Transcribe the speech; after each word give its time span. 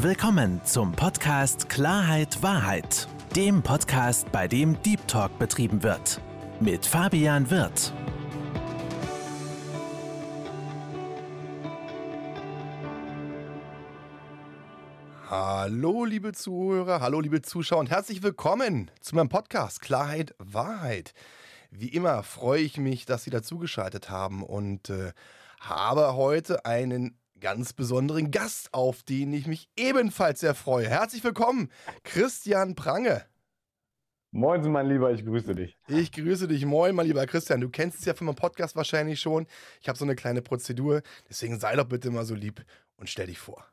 Willkommen 0.00 0.64
zum 0.64 0.92
Podcast 0.92 1.68
Klarheit 1.68 2.40
Wahrheit, 2.40 3.08
dem 3.34 3.64
Podcast, 3.64 4.30
bei 4.30 4.46
dem 4.46 4.80
Deep 4.84 5.08
Talk 5.08 5.36
betrieben 5.40 5.82
wird. 5.82 6.20
Mit 6.60 6.86
Fabian 6.86 7.50
Wirth. 7.50 7.92
Hallo, 15.28 16.04
liebe 16.04 16.32
Zuhörer, 16.32 17.00
hallo, 17.00 17.18
liebe 17.20 17.42
Zuschauer 17.42 17.80
und 17.80 17.90
herzlich 17.90 18.22
willkommen 18.22 18.92
zu 19.00 19.16
meinem 19.16 19.28
Podcast 19.28 19.80
Klarheit 19.80 20.32
Wahrheit. 20.38 21.12
Wie 21.72 21.88
immer 21.88 22.22
freue 22.22 22.60
ich 22.62 22.76
mich, 22.76 23.04
dass 23.04 23.24
Sie 23.24 23.30
dazugeschaltet 23.30 24.10
haben 24.10 24.44
und 24.44 24.90
äh, 24.90 25.10
habe 25.58 26.14
heute 26.14 26.64
einen 26.64 27.18
ganz 27.40 27.72
besonderen 27.72 28.30
Gast, 28.30 28.72
auf 28.72 29.02
den 29.02 29.32
ich 29.32 29.46
mich 29.46 29.68
ebenfalls 29.76 30.40
sehr 30.40 30.54
freue. 30.54 30.88
Herzlich 30.88 31.22
willkommen, 31.22 31.70
Christian 32.02 32.74
Prange. 32.74 33.24
Moin, 34.30 34.70
mein 34.70 34.86
Lieber, 34.86 35.10
ich 35.10 35.24
grüße 35.24 35.54
dich. 35.54 35.78
Ich 35.88 36.12
grüße 36.12 36.48
dich. 36.48 36.66
Moin, 36.66 36.94
mein 36.94 37.06
lieber 37.06 37.24
Christian. 37.26 37.60
Du 37.60 37.70
kennst 37.70 38.00
es 38.00 38.04
ja 38.04 38.12
von 38.12 38.26
meinem 38.26 38.36
Podcast 38.36 38.76
wahrscheinlich 38.76 39.20
schon. 39.20 39.46
Ich 39.80 39.88
habe 39.88 39.98
so 39.98 40.04
eine 40.04 40.16
kleine 40.16 40.42
Prozedur, 40.42 41.00
deswegen 41.28 41.58
sei 41.58 41.76
doch 41.76 41.86
bitte 41.86 42.10
mal 42.10 42.24
so 42.24 42.34
lieb 42.34 42.62
und 42.96 43.08
stell 43.08 43.26
dich 43.26 43.38
vor. 43.38 43.64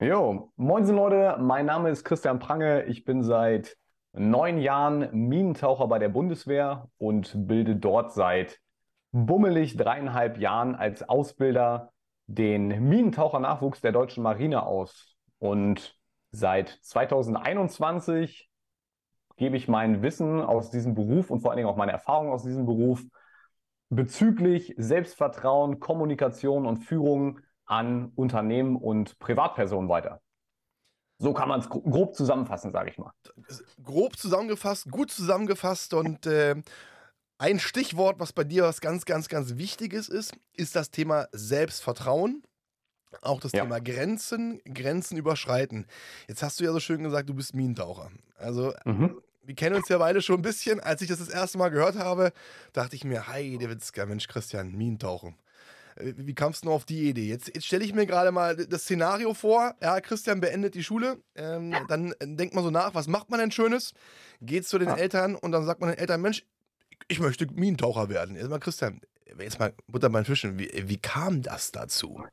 Jo, 0.00 0.52
moin 0.56 0.86
Leute, 0.86 1.38
mein 1.40 1.66
Name 1.66 1.90
ist 1.90 2.04
Christian 2.04 2.38
Prange. 2.38 2.84
Ich 2.84 3.04
bin 3.04 3.22
seit 3.22 3.76
neun 4.12 4.58
Jahren 4.58 5.08
Minentaucher 5.12 5.88
bei 5.88 5.98
der 5.98 6.08
Bundeswehr 6.08 6.88
und 6.98 7.32
bilde 7.48 7.76
dort 7.76 8.12
seit 8.12 8.60
bummelig 9.10 9.76
dreieinhalb 9.76 10.38
Jahren 10.38 10.74
als 10.74 11.08
Ausbilder 11.08 11.92
den 12.34 12.88
Minentaucher-Nachwuchs 12.88 13.82
der 13.82 13.92
deutschen 13.92 14.22
Marine 14.22 14.64
aus. 14.64 15.16
Und 15.38 15.98
seit 16.30 16.68
2021 16.68 18.48
gebe 19.36 19.56
ich 19.56 19.68
mein 19.68 20.02
Wissen 20.02 20.40
aus 20.40 20.70
diesem 20.70 20.94
Beruf 20.94 21.30
und 21.30 21.40
vor 21.40 21.50
allen 21.50 21.58
Dingen 21.58 21.68
auch 21.68 21.76
meine 21.76 21.92
Erfahrungen 21.92 22.32
aus 22.32 22.44
diesem 22.44 22.64
Beruf 22.64 23.02
bezüglich 23.90 24.74
Selbstvertrauen, 24.78 25.78
Kommunikation 25.78 26.64
und 26.64 26.78
Führung 26.78 27.40
an 27.66 28.12
Unternehmen 28.14 28.76
und 28.76 29.18
Privatpersonen 29.18 29.90
weiter. 29.90 30.20
So 31.18 31.34
kann 31.34 31.48
man 31.48 31.60
es 31.60 31.68
grob 31.68 32.14
zusammenfassen, 32.16 32.70
sage 32.70 32.90
ich 32.90 32.98
mal. 32.98 33.12
Grob 33.84 34.16
zusammengefasst, 34.16 34.90
gut 34.90 35.10
zusammengefasst 35.10 35.92
und 35.94 36.26
äh, 36.26 36.56
ein 37.42 37.58
Stichwort, 37.58 38.20
was 38.20 38.32
bei 38.32 38.44
dir 38.44 38.62
was 38.62 38.80
ganz, 38.80 39.04
ganz, 39.04 39.28
ganz 39.28 39.56
Wichtiges 39.56 40.08
ist, 40.08 40.32
ist 40.54 40.76
das 40.76 40.92
Thema 40.92 41.26
Selbstvertrauen. 41.32 42.44
Auch 43.20 43.40
das 43.40 43.50
ja. 43.50 43.64
Thema 43.64 43.80
Grenzen, 43.80 44.60
Grenzen 44.64 45.16
überschreiten. 45.16 45.86
Jetzt 46.28 46.44
hast 46.44 46.60
du 46.60 46.64
ja 46.64 46.72
so 46.72 46.78
schön 46.78 47.02
gesagt, 47.02 47.28
du 47.28 47.34
bist 47.34 47.52
Minentaucher. 47.52 48.12
Also, 48.38 48.72
mhm. 48.84 49.20
wir 49.42 49.56
kennen 49.56 49.74
uns 49.74 49.88
ja 49.88 49.98
beide 49.98 50.22
schon 50.22 50.36
ein 50.36 50.42
bisschen. 50.42 50.78
Als 50.78 51.02
ich 51.02 51.08
das 51.08 51.18
das 51.18 51.28
erste 51.30 51.58
Mal 51.58 51.70
gehört 51.70 51.96
habe, 51.96 52.32
dachte 52.72 52.94
ich 52.94 53.02
mir, 53.02 53.26
hi, 53.26 53.58
der 53.58 53.70
Witzka, 53.70 54.06
Mensch, 54.06 54.28
Christian, 54.28 54.70
Minentauchen. 54.70 55.34
Äh, 55.96 56.12
wie 56.18 56.36
kamst 56.36 56.64
du 56.64 56.70
auf 56.70 56.84
die 56.84 57.08
Idee? 57.08 57.26
Jetzt, 57.26 57.48
jetzt 57.48 57.66
stelle 57.66 57.84
ich 57.84 57.92
mir 57.92 58.06
gerade 58.06 58.30
mal 58.30 58.54
das 58.54 58.82
Szenario 58.82 59.34
vor. 59.34 59.74
Ja, 59.82 60.00
Christian 60.00 60.40
beendet 60.40 60.76
die 60.76 60.84
Schule. 60.84 61.18
Ähm, 61.34 61.74
dann 61.88 62.14
denkt 62.22 62.54
man 62.54 62.62
so 62.62 62.70
nach, 62.70 62.94
was 62.94 63.08
macht 63.08 63.30
man 63.30 63.40
denn 63.40 63.50
Schönes? 63.50 63.94
Geht 64.40 64.64
zu 64.64 64.78
den 64.78 64.90
ja. 64.90 64.96
Eltern 64.96 65.34
und 65.34 65.50
dann 65.50 65.64
sagt 65.64 65.80
man 65.80 65.90
den 65.90 65.98
Eltern, 65.98 66.20
Mensch, 66.20 66.44
ich 67.08 67.20
möchte 67.20 67.46
Minentaucher 67.52 68.08
werden. 68.08 68.36
Jetzt 68.36 68.50
mal, 68.50 68.58
Christian, 68.58 69.00
jetzt 69.38 69.58
mal 69.58 69.72
Butter 69.86 70.10
beim 70.10 70.24
Fischen. 70.24 70.58
Wie, 70.58 70.70
wie 70.88 70.98
kam 70.98 71.42
das 71.42 71.72
dazu? 71.72 72.24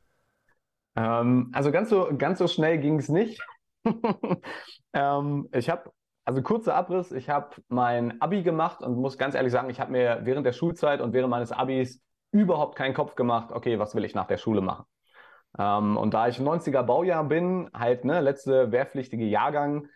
Ähm, 0.96 1.50
also 1.54 1.72
ganz 1.72 1.90
so, 1.90 2.10
ganz 2.18 2.40
so 2.40 2.48
schnell 2.48 2.78
ging 2.80 3.00
es 3.00 3.10
nicht. 3.10 3.42
ähm, 4.94 5.48
ich 5.54 5.70
habe, 5.70 5.92
also 6.26 6.42
kurzer 6.42 6.76
Abriss, 6.76 7.12
ich 7.12 7.30
habe 7.30 7.56
mein 7.70 8.22
Abi 8.22 8.44
gemacht 8.44 8.82
und 8.82 8.98
muss 8.98 9.18
ganz 9.18 9.36
ehrlich 9.36 9.52
sagen, 9.52 9.70
ich 9.70 9.80
habe 9.80 9.92
mir 9.92 10.22
während 10.24 10.46
der 10.46 10.54
Schulzeit 10.54 11.02
und 11.02 11.14
während 11.14 11.30
meines 11.30 11.52
Abis 11.52 12.02
überhaupt 12.32 12.76
keinen 12.76 12.94
Kopf 12.94 13.16
gemacht, 13.16 13.52
okay, 13.52 13.80
was 13.80 13.96
will 13.96 14.06
ich 14.06 14.16
nach 14.16 14.28
der 14.28 14.38
Schule 14.38 14.62
machen? 14.62 14.86
Ähm, 15.58 15.98
und 15.98 16.14
da 16.14 16.28
ich 16.28 16.38
90er 16.38 16.84
Baujahr 16.84 17.24
bin, 17.24 17.70
halt, 17.74 18.06
ne, 18.06 18.20
letzte 18.22 18.72
wehrpflichtige 18.72 19.26
Jahrgang, 19.26 19.88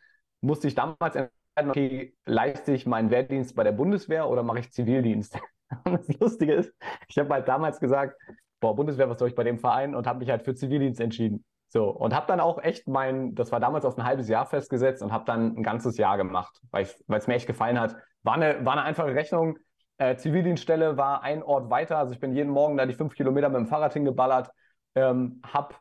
musste 0.42 0.68
ich 0.68 0.76
damals 0.76 1.16
okay, 1.56 2.16
leiste 2.26 2.74
ich 2.74 2.86
meinen 2.86 3.10
Wehrdienst 3.10 3.56
bei 3.56 3.64
der 3.64 3.72
Bundeswehr 3.72 4.30
oder 4.30 4.44
mache 4.44 4.60
ich 4.60 4.72
Zivildienst? 4.72 5.38
Und 5.86 6.08
das 6.08 6.20
Lustige 6.20 6.54
ist, 6.54 6.74
ich 7.08 7.18
habe 7.18 7.34
halt 7.34 7.48
damals 7.48 7.80
gesagt, 7.80 8.16
boah, 8.60 8.76
Bundeswehr, 8.76 9.10
was 9.10 9.20
soll 9.20 9.30
ich 9.30 9.36
bei 9.36 9.44
dem 9.44 9.60
Verein? 9.60 9.96
Und 9.96 10.08
habe 10.08 10.20
mich 10.20 10.30
halt 10.30 10.44
für 10.44 10.56
Zivildienst 10.56 11.00
entschieden. 11.00 11.44
So, 11.74 11.90
und 11.90 12.14
habe 12.16 12.28
dann 12.28 12.40
auch 12.40 12.62
echt 12.62 12.88
mein, 12.88 13.34
das 13.34 13.52
war 13.52 13.60
damals 13.60 13.84
auf 13.84 13.98
ein 13.98 14.04
halbes 14.04 14.30
Jahr 14.30 14.46
festgesetzt 14.46 15.02
und 15.02 15.12
habe 15.12 15.26
dann 15.26 15.58
ein 15.58 15.64
ganzes 15.64 15.98
Jahr 15.98 16.18
gemacht, 16.18 16.62
weil 16.70 16.88
es 17.08 17.28
mir 17.28 17.34
echt 17.34 17.48
gefallen 17.48 17.80
hat. 17.80 17.96
War 18.22 18.36
eine, 18.36 18.64
war 18.64 18.74
eine 18.74 18.84
einfache 18.84 19.16
Rechnung. 19.16 19.58
Äh, 19.98 20.16
Zivildienststelle 20.16 20.98
war 20.98 21.24
ein 21.24 21.42
Ort 21.42 21.72
weiter. 21.72 21.98
Also 21.98 22.14
ich 22.14 22.20
bin 22.20 22.36
jeden 22.36 22.52
Morgen 22.52 22.78
da 22.78 22.86
die 22.86 22.94
fünf 22.94 23.16
Kilometer 23.16 23.50
mit 23.50 23.58
dem 23.58 23.66
Fahrrad 23.66 23.94
hingeballert. 23.94 24.52
Ähm, 24.94 25.42
habe, 25.52 25.74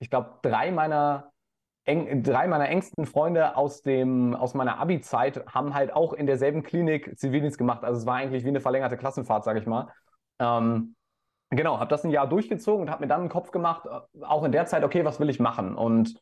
ich 0.00 0.10
glaube, 0.10 0.38
drei 0.42 0.70
meiner 0.70 1.32
eng, 1.88 2.22
drei 2.22 2.46
meiner 2.46 2.68
engsten 2.68 3.06
Freunde 3.06 3.56
aus, 3.56 3.82
dem, 3.82 4.34
aus 4.34 4.54
meiner 4.54 4.78
Abi-Zeit 4.78 5.44
haben 5.46 5.74
halt 5.74 5.92
auch 5.92 6.12
in 6.12 6.26
derselben 6.26 6.62
Klinik 6.62 7.18
Zivildienst 7.18 7.56
gemacht. 7.56 7.82
Also 7.82 8.00
es 8.00 8.06
war 8.06 8.16
eigentlich 8.16 8.44
wie 8.44 8.48
eine 8.48 8.60
verlängerte 8.60 8.96
Klassenfahrt, 8.96 9.44
sage 9.44 9.58
ich 9.58 9.66
mal. 9.66 9.88
Ähm, 10.38 10.94
genau, 11.50 11.80
habe 11.80 11.88
das 11.88 12.04
ein 12.04 12.10
Jahr 12.10 12.28
durchgezogen 12.28 12.82
und 12.82 12.90
habe 12.90 13.02
mir 13.02 13.08
dann 13.08 13.20
einen 13.22 13.30
Kopf 13.30 13.50
gemacht, 13.50 13.86
äh, 13.86 14.24
auch 14.24 14.44
in 14.44 14.52
der 14.52 14.66
Zeit, 14.66 14.84
okay, 14.84 15.04
was 15.04 15.18
will 15.18 15.30
ich 15.30 15.40
machen? 15.40 15.74
Und 15.74 16.20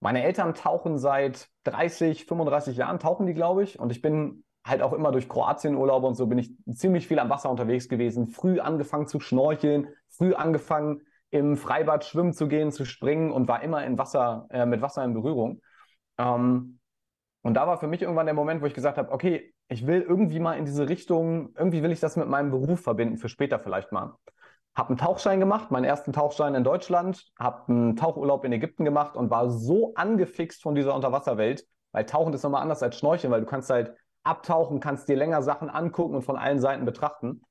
meine 0.00 0.22
Eltern 0.22 0.54
tauchen 0.54 0.98
seit 0.98 1.48
30, 1.64 2.26
35 2.26 2.76
Jahren, 2.76 3.00
tauchen 3.00 3.26
die, 3.26 3.34
glaube 3.34 3.64
ich. 3.64 3.80
Und 3.80 3.90
ich 3.90 4.00
bin 4.00 4.44
halt 4.64 4.82
auch 4.82 4.92
immer 4.92 5.10
durch 5.10 5.28
Kroatien-Urlaube 5.28 6.06
und 6.06 6.14
so 6.14 6.28
bin 6.28 6.38
ich 6.38 6.52
ziemlich 6.74 7.08
viel 7.08 7.18
am 7.18 7.28
Wasser 7.28 7.50
unterwegs 7.50 7.88
gewesen, 7.88 8.28
früh 8.28 8.60
angefangen 8.60 9.08
zu 9.08 9.18
schnorcheln, 9.18 9.88
früh 10.10 10.34
angefangen 10.34 11.02
im 11.30 11.56
Freibad 11.56 12.04
schwimmen 12.04 12.32
zu 12.32 12.48
gehen, 12.48 12.72
zu 12.72 12.84
springen 12.84 13.30
und 13.30 13.48
war 13.48 13.62
immer 13.62 13.84
in 13.84 13.98
Wasser, 13.98 14.46
äh, 14.50 14.66
mit 14.66 14.80
Wasser 14.82 15.04
in 15.04 15.14
Berührung. 15.14 15.60
Ähm, 16.18 16.78
und 17.42 17.54
da 17.54 17.66
war 17.66 17.78
für 17.78 17.86
mich 17.86 18.02
irgendwann 18.02 18.26
der 18.26 18.34
Moment, 18.34 18.62
wo 18.62 18.66
ich 18.66 18.74
gesagt 18.74 18.98
habe, 18.98 19.12
okay, 19.12 19.54
ich 19.68 19.86
will 19.86 20.02
irgendwie 20.02 20.40
mal 20.40 20.58
in 20.58 20.64
diese 20.64 20.88
Richtung, 20.88 21.54
irgendwie 21.56 21.82
will 21.82 21.92
ich 21.92 22.00
das 22.00 22.16
mit 22.16 22.28
meinem 22.28 22.50
Beruf 22.50 22.80
verbinden, 22.80 23.18
für 23.18 23.28
später 23.28 23.58
vielleicht 23.58 23.92
mal. 23.92 24.14
Habe 24.74 24.90
einen 24.90 24.98
Tauchschein 24.98 25.40
gemacht, 25.40 25.70
meinen 25.70 25.84
ersten 25.84 26.12
Tauchschein 26.12 26.54
in 26.54 26.64
Deutschland, 26.64 27.26
habe 27.38 27.68
einen 27.68 27.96
Tauchurlaub 27.96 28.44
in 28.44 28.52
Ägypten 28.52 28.84
gemacht 28.84 29.16
und 29.16 29.30
war 29.30 29.50
so 29.50 29.94
angefixt 29.94 30.62
von 30.62 30.74
dieser 30.74 30.94
Unterwasserwelt, 30.94 31.64
weil 31.92 32.06
Tauchen 32.06 32.32
ist 32.32 32.42
nochmal 32.42 32.62
anders 32.62 32.82
als 32.82 32.98
Schnorcheln, 32.98 33.32
weil 33.32 33.40
du 33.40 33.46
kannst 33.46 33.70
halt 33.70 33.94
abtauchen, 34.22 34.80
kannst 34.80 35.08
dir 35.08 35.16
länger 35.16 35.42
Sachen 35.42 35.68
angucken 35.70 36.14
und 36.14 36.22
von 36.22 36.36
allen 36.36 36.60
Seiten 36.60 36.84
betrachten. 36.84 37.42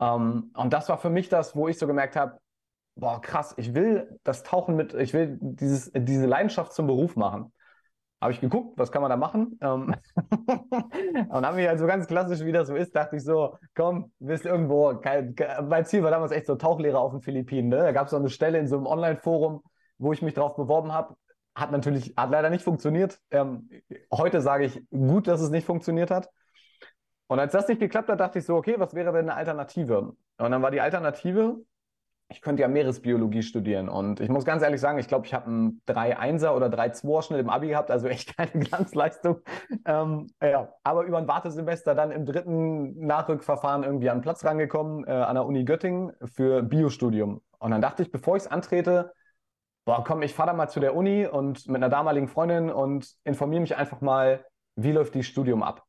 Ähm, 0.00 0.52
und 0.54 0.72
das 0.72 0.88
war 0.88 0.98
für 0.98 1.10
mich 1.10 1.28
das, 1.28 1.56
wo 1.56 1.68
ich 1.68 1.78
so 1.78 1.86
gemerkt 1.86 2.16
habe, 2.16 2.38
boah, 2.98 3.20
krass, 3.20 3.54
ich 3.56 3.74
will 3.74 4.18
das 4.24 4.42
Tauchen 4.42 4.76
mit, 4.76 4.92
ich 4.94 5.14
will 5.14 5.38
dieses, 5.40 5.90
diese 5.94 6.26
Leidenschaft 6.26 6.72
zum 6.72 6.86
Beruf 6.86 7.16
machen. 7.16 7.52
Habe 8.20 8.32
ich 8.32 8.40
geguckt, 8.40 8.76
was 8.76 8.90
kann 8.90 9.00
man 9.00 9.10
da 9.10 9.16
machen? 9.16 9.58
Ähm 9.62 9.94
und 11.30 11.46
habe 11.46 11.56
mich 11.56 11.68
halt 11.68 11.78
so 11.78 11.86
ganz 11.86 12.08
klassisch, 12.08 12.40
wie 12.44 12.50
das 12.50 12.66
so 12.66 12.74
ist, 12.74 12.94
dachte 12.96 13.16
ich 13.16 13.22
so, 13.22 13.56
komm, 13.76 14.10
bist 14.18 14.44
irgendwo, 14.44 14.96
kein, 14.96 15.36
mein 15.68 15.84
Ziel 15.84 16.02
war 16.02 16.10
damals 16.10 16.32
echt 16.32 16.46
so 16.46 16.56
Tauchlehrer 16.56 16.98
auf 16.98 17.12
den 17.12 17.22
Philippinen. 17.22 17.68
Ne? 17.68 17.76
Da 17.76 17.92
gab 17.92 18.06
es 18.06 18.10
so 18.10 18.16
eine 18.16 18.28
Stelle 18.28 18.58
in 18.58 18.66
so 18.66 18.76
einem 18.76 18.86
Online-Forum, 18.86 19.62
wo 19.98 20.12
ich 20.12 20.20
mich 20.20 20.34
drauf 20.34 20.56
beworben 20.56 20.92
habe. 20.92 21.14
Hat 21.54 21.70
natürlich, 21.70 22.14
hat 22.16 22.30
leider 22.30 22.50
nicht 22.50 22.64
funktioniert. 22.64 23.20
Ähm, 23.30 23.70
heute 24.12 24.40
sage 24.40 24.64
ich, 24.64 24.82
gut, 24.90 25.28
dass 25.28 25.40
es 25.40 25.50
nicht 25.50 25.66
funktioniert 25.66 26.10
hat. 26.10 26.28
Und 27.28 27.38
als 27.38 27.52
das 27.52 27.68
nicht 27.68 27.78
geklappt 27.80 28.08
hat, 28.08 28.18
dachte 28.18 28.40
ich 28.40 28.46
so, 28.46 28.56
okay, 28.56 28.74
was 28.78 28.94
wäre 28.94 29.12
denn 29.12 29.28
eine 29.28 29.34
Alternative? 29.34 30.16
Und 30.38 30.50
dann 30.50 30.62
war 30.62 30.72
die 30.72 30.80
Alternative, 30.80 31.58
ich 32.30 32.42
könnte 32.42 32.62
ja 32.62 32.68
Meeresbiologie 32.68 33.42
studieren. 33.42 33.88
Und 33.88 34.20
ich 34.20 34.28
muss 34.28 34.44
ganz 34.44 34.62
ehrlich 34.62 34.80
sagen, 34.80 34.98
ich 34.98 35.08
glaube, 35.08 35.26
ich 35.26 35.32
habe 35.32 35.46
einen 35.46 35.82
3-1er 35.86 36.50
oder 36.50 36.66
3-2er 36.66 37.22
Schnitt 37.22 37.40
im 37.40 37.48
Abi 37.48 37.68
gehabt, 37.68 37.90
also 37.90 38.06
echt 38.06 38.36
keine 38.36 38.64
Glanzleistung. 38.64 39.40
Ähm, 39.86 40.26
ja, 40.42 40.68
aber 40.84 41.04
über 41.04 41.18
ein 41.18 41.28
Wartesemester 41.28 41.94
dann 41.94 42.10
im 42.10 42.26
dritten 42.26 43.06
Nachrückverfahren 43.06 43.82
irgendwie 43.82 44.10
an 44.10 44.18
den 44.18 44.22
Platz 44.22 44.44
rangekommen, 44.44 45.06
äh, 45.06 45.10
an 45.10 45.36
der 45.36 45.46
Uni 45.46 45.64
Göttingen 45.64 46.12
für 46.24 46.62
Biostudium. 46.62 47.40
Und 47.58 47.70
dann 47.70 47.80
dachte 47.80 48.02
ich, 48.02 48.12
bevor 48.12 48.36
ich 48.36 48.44
es 48.44 48.50
antrete, 48.50 49.12
boah, 49.86 50.04
komm, 50.04 50.20
ich 50.20 50.34
fahre 50.34 50.50
da 50.50 50.52
mal 50.52 50.68
zu 50.68 50.80
der 50.80 50.94
Uni 50.94 51.26
und 51.26 51.66
mit 51.66 51.76
einer 51.76 51.88
damaligen 51.88 52.28
Freundin 52.28 52.70
und 52.70 53.10
informiere 53.24 53.62
mich 53.62 53.76
einfach 53.76 54.02
mal, 54.02 54.44
wie 54.76 54.92
läuft 54.92 55.14
die 55.14 55.22
Studium 55.22 55.62
ab. 55.62 55.84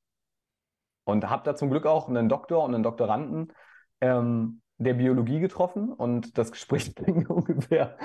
Und 1.04 1.30
habe 1.30 1.44
da 1.44 1.54
zum 1.54 1.70
Glück 1.70 1.86
auch 1.86 2.08
einen 2.08 2.30
Doktor 2.30 2.64
und 2.64 2.74
einen 2.74 2.84
Doktoranden. 2.84 3.52
Ähm, 4.00 4.62
der 4.80 4.96
Biologie 4.96 5.40
getroffen 5.40 5.94
und 5.94 6.38
das 6.38 6.52
Gespräch 6.52 6.96
ging 6.96 7.28
ungefähr 7.28 7.98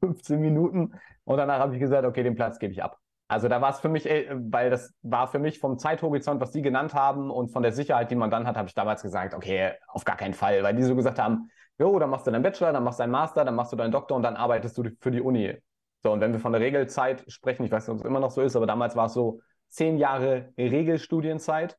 15 0.00 0.40
Minuten 0.40 0.92
und 1.24 1.36
danach 1.36 1.60
habe 1.60 1.74
ich 1.74 1.80
gesagt, 1.80 2.04
okay, 2.04 2.22
den 2.22 2.34
Platz 2.34 2.58
gebe 2.58 2.72
ich 2.72 2.82
ab. 2.82 2.98
Also 3.28 3.48
da 3.48 3.62
war 3.62 3.70
es 3.70 3.80
für 3.80 3.88
mich, 3.88 4.04
weil 4.04 4.68
das 4.68 4.92
war 5.00 5.26
für 5.26 5.38
mich 5.38 5.58
vom 5.58 5.78
Zeithorizont, 5.78 6.40
was 6.40 6.50
die 6.50 6.60
genannt 6.60 6.92
haben 6.92 7.30
und 7.30 7.48
von 7.50 7.62
der 7.62 7.72
Sicherheit, 7.72 8.10
die 8.10 8.14
man 8.14 8.30
dann 8.30 8.46
hat, 8.46 8.56
habe 8.56 8.68
ich 8.68 8.74
damals 8.74 9.02
gesagt, 9.02 9.32
okay, 9.32 9.72
auf 9.88 10.04
gar 10.04 10.16
keinen 10.16 10.34
Fall, 10.34 10.62
weil 10.62 10.74
die 10.74 10.82
so 10.82 10.94
gesagt 10.94 11.18
haben, 11.18 11.50
jo, 11.78 11.98
dann 11.98 12.10
machst 12.10 12.26
du 12.26 12.30
deinen 12.30 12.42
Bachelor, 12.42 12.72
dann 12.72 12.84
machst 12.84 12.98
du 12.98 13.04
deinen 13.04 13.12
Master, 13.12 13.44
dann 13.44 13.54
machst 13.54 13.72
du 13.72 13.76
deinen 13.76 13.92
Doktor 13.92 14.16
und 14.16 14.22
dann 14.22 14.36
arbeitest 14.36 14.76
du 14.76 14.84
für 15.00 15.10
die 15.10 15.22
Uni. 15.22 15.56
So, 16.02 16.12
und 16.12 16.20
wenn 16.20 16.32
wir 16.32 16.40
von 16.40 16.52
der 16.52 16.60
Regelzeit 16.60 17.24
sprechen, 17.28 17.64
ich 17.64 17.70
weiß 17.70 17.86
nicht, 17.86 17.94
ob 17.94 18.00
es 18.00 18.04
immer 18.04 18.20
noch 18.20 18.32
so 18.32 18.42
ist, 18.42 18.54
aber 18.56 18.66
damals 18.66 18.96
war 18.96 19.06
es 19.06 19.14
so 19.14 19.40
zehn 19.68 19.96
Jahre 19.96 20.52
Regelstudienzeit. 20.58 21.78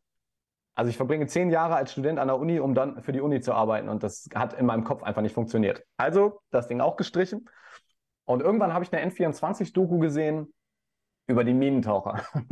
Also 0.75 0.89
ich 0.89 0.97
verbringe 0.97 1.27
zehn 1.27 1.51
Jahre 1.51 1.75
als 1.75 1.91
Student 1.91 2.19
an 2.19 2.27
der 2.27 2.39
Uni, 2.39 2.59
um 2.59 2.73
dann 2.73 3.01
für 3.03 3.11
die 3.11 3.21
Uni 3.21 3.41
zu 3.41 3.53
arbeiten. 3.53 3.89
Und 3.89 4.01
das 4.03 4.27
hat 4.33 4.53
in 4.53 4.65
meinem 4.65 4.83
Kopf 4.83 5.03
einfach 5.03 5.21
nicht 5.21 5.35
funktioniert. 5.35 5.83
Also 5.97 6.41
das 6.49 6.67
Ding 6.67 6.81
auch 6.81 6.95
gestrichen. 6.95 7.47
Und 8.25 8.41
irgendwann 8.41 8.73
habe 8.73 8.83
ich 8.83 8.93
eine 8.93 9.11
N24-Doku 9.11 9.99
gesehen 9.99 10.53
über 11.27 11.43
die 11.43 11.53
Minentaucher. 11.53 12.23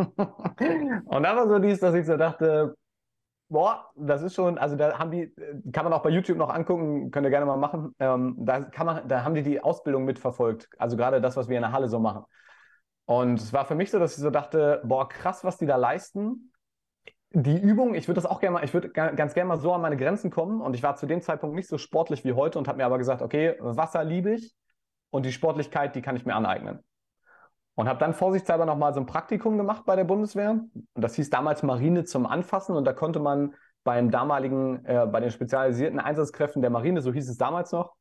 und 1.06 1.24
da 1.24 1.36
war 1.36 1.48
so 1.48 1.60
dies, 1.60 1.80
dass 1.80 1.96
ich 1.96 2.06
so 2.06 2.16
dachte, 2.18 2.76
boah, 3.50 3.92
das 3.96 4.22
ist 4.22 4.36
schon, 4.36 4.58
also 4.58 4.76
da 4.76 4.98
haben 4.98 5.12
die, 5.12 5.34
kann 5.72 5.84
man 5.84 5.94
auch 5.94 6.04
bei 6.04 6.10
YouTube 6.10 6.38
noch 6.38 6.50
angucken, 6.50 7.12
könnt 7.12 7.26
ihr 7.26 7.32
gerne 7.32 7.46
mal 7.46 7.58
machen. 7.58 7.94
Ähm, 8.00 8.36
da 8.40 8.62
kann 8.62 8.86
man, 8.86 9.08
da 9.08 9.24
haben 9.24 9.36
die 9.36 9.44
die 9.44 9.62
Ausbildung 9.62 10.06
mitverfolgt. 10.06 10.70
Also 10.78 10.96
gerade 10.96 11.22
das, 11.22 11.36
was 11.38 11.50
wir 11.50 11.58
in 11.58 11.64
der 11.64 11.72
Halle 11.72 11.90
so 11.90 12.00
machen. 12.00 12.24
Und 13.06 13.40
es 13.42 13.52
war 13.52 13.66
für 13.66 13.76
mich 13.76 13.92
so, 13.92 14.00
dass 14.00 14.16
ich 14.16 14.24
so 14.24 14.30
dachte, 14.30 14.82
boah, 14.86 15.10
krass, 15.10 15.44
was 15.44 15.58
die 15.58 15.66
da 15.66 15.76
leisten 15.76 16.51
die 17.34 17.58
Übung, 17.58 17.96
ich 17.96 18.08
würde 18.08 18.22
das 18.22 18.30
auch 18.30 18.42
gerne 18.42 18.56
mal, 18.56 18.64
ich 18.64 18.74
würde 18.74 18.90
ganz 18.90 19.34
gerne 19.34 19.48
mal 19.48 19.58
so 19.58 19.74
an 19.74 19.82
meine 19.82 19.96
Grenzen 19.96 20.32
kommen 20.32 20.60
und 20.62 20.76
ich 20.76 20.84
war 20.84 20.96
zu 20.98 21.06
dem 21.06 21.22
Zeitpunkt 21.22 21.56
nicht 21.56 21.70
so 21.70 21.78
sportlich 21.78 22.26
wie 22.26 22.34
heute 22.34 22.60
und 22.60 22.68
habe 22.68 22.78
mir 22.78 22.86
aber 22.86 22.98
gesagt, 22.98 23.22
okay, 23.22 23.56
Wasser 23.60 24.04
liebe 24.04 24.34
ich 24.34 24.54
und 25.12 25.26
die 25.26 25.32
Sportlichkeit, 25.32 25.96
die 25.96 26.02
kann 26.02 26.18
ich 26.18 26.26
mir 26.26 26.36
aneignen. 26.36 26.80
Und 27.76 27.88
habe 27.88 28.00
dann 28.00 28.14
vorsichtshalber 28.14 28.66
nochmal 28.66 28.94
so 28.94 29.00
ein 29.00 29.06
Praktikum 29.06 29.58
gemacht 29.58 29.86
bei 29.86 29.96
der 29.96 30.04
Bundeswehr. 30.04 30.52
Und 30.52 30.84
das 30.94 31.16
hieß 31.16 31.30
damals 31.30 31.64
Marine 31.64 32.04
zum 32.04 32.26
Anfassen 32.26 32.76
und 32.76 32.84
da 32.84 32.92
konnte 32.92 33.20
man 33.20 33.56
beim 33.86 34.12
damaligen, 34.12 34.84
äh, 34.86 35.08
bei 35.08 35.22
den 35.22 35.32
spezialisierten 35.32 36.00
Einsatzkräften 36.00 36.62
der 36.62 36.70
Marine, 36.70 37.02
so 37.02 37.14
hieß 37.14 37.30
es 37.30 37.38
damals 37.38 37.72
noch, 37.72 37.96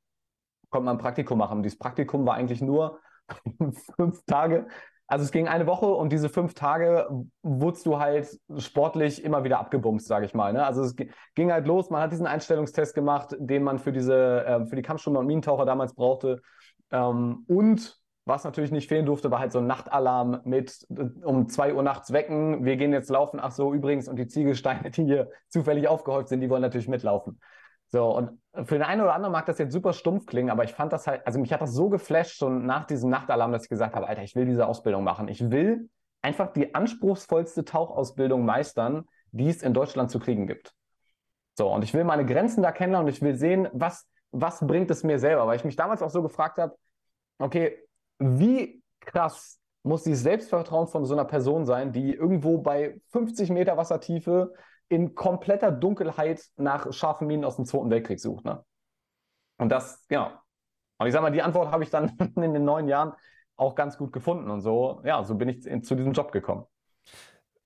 konnte 0.71 0.87
man 0.87 0.97
ein 0.97 1.01
Praktikum 1.01 1.39
machen. 1.39 1.59
Und 1.59 1.63
dieses 1.63 1.79
Praktikum 1.79 2.27
war 2.27 2.35
eigentlich 2.35 2.61
nur 2.61 2.99
fünf 3.97 4.25
Tage 4.27 4.67
also 5.11 5.25
es 5.25 5.33
ging 5.33 5.49
eine 5.49 5.67
Woche 5.67 5.87
und 5.87 6.13
diese 6.13 6.29
fünf 6.29 6.55
Tage 6.55 7.09
wurdest 7.43 7.85
du 7.85 7.99
halt 7.99 8.29
sportlich 8.59 9.25
immer 9.25 9.43
wieder 9.43 9.59
abgebumst, 9.59 10.07
sage 10.07 10.25
ich 10.25 10.35
mal. 10.35 10.53
Ne? 10.53 10.65
Also 10.65 10.83
es 10.83 10.95
ging 11.35 11.51
halt 11.51 11.67
los, 11.67 11.91
man 11.91 12.01
hat 12.01 12.13
diesen 12.13 12.29
Einstellungstest 12.29 12.95
gemacht, 12.95 13.35
den 13.41 13.65
man 13.65 13.81
für 13.81 13.91
diese, 13.91 14.45
äh, 14.45 14.67
für 14.67 14.77
die 14.77 14.83
Kampfstürmer 14.83 15.19
und 15.19 15.27
Minentaucher 15.27 15.67
damals 15.67 15.95
brauchte. 15.95 16.43
Ähm, 16.93 17.45
und 17.49 17.99
was 18.25 18.45
natürlich 18.45 18.71
nicht 18.71 18.89
fehlen 18.89 19.05
durfte, 19.05 19.33
war 19.33 19.41
halt 19.41 19.51
so 19.51 19.59
ein 19.59 19.67
Nachtalarm 19.67 20.43
mit 20.45 20.87
um 21.25 21.49
zwei 21.49 21.75
Uhr 21.75 21.83
nachts 21.83 22.13
wecken, 22.13 22.65
wir 22.65 22.77
gehen 22.77 22.93
jetzt 22.93 23.11
laufen, 23.11 23.41
ach 23.43 23.51
so, 23.51 23.75
übrigens, 23.75 24.07
und 24.07 24.15
die 24.15 24.29
Ziegelsteine, 24.29 24.93
die 24.93 25.07
hier 25.07 25.31
zufällig 25.49 25.89
aufgehäuft 25.89 26.29
sind, 26.29 26.41
die 26.41 26.49
wollen 26.49 26.63
natürlich 26.63 26.87
mitlaufen. 26.87 27.41
So, 27.91 28.17
und 28.17 28.39
für 28.67 28.77
den 28.77 28.83
einen 28.83 29.01
oder 29.01 29.15
anderen 29.15 29.33
mag 29.33 29.47
das 29.47 29.59
jetzt 29.59 29.73
super 29.73 29.93
stumpf 29.93 30.27
klingen, 30.27 30.51
aber 30.51 30.63
ich 30.65 30.73
fand 30.73 30.93
das 30.93 31.07
halt, 31.07 31.27
also 31.27 31.41
mich 31.41 31.53
hat 31.53 31.61
das 31.61 31.73
so 31.73 31.89
geflasht 31.89 32.39
schon 32.39 32.65
nach 32.65 32.85
diesem 32.85 33.11
Nachtalarm, 33.11 33.53
dass 33.53 33.65
ich 33.65 33.69
gesagt 33.69 33.97
habe, 33.97 34.07
Alter, 34.07 34.23
ich 34.23 34.37
will 34.37 34.47
diese 34.47 34.67
Ausbildung 34.67 35.03
machen. 35.03 35.27
Ich 35.29 35.51
will 35.51 35.89
einfach 36.23 36.53
die 36.53 36.75
anspruchsvollste 36.75 37.65
Tauchausbildung 37.65 38.45
meistern, 38.45 39.07
die 39.33 39.49
es 39.49 39.63
in 39.63 39.75
Deutschland 39.75 40.11
zu 40.11 40.21
kriegen 40.21 40.47
gibt. 40.47 40.73
So, 41.59 41.73
und 41.73 41.83
ich 41.83 41.93
will 41.93 42.05
meine 42.05 42.25
Grenzen 42.25 42.63
da 42.63 42.71
kennenlernen 42.71 43.09
und 43.09 43.15
ich 43.15 43.23
will 43.23 43.35
sehen, 43.35 43.69
was, 43.73 44.09
was 44.31 44.65
bringt 44.65 44.91
es 44.91 45.03
mir 45.03 45.19
selber, 45.19 45.47
weil 45.47 45.57
ich 45.57 45.65
mich 45.65 45.77
damals 45.77 46.01
auch 46.01 46.11
so 46.11 46.23
gefragt 46.23 46.59
habe, 46.59 46.77
okay, 47.39 47.77
wie 48.19 48.83
krass 49.01 49.59
muss 49.83 50.05
dieses 50.05 50.23
Selbstvertrauen 50.23 50.87
von 50.87 51.05
so 51.05 51.15
einer 51.15 51.25
Person 51.25 51.67
sein, 51.67 51.93
die 51.93 52.15
irgendwo 52.15 52.59
bei 52.59 53.01
50 53.09 53.51
Meter 53.51 53.77
Wassertiefe 53.77 54.53
in 54.91 55.15
kompletter 55.15 55.71
Dunkelheit 55.71 56.43
nach 56.57 56.93
scharfen 56.93 57.27
Minen 57.27 57.45
aus 57.45 57.57
dem 57.57 57.65
Zweiten 57.65 57.91
Weltkrieg 57.91 58.21
sucht. 58.21 58.45
Ne? 58.45 58.63
Und 59.57 59.71
das, 59.71 60.05
genau. 60.09 60.33
Und 60.99 61.07
ich 61.07 61.13
sag 61.13 61.23
mal, 61.23 61.31
die 61.31 61.43
Antwort 61.43 61.71
habe 61.71 61.85
ich 61.85 61.91
dann 61.91 62.17
in 62.37 62.53
den 62.53 62.65
neun 62.65 62.89
Jahren 62.89 63.15
auch 63.57 63.75
ganz 63.77 63.97
gut 63.97 64.13
gefunden. 64.13 64.51
Und 64.51 64.61
so, 64.61 65.01
ja, 65.05 65.23
so 65.23 65.37
bin 65.37 65.49
ich 65.49 65.63
zu 65.85 65.95
diesem 65.95 66.13
Job 66.13 66.33
gekommen. 66.33 66.67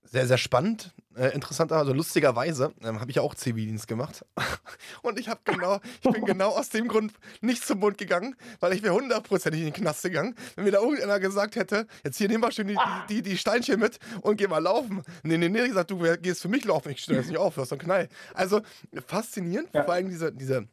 Sehr, 0.05 0.27
sehr 0.27 0.39
spannend. 0.39 0.95
Äh, 1.17 1.29
interessanter, 1.29 1.77
also 1.77 1.93
lustigerweise 1.93 2.75
ähm, 2.83 3.01
habe 3.01 3.11
ich 3.11 3.17
ja 3.17 3.23
auch 3.23 3.35
Zivildienst 3.35 3.89
gemacht. 3.89 4.25
Und 5.03 5.19
ich 5.19 5.29
habe 5.29 5.41
genau, 5.45 5.81
ich 6.03 6.11
bin 6.11 6.25
genau 6.25 6.51
aus 6.51 6.69
dem 6.69 6.89
Grund 6.89 7.13
nicht 7.41 7.65
zum 7.65 7.81
Bund 7.81 7.99
gegangen, 7.99 8.37
weil 8.61 8.75
ich 8.75 8.83
wäre 8.83 8.95
hundertprozentig 8.95 9.61
in 9.61 9.69
den 9.69 9.75
Knast 9.75 10.03
gegangen, 10.03 10.35
wenn 10.57 10.65
mir 10.65 10.73
da 10.73 10.81
irgendeiner 10.81 11.21
gesagt 11.21 11.57
hätte, 11.57 11.87
jetzt 12.05 12.19
hier 12.19 12.29
nehmen 12.29 12.43
wir 12.43 12.51
schön 12.51 12.69
die, 12.69 12.77
die, 13.09 13.23
die, 13.23 13.39
Steinchen 13.39 13.81
mit 13.81 13.99
und 14.23 14.37
geh 14.37 14.47
mal 14.47 14.59
laufen. 14.59 15.03
Nee, 15.23 15.39
nee, 15.39 15.49
nee, 15.49 15.63
ich 15.63 15.69
gesagt, 15.69 15.91
du 15.91 15.99
gehst 16.19 16.43
für 16.43 16.49
mich 16.49 16.65
laufen, 16.65 16.91
ich 16.91 17.01
stelle 17.01 17.19
das 17.19 17.29
nicht 17.29 17.39
auf, 17.39 17.55
du 17.55 17.63
hast 17.63 17.73
einen 17.73 17.81
Knall. 17.81 18.09
Also 18.35 18.61
faszinierend, 19.07 19.71
ja. 19.73 19.85
vor 19.85 19.95
allem 19.95 20.09
dieser, 20.11 20.33
dieser, 20.33 20.65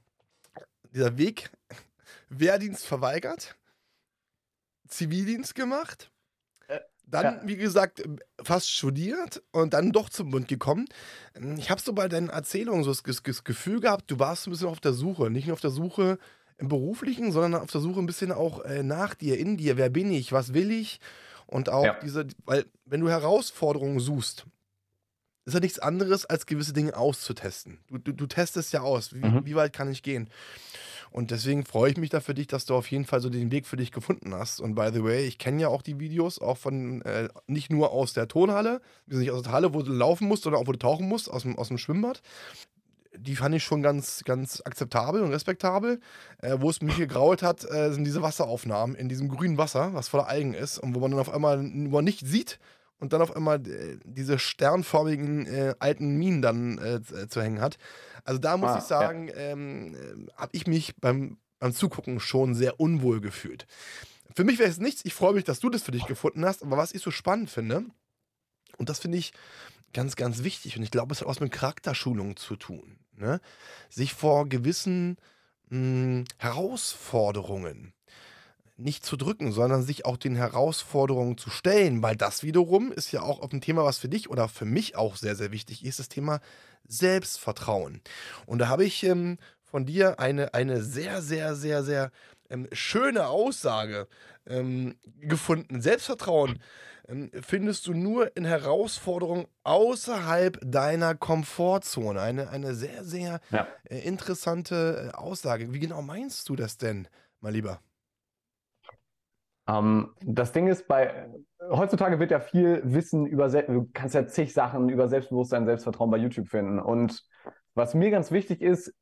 dieser 0.91 1.17
Weg, 1.17 1.51
Wehrdienst 2.29 2.85
verweigert, 2.85 3.55
Zivildienst 4.87 5.55
gemacht 5.55 6.11
dann, 7.11 7.25
ja. 7.25 7.41
wie 7.43 7.57
gesagt, 7.57 8.03
fast 8.41 8.69
studiert 8.69 9.43
und 9.51 9.73
dann 9.73 9.91
doch 9.91 10.09
zum 10.09 10.31
Bund 10.31 10.47
gekommen. 10.47 10.85
Ich 11.57 11.69
habe 11.69 11.81
so 11.81 11.93
bei 11.93 12.07
deinen 12.07 12.29
Erzählungen 12.29 12.83
so 12.83 12.93
das, 12.93 13.23
Gefühl 13.43 13.79
gehabt, 13.79 14.09
du 14.09 14.19
warst 14.19 14.47
ein 14.47 14.51
bisschen 14.51 14.67
auf 14.67 14.79
der 14.79 14.93
Suche. 14.93 15.29
Nicht 15.29 15.47
nur 15.47 15.53
auf 15.53 15.61
der 15.61 15.69
Suche 15.69 16.17
im 16.57 16.67
Beruflichen, 16.67 17.31
sondern 17.31 17.61
auf 17.61 17.71
der 17.71 17.81
Suche 17.81 17.99
ein 17.99 18.05
bisschen 18.05 18.31
auch 18.31 18.63
äh, 18.63 18.83
nach 18.83 19.13
dir, 19.13 19.37
in 19.37 19.57
dir. 19.57 19.77
Wer 19.77 19.89
bin 19.89 20.11
ich? 20.11 20.31
Was 20.31 20.53
will 20.53 20.71
ich? 20.71 20.99
Und 21.47 21.69
auch 21.69 21.85
ja. 21.85 21.99
diese, 22.01 22.27
weil, 22.45 22.65
wenn 22.85 23.01
du 23.01 23.09
Herausforderungen 23.09 23.99
suchst, 23.99 24.45
ist 25.45 25.53
ja 25.53 25.59
nichts 25.59 25.79
anderes, 25.79 26.25
als 26.25 26.45
gewisse 26.45 26.71
Dinge 26.71 26.95
auszutesten. 26.95 27.79
Du, 27.87 27.97
du, 27.97 28.13
du 28.13 28.27
testest 28.27 28.73
ja 28.73 28.81
aus, 28.81 29.13
wie, 29.13 29.19
mhm. 29.19 29.45
wie 29.45 29.55
weit 29.55 29.73
kann 29.73 29.91
ich 29.91 30.03
gehen. 30.03 30.29
Und 31.11 31.31
deswegen 31.31 31.65
freue 31.65 31.91
ich 31.91 31.97
mich 31.97 32.09
da 32.09 32.21
für 32.21 32.33
dich, 32.33 32.47
dass 32.47 32.65
du 32.65 32.73
auf 32.73 32.89
jeden 32.89 33.05
Fall 33.05 33.19
so 33.19 33.29
den 33.29 33.51
Weg 33.51 33.67
für 33.67 33.75
dich 33.75 33.91
gefunden 33.91 34.33
hast. 34.33 34.61
Und 34.61 34.75
by 34.75 34.89
the 34.93 35.03
way, 35.03 35.25
ich 35.25 35.37
kenne 35.37 35.61
ja 35.61 35.67
auch 35.67 35.81
die 35.81 35.99
Videos, 35.99 36.39
auch 36.39 36.57
von, 36.57 37.01
äh, 37.01 37.27
nicht 37.47 37.69
nur 37.69 37.91
aus 37.91 38.13
der 38.13 38.29
Tonhalle, 38.29 38.81
nicht 39.07 39.31
aus 39.31 39.43
der 39.43 39.51
Halle, 39.51 39.73
wo 39.73 39.81
du 39.81 39.91
laufen 39.91 40.27
musst, 40.29 40.43
sondern 40.43 40.61
auch 40.61 40.67
wo 40.67 40.71
du 40.71 40.79
tauchen 40.79 41.09
musst, 41.09 41.29
aus 41.29 41.43
dem, 41.43 41.57
aus 41.57 41.67
dem 41.67 41.77
Schwimmbad. 41.77 42.21
Die 43.17 43.35
fand 43.35 43.53
ich 43.53 43.63
schon 43.65 43.81
ganz, 43.81 44.23
ganz 44.23 44.61
akzeptabel 44.63 45.21
und 45.21 45.31
respektabel. 45.31 45.99
Äh, 46.37 46.57
wo 46.59 46.69
es 46.69 46.81
mich 46.81 46.95
gegrault 46.95 47.43
hat, 47.43 47.69
äh, 47.69 47.91
sind 47.91 48.05
diese 48.05 48.21
Wasseraufnahmen 48.21 48.95
in 48.95 49.09
diesem 49.09 49.27
grünen 49.27 49.57
Wasser, 49.57 49.93
was 49.93 50.07
voller 50.07 50.27
Algen 50.27 50.53
ist 50.53 50.79
und 50.79 50.95
wo 50.95 51.01
man 51.01 51.11
dann 51.11 51.19
auf 51.19 51.33
einmal 51.33 51.61
nur 51.61 52.01
nicht 52.01 52.25
sieht, 52.25 52.57
und 53.01 53.13
dann 53.13 53.21
auf 53.21 53.35
einmal 53.35 53.67
äh, 53.67 53.97
diese 54.05 54.39
sternförmigen 54.39 55.47
äh, 55.47 55.75
alten 55.79 56.17
Minen 56.17 56.41
dann 56.41 56.77
äh, 56.77 57.27
zu 57.27 57.41
hängen 57.41 57.59
hat. 57.59 57.77
Also 58.23 58.39
da 58.39 58.55
muss 58.55 58.69
ah, 58.69 58.77
ich 58.77 58.83
sagen, 58.83 59.27
ja. 59.27 59.33
ähm, 59.35 59.95
äh, 59.95 60.31
habe 60.37 60.51
ich 60.53 60.67
mich 60.67 60.95
beim, 60.97 61.37
beim 61.59 61.73
Zugucken 61.73 62.19
schon 62.19 62.53
sehr 62.53 62.79
unwohl 62.79 63.19
gefühlt. 63.19 63.65
Für 64.35 64.43
mich 64.43 64.59
wäre 64.59 64.69
es 64.69 64.77
nichts. 64.77 65.03
Ich 65.03 65.15
freue 65.15 65.33
mich, 65.33 65.43
dass 65.43 65.59
du 65.59 65.69
das 65.69 65.81
für 65.81 65.91
dich 65.91 66.05
gefunden 66.05 66.45
hast. 66.45 66.61
Aber 66.61 66.77
was 66.77 66.93
ich 66.93 67.01
so 67.01 67.09
spannend 67.09 67.49
finde, 67.49 67.85
und 68.77 68.87
das 68.87 68.99
finde 68.99 69.17
ich 69.17 69.33
ganz, 69.93 70.15
ganz 70.15 70.43
wichtig, 70.43 70.77
und 70.77 70.83
ich 70.83 70.91
glaube, 70.91 71.13
es 71.13 71.21
hat 71.21 71.27
was 71.27 71.39
mit 71.39 71.51
Charakterschulung 71.51 72.37
zu 72.37 72.55
tun, 72.55 72.99
ne? 73.17 73.41
sich 73.89 74.13
vor 74.13 74.47
gewissen 74.47 75.17
mh, 75.69 75.77
hm, 75.77 76.25
Herausforderungen 76.37 77.93
nicht 78.83 79.05
zu 79.05 79.17
drücken, 79.17 79.51
sondern 79.51 79.83
sich 79.83 80.05
auch 80.05 80.17
den 80.17 80.35
Herausforderungen 80.35 81.37
zu 81.37 81.49
stellen, 81.49 82.01
weil 82.01 82.15
das 82.15 82.43
wiederum 82.43 82.91
ist 82.91 83.11
ja 83.11 83.21
auch 83.21 83.39
auf 83.41 83.51
ein 83.51 83.61
Thema, 83.61 83.83
was 83.83 83.97
für 83.97 84.09
dich 84.09 84.29
oder 84.29 84.47
für 84.47 84.65
mich 84.65 84.95
auch 84.95 85.15
sehr, 85.15 85.35
sehr 85.35 85.51
wichtig 85.51 85.85
ist, 85.85 85.99
das 85.99 86.09
Thema 86.09 86.39
Selbstvertrauen. 86.87 88.01
Und 88.45 88.59
da 88.59 88.67
habe 88.67 88.83
ich 88.85 89.03
ähm, 89.03 89.37
von 89.63 89.85
dir 89.85 90.19
eine, 90.19 90.53
eine 90.53 90.81
sehr, 90.81 91.21
sehr, 91.21 91.55
sehr, 91.55 91.83
sehr 91.83 92.11
ähm, 92.49 92.67
schöne 92.71 93.27
Aussage 93.27 94.07
ähm, 94.45 94.95
gefunden. 95.19 95.81
Selbstvertrauen 95.81 96.59
ähm, 97.07 97.31
findest 97.41 97.87
du 97.87 97.93
nur 97.93 98.35
in 98.35 98.45
Herausforderungen 98.45 99.47
außerhalb 99.63 100.59
deiner 100.63 101.15
Komfortzone. 101.15 102.21
Eine, 102.21 102.49
eine 102.49 102.75
sehr, 102.75 103.03
sehr 103.03 103.39
ja. 103.51 103.67
äh, 103.83 103.99
interessante 103.99 105.11
äh, 105.13 105.17
Aussage. 105.17 105.73
Wie 105.73 105.79
genau 105.79 106.01
meinst 106.01 106.49
du 106.49 106.55
das 106.55 106.77
denn, 106.77 107.07
mein 107.39 107.53
Lieber? 107.53 107.81
Ähm, 109.71 110.13
das 110.21 110.51
Ding 110.51 110.67
ist, 110.67 110.87
bei 110.87 111.29
heutzutage 111.69 112.19
wird 112.19 112.31
ja 112.31 112.39
viel 112.39 112.81
Wissen 112.83 113.25
über 113.25 113.49
du 113.49 113.89
kannst 113.93 114.15
ja 114.15 114.27
zig 114.27 114.53
Sachen 114.53 114.89
über 114.89 115.07
Selbstbewusstsein, 115.07 115.65
Selbstvertrauen 115.65 116.11
bei 116.11 116.17
YouTube 116.17 116.47
finden. 116.47 116.79
Und 116.79 117.23
was 117.75 117.93
mir 117.93 118.11
ganz 118.11 118.31
wichtig 118.31 118.61
ist, 118.61 118.93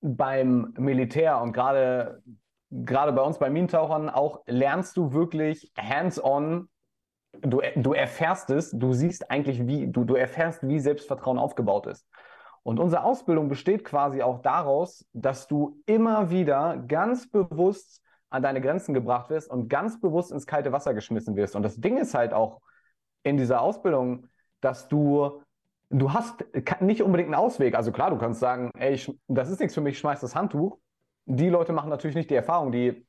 beim 0.00 0.74
Militär 0.78 1.40
und 1.40 1.52
gerade 1.52 2.22
gerade 2.70 3.12
bei 3.12 3.22
uns 3.22 3.38
bei 3.38 3.50
Minentauchern 3.50 4.10
auch 4.10 4.42
lernst 4.46 4.96
du 4.96 5.12
wirklich 5.12 5.72
hands-on. 5.76 6.68
Du, 7.40 7.60
du 7.76 7.92
erfährst 7.92 8.50
es, 8.50 8.70
du 8.70 8.92
siehst 8.92 9.30
eigentlich, 9.30 9.66
wie, 9.66 9.86
du, 9.90 10.04
du 10.04 10.14
erfährst, 10.14 10.66
wie 10.66 10.78
Selbstvertrauen 10.78 11.38
aufgebaut 11.38 11.86
ist. 11.86 12.06
Und 12.62 12.78
unsere 12.78 13.04
Ausbildung 13.04 13.48
besteht 13.48 13.84
quasi 13.84 14.22
auch 14.22 14.40
daraus, 14.40 15.06
dass 15.12 15.46
du 15.46 15.80
immer 15.86 16.30
wieder 16.30 16.76
ganz 16.86 17.30
bewusst 17.30 18.02
an 18.30 18.42
deine 18.42 18.60
Grenzen 18.60 18.94
gebracht 18.94 19.30
wirst 19.30 19.50
und 19.50 19.68
ganz 19.68 20.00
bewusst 20.00 20.32
ins 20.32 20.46
kalte 20.46 20.72
Wasser 20.72 20.94
geschmissen 20.94 21.36
wirst. 21.36 21.56
Und 21.56 21.62
das 21.62 21.76
Ding 21.76 21.96
ist 21.96 22.14
halt 22.14 22.32
auch 22.32 22.60
in 23.22 23.36
dieser 23.36 23.60
Ausbildung, 23.60 24.26
dass 24.60 24.88
du, 24.88 25.42
du 25.90 26.12
hast 26.12 26.44
nicht 26.80 27.02
unbedingt 27.02 27.28
einen 27.28 27.34
Ausweg. 27.34 27.74
Also 27.74 27.92
klar, 27.92 28.10
du 28.10 28.18
kannst 28.18 28.40
sagen, 28.40 28.70
ey, 28.78 28.94
ich, 28.94 29.18
das 29.28 29.50
ist 29.50 29.60
nichts 29.60 29.74
für 29.74 29.80
mich, 29.80 29.92
ich 29.92 29.98
schmeiß 29.98 30.20
das 30.20 30.34
Handtuch. 30.34 30.78
Die 31.24 31.48
Leute 31.48 31.72
machen 31.72 31.90
natürlich 31.90 32.16
nicht 32.16 32.30
die 32.30 32.34
Erfahrung, 32.34 32.72
die, 32.72 33.06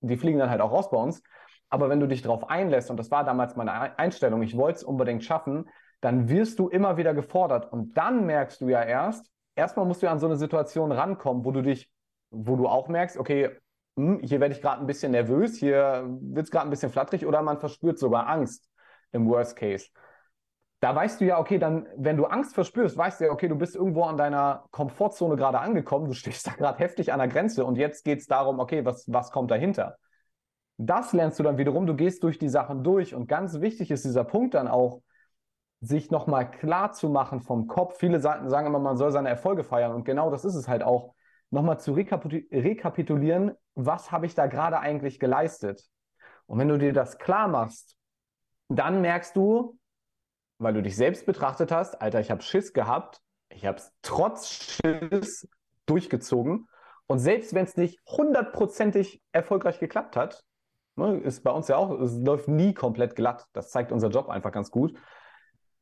die 0.00 0.16
fliegen 0.16 0.38
dann 0.38 0.50
halt 0.50 0.60
auch 0.60 0.72
raus 0.72 0.90
bei 0.90 0.96
uns. 0.96 1.22
aber 1.70 1.88
wenn 1.88 2.00
du 2.00 2.06
dich 2.06 2.20
darauf 2.20 2.50
einlässt, 2.50 2.90
und 2.90 2.98
das 2.98 3.10
war 3.10 3.24
damals 3.24 3.56
meine 3.56 3.98
Einstellung, 3.98 4.42
ich 4.42 4.56
wollte 4.58 4.76
es 4.76 4.84
unbedingt 4.84 5.24
schaffen, 5.24 5.70
dann 6.02 6.28
wirst 6.28 6.58
du 6.58 6.68
immer 6.68 6.98
wieder 6.98 7.14
gefordert. 7.14 7.72
Und 7.72 7.96
dann 7.96 8.26
merkst 8.26 8.60
du 8.60 8.68
ja 8.68 8.82
erst, 8.82 9.30
erstmal 9.54 9.86
musst 9.86 10.02
du 10.02 10.06
ja 10.06 10.12
an 10.12 10.18
so 10.18 10.26
eine 10.26 10.36
Situation 10.36 10.92
rankommen, 10.92 11.46
wo 11.46 11.50
du 11.50 11.62
dich, 11.62 11.90
wo 12.30 12.56
du 12.56 12.68
auch 12.68 12.88
merkst, 12.88 13.16
okay, 13.16 13.56
hm, 13.96 14.20
hier 14.20 14.40
werde 14.40 14.54
ich 14.54 14.62
gerade 14.62 14.80
ein 14.80 14.86
bisschen 14.86 15.12
nervös, 15.12 15.56
hier 15.56 16.04
wird 16.20 16.46
es 16.46 16.50
gerade 16.50 16.66
ein 16.66 16.70
bisschen 16.70 16.90
flatterig 16.90 17.26
oder 17.26 17.42
man 17.42 17.58
verspürt 17.58 17.98
sogar 17.98 18.28
Angst 18.28 18.68
im 19.12 19.28
Worst 19.28 19.56
Case. 19.56 19.88
Da 20.80 20.94
weißt 20.94 21.20
du 21.20 21.26
ja, 21.26 21.38
okay, 21.38 21.58
dann, 21.58 21.86
wenn 21.96 22.16
du 22.16 22.24
Angst 22.24 22.54
verspürst, 22.54 22.96
weißt 22.96 23.20
du 23.20 23.26
ja, 23.26 23.30
okay, 23.30 23.46
du 23.46 23.54
bist 23.56 23.76
irgendwo 23.76 24.02
an 24.02 24.16
deiner 24.16 24.64
Komfortzone 24.72 25.36
gerade 25.36 25.60
angekommen, 25.60 26.06
du 26.06 26.12
stehst 26.14 26.46
da 26.46 26.52
gerade 26.52 26.78
heftig 26.78 27.12
an 27.12 27.18
der 27.18 27.28
Grenze 27.28 27.64
und 27.64 27.76
jetzt 27.76 28.04
geht 28.04 28.18
es 28.20 28.26
darum, 28.26 28.58
okay, 28.58 28.84
was, 28.84 29.04
was 29.12 29.30
kommt 29.30 29.50
dahinter? 29.50 29.98
Das 30.78 31.12
lernst 31.12 31.38
du 31.38 31.42
dann 31.44 31.58
wiederum, 31.58 31.86
du 31.86 31.94
gehst 31.94 32.24
durch 32.24 32.38
die 32.38 32.48
Sachen 32.48 32.82
durch 32.82 33.14
und 33.14 33.28
ganz 33.28 33.60
wichtig 33.60 33.90
ist 33.90 34.04
dieser 34.04 34.24
Punkt 34.24 34.54
dann 34.54 34.68
auch, 34.68 35.02
sich 35.82 36.10
nochmal 36.10 36.50
klar 36.50 36.92
zu 36.92 37.08
machen 37.08 37.40
vom 37.40 37.66
Kopf. 37.66 37.98
Viele 37.98 38.20
sagen, 38.20 38.48
sagen 38.48 38.68
immer, 38.68 38.78
man 38.78 38.96
soll 38.96 39.10
seine 39.10 39.28
Erfolge 39.28 39.64
feiern 39.64 39.92
und 39.92 40.04
genau 40.04 40.30
das 40.30 40.44
ist 40.44 40.54
es 40.54 40.68
halt 40.68 40.82
auch, 40.82 41.14
nochmal 41.52 41.78
zu 41.78 41.92
rekapitulieren, 41.92 43.52
was 43.74 44.10
habe 44.10 44.26
ich 44.26 44.34
da 44.34 44.46
gerade 44.46 44.80
eigentlich 44.80 45.20
geleistet? 45.20 45.84
Und 46.46 46.58
wenn 46.58 46.68
du 46.68 46.78
dir 46.78 46.92
das 46.92 47.18
klar 47.18 47.46
machst, 47.46 47.96
dann 48.68 49.02
merkst 49.02 49.36
du, 49.36 49.78
weil 50.58 50.74
du 50.74 50.82
dich 50.82 50.96
selbst 50.96 51.26
betrachtet 51.26 51.70
hast, 51.70 52.00
Alter, 52.00 52.20
ich 52.20 52.30
habe 52.30 52.42
Schiss 52.42 52.72
gehabt, 52.72 53.20
ich 53.50 53.66
habe 53.66 53.76
es 53.76 53.92
trotz 54.00 54.48
Schiss 54.48 55.48
durchgezogen. 55.86 56.68
Und 57.06 57.18
selbst 57.18 57.52
wenn 57.52 57.64
es 57.64 57.76
nicht 57.76 58.00
hundertprozentig 58.06 59.20
erfolgreich 59.32 59.78
geklappt 59.78 60.16
hat, 60.16 60.44
ne, 60.96 61.18
ist 61.18 61.42
bei 61.42 61.50
uns 61.50 61.68
ja 61.68 61.76
auch, 61.76 61.90
es 62.00 62.16
läuft 62.16 62.48
nie 62.48 62.72
komplett 62.72 63.14
glatt. 63.14 63.46
Das 63.52 63.70
zeigt 63.70 63.92
unser 63.92 64.08
Job 64.08 64.28
einfach 64.28 64.52
ganz 64.52 64.70
gut. 64.70 64.96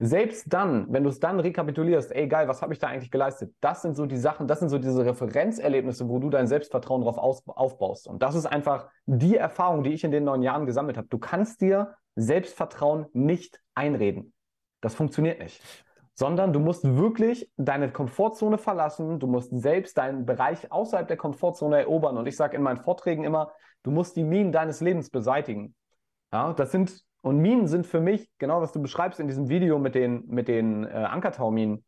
Selbst 0.02 0.46
dann, 0.48 0.90
wenn 0.90 1.04
du 1.04 1.10
es 1.10 1.20
dann 1.20 1.38
rekapitulierst, 1.40 2.10
ey 2.12 2.26
geil, 2.26 2.48
was 2.48 2.62
habe 2.62 2.72
ich 2.72 2.78
da 2.78 2.86
eigentlich 2.86 3.10
geleistet? 3.10 3.54
Das 3.60 3.82
sind 3.82 3.96
so 3.96 4.06
die 4.06 4.16
Sachen, 4.16 4.48
das 4.48 4.58
sind 4.58 4.70
so 4.70 4.78
diese 4.78 5.04
Referenzerlebnisse, 5.04 6.08
wo 6.08 6.18
du 6.18 6.30
dein 6.30 6.46
Selbstvertrauen 6.46 7.02
darauf 7.02 7.18
aufbaust. 7.18 8.08
Und 8.08 8.22
das 8.22 8.34
ist 8.34 8.46
einfach 8.46 8.88
die 9.04 9.36
Erfahrung, 9.36 9.82
die 9.84 9.92
ich 9.92 10.02
in 10.02 10.10
den 10.10 10.24
neun 10.24 10.40
Jahren 10.40 10.64
gesammelt 10.64 10.96
habe. 10.96 11.06
Du 11.08 11.18
kannst 11.18 11.60
dir 11.60 11.96
Selbstvertrauen 12.16 13.08
nicht 13.12 13.60
einreden. 13.74 14.32
Das 14.80 14.94
funktioniert 14.94 15.38
nicht. 15.38 15.62
Sondern 16.14 16.54
du 16.54 16.60
musst 16.60 16.82
wirklich 16.96 17.50
deine 17.58 17.92
Komfortzone 17.92 18.56
verlassen, 18.56 19.18
du 19.18 19.26
musst 19.26 19.50
selbst 19.52 19.98
deinen 19.98 20.24
Bereich 20.24 20.72
außerhalb 20.72 21.08
der 21.08 21.18
Komfortzone 21.18 21.78
erobern. 21.78 22.16
Und 22.16 22.26
ich 22.26 22.36
sage 22.36 22.56
in 22.56 22.62
meinen 22.62 22.78
Vorträgen 22.78 23.22
immer, 23.22 23.52
du 23.82 23.90
musst 23.90 24.16
die 24.16 24.24
Minen 24.24 24.50
deines 24.50 24.80
Lebens 24.80 25.10
beseitigen. 25.10 25.74
Ja, 26.32 26.54
das 26.54 26.72
sind 26.72 27.04
und 27.22 27.38
Minen 27.38 27.68
sind 27.68 27.86
für 27.86 28.00
mich, 28.00 28.30
genau 28.38 28.60
was 28.62 28.72
du 28.72 28.80
beschreibst 28.80 29.20
in 29.20 29.28
diesem 29.28 29.48
Video 29.48 29.78
mit 29.78 29.94
den, 29.94 30.26
mit 30.26 30.48
den 30.48 30.84
äh, 30.84 30.90
Ankertauminen, 30.90 31.84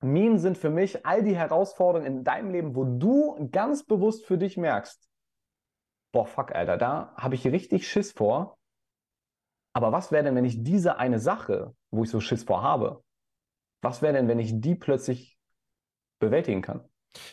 Minen 0.00 0.38
sind 0.38 0.58
für 0.58 0.70
mich 0.70 1.06
all 1.06 1.22
die 1.22 1.36
Herausforderungen 1.36 2.06
in 2.06 2.24
deinem 2.24 2.50
Leben, 2.50 2.76
wo 2.76 2.84
du 2.84 3.48
ganz 3.50 3.84
bewusst 3.84 4.26
für 4.26 4.36
dich 4.36 4.56
merkst, 4.56 5.08
boah, 6.12 6.26
fuck, 6.26 6.54
Alter, 6.54 6.76
da 6.76 7.14
habe 7.16 7.34
ich 7.34 7.46
richtig 7.46 7.88
Schiss 7.88 8.12
vor. 8.12 8.58
Aber 9.72 9.90
was 9.92 10.12
wäre 10.12 10.24
denn, 10.24 10.36
wenn 10.36 10.44
ich 10.44 10.62
diese 10.62 10.98
eine 10.98 11.18
Sache, 11.18 11.74
wo 11.90 12.04
ich 12.04 12.10
so 12.10 12.20
Schiss 12.20 12.44
vor 12.44 12.62
habe, 12.62 13.02
was 13.82 14.02
wäre 14.02 14.12
denn, 14.12 14.28
wenn 14.28 14.38
ich 14.38 14.60
die 14.60 14.74
plötzlich 14.74 15.36
bewältigen 16.20 16.62
kann? 16.62 16.88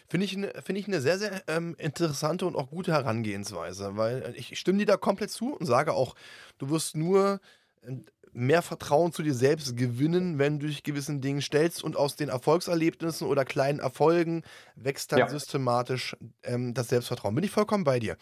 Finde 0.08 0.26
ich, 0.26 0.38
ne, 0.38 0.54
find 0.64 0.78
ich 0.78 0.88
eine 0.88 1.02
sehr, 1.02 1.18
sehr 1.18 1.44
ähm, 1.48 1.76
interessante 1.78 2.46
und 2.46 2.56
auch 2.56 2.70
gute 2.70 2.92
Herangehensweise, 2.92 3.98
weil 3.98 4.22
äh, 4.24 4.32
ich 4.36 4.58
stimme 4.60 4.80
dir 4.80 4.86
da 4.86 4.98
komplett 4.98 5.32
zu 5.32 5.56
und 5.56 5.66
sage 5.66 5.94
auch, 5.94 6.16
du 6.58 6.70
wirst 6.70 6.96
nur 6.96 7.40
ähm, 7.84 8.06
mehr 8.34 8.62
Vertrauen 8.62 9.12
zu 9.12 9.24
dir 9.24 9.34
selbst 9.34 9.76
gewinnen, 9.76 10.40
wenn 10.40 10.60
du 10.60 10.68
dich 10.68 10.84
gewissen 10.84 11.22
Dingen 11.22 11.42
stellst 11.42 11.84
und 11.84 11.98
aus 11.98 12.16
den 12.16 12.30
Erfolgserlebnissen 12.30 13.28
oder 13.28 13.46
kleinen 13.46 13.80
Erfolgen 13.80 14.44
wächst 14.76 15.12
dann 15.12 15.20
ja. 15.20 15.30
systematisch 15.30 16.16
ähm, 16.44 16.74
das 16.74 16.90
Selbstvertrauen. 16.90 17.36
Bin 17.36 17.44
ich 17.44 17.52
vollkommen 17.52 17.84
bei 17.84 18.00
dir. 18.00 18.18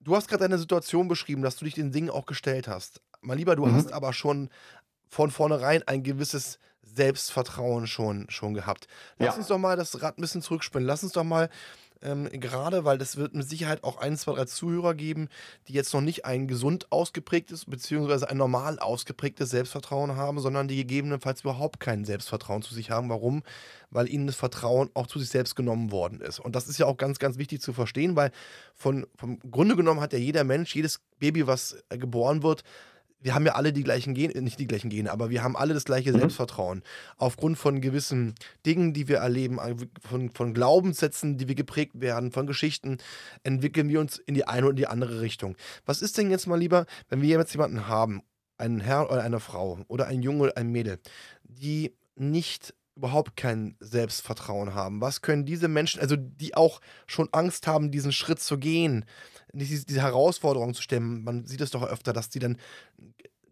Du 0.00 0.16
hast 0.16 0.28
gerade 0.28 0.42
deine 0.42 0.58
Situation 0.58 1.08
beschrieben, 1.08 1.42
dass 1.42 1.56
du 1.56 1.64
dich 1.64 1.74
den 1.74 1.92
Dingen 1.92 2.10
auch 2.10 2.26
gestellt 2.26 2.68
hast. 2.68 3.00
Mein 3.20 3.38
Lieber, 3.38 3.56
du 3.56 3.64
mhm. 3.64 3.74
hast 3.74 3.92
aber 3.92 4.12
schon 4.12 4.50
von 5.08 5.30
vornherein 5.30 5.82
ein 5.86 6.02
gewisses 6.02 6.58
Selbstvertrauen 6.94 7.86
schon, 7.86 8.26
schon 8.28 8.54
gehabt. 8.54 8.86
Lass 9.18 9.34
ja. 9.34 9.38
uns 9.38 9.48
doch 9.48 9.58
mal 9.58 9.76
das 9.76 10.02
Rad 10.02 10.18
ein 10.18 10.22
bisschen 10.22 10.42
zurückspinnen. 10.42 10.86
Lass 10.86 11.02
uns 11.02 11.12
doch 11.12 11.24
mal 11.24 11.48
ähm, 12.02 12.28
gerade, 12.32 12.84
weil 12.84 12.98
das 12.98 13.16
wird 13.16 13.34
mit 13.34 13.48
Sicherheit 13.48 13.84
auch 13.84 13.98
ein, 13.98 14.16
zwei, 14.16 14.34
drei 14.34 14.44
Zuhörer 14.44 14.94
geben, 14.94 15.28
die 15.68 15.72
jetzt 15.72 15.94
noch 15.94 16.00
nicht 16.00 16.24
ein 16.24 16.48
gesund 16.48 16.90
ausgeprägtes, 16.90 17.66
beziehungsweise 17.66 18.28
ein 18.28 18.36
normal 18.36 18.78
ausgeprägtes 18.78 19.50
Selbstvertrauen 19.50 20.16
haben, 20.16 20.40
sondern 20.40 20.68
die 20.68 20.76
gegebenenfalls 20.76 21.42
überhaupt 21.42 21.80
kein 21.80 22.04
Selbstvertrauen 22.04 22.62
zu 22.62 22.74
sich 22.74 22.90
haben. 22.90 23.08
Warum? 23.08 23.42
Weil 23.90 24.08
ihnen 24.08 24.26
das 24.26 24.36
Vertrauen 24.36 24.90
auch 24.94 25.06
zu 25.06 25.18
sich 25.18 25.28
selbst 25.28 25.54
genommen 25.54 25.92
worden 25.92 26.20
ist. 26.20 26.40
Und 26.40 26.56
das 26.56 26.68
ist 26.68 26.78
ja 26.78 26.86
auch 26.86 26.96
ganz, 26.96 27.18
ganz 27.18 27.38
wichtig 27.38 27.60
zu 27.60 27.72
verstehen, 27.72 28.16
weil 28.16 28.32
von, 28.74 29.06
vom 29.16 29.38
Grunde 29.50 29.76
genommen 29.76 30.00
hat 30.00 30.12
ja 30.12 30.18
jeder 30.18 30.44
Mensch, 30.44 30.74
jedes 30.74 31.00
Baby, 31.18 31.46
was 31.46 31.76
geboren 31.88 32.42
wird, 32.42 32.64
wir 33.22 33.34
haben 33.34 33.46
ja 33.46 33.52
alle 33.52 33.72
die 33.72 33.84
gleichen 33.84 34.14
Gene, 34.14 34.40
nicht 34.42 34.58
die 34.58 34.66
gleichen 34.66 34.90
Gene, 34.90 35.10
aber 35.10 35.30
wir 35.30 35.42
haben 35.42 35.56
alle 35.56 35.74
das 35.74 35.84
gleiche 35.84 36.12
mhm. 36.12 36.18
Selbstvertrauen. 36.18 36.82
Aufgrund 37.16 37.58
von 37.58 37.80
gewissen 37.80 38.34
Dingen, 38.66 38.92
die 38.92 39.08
wir 39.08 39.18
erleben, 39.18 39.58
von, 40.00 40.30
von 40.30 40.54
Glaubenssätzen, 40.54 41.38
die 41.38 41.48
wir 41.48 41.54
geprägt 41.54 42.00
werden, 42.00 42.32
von 42.32 42.46
Geschichten, 42.46 42.98
entwickeln 43.42 43.88
wir 43.88 44.00
uns 44.00 44.18
in 44.18 44.34
die 44.34 44.46
eine 44.46 44.66
oder 44.66 44.76
die 44.76 44.86
andere 44.86 45.20
Richtung. 45.20 45.56
Was 45.86 46.02
ist 46.02 46.18
denn 46.18 46.30
jetzt 46.30 46.46
mal 46.46 46.58
lieber, 46.58 46.86
wenn 47.08 47.22
wir 47.22 47.38
jetzt 47.38 47.52
jemanden 47.52 47.88
haben, 47.88 48.22
einen 48.58 48.80
Herr 48.80 49.10
oder 49.10 49.22
eine 49.22 49.40
Frau 49.40 49.78
oder 49.88 50.06
ein 50.06 50.22
Junge 50.22 50.44
oder 50.44 50.56
ein 50.56 50.70
Mädel, 50.70 50.98
die 51.42 51.96
nicht 52.14 52.74
überhaupt 52.94 53.36
kein 53.36 53.76
Selbstvertrauen 53.80 54.74
haben? 54.74 55.00
Was 55.00 55.22
können 55.22 55.44
diese 55.44 55.68
Menschen, 55.68 56.00
also 56.00 56.16
die 56.16 56.54
auch 56.54 56.80
schon 57.06 57.28
Angst 57.32 57.66
haben, 57.66 57.90
diesen 57.90 58.12
Schritt 58.12 58.40
zu 58.40 58.58
gehen, 58.58 59.04
diese, 59.52 59.84
diese 59.84 60.02
Herausforderung 60.02 60.74
zu 60.74 60.82
stellen. 60.82 61.24
Man 61.24 61.46
sieht 61.46 61.60
es 61.60 61.70
doch 61.70 61.82
öfter, 61.82 62.12
dass 62.12 62.28
die 62.30 62.38
dann 62.38 62.56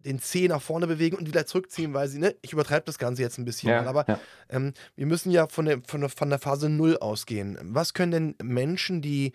den 0.05 0.19
Zeh 0.19 0.47
nach 0.47 0.61
vorne 0.61 0.87
bewegen 0.87 1.15
und 1.17 1.27
wieder 1.27 1.45
zurückziehen, 1.45 1.93
weil 1.93 2.07
sie, 2.07 2.17
ne, 2.17 2.35
ich 2.41 2.53
übertreibe 2.53 2.85
das 2.85 2.97
Ganze 2.97 3.21
jetzt 3.21 3.37
ein 3.37 3.45
bisschen, 3.45 3.69
ja, 3.69 3.85
aber 3.85 4.05
ja. 4.07 4.19
Ähm, 4.49 4.73
wir 4.95 5.05
müssen 5.05 5.31
ja 5.31 5.47
von 5.47 5.65
der, 5.65 5.81
von, 5.85 6.01
der, 6.01 6.09
von 6.09 6.29
der 6.29 6.39
Phase 6.39 6.69
Null 6.69 6.97
ausgehen. 6.97 7.57
Was 7.61 7.93
können 7.93 8.11
denn 8.11 8.35
Menschen, 8.41 9.03
die 9.03 9.33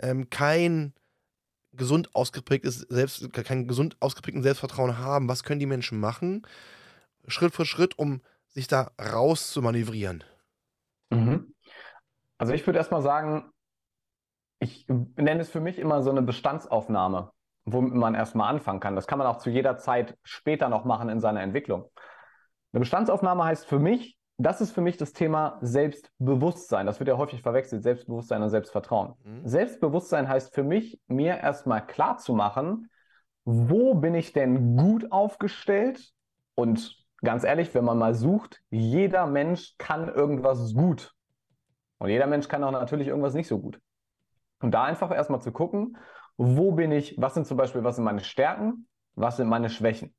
ähm, 0.00 0.28
kein 0.28 0.92
gesund 1.72 2.14
ausgeprägtes 2.14 2.86
Selbst, 2.88 3.32
kein 3.32 3.68
gesund 3.68 3.96
ausgeprägten 4.00 4.42
Selbstvertrauen 4.42 4.98
haben, 4.98 5.28
was 5.28 5.44
können 5.44 5.60
die 5.60 5.66
Menschen 5.66 6.00
machen, 6.00 6.42
Schritt 7.28 7.54
für 7.54 7.66
Schritt, 7.66 7.96
um 7.98 8.20
sich 8.58 8.68
da 8.68 8.90
raus 9.00 9.50
zu 9.50 9.62
manövrieren? 9.62 10.24
Mhm. 11.10 11.54
Also 12.38 12.52
ich 12.52 12.66
würde 12.66 12.78
erstmal 12.78 13.02
sagen, 13.02 13.50
ich 14.58 14.86
nenne 14.88 15.40
es 15.40 15.48
für 15.48 15.60
mich 15.60 15.78
immer 15.78 16.02
so 16.02 16.10
eine 16.10 16.22
Bestandsaufnahme, 16.22 17.30
womit 17.64 17.94
man 17.94 18.14
erstmal 18.14 18.52
anfangen 18.52 18.80
kann. 18.80 18.96
Das 18.96 19.06
kann 19.06 19.18
man 19.18 19.28
auch 19.28 19.38
zu 19.38 19.50
jeder 19.50 19.76
Zeit 19.76 20.18
später 20.24 20.68
noch 20.68 20.84
machen 20.84 21.08
in 21.08 21.20
seiner 21.20 21.40
Entwicklung. 21.40 21.88
Eine 22.72 22.80
Bestandsaufnahme 22.80 23.44
heißt 23.44 23.66
für 23.66 23.78
mich, 23.78 24.18
das 24.38 24.60
ist 24.60 24.72
für 24.72 24.80
mich 24.80 24.96
das 24.96 25.12
Thema 25.12 25.58
Selbstbewusstsein. 25.62 26.86
Das 26.86 26.98
wird 26.98 27.08
ja 27.08 27.16
häufig 27.16 27.42
verwechselt, 27.42 27.82
Selbstbewusstsein 27.84 28.42
und 28.42 28.50
Selbstvertrauen. 28.50 29.14
Mhm. 29.24 29.46
Selbstbewusstsein 29.46 30.28
heißt 30.28 30.52
für 30.52 30.64
mich, 30.64 31.00
mir 31.06 31.38
erstmal 31.38 31.86
klar 31.86 32.18
zu 32.18 32.34
machen, 32.34 32.90
wo 33.44 33.94
bin 33.94 34.14
ich 34.14 34.32
denn 34.32 34.76
gut 34.76 35.10
aufgestellt? 35.12 36.12
Und 36.54 36.98
ganz 37.22 37.44
ehrlich, 37.44 37.74
wenn 37.74 37.84
man 37.84 37.98
mal 37.98 38.14
sucht, 38.14 38.60
jeder 38.70 39.26
Mensch 39.26 39.74
kann 39.78 40.08
irgendwas 40.08 40.74
gut. 40.74 41.14
Und 41.98 42.10
jeder 42.10 42.26
Mensch 42.26 42.48
kann 42.48 42.62
auch 42.64 42.70
natürlich 42.70 43.08
irgendwas 43.08 43.34
nicht 43.34 43.48
so 43.48 43.58
gut. 43.58 43.80
Und 44.60 44.72
da 44.72 44.84
einfach 44.84 45.10
erstmal 45.10 45.40
zu 45.40 45.52
gucken, 45.52 45.96
wo 46.36 46.72
bin 46.72 46.92
ich, 46.92 47.16
was 47.18 47.34
sind 47.34 47.46
zum 47.46 47.56
Beispiel, 47.56 47.84
was 47.84 47.96
sind 47.96 48.04
meine 48.04 48.20
Stärken, 48.20 48.88
was 49.14 49.36
sind 49.36 49.48
meine 49.48 49.68
Schwächen. 49.68 50.14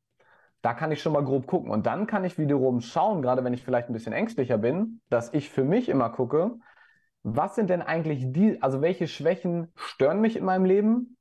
Da 0.61 0.73
kann 0.73 0.91
ich 0.91 1.01
schon 1.01 1.13
mal 1.13 1.23
grob 1.23 1.47
gucken. 1.47 1.71
Und 1.71 1.85
dann 1.85 2.05
kann 2.05 2.25
ich 2.25 2.37
wiederum 2.37 2.81
schauen, 2.81 3.21
gerade 3.21 3.43
wenn 3.43 3.53
ich 3.53 3.63
vielleicht 3.63 3.89
ein 3.89 3.93
bisschen 3.93 4.11
ängstlicher 4.11 4.57
bin, 4.57 5.01
dass 5.09 5.33
ich 5.33 5.49
für 5.49 5.63
mich 5.63 5.87
immer 5.87 6.09
gucke, 6.09 6.57
was 7.23 7.55
sind 7.55 7.69
denn 7.69 7.81
eigentlich 7.81 8.25
die, 8.31 8.61
also 8.61 8.81
welche 8.81 9.07
Schwächen 9.07 9.71
stören 9.75 10.19
mich 10.19 10.35
in 10.35 10.45
meinem 10.45 10.65
Leben? 10.65 11.17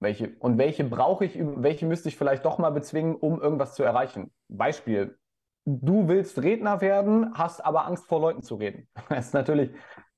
Welche, 0.00 0.36
und 0.38 0.58
welche 0.58 0.84
brauche 0.84 1.24
ich, 1.24 1.36
welche 1.38 1.84
müsste 1.84 2.08
ich 2.08 2.16
vielleicht 2.16 2.44
doch 2.44 2.58
mal 2.58 2.70
bezwingen, 2.70 3.16
um 3.16 3.40
irgendwas 3.40 3.74
zu 3.74 3.82
erreichen? 3.82 4.30
Beispiel, 4.48 5.17
du 5.68 6.08
willst 6.08 6.42
Redner 6.42 6.80
werden, 6.80 7.32
hast 7.34 7.64
aber 7.64 7.86
Angst 7.86 8.06
vor 8.06 8.20
Leuten 8.20 8.42
zu 8.42 8.56
reden. 8.56 8.88
Das 9.08 9.26
ist 9.26 9.34
natürlich 9.34 9.70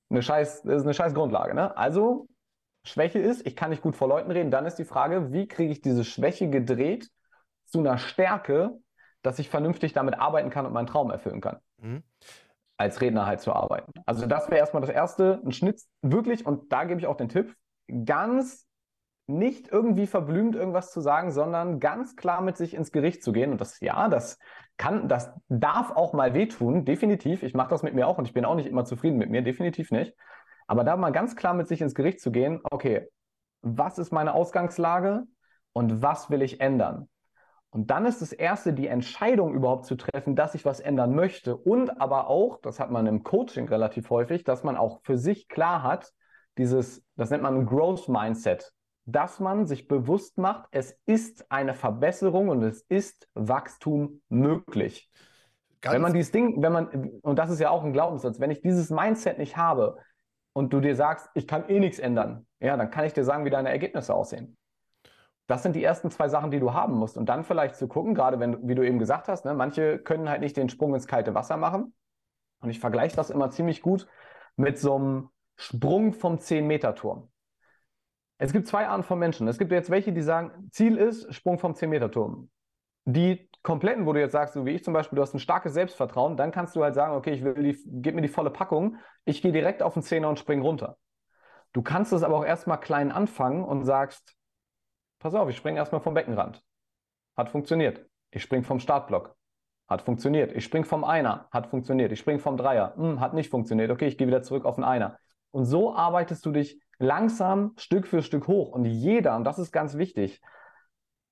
eine 0.09 0.21
scheiß, 0.21 0.63
das 0.63 0.77
ist 0.77 0.83
eine 0.83 0.93
scheiß 0.93 1.13
Grundlage. 1.13 1.53
Ne? 1.53 1.75
Also 1.77 2.27
Schwäche 2.85 3.19
ist, 3.19 3.45
ich 3.45 3.55
kann 3.55 3.69
nicht 3.69 3.81
gut 3.81 3.95
vor 3.95 4.07
Leuten 4.07 4.31
reden, 4.31 4.51
dann 4.51 4.65
ist 4.65 4.75
die 4.75 4.85
Frage, 4.85 5.31
wie 5.31 5.47
kriege 5.47 5.71
ich 5.71 5.81
diese 5.81 6.03
Schwäche 6.03 6.49
gedreht 6.49 7.09
zu 7.65 7.79
einer 7.79 7.97
Stärke, 7.97 8.79
dass 9.21 9.39
ich 9.39 9.49
vernünftig 9.49 9.93
damit 9.93 10.19
arbeiten 10.19 10.49
kann 10.49 10.65
und 10.65 10.73
meinen 10.73 10.87
Traum 10.87 11.11
erfüllen 11.11 11.41
kann. 11.41 11.59
Mhm. 11.77 12.03
Als 12.77 13.01
Redner 13.01 13.27
halt 13.27 13.41
zu 13.41 13.53
arbeiten. 13.53 13.91
Also 14.05 14.25
das 14.25 14.49
wäre 14.49 14.59
erstmal 14.59 14.81
das 14.81 14.89
Erste, 14.89 15.41
ein 15.45 15.51
Schnitt 15.51 15.81
wirklich, 16.01 16.45
und 16.45 16.71
da 16.71 16.85
gebe 16.85 16.99
ich 16.99 17.07
auch 17.07 17.17
den 17.17 17.29
Tipp, 17.29 17.55
ganz 18.05 18.65
nicht 19.27 19.67
irgendwie 19.69 20.07
verblümt 20.07 20.55
irgendwas 20.55 20.91
zu 20.91 20.99
sagen, 20.99 21.31
sondern 21.31 21.79
ganz 21.79 22.15
klar 22.15 22.41
mit 22.41 22.57
sich 22.57 22.73
ins 22.73 22.91
Gericht 22.91 23.23
zu 23.23 23.31
gehen. 23.31 23.51
Und 23.51 23.61
das, 23.61 23.79
ja, 23.79 24.09
das 24.09 24.39
kann, 24.77 25.07
das 25.07 25.31
darf 25.47 25.91
auch 25.91 26.13
mal 26.13 26.33
wehtun, 26.33 26.85
definitiv. 26.85 27.43
Ich 27.43 27.53
mache 27.53 27.69
das 27.69 27.83
mit 27.83 27.93
mir 27.93 28.07
auch 28.07 28.17
und 28.17 28.25
ich 28.25 28.33
bin 28.33 28.45
auch 28.45 28.55
nicht 28.55 28.67
immer 28.67 28.85
zufrieden 28.85 29.17
mit 29.17 29.29
mir, 29.29 29.41
definitiv 29.41 29.91
nicht. 29.91 30.15
Aber 30.67 30.83
da 30.83 30.95
mal 30.95 31.11
ganz 31.11 31.35
klar 31.35 31.53
mit 31.53 31.67
sich 31.67 31.81
ins 31.81 31.95
Gericht 31.95 32.19
zu 32.19 32.31
gehen, 32.31 32.61
okay, 32.71 33.07
was 33.61 33.99
ist 33.99 34.11
meine 34.11 34.33
Ausgangslage 34.33 35.23
und 35.73 36.01
was 36.01 36.29
will 36.29 36.41
ich 36.41 36.61
ändern? 36.61 37.09
Und 37.69 37.89
dann 37.89 38.05
ist 38.05 38.21
das 38.21 38.33
Erste, 38.33 38.73
die 38.73 38.87
Entscheidung 38.87 39.53
überhaupt 39.53 39.85
zu 39.85 39.95
treffen, 39.95 40.35
dass 40.35 40.55
ich 40.55 40.65
was 40.65 40.81
ändern 40.81 41.15
möchte. 41.15 41.55
Und 41.55 42.01
aber 42.01 42.27
auch, 42.27 42.59
das 42.61 42.79
hat 42.79 42.91
man 42.91 43.07
im 43.07 43.23
Coaching 43.23 43.67
relativ 43.69 44.09
häufig, 44.09 44.43
dass 44.43 44.63
man 44.63 44.75
auch 44.75 44.99
für 45.03 45.17
sich 45.17 45.47
klar 45.47 45.81
hat, 45.81 46.11
dieses, 46.57 47.01
das 47.15 47.29
nennt 47.29 47.43
man 47.43 47.65
Growth 47.65 48.09
Mindset, 48.09 48.73
dass 49.05 49.39
man 49.39 49.65
sich 49.65 49.87
bewusst 49.87 50.37
macht, 50.37 50.67
es 50.71 50.97
ist 51.05 51.51
eine 51.51 51.73
Verbesserung 51.73 52.49
und 52.49 52.63
es 52.63 52.81
ist 52.83 53.27
Wachstum 53.33 54.21
möglich. 54.29 55.09
Ganz 55.81 55.95
wenn 55.95 56.01
man 56.01 56.13
dieses 56.13 56.31
Ding, 56.31 56.61
wenn 56.61 56.71
man, 56.71 57.09
und 57.21 57.39
das 57.39 57.49
ist 57.49 57.59
ja 57.59 57.71
auch 57.71 57.83
ein 57.83 57.93
Glaubenssatz, 57.93 58.39
wenn 58.39 58.51
ich 58.51 58.61
dieses 58.61 58.91
Mindset 58.91 59.39
nicht 59.39 59.57
habe 59.57 59.97
und 60.53 60.71
du 60.73 60.79
dir 60.79 60.95
sagst, 60.95 61.29
ich 61.33 61.47
kann 61.47 61.67
eh 61.69 61.79
nichts 61.79 61.97
ändern, 61.97 62.45
ja, 62.59 62.77
dann 62.77 62.91
kann 62.91 63.05
ich 63.05 63.13
dir 63.13 63.23
sagen, 63.23 63.45
wie 63.45 63.49
deine 63.49 63.69
Ergebnisse 63.69 64.13
aussehen. 64.13 64.57
Das 65.47 65.63
sind 65.63 65.75
die 65.75 65.83
ersten 65.83 66.11
zwei 66.11 66.29
Sachen, 66.29 66.51
die 66.51 66.59
du 66.59 66.73
haben 66.73 66.93
musst. 66.93 67.17
Und 67.17 67.27
dann 67.27 67.43
vielleicht 67.43 67.75
zu 67.75 67.87
gucken, 67.87 68.13
gerade 68.13 68.39
wenn, 68.39 68.67
wie 68.67 68.75
du 68.75 68.85
eben 68.85 68.99
gesagt 68.99 69.27
hast, 69.27 69.43
ne, 69.43 69.53
manche 69.53 69.97
können 69.97 70.29
halt 70.29 70.41
nicht 70.41 70.55
den 70.55 70.69
Sprung 70.69 70.93
ins 70.93 71.07
kalte 71.07 71.33
Wasser 71.33 71.57
machen. 71.57 71.93
Und 72.61 72.69
ich 72.69 72.79
vergleiche 72.79 73.15
das 73.15 73.31
immer 73.31 73.49
ziemlich 73.49 73.81
gut 73.81 74.07
mit 74.55 74.77
so 74.77 74.95
einem 74.95 75.29
Sprung 75.57 76.13
vom 76.13 76.35
10-Meter-Turm. 76.37 77.30
Es 78.41 78.53
gibt 78.53 78.67
zwei 78.67 78.87
Arten 78.87 79.03
von 79.03 79.19
Menschen. 79.19 79.47
Es 79.47 79.59
gibt 79.59 79.71
jetzt 79.71 79.91
welche, 79.91 80.11
die 80.11 80.23
sagen, 80.23 80.67
Ziel 80.71 80.97
ist 80.97 81.31
Sprung 81.31 81.59
vom 81.59 81.73
10-Meter-Turm. 81.73 82.49
Die 83.05 83.47
kompletten, 83.61 84.07
wo 84.07 84.13
du 84.13 84.19
jetzt 84.19 84.31
sagst, 84.31 84.55
so 84.55 84.65
wie 84.65 84.71
ich 84.71 84.83
zum 84.83 84.95
Beispiel, 84.95 85.15
du 85.15 85.21
hast 85.21 85.35
ein 85.35 85.39
starkes 85.39 85.75
Selbstvertrauen, 85.75 86.37
dann 86.37 86.51
kannst 86.51 86.75
du 86.75 86.83
halt 86.83 86.95
sagen, 86.95 87.13
okay, 87.13 87.33
ich 87.33 87.43
will 87.43 87.53
die, 87.53 87.77
gib 87.85 88.15
mir 88.15 88.23
die 88.23 88.27
volle 88.27 88.49
Packung, 88.49 88.97
ich 89.25 89.43
gehe 89.43 89.51
direkt 89.51 89.83
auf 89.83 89.93
den 89.93 90.01
Zehner 90.01 90.27
und 90.27 90.39
spring 90.39 90.59
runter. 90.59 90.97
Du 91.71 91.83
kannst 91.83 92.13
es 92.13 92.23
aber 92.23 92.35
auch 92.35 92.43
erstmal 92.43 92.79
klein 92.79 93.11
anfangen 93.11 93.63
und 93.63 93.85
sagst, 93.85 94.35
pass 95.19 95.35
auf, 95.35 95.47
ich 95.47 95.55
springe 95.55 95.77
erstmal 95.77 96.01
vom 96.01 96.15
Beckenrand. 96.15 96.63
Hat 97.37 97.49
funktioniert. 97.49 98.03
Ich 98.31 98.41
springe 98.41 98.63
vom 98.63 98.79
Startblock. 98.79 99.35
Hat 99.87 100.01
funktioniert. 100.01 100.51
Ich 100.53 100.63
springe 100.63 100.85
vom 100.85 101.03
Einer. 101.03 101.47
Hat 101.51 101.67
funktioniert. 101.67 102.11
Ich 102.11 102.19
springe 102.19 102.39
vom 102.39 102.57
Dreier. 102.57 102.95
Hm, 102.95 103.19
hat 103.19 103.35
nicht 103.35 103.51
funktioniert. 103.51 103.91
Okay, 103.91 104.07
ich 104.07 104.17
gehe 104.17 104.25
wieder 104.25 104.41
zurück 104.41 104.65
auf 104.65 104.75
den 104.75 104.83
Einer. 104.83 105.19
Und 105.51 105.65
so 105.65 105.93
arbeitest 105.93 106.43
du 106.43 106.51
dich 106.51 106.81
langsam 107.01 107.73
Stück 107.77 108.07
für 108.07 108.21
Stück 108.21 108.47
hoch. 108.47 108.71
Und 108.71 108.85
jeder, 108.85 109.35
und 109.35 109.43
das 109.43 109.59
ist 109.59 109.71
ganz 109.71 109.97
wichtig, 109.97 110.41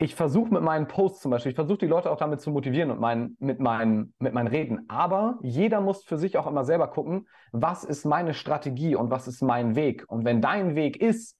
ich 0.02 0.16
versuche 0.16 0.54
mit 0.54 0.64
meinen 0.64 0.88
Posts 0.88 1.22
zum 1.22 1.32
Beispiel, 1.32 1.52
ich 1.52 1.56
versuche 1.56 1.80
die 1.80 1.88
Leute 1.88 2.10
auch 2.10 2.18
damit 2.18 2.40
zu 2.40 2.52
motivieren 2.52 2.90
und 2.90 3.02
mein, 3.02 3.36
mit, 3.40 3.60
meinen, 3.60 4.14
mit 4.20 4.34
meinen 4.34 4.48
Reden. 4.48 4.90
Aber 4.90 5.40
jeder 5.42 5.82
muss 5.82 6.04
für 6.04 6.18
sich 6.18 6.38
auch 6.38 6.48
immer 6.48 6.64
selber 6.64 6.88
gucken, 6.90 7.28
was 7.52 7.84
ist 7.84 8.06
meine 8.06 8.34
Strategie 8.34 8.96
und 8.96 9.12
was 9.12 9.28
ist 9.28 9.42
mein 9.42 9.76
Weg. 9.76 10.06
Und 10.08 10.24
wenn 10.24 10.42
dein 10.42 10.76
Weg 10.76 11.02
ist, 11.02 11.36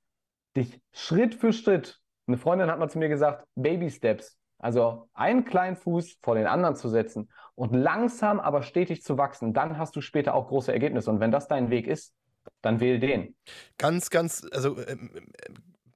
dich 0.58 0.82
Schritt 0.92 1.36
für 1.36 1.54
Schritt 1.54 2.02
eine 2.30 2.38
Freundin 2.38 2.70
hat 2.70 2.78
mal 2.78 2.90
zu 2.90 3.00
mir 3.00 3.10
gesagt, 3.10 3.46
Baby 3.56 3.90
Steps. 3.90 4.38
Also 4.60 5.10
einen 5.14 5.46
kleinen 5.46 5.76
Fuß 5.76 6.20
vor 6.22 6.36
den 6.36 6.46
anderen 6.46 6.76
zu 6.76 6.90
setzen 6.90 7.30
und 7.56 7.74
langsam, 7.74 8.40
aber 8.40 8.62
stetig 8.62 9.02
zu 9.02 9.18
wachsen. 9.18 9.54
Dann 9.54 9.78
hast 9.78 9.96
du 9.96 10.02
später 10.02 10.36
auch 10.36 10.48
große 10.48 10.72
Ergebnisse. 10.72 11.10
Und 11.10 11.20
wenn 11.22 11.32
das 11.32 11.48
dein 11.48 11.70
Weg 11.72 11.88
ist, 11.88 12.14
dann 12.62 12.80
wähl 12.80 13.00
den. 13.00 13.36
Ganz, 13.78 14.10
ganz, 14.10 14.46
also 14.52 14.78
ähm, 14.88 15.12
äh, 15.16 15.50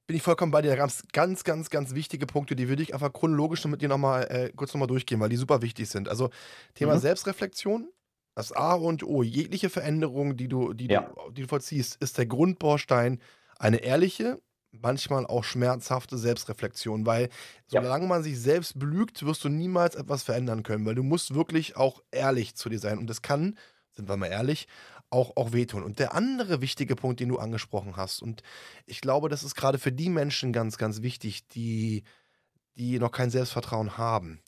bin 0.07 0.17
ich 0.17 0.23
vollkommen 0.23 0.51
bei 0.51 0.61
dir. 0.61 0.69
Da 0.69 0.77
gab 0.77 0.89
es 0.89 1.03
ganz, 1.11 1.43
ganz, 1.43 1.69
ganz 1.69 1.93
wichtige 1.93 2.25
Punkte, 2.25 2.55
die 2.55 2.69
würde 2.69 2.83
ich 2.83 2.93
einfach 2.93 3.13
chronologisch 3.13 3.65
mit 3.65 3.81
dir 3.81 3.89
nochmal 3.89 4.27
äh, 4.29 4.51
kurz 4.55 4.73
nochmal 4.73 4.87
durchgehen, 4.87 5.19
weil 5.19 5.29
die 5.29 5.37
super 5.37 5.61
wichtig 5.61 5.89
sind. 5.89 6.09
Also 6.09 6.29
Thema 6.73 6.95
mhm. 6.95 6.99
Selbstreflexion, 6.99 7.89
das 8.35 8.51
A 8.51 8.73
und 8.73 9.03
O, 9.03 9.23
jegliche 9.23 9.69
Veränderung, 9.69 10.35
die 10.35 10.47
du, 10.47 10.73
die, 10.73 10.87
ja. 10.87 11.01
du, 11.01 11.31
die 11.31 11.41
du 11.43 11.47
vollziehst, 11.47 12.01
ist 12.01 12.17
der 12.17 12.25
Grundbaustein 12.25 13.19
eine 13.57 13.77
ehrliche, 13.77 14.41
manchmal 14.71 15.25
auch 15.25 15.43
schmerzhafte 15.43 16.17
Selbstreflexion, 16.17 17.05
weil 17.05 17.29
solange 17.67 18.05
ja. 18.05 18.09
man 18.09 18.23
sich 18.23 18.39
selbst 18.39 18.79
belügt, 18.79 19.23
wirst 19.25 19.43
du 19.43 19.49
niemals 19.49 19.95
etwas 19.95 20.23
verändern 20.23 20.63
können, 20.63 20.85
weil 20.85 20.95
du 20.95 21.03
musst 21.03 21.35
wirklich 21.35 21.77
auch 21.77 22.01
ehrlich 22.11 22.55
zu 22.55 22.69
dir 22.69 22.79
sein 22.79 22.97
und 22.97 23.07
das 23.07 23.21
kann, 23.21 23.57
sind 23.91 24.09
wir 24.09 24.17
mal 24.17 24.27
ehrlich, 24.27 24.67
auch, 25.13 25.37
auch 25.37 25.53
wehtun. 25.53 25.83
Und 25.83 25.99
der 25.99 26.13
andere 26.13 26.61
wichtige 26.61 26.95
Punkt, 26.95 27.19
den 27.19 27.29
du 27.29 27.37
angesprochen 27.37 27.95
hast, 27.95 28.21
und 28.21 28.41
ich 28.85 29.01
glaube, 29.01 29.29
das 29.29 29.43
ist 29.43 29.55
gerade 29.55 29.77
für 29.77 29.91
die 29.91 30.09
Menschen 30.09 30.51
ganz, 30.51 30.77
ganz 30.77 31.01
wichtig, 31.01 31.47
die, 31.49 32.03
die 32.75 32.99
noch 32.99 33.11
kein 33.11 33.29
Selbstvertrauen 33.29 33.97
haben 33.97 34.41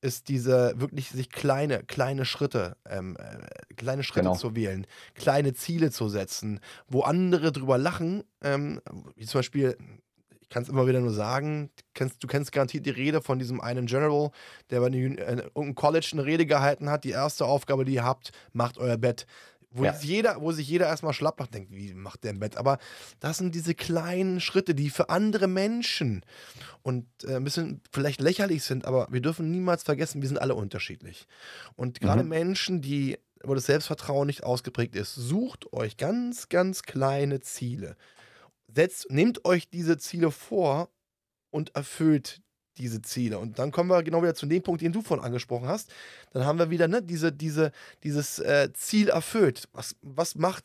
ist 0.00 0.28
diese 0.28 0.74
wirklich 0.76 1.10
sich 1.10 1.30
kleine, 1.30 1.82
kleine 1.82 2.24
Schritte, 2.24 2.76
ähm, 2.88 3.16
äh, 3.18 3.74
kleine 3.74 4.04
Schritte 4.04 4.28
genau. 4.28 4.36
zu 4.36 4.54
wählen, 4.54 4.86
kleine 5.14 5.54
Ziele 5.54 5.90
zu 5.90 6.08
setzen, 6.08 6.60
wo 6.86 7.02
andere 7.02 7.50
drüber 7.50 7.78
lachen, 7.78 8.22
ähm, 8.42 8.80
wie 9.16 9.26
zum 9.26 9.40
Beispiel, 9.40 9.76
ich 10.40 10.48
kann 10.48 10.62
es 10.62 10.68
immer 10.68 10.86
wieder 10.86 11.00
nur 11.00 11.12
sagen, 11.12 11.70
du 11.76 11.82
kennst, 11.94 12.22
du 12.22 12.26
kennst 12.28 12.52
garantiert 12.52 12.86
die 12.86 12.90
Rede 12.90 13.20
von 13.20 13.38
diesem 13.38 13.60
einen 13.60 13.86
General, 13.86 14.30
der 14.70 14.80
bei 14.80 14.88
äh, 14.88 15.00
irgendeinem 15.00 15.74
College 15.74 16.10
eine 16.12 16.24
Rede 16.24 16.46
gehalten 16.46 16.88
hat, 16.88 17.04
die 17.04 17.10
erste 17.10 17.44
Aufgabe, 17.46 17.84
die 17.84 17.94
ihr 17.94 18.04
habt, 18.04 18.30
macht 18.52 18.78
euer 18.78 18.98
Bett. 18.98 19.26
Wo, 19.70 19.84
ja. 19.84 19.94
jeder, 20.00 20.40
wo 20.40 20.52
sich 20.52 20.68
jeder 20.68 20.86
erstmal 20.86 21.12
schlapp 21.12 21.38
macht, 21.38 21.52
denkt, 21.52 21.72
wie 21.72 21.92
macht 21.92 22.24
der 22.24 22.30
im 22.30 22.38
Bett? 22.38 22.56
Aber 22.56 22.78
das 23.20 23.38
sind 23.38 23.54
diese 23.54 23.74
kleinen 23.74 24.40
Schritte, 24.40 24.74
die 24.74 24.90
für 24.90 25.10
andere 25.10 25.48
Menschen 25.48 26.24
und 26.82 27.06
äh, 27.24 27.36
ein 27.36 27.44
bisschen 27.44 27.82
vielleicht 27.90 28.20
lächerlich 28.20 28.62
sind, 28.62 28.84
aber 28.84 29.08
wir 29.10 29.20
dürfen 29.20 29.50
niemals 29.50 29.82
vergessen, 29.82 30.22
wir 30.22 30.28
sind 30.28 30.38
alle 30.38 30.54
unterschiedlich. 30.54 31.26
Und 31.74 32.00
gerade 32.00 32.22
mhm. 32.22 32.28
Menschen, 32.30 32.80
die, 32.80 33.18
wo 33.42 33.54
das 33.54 33.66
Selbstvertrauen 33.66 34.26
nicht 34.26 34.44
ausgeprägt 34.44 34.94
ist, 34.94 35.14
sucht 35.14 35.72
euch 35.72 35.96
ganz, 35.96 36.48
ganz 36.48 36.82
kleine 36.82 37.40
Ziele. 37.40 37.96
Setzt, 38.68 39.10
nehmt 39.10 39.44
euch 39.44 39.68
diese 39.68 39.98
Ziele 39.98 40.30
vor 40.30 40.90
und 41.50 41.74
erfüllt 41.74 42.40
diese 42.78 43.02
Ziele. 43.02 43.38
Und 43.38 43.58
dann 43.58 43.72
kommen 43.72 43.90
wir 43.90 44.02
genau 44.02 44.22
wieder 44.22 44.34
zu 44.34 44.46
dem 44.46 44.62
Punkt, 44.62 44.82
den 44.82 44.92
du 44.92 45.02
vorhin 45.02 45.24
angesprochen 45.24 45.68
hast. 45.68 45.92
Dann 46.32 46.44
haben 46.44 46.58
wir 46.58 46.70
wieder 46.70 46.88
ne, 46.88 47.02
diese, 47.02 47.32
diese, 47.32 47.72
dieses 48.02 48.38
äh, 48.38 48.70
Ziel 48.74 49.08
erfüllt. 49.08 49.68
Was, 49.72 49.96
was 50.02 50.34
macht, 50.34 50.64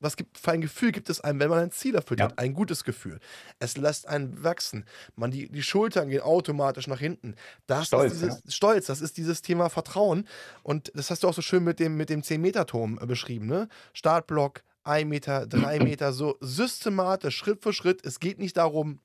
was 0.00 0.16
gibt 0.16 0.38
für 0.38 0.52
ein 0.52 0.62
Gefühl 0.62 0.92
gibt 0.92 1.10
es 1.10 1.20
einem, 1.20 1.40
wenn 1.40 1.50
man 1.50 1.58
ein 1.58 1.70
Ziel 1.70 1.94
erfüllt 1.94 2.20
ja. 2.20 2.26
hat? 2.26 2.38
Ein 2.38 2.54
gutes 2.54 2.84
Gefühl. 2.84 3.20
Es 3.58 3.76
lässt 3.76 4.08
einen 4.08 4.42
wachsen. 4.42 4.84
Man, 5.14 5.30
die, 5.30 5.48
die 5.48 5.62
Schultern 5.62 6.08
gehen 6.08 6.22
automatisch 6.22 6.86
nach 6.86 6.98
hinten. 6.98 7.34
Das 7.66 7.88
Stolz, 7.88 8.14
ist 8.14 8.22
dieses, 8.22 8.42
ja. 8.44 8.50
Stolz, 8.50 8.86
das 8.86 9.00
ist 9.02 9.16
dieses 9.18 9.42
Thema 9.42 9.68
Vertrauen. 9.68 10.26
Und 10.62 10.90
das 10.94 11.10
hast 11.10 11.22
du 11.22 11.28
auch 11.28 11.34
so 11.34 11.42
schön 11.42 11.62
mit 11.64 11.78
dem, 11.78 11.96
mit 11.96 12.08
dem 12.08 12.22
10-Meter-Turm 12.22 12.98
äh, 13.00 13.06
beschrieben. 13.06 13.46
Ne? 13.46 13.68
Startblock, 13.92 14.62
1 14.84 15.08
Meter, 15.08 15.46
3 15.46 15.78
Meter, 15.84 16.12
so 16.12 16.38
systematisch, 16.40 17.36
Schritt 17.36 17.62
für 17.62 17.74
Schritt. 17.74 18.04
Es 18.04 18.20
geht 18.20 18.38
nicht 18.38 18.56
darum, 18.56 19.00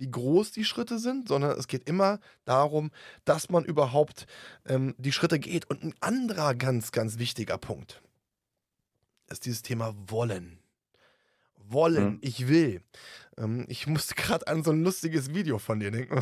wie 0.00 0.10
groß 0.10 0.50
die 0.52 0.64
Schritte 0.64 0.98
sind, 0.98 1.28
sondern 1.28 1.58
es 1.58 1.68
geht 1.68 1.86
immer 1.88 2.20
darum, 2.46 2.90
dass 3.24 3.50
man 3.50 3.64
überhaupt 3.64 4.26
ähm, 4.66 4.94
die 4.98 5.12
Schritte 5.12 5.38
geht. 5.38 5.68
Und 5.68 5.84
ein 5.84 5.94
anderer 6.00 6.54
ganz, 6.54 6.90
ganz 6.90 7.18
wichtiger 7.18 7.58
Punkt 7.58 8.02
ist 9.28 9.44
dieses 9.44 9.62
Thema 9.62 9.94
Wollen. 10.08 10.59
Wollen, 11.72 12.04
mhm. 12.04 12.18
ich 12.20 12.48
will. 12.48 12.82
Ähm, 13.40 13.64
ich 13.68 13.86
musste 13.86 14.14
gerade 14.16 14.46
an 14.46 14.62
so 14.62 14.70
ein 14.70 14.82
lustiges 14.82 15.32
Video 15.32 15.58
von 15.58 15.80
dir 15.80 15.90
denken. 15.90 16.20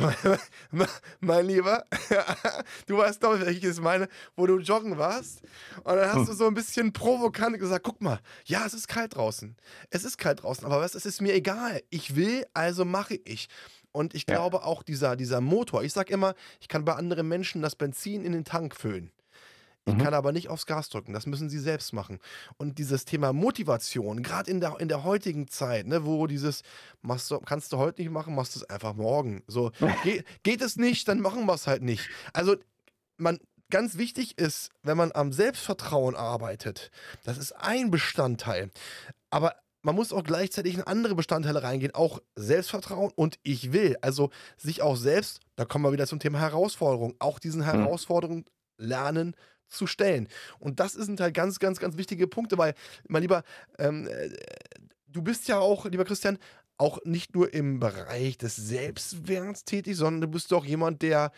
mein 1.21 1.47
Lieber, 1.47 1.85
du 2.87 2.99
weißt 2.99 3.23
doch, 3.23 3.41
welches 3.41 3.79
ich 3.79 3.83
meine, 3.83 4.09
wo 4.37 4.47
du 4.47 4.59
joggen 4.59 4.99
warst. 4.99 5.43
Und 5.85 5.97
dann 5.97 6.13
hast 6.13 6.29
du 6.29 6.33
so 6.33 6.47
ein 6.47 6.55
bisschen 6.55 6.93
provokant 6.93 7.59
gesagt: 7.59 7.85
guck 7.85 8.01
mal, 8.01 8.21
ja, 8.45 8.65
es 8.67 8.75
ist 8.75 8.89
kalt 8.89 9.17
draußen. 9.17 9.57
Es 9.91 10.05
ist 10.05 10.19
kalt 10.19 10.43
draußen, 10.43 10.65
aber 10.65 10.81
was, 10.81 10.95
es 10.95 11.07
ist 11.07 11.21
mir 11.21 11.35
egal. 11.35 11.83
Ich 11.91 12.17
will, 12.17 12.47
also 12.55 12.85
mache 12.85 13.19
ich. 13.25 13.49
Und 13.91 14.15
ich 14.15 14.27
glaube 14.27 14.59
ja. 14.59 14.63
auch 14.65 14.83
dieser, 14.83 15.17
dieser 15.17 15.41
Motor, 15.41 15.83
ich 15.83 15.93
sage 15.93 16.13
immer, 16.13 16.35
ich 16.61 16.69
kann 16.69 16.85
bei 16.85 16.95
anderen 16.95 17.27
Menschen 17.27 17.63
das 17.63 17.75
Benzin 17.75 18.25
in 18.25 18.33
den 18.33 18.45
Tank 18.45 18.77
füllen. 18.77 19.11
Ich 19.89 19.95
mhm. 19.95 20.03
kann 20.03 20.15
aber 20.15 20.33
nicht 20.33 20.49
aufs 20.49 20.67
Gas 20.67 20.91
drücken. 20.91 21.15
Das 21.15 21.27
müssen 21.27 21.49
sie 21.49 21.59
selbst 21.59 21.93
machen. 21.93 22.19
Und 22.59 22.79
dieses 22.79 23.07
Thema 23.07 23.33
Motivation, 23.33 24.23
gerade 24.23 24.51
in 24.51 24.61
der, 24.61 24.79
in 24.81 24.89
der 24.89 25.03
heutigen 25.03 25.49
Zeit, 25.49 25.87
ne, 25.87 26.05
wo 26.05 26.27
dieses, 26.27 26.63
machst 27.01 27.31
du, 27.31 27.39
kannst 27.41 27.73
du 27.73 27.79
heute 27.79 28.03
nicht 28.03 28.11
machen, 28.11 28.35
machst 28.35 28.55
du 28.55 28.61
es 28.61 28.69
einfach 28.69 28.95
morgen. 28.95 29.43
So, 29.47 29.73
ge 30.05 30.23
geht 30.43 30.61
es 30.61 30.77
nicht, 30.77 31.09
dann 31.09 31.21
machen 31.21 31.47
wir 31.47 31.55
es 31.55 31.67
halt 31.67 31.83
nicht. 31.83 32.11
Also, 32.35 32.57
man, 33.17 33.39
ganz 33.71 33.97
wichtig 33.97 34.39
ist, 34.39 34.71
wenn 34.83 34.99
man 34.99 35.11
am 35.13 35.33
Selbstvertrauen 35.33 36.15
arbeitet, 36.15 36.91
das 37.25 37.39
ist 37.39 37.53
ein 37.53 37.91
Bestandteil. 37.91 38.71
Aber 39.31 39.55
man 39.83 39.95
muss 39.95 40.13
auch 40.13 40.25
gleichzeitig 40.25 40.75
in 40.75 40.83
andere 40.83 41.15
Bestandteile 41.15 41.63
reingehen, 41.63 41.95
auch 41.95 42.21
Selbstvertrauen 42.37 43.11
und 43.15 43.39
ich 43.43 43.73
will. 43.73 43.97
Also 44.03 44.29
sich 44.59 44.83
auch 44.83 44.97
selbst, 44.97 45.41
da 45.57 45.65
kommen 45.65 45.85
wir 45.85 45.93
wieder 45.93 46.07
zum 46.07 46.19
Thema 46.19 46.41
Herausforderung, 46.41 47.15
auch 47.21 47.39
diesen 47.39 47.61
mhm. 47.63 47.67
Herausforderungen 47.67 48.45
lernen 48.77 49.35
zu 49.69 49.87
stellen. 49.87 50.29
Und 50.59 50.81
das 50.81 50.93
sind 50.93 51.21
halt 51.21 51.35
ganz, 51.35 51.59
ganz, 51.59 51.79
ganz 51.79 51.97
wichtige 51.97 52.27
Punkte, 52.27 52.59
weil, 52.59 52.75
mein 53.09 53.23
Lieber, 53.23 53.43
ähm, 53.79 54.07
äh, 54.09 54.31
du 55.07 55.23
bist 55.23 55.49
ja 55.49 55.59
auch, 55.59 55.87
lieber 55.87 56.05
Christian, 56.05 56.39
auch 56.79 56.99
nicht 57.05 57.35
nur 57.35 57.53
im 57.53 57.81
Bereich 57.81 58.39
des 58.39 58.57
Selbstwerts 58.57 59.65
tätig, 59.65 59.97
sondern 59.97 60.21
du 60.21 60.29
bist 60.29 60.53
auch 60.53 60.65
jemand, 60.65 61.03
der 61.03 61.33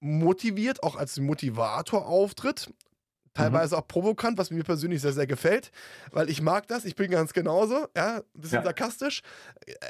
motiviert, 0.00 0.82
auch 0.82 0.96
als 0.96 1.18
Motivator 1.18 2.06
auftritt. 2.06 2.72
Teilweise 3.34 3.76
mhm. 3.76 3.82
auch 3.82 3.88
provokant, 3.88 4.38
was 4.38 4.50
mir 4.50 4.64
persönlich 4.64 5.00
sehr, 5.00 5.12
sehr 5.12 5.26
gefällt, 5.26 5.70
weil 6.10 6.28
ich 6.28 6.42
mag 6.42 6.66
das. 6.66 6.84
Ich 6.84 6.96
bin 6.96 7.10
ganz 7.10 7.32
genauso, 7.32 7.86
ja, 7.96 8.16
ein 8.16 8.22
bisschen 8.34 8.58
ja. 8.58 8.64
sarkastisch, 8.64 9.22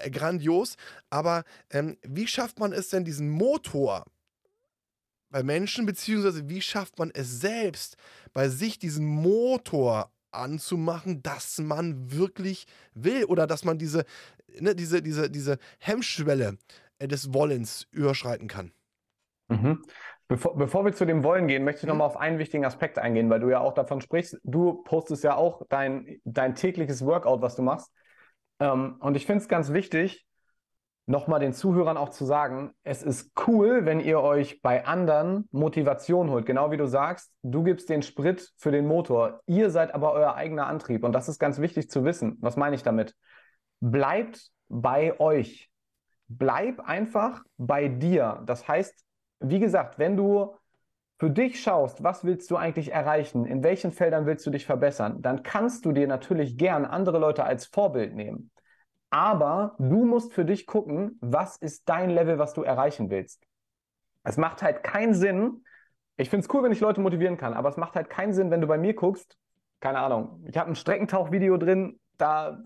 äh, 0.02 0.10
grandios. 0.10 0.76
Aber 1.08 1.44
ähm, 1.70 1.96
wie 2.02 2.26
schafft 2.26 2.58
man 2.58 2.72
es 2.72 2.88
denn, 2.88 3.04
diesen 3.04 3.30
Motor 3.30 4.04
bei 5.30 5.42
Menschen, 5.42 5.86
beziehungsweise 5.86 6.48
wie 6.48 6.60
schafft 6.60 6.98
man 6.98 7.10
es 7.12 7.40
selbst, 7.40 7.96
bei 8.32 8.48
sich 8.48 8.78
diesen 8.78 9.06
Motor 9.06 10.10
anzumachen, 10.30 11.22
dass 11.22 11.58
man 11.58 12.12
wirklich 12.12 12.66
will 12.94 13.24
oder 13.24 13.46
dass 13.46 13.64
man 13.64 13.78
diese, 13.78 14.04
ne, 14.60 14.74
diese, 14.74 15.02
diese, 15.02 15.30
diese 15.30 15.58
Hemmschwelle 15.78 16.58
äh, 16.98 17.08
des 17.08 17.32
Wollens 17.32 17.86
überschreiten 17.90 18.48
kann? 18.48 18.72
Mhm. 19.48 19.82
Bevor, 20.28 20.56
bevor 20.56 20.84
wir 20.84 20.92
zu 20.92 21.06
dem 21.06 21.24
Wollen 21.24 21.46
gehen, 21.46 21.64
möchte 21.64 21.80
ich 21.80 21.84
mhm. 21.84 21.90
nochmal 21.90 22.08
auf 22.08 22.18
einen 22.18 22.38
wichtigen 22.38 22.66
Aspekt 22.66 22.98
eingehen, 22.98 23.30
weil 23.30 23.40
du 23.40 23.48
ja 23.48 23.60
auch 23.60 23.72
davon 23.72 24.00
sprichst. 24.00 24.38
Du 24.44 24.82
postest 24.82 25.24
ja 25.24 25.36
auch 25.36 25.62
dein, 25.68 26.20
dein 26.24 26.54
tägliches 26.54 27.04
Workout, 27.04 27.40
was 27.40 27.56
du 27.56 27.62
machst. 27.62 27.90
Ähm, 28.60 28.96
und 29.00 29.16
ich 29.16 29.24
finde 29.24 29.42
es 29.42 29.48
ganz 29.48 29.72
wichtig, 29.72 30.27
nochmal 31.08 31.40
den 31.40 31.54
Zuhörern 31.54 31.96
auch 31.96 32.10
zu 32.10 32.26
sagen, 32.26 32.74
es 32.84 33.02
ist 33.02 33.32
cool, 33.46 33.86
wenn 33.86 33.98
ihr 33.98 34.20
euch 34.20 34.60
bei 34.60 34.86
anderen 34.86 35.48
Motivation 35.50 36.30
holt. 36.30 36.44
Genau 36.44 36.70
wie 36.70 36.76
du 36.76 36.86
sagst, 36.86 37.32
du 37.42 37.62
gibst 37.62 37.88
den 37.88 38.02
Sprit 38.02 38.52
für 38.58 38.70
den 38.70 38.86
Motor. 38.86 39.40
Ihr 39.46 39.70
seid 39.70 39.94
aber 39.94 40.12
euer 40.12 40.34
eigener 40.34 40.66
Antrieb. 40.66 41.04
Und 41.04 41.12
das 41.12 41.28
ist 41.28 41.38
ganz 41.38 41.60
wichtig 41.60 41.88
zu 41.88 42.04
wissen. 42.04 42.36
Was 42.40 42.56
meine 42.56 42.76
ich 42.76 42.82
damit? 42.82 43.14
Bleibt 43.80 44.50
bei 44.68 45.18
euch. 45.18 45.70
Bleib 46.28 46.80
einfach 46.80 47.42
bei 47.56 47.88
dir. 47.88 48.42
Das 48.44 48.68
heißt, 48.68 49.02
wie 49.40 49.60
gesagt, 49.60 49.98
wenn 49.98 50.14
du 50.14 50.56
für 51.18 51.30
dich 51.30 51.62
schaust, 51.62 52.04
was 52.04 52.24
willst 52.24 52.50
du 52.50 52.56
eigentlich 52.56 52.92
erreichen, 52.92 53.46
in 53.46 53.64
welchen 53.64 53.92
Feldern 53.92 54.26
willst 54.26 54.44
du 54.46 54.50
dich 54.50 54.66
verbessern, 54.66 55.22
dann 55.22 55.42
kannst 55.42 55.86
du 55.86 55.92
dir 55.92 56.06
natürlich 56.06 56.58
gern 56.58 56.84
andere 56.84 57.18
Leute 57.18 57.44
als 57.44 57.64
Vorbild 57.64 58.14
nehmen. 58.14 58.50
Aber 59.10 59.74
du 59.78 60.04
musst 60.04 60.32
für 60.32 60.44
dich 60.44 60.66
gucken, 60.66 61.18
was 61.20 61.56
ist 61.56 61.88
dein 61.88 62.10
Level, 62.10 62.38
was 62.38 62.52
du 62.52 62.62
erreichen 62.62 63.10
willst. 63.10 63.42
Es 64.22 64.36
macht 64.36 64.62
halt 64.62 64.82
keinen 64.82 65.14
Sinn. 65.14 65.64
Ich 66.16 66.28
finde 66.28 66.44
es 66.46 66.54
cool, 66.54 66.62
wenn 66.62 66.72
ich 66.72 66.80
Leute 66.80 67.00
motivieren 67.00 67.36
kann, 67.36 67.54
aber 67.54 67.68
es 67.68 67.76
macht 67.76 67.94
halt 67.94 68.10
keinen 68.10 68.32
Sinn, 68.32 68.50
wenn 68.50 68.60
du 68.60 68.66
bei 68.66 68.76
mir 68.76 68.94
guckst. 68.94 69.38
Keine 69.80 70.00
Ahnung. 70.00 70.44
Ich 70.46 70.58
habe 70.58 70.70
ein 70.70 70.74
Streckentauchvideo 70.74 71.56
drin, 71.56 72.00
da 72.18 72.60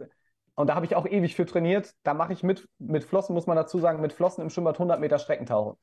und 0.54 0.66
da 0.68 0.74
habe 0.74 0.86
ich 0.86 0.96
auch 0.96 1.06
ewig 1.06 1.34
für 1.34 1.46
trainiert. 1.46 1.94
Da 2.02 2.14
mache 2.14 2.32
ich 2.32 2.42
mit, 2.42 2.68
mit 2.78 3.04
Flossen, 3.04 3.34
muss 3.34 3.46
man 3.46 3.56
dazu 3.56 3.78
sagen, 3.78 4.00
mit 4.00 4.12
Flossen 4.12 4.42
im 4.42 4.50
Schwimmbad 4.50 4.76
100 4.76 5.00
Meter 5.00 5.18
Streckentauchen. 5.18 5.78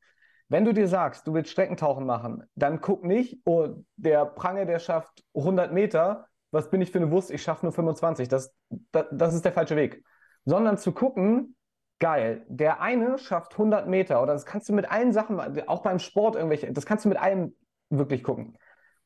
Wenn 0.47 0.65
du 0.65 0.73
dir 0.73 0.87
sagst, 0.87 1.27
du 1.27 1.33
willst 1.33 1.51
Streckentauchen 1.51 2.05
machen, 2.05 2.43
dann 2.55 2.81
guck 2.81 3.03
nicht, 3.03 3.39
oh, 3.45 3.67
der 3.97 4.25
Prange, 4.25 4.65
der 4.65 4.79
schafft 4.79 5.23
100 5.35 5.71
Meter, 5.71 6.27
was 6.51 6.69
bin 6.69 6.81
ich 6.81 6.91
für 6.91 6.97
eine 6.99 7.11
Wurst, 7.11 7.29
ich 7.31 7.43
schaffe 7.43 7.65
nur 7.65 7.73
25. 7.73 8.27
Das, 8.27 8.53
das, 8.91 9.05
das 9.11 9.33
ist 9.33 9.45
der 9.45 9.53
falsche 9.53 9.75
Weg. 9.75 10.03
Sondern 10.49 10.77
zu 10.77 10.91
gucken, 10.91 11.55
geil, 11.99 12.45
der 12.47 12.81
eine 12.81 13.17
schafft 13.17 13.53
100 13.53 13.87
Meter 13.87 14.21
oder 14.21 14.33
das 14.33 14.45
kannst 14.45 14.69
du 14.69 14.73
mit 14.73 14.89
allen 14.89 15.13
Sachen, 15.13 15.39
auch 15.67 15.81
beim 15.81 15.99
Sport 15.99 16.35
irgendwelche, 16.35 16.71
das 16.71 16.85
kannst 16.85 17.05
du 17.05 17.09
mit 17.09 17.21
allem 17.21 17.55
wirklich 17.89 18.23
gucken. 18.23 18.57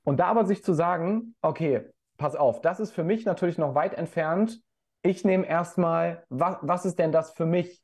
Und 0.04 0.20
da 0.20 0.28
aber 0.28 0.46
sich 0.46 0.64
zu 0.64 0.74
sagen, 0.74 1.36
okay, 1.42 1.90
pass 2.18 2.36
auf, 2.36 2.62
das 2.62 2.80
ist 2.80 2.92
für 2.92 3.04
mich 3.04 3.26
natürlich 3.26 3.58
noch 3.58 3.76
weit 3.76 3.94
entfernt. 3.94 4.62
Ich 5.02 5.26
nehme 5.26 5.46
erstmal, 5.46 6.24
was, 6.30 6.58
was 6.62 6.86
ist 6.86 7.00
denn 7.00 7.12
das 7.12 7.32
für 7.32 7.46
mich? 7.46 7.84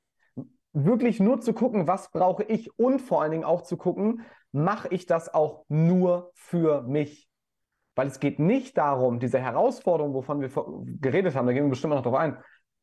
wirklich 0.73 1.19
nur 1.19 1.41
zu 1.41 1.53
gucken, 1.53 1.87
was 1.87 2.11
brauche 2.11 2.43
ich 2.43 2.77
und 2.77 2.99
vor 2.99 3.21
allen 3.21 3.31
Dingen 3.31 3.43
auch 3.43 3.61
zu 3.61 3.77
gucken, 3.77 4.21
mache 4.51 4.87
ich 4.89 5.05
das 5.05 5.33
auch 5.33 5.65
nur 5.67 6.31
für 6.33 6.81
mich? 6.83 7.29
Weil 7.95 8.07
es 8.07 8.19
geht 8.19 8.39
nicht 8.39 8.77
darum, 8.77 9.19
diese 9.19 9.39
Herausforderung, 9.39 10.13
wovon 10.13 10.41
wir 10.41 10.49
geredet 11.01 11.35
haben, 11.35 11.47
da 11.47 11.53
gehen 11.53 11.65
wir 11.65 11.69
bestimmt 11.69 11.93
noch 11.93 12.03
drauf 12.03 12.15
ein, 12.15 12.37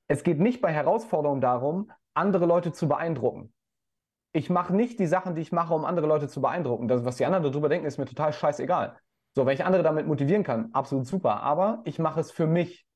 es 0.09 0.23
geht 0.23 0.38
nicht 0.38 0.61
bei 0.61 0.73
Herausforderungen 0.73 1.40
darum, 1.40 1.90
andere 2.14 2.47
Leute 2.47 2.73
zu 2.73 2.88
beeindrucken. 2.88 3.53
Ich 4.33 4.51
mache 4.51 4.75
nicht 4.75 4.99
die 4.99 5.07
Sachen, 5.07 5.35
die 5.35 5.42
ich 5.42 5.53
mache, 5.53 5.75
um 5.75 5.85
andere 5.85 6.07
Leute 6.07 6.29
zu 6.29 6.40
beeindrucken. 6.40 6.88
Das, 6.88 7.05
was 7.05 7.16
die 7.16 7.25
anderen 7.25 7.45
darüber 7.45 7.69
denken, 7.69 7.87
ist 7.87 7.99
mir 7.99 8.07
total 8.07 8.33
scheißegal. 8.33 8.99
So, 9.35 9.47
wenn 9.47 9.55
ich 9.55 9.64
andere 9.64 9.83
damit 9.83 10.07
motivieren 10.07 10.45
kann, 10.45 10.71
absolut 10.73 11.07
super. 11.07 11.42
Aber 11.42 11.83
ich 11.85 11.99
mache 11.99 12.21
es 12.21 12.31
für 12.31 12.47
mich 12.47 12.87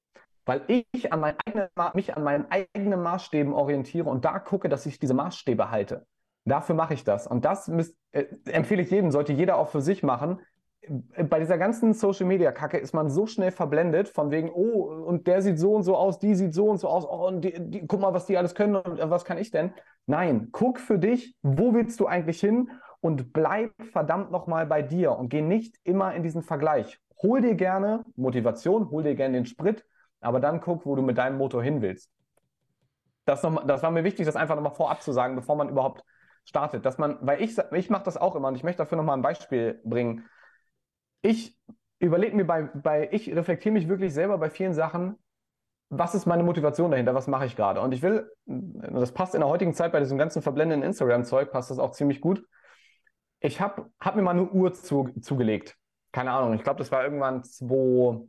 weil 0.51 0.65
ich 0.67 1.13
an 1.13 1.23
eigenen, 1.23 1.69
mich 1.95 2.17
an 2.17 2.25
meinen 2.25 2.47
eigenen 2.51 3.03
Maßstäben 3.03 3.53
orientiere 3.53 4.09
und 4.09 4.25
da 4.25 4.39
gucke, 4.41 4.69
dass 4.69 4.85
ich 4.85 4.99
diese 4.99 5.15
Maßstäbe 5.15 5.71
halte. 5.71 6.07
Dafür 6.45 6.75
mache 6.75 6.95
ich 6.95 7.05
das. 7.05 7.27
Und 7.27 7.45
das 7.45 7.69
müsst, 7.69 7.97
äh, 8.11 8.25
empfehle 8.47 8.83
ich 8.83 8.91
jedem, 8.91 9.11
sollte 9.13 9.33
jeder 9.33 9.59
auch 9.59 9.69
für 9.69 9.81
sich 9.81 10.03
machen. 10.03 10.41
Bei 10.89 11.39
dieser 11.39 11.59
ganzen 11.59 11.93
Social 11.93 12.27
Media 12.27 12.53
Kacke 12.53 12.79
ist 12.79 12.95
man 12.95 13.11
so 13.11 13.27
schnell 13.27 13.51
verblendet, 13.51 14.09
von 14.09 14.31
wegen, 14.31 14.51
oh, 14.51 14.85
und 14.85 15.27
der 15.27 15.43
sieht 15.43 15.59
so 15.59 15.75
und 15.75 15.83
so 15.83 15.95
aus, 15.95 16.19
die 16.19 16.35
sieht 16.35 16.55
so 16.55 16.69
und 16.69 16.79
so 16.79 16.89
aus, 16.89 17.05
oh, 17.05 17.29
und 17.29 17.43
die, 17.43 17.53
die, 17.59 17.87
guck 17.87 18.01
mal, 18.01 18.15
was 18.15 18.27
die 18.27 18.39
alles 18.39 18.55
können 18.55 18.77
und 18.77 18.99
was 19.11 19.25
kann 19.25 19.37
ich 19.37 19.51
denn? 19.51 19.73
Nein, 20.07 20.49
guck 20.53 20.81
für 20.81 20.99
dich, 20.99 21.37
wo 21.43 21.75
willst 21.75 22.01
du 22.01 22.07
eigentlich 22.07 22.41
hin 22.41 22.71
und 23.01 23.33
bleib 23.33 23.73
verdammt 23.93 24.31
nochmal 24.31 24.67
bei 24.67 24.83
dir 24.83 25.13
und 25.13 25.29
geh 25.29 25.43
nicht 25.43 25.77
immer 25.85 26.15
in 26.15 26.23
diesen 26.23 26.43
Vergleich. 26.43 26.99
Hol 27.23 27.43
dir 27.43 27.55
gerne 27.55 28.05
Motivation, 28.17 28.91
hol 28.91 29.03
dir 29.03 29.15
gerne 29.15 29.35
den 29.35 29.47
Sprit, 29.47 29.85
aber 30.21 30.41
dann 30.41 30.61
guck, 30.61 30.87
wo 30.87 30.97
du 30.97 31.03
mit 31.03 31.19
deinem 31.19 31.37
Motor 31.37 31.63
hin 31.63 31.83
willst. 31.83 32.11
Das, 33.27 33.43
noch, 33.43 33.67
das 33.67 33.83
war 33.83 33.91
mir 33.91 34.05
wichtig, 34.05 34.27
das 34.27 34.37
einfach 34.37 34.57
nochmal 34.57 34.75
vorab 34.75 35.03
zu 35.03 35.13
sagen, 35.13 35.37
bevor 35.37 35.57
man 35.57 35.69
überhaupt 35.69 36.05
startet. 36.45 36.85
Dass 36.87 36.99
man, 36.99 37.19
weil 37.21 37.43
ich, 37.43 37.57
ich 37.73 37.91
mache 37.91 38.05
das 38.05 38.17
auch 38.17 38.35
immer 38.35 38.49
und 38.49 38.57
ich 38.57 38.65
möchte 38.65 38.79
dafür 38.79 38.97
nochmal 38.97 39.17
ein 39.17 39.23
Beispiel 39.23 39.81
bringen. 39.85 40.25
Ich 41.23 41.57
überlege 41.99 42.35
mir 42.35 42.47
bei, 42.47 42.63
bei, 42.63 43.09
ich 43.13 43.35
reflektiere 43.35 43.73
mich 43.73 43.89
wirklich 43.89 44.13
selber 44.15 44.39
bei 44.39 44.51
vielen 44.51 44.73
Sachen, 44.73 45.17
was 45.91 46.15
ist 46.15 46.27
meine 46.27 46.45
Motivation 46.45 46.91
dahinter, 46.91 47.15
was 47.15 47.27
mache 47.27 47.47
ich 47.47 47.57
gerade? 47.57 47.81
Und 47.81 47.93
ich 47.93 48.01
will, 48.01 48.31
das 48.47 49.13
passt 49.13 49.35
in 49.35 49.41
der 49.41 49.49
heutigen 49.49 49.75
Zeit 49.75 49.93
bei 49.93 49.99
diesem 49.99 50.19
ganzen 50.19 50.41
verblendenden 50.41 50.89
Instagram-Zeug, 50.89 51.51
passt 51.51 51.71
das 51.71 51.81
auch 51.81 51.91
ziemlich 51.91 52.21
gut. 52.21 52.45
Ich 53.41 53.61
habe 53.61 53.91
hab 54.01 54.17
mir 54.17 54.23
mal 54.23 54.31
eine 54.31 54.49
Uhr 54.49 54.73
zu, 54.73 55.09
zugelegt. 55.21 55.77
Keine 56.13 56.31
Ahnung, 56.31 56.55
ich 56.55 56.63
glaube, 56.63 56.79
das 56.79 56.93
war 56.93 57.03
irgendwann 57.03 57.43
2, 57.43 58.21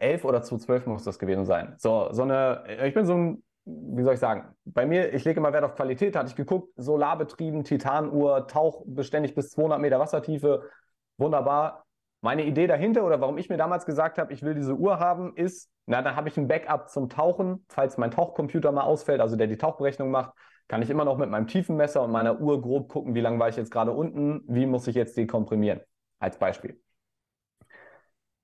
11 0.00 0.24
oder 0.24 0.42
zu 0.42 0.58
12 0.58 0.86
muss 0.86 1.04
das 1.04 1.18
gewesen 1.18 1.46
sein. 1.46 1.74
So, 1.78 2.08
so 2.12 2.22
eine, 2.22 2.64
ich 2.84 2.94
bin 2.94 3.06
so 3.06 3.14
ein, 3.14 3.44
wie 3.64 4.02
soll 4.02 4.14
ich 4.14 4.20
sagen, 4.20 4.54
bei 4.64 4.84
mir, 4.84 5.12
ich 5.14 5.24
lege 5.24 5.38
immer 5.40 5.52
Wert 5.52 5.64
auf 5.64 5.76
Qualität, 5.76 6.16
hatte 6.16 6.28
ich 6.28 6.36
geguckt, 6.36 6.72
solarbetrieben, 6.76 7.64
Titanuhr, 7.64 8.46
tauchbeständig 8.48 9.34
bis 9.34 9.50
200 9.50 9.80
Meter 9.80 10.00
Wassertiefe, 10.00 10.68
wunderbar. 11.16 11.83
Meine 12.24 12.46
Idee 12.46 12.66
dahinter 12.66 13.04
oder 13.04 13.20
warum 13.20 13.36
ich 13.36 13.50
mir 13.50 13.58
damals 13.58 13.84
gesagt 13.84 14.16
habe, 14.16 14.32
ich 14.32 14.42
will 14.42 14.54
diese 14.54 14.74
Uhr 14.74 14.98
haben, 14.98 15.36
ist, 15.36 15.70
na, 15.84 16.00
dann 16.00 16.16
habe 16.16 16.30
ich 16.30 16.38
ein 16.38 16.48
Backup 16.48 16.88
zum 16.88 17.10
Tauchen, 17.10 17.66
falls 17.68 17.98
mein 17.98 18.10
Tauchcomputer 18.10 18.72
mal 18.72 18.84
ausfällt, 18.84 19.20
also 19.20 19.36
der 19.36 19.46
die 19.46 19.58
Tauchberechnung 19.58 20.10
macht, 20.10 20.32
kann 20.66 20.80
ich 20.80 20.88
immer 20.88 21.04
noch 21.04 21.18
mit 21.18 21.28
meinem 21.28 21.48
Tiefenmesser 21.48 22.00
und 22.00 22.10
meiner 22.10 22.40
Uhr 22.40 22.62
grob 22.62 22.88
gucken, 22.88 23.14
wie 23.14 23.20
lange 23.20 23.38
war 23.38 23.50
ich 23.50 23.56
jetzt 23.56 23.70
gerade 23.70 23.92
unten, 23.92 24.42
wie 24.48 24.64
muss 24.64 24.86
ich 24.86 24.94
jetzt 24.94 25.18
dekomprimieren, 25.18 25.82
als 26.18 26.38
Beispiel. 26.38 26.80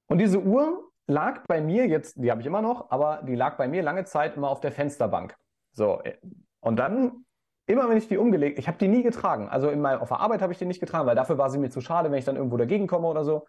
Und 0.08 0.18
diese 0.18 0.42
Uhr 0.42 0.90
lag 1.06 1.46
bei 1.46 1.62
mir 1.62 1.86
jetzt, 1.86 2.22
die 2.22 2.30
habe 2.30 2.42
ich 2.42 2.46
immer 2.46 2.60
noch, 2.60 2.90
aber 2.90 3.22
die 3.22 3.34
lag 3.34 3.56
bei 3.56 3.66
mir 3.66 3.82
lange 3.82 4.04
Zeit 4.04 4.36
immer 4.36 4.50
auf 4.50 4.60
der 4.60 4.72
Fensterbank. 4.72 5.34
So, 5.72 6.02
äh, 6.04 6.18
und 6.60 6.78
dann, 6.78 7.24
immer 7.64 7.88
wenn 7.88 7.96
ich 7.96 8.08
die 8.08 8.18
umgelegt, 8.18 8.58
ich 8.58 8.68
habe 8.68 8.76
die 8.76 8.88
nie 8.88 9.02
getragen. 9.02 9.48
Also 9.48 9.70
in 9.70 9.80
mein, 9.80 10.00
auf 10.00 10.08
der 10.08 10.20
Arbeit 10.20 10.42
habe 10.42 10.52
ich 10.52 10.58
die 10.58 10.66
nicht 10.66 10.80
getragen, 10.80 11.06
weil 11.06 11.16
dafür 11.16 11.38
war 11.38 11.48
sie 11.48 11.58
mir 11.58 11.70
zu 11.70 11.80
schade, 11.80 12.10
wenn 12.10 12.18
ich 12.18 12.26
dann 12.26 12.36
irgendwo 12.36 12.58
dagegen 12.58 12.86
komme 12.86 13.06
oder 13.06 13.24
so. 13.24 13.46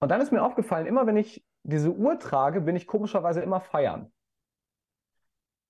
Und 0.00 0.10
dann 0.10 0.20
ist 0.20 0.32
mir 0.32 0.42
aufgefallen, 0.42 0.86
immer 0.86 1.06
wenn 1.06 1.16
ich 1.16 1.44
diese 1.62 1.92
Uhr 1.92 2.18
trage, 2.18 2.60
bin 2.60 2.74
ich 2.74 2.86
komischerweise 2.86 3.40
immer 3.42 3.60
feiern. 3.60 4.10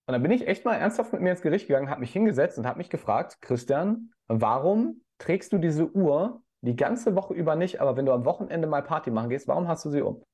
Und 0.06 0.12
dann 0.12 0.22
bin 0.22 0.30
ich 0.30 0.46
echt 0.46 0.64
mal 0.64 0.74
ernsthaft 0.74 1.12
mit 1.12 1.22
mir 1.22 1.30
ins 1.30 1.42
Gericht 1.42 1.68
gegangen, 1.68 1.90
habe 1.90 2.00
mich 2.00 2.12
hingesetzt 2.12 2.58
und 2.58 2.66
habe 2.66 2.78
mich 2.78 2.90
gefragt, 2.90 3.38
Christian, 3.40 4.12
warum 4.28 5.02
trägst 5.18 5.52
du 5.52 5.58
diese 5.58 5.90
Uhr 5.90 6.42
die 6.62 6.76
ganze 6.76 7.14
Woche 7.14 7.34
über 7.34 7.56
nicht, 7.56 7.80
aber 7.80 7.96
wenn 7.96 8.06
du 8.06 8.12
am 8.12 8.24
Wochenende 8.24 8.66
mal 8.66 8.82
Party 8.82 9.10
machen 9.10 9.30
gehst, 9.30 9.48
warum 9.48 9.68
hast 9.68 9.84
du 9.84 9.90
sie 9.90 10.02
um? 10.02 10.24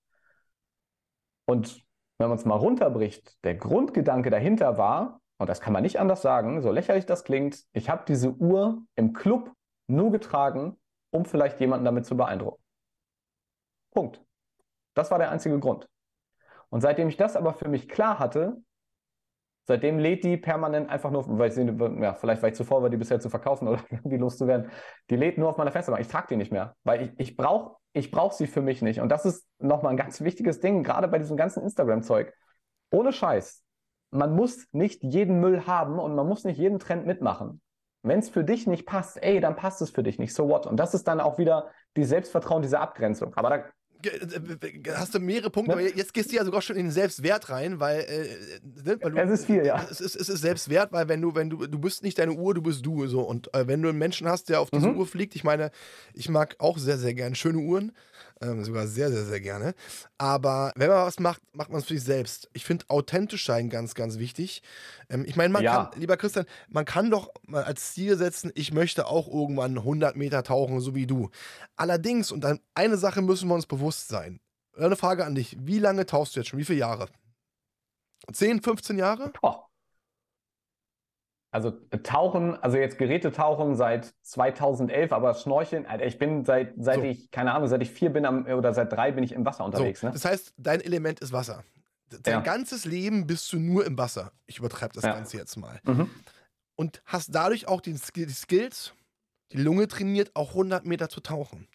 Und 1.46 1.84
wenn 2.18 2.28
man 2.28 2.38
es 2.38 2.44
mal 2.44 2.56
runterbricht, 2.56 3.36
der 3.44 3.54
Grundgedanke 3.54 4.30
dahinter 4.30 4.78
war, 4.78 5.20
und 5.38 5.48
das 5.48 5.60
kann 5.60 5.72
man 5.72 5.82
nicht 5.82 6.00
anders 6.00 6.22
sagen, 6.22 6.62
so 6.62 6.72
lächerlich 6.72 7.06
das 7.06 7.24
klingt, 7.24 7.62
ich 7.72 7.90
habe 7.90 8.04
diese 8.08 8.30
Uhr 8.30 8.82
im 8.94 9.12
Club 9.12 9.52
nur 9.86 10.10
getragen, 10.10 10.76
um 11.10 11.26
vielleicht 11.26 11.60
jemanden 11.60 11.84
damit 11.84 12.06
zu 12.06 12.16
beeindrucken. 12.16 12.65
Punkt. 13.96 14.22
Das 14.94 15.10
war 15.10 15.18
der 15.18 15.30
einzige 15.30 15.58
Grund. 15.58 15.88
Und 16.68 16.82
seitdem 16.82 17.08
ich 17.08 17.16
das 17.16 17.34
aber 17.34 17.52
für 17.52 17.68
mich 17.68 17.88
klar 17.88 18.18
hatte, 18.18 18.58
Seitdem 19.68 19.98
lädt 19.98 20.22
die 20.22 20.36
permanent 20.36 20.88
einfach 20.88 21.10
nur, 21.10 21.26
weil 21.38 21.48
ich 21.48 21.54
sie, 21.54 21.66
ja, 22.00 22.14
vielleicht 22.14 22.40
weil 22.40 22.50
ich 22.52 22.56
zuvor 22.56 22.82
war, 22.82 22.88
die 22.88 22.96
bisher 22.96 23.18
zu 23.18 23.28
verkaufen 23.28 23.66
oder 23.66 23.80
irgendwie 23.90 24.16
loszuwerden, 24.16 24.70
die 25.10 25.16
lädt 25.16 25.38
nur 25.38 25.48
auf 25.48 25.56
meiner 25.56 25.72
Festplatte. 25.72 26.02
Ich 26.02 26.08
trage 26.08 26.28
die 26.30 26.36
nicht 26.36 26.52
mehr, 26.52 26.76
weil 26.84 27.02
ich, 27.02 27.10
ich 27.18 27.36
brauche 27.36 27.76
ich 27.92 28.10
brauch 28.10 28.32
sie 28.32 28.46
für 28.46 28.60
mich 28.60 28.82
nicht. 28.82 29.00
Und 29.00 29.08
das 29.08 29.24
ist 29.24 29.44
nochmal 29.58 29.92
ein 29.92 29.96
ganz 29.96 30.20
wichtiges 30.20 30.60
Ding, 30.60 30.82
gerade 30.82 31.08
bei 31.08 31.18
diesem 31.18 31.36
ganzen 31.36 31.62
Instagram-Zeug. 31.62 32.32
Ohne 32.92 33.12
Scheiß. 33.12 33.64
man 34.10 34.36
muss 34.36 34.68
nicht 34.72 35.02
jeden 35.02 35.40
Müll 35.40 35.66
haben 35.66 35.98
und 35.98 36.14
man 36.14 36.28
muss 36.28 36.44
nicht 36.44 36.58
jeden 36.58 36.78
Trend 36.78 37.06
mitmachen. 37.06 37.60
Wenn 38.02 38.20
es 38.20 38.28
für 38.28 38.44
dich 38.44 38.66
nicht 38.66 38.86
passt, 38.86 39.20
ey, 39.20 39.40
dann 39.40 39.56
passt 39.56 39.82
es 39.82 39.90
für 39.90 40.02
dich 40.02 40.18
nicht. 40.18 40.34
So 40.34 40.48
what? 40.48 40.66
Und 40.66 40.76
das 40.76 40.94
ist 40.94 41.08
dann 41.08 41.20
auch 41.20 41.38
wieder 41.38 41.70
die 41.96 42.04
Selbstvertrauen, 42.04 42.62
diese 42.62 42.78
Abgrenzung. 42.78 43.34
Aber 43.34 43.50
da 43.50 43.64
hast 44.94 45.14
du 45.14 45.18
mehrere 45.18 45.50
Punkte, 45.50 45.76
ne? 45.76 45.82
aber 45.82 45.96
jetzt 45.96 46.14
gehst 46.14 46.32
du 46.32 46.36
ja 46.36 46.44
sogar 46.44 46.62
schon 46.62 46.76
in 46.76 46.86
den 46.86 46.92
Selbstwert 46.92 47.50
rein, 47.50 47.80
weil, 47.80 48.00
äh, 48.00 48.28
ne, 48.84 48.98
weil 49.00 49.10
du, 49.12 49.18
es 49.18 49.40
ist 49.40 49.46
viel, 49.46 49.64
ja. 49.64 49.86
Es 49.90 50.00
ist, 50.00 50.16
es 50.16 50.28
ist 50.28 50.40
Selbstwert, 50.40 50.92
weil 50.92 51.08
wenn 51.08 51.20
du, 51.20 51.34
wenn 51.34 51.50
du, 51.50 51.66
du 51.66 51.78
bist 51.78 52.02
nicht 52.02 52.18
deine 52.18 52.32
Uhr, 52.32 52.54
du 52.54 52.62
bist 52.62 52.84
du 52.84 53.06
so. 53.06 53.20
Und 53.20 53.52
äh, 53.54 53.66
wenn 53.66 53.82
du 53.82 53.88
einen 53.88 53.98
Menschen 53.98 54.28
hast, 54.28 54.48
der 54.48 54.60
auf 54.60 54.70
diese 54.70 54.88
mhm. 54.88 54.98
Uhr 54.98 55.06
fliegt, 55.06 55.34
ich 55.36 55.44
meine, 55.44 55.70
ich 56.14 56.28
mag 56.28 56.56
auch 56.58 56.78
sehr, 56.78 56.98
sehr 56.98 57.14
gerne 57.14 57.34
schöne 57.34 57.58
Uhren, 57.58 57.92
ähm, 58.42 58.64
sogar 58.64 58.86
sehr, 58.86 59.10
sehr, 59.10 59.24
sehr 59.24 59.40
gerne. 59.40 59.74
Aber 60.18 60.72
wenn 60.76 60.88
man 60.88 61.06
was 61.06 61.18
macht, 61.18 61.42
macht 61.52 61.70
man 61.70 61.80
es 61.80 61.86
für 61.86 61.94
sich 61.94 62.04
selbst. 62.04 62.50
Ich 62.52 62.64
finde 62.64 62.84
authentisch 62.88 63.46
sein 63.46 63.70
ganz, 63.70 63.94
ganz 63.94 64.18
wichtig. 64.18 64.62
Ähm, 65.08 65.24
ich 65.26 65.36
meine, 65.36 65.52
man 65.52 65.62
ja. 65.62 65.86
kann, 65.86 66.00
lieber 66.00 66.16
Christian, 66.16 66.46
man 66.68 66.84
kann 66.84 67.10
doch 67.10 67.32
mal 67.46 67.64
als 67.64 67.94
Ziel 67.94 68.16
setzen, 68.16 68.52
ich 68.54 68.72
möchte 68.72 69.06
auch 69.06 69.28
irgendwann 69.28 69.78
100 69.78 70.16
Meter 70.16 70.42
tauchen, 70.42 70.80
so 70.80 70.94
wie 70.94 71.06
du. 71.06 71.30
Allerdings, 71.76 72.32
und 72.32 72.42
dann 72.42 72.60
eine 72.74 72.96
Sache 72.96 73.22
müssen 73.22 73.48
wir 73.48 73.54
uns 73.54 73.66
bewusst 73.66 74.08
sein. 74.08 74.40
Eine 74.76 74.96
Frage 74.96 75.24
an 75.24 75.34
dich. 75.34 75.56
Wie 75.58 75.78
lange 75.78 76.04
tauchst 76.04 76.36
du 76.36 76.40
jetzt 76.40 76.48
schon? 76.48 76.58
Wie 76.58 76.64
viele 76.64 76.80
Jahre? 76.80 77.08
10, 78.32 78.62
15 78.62 78.98
Jahre? 78.98 79.32
Boah. 79.40 79.65
Also 81.56 81.72
äh, 81.88 81.96
Tauchen, 82.00 82.54
also 82.62 82.76
jetzt 82.76 82.98
Geräte 82.98 83.32
tauchen 83.32 83.76
seit 83.76 84.12
2011, 84.20 85.10
aber 85.10 85.32
Schnorcheln, 85.32 85.86
Alter, 85.86 86.04
ich 86.04 86.18
bin 86.18 86.44
seit, 86.44 86.74
seit 86.76 86.96
so. 86.96 87.02
ich, 87.02 87.30
keine 87.30 87.54
Ahnung, 87.54 87.66
seit 87.66 87.80
ich 87.80 87.90
vier 87.90 88.10
bin 88.10 88.26
am, 88.26 88.44
oder 88.44 88.74
seit 88.74 88.92
drei 88.92 89.10
bin 89.10 89.24
ich 89.24 89.32
im 89.32 89.46
Wasser 89.46 89.64
unterwegs. 89.64 90.00
So. 90.00 90.08
Ne? 90.08 90.12
Das 90.12 90.26
heißt, 90.26 90.52
dein 90.58 90.82
Element 90.82 91.20
ist 91.20 91.32
Wasser. 91.32 91.64
Dein 92.10 92.34
ja. 92.34 92.40
ganzes 92.40 92.84
Leben 92.84 93.26
bist 93.26 93.50
du 93.54 93.58
nur 93.58 93.86
im 93.86 93.96
Wasser. 93.96 94.32
Ich 94.44 94.58
übertreibe 94.58 94.92
das 94.92 95.04
ja. 95.04 95.14
Ganze 95.14 95.38
jetzt 95.38 95.56
mal. 95.56 95.80
Mhm. 95.84 96.10
Und 96.74 97.00
hast 97.06 97.34
dadurch 97.34 97.68
auch 97.68 97.80
die, 97.80 97.94
die 97.94 98.28
Skills, 98.28 98.92
die 99.52 99.56
Lunge 99.56 99.88
trainiert, 99.88 100.32
auch 100.34 100.50
100 100.50 100.84
Meter 100.84 101.08
zu 101.08 101.20
tauchen. 101.20 101.68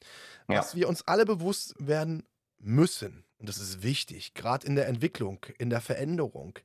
Ja. 0.47 0.59
Was 0.59 0.75
wir 0.75 0.89
uns 0.89 1.07
alle 1.07 1.25
bewusst 1.25 1.73
werden 1.79 2.21
müssen, 2.59 3.23
und 3.39 3.49
das 3.49 3.57
ist 3.57 3.81
wichtig, 3.81 4.35
gerade 4.35 4.67
in 4.67 4.75
der 4.75 4.87
Entwicklung, 4.87 5.43
in 5.57 5.71
der 5.71 5.81
Veränderung, 5.81 6.59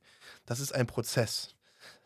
das 0.45 0.59
ist 0.59 0.71
ein 0.71 0.85
Prozess. 0.85 1.55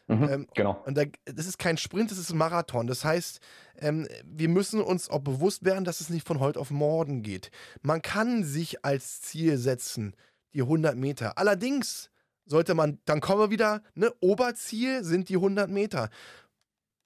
Mhm, 0.07 0.29
ähm, 0.29 0.47
genau. 0.53 0.81
Und 0.85 0.97
da, 0.97 1.03
das 1.25 1.45
ist 1.45 1.57
kein 1.57 1.77
Sprint, 1.77 2.11
das 2.11 2.17
ist 2.17 2.31
ein 2.31 2.37
Marathon. 2.37 2.87
Das 2.87 3.05
heißt, 3.05 3.39
ähm, 3.79 4.07
wir 4.25 4.49
müssen 4.49 4.81
uns 4.81 5.09
auch 5.09 5.19
bewusst 5.19 5.63
werden, 5.63 5.85
dass 5.85 6.01
es 6.01 6.09
nicht 6.09 6.27
von 6.27 6.39
heute 6.39 6.59
auf 6.59 6.71
morgen 6.71 7.23
geht. 7.23 7.51
Man 7.81 8.01
kann 8.01 8.43
sich 8.43 8.83
als 8.83 9.21
Ziel 9.21 9.57
setzen, 9.57 10.15
die 10.53 10.61
100 10.61 10.95
Meter. 10.95 11.37
Allerdings 11.37 12.11
sollte 12.45 12.73
man, 12.73 12.99
dann 13.05 13.21
kommen 13.21 13.39
wir 13.39 13.49
wieder, 13.51 13.81
ne, 13.95 14.11
Oberziel 14.19 15.03
sind 15.03 15.29
die 15.29 15.35
100 15.35 15.69
Meter. 15.69 16.09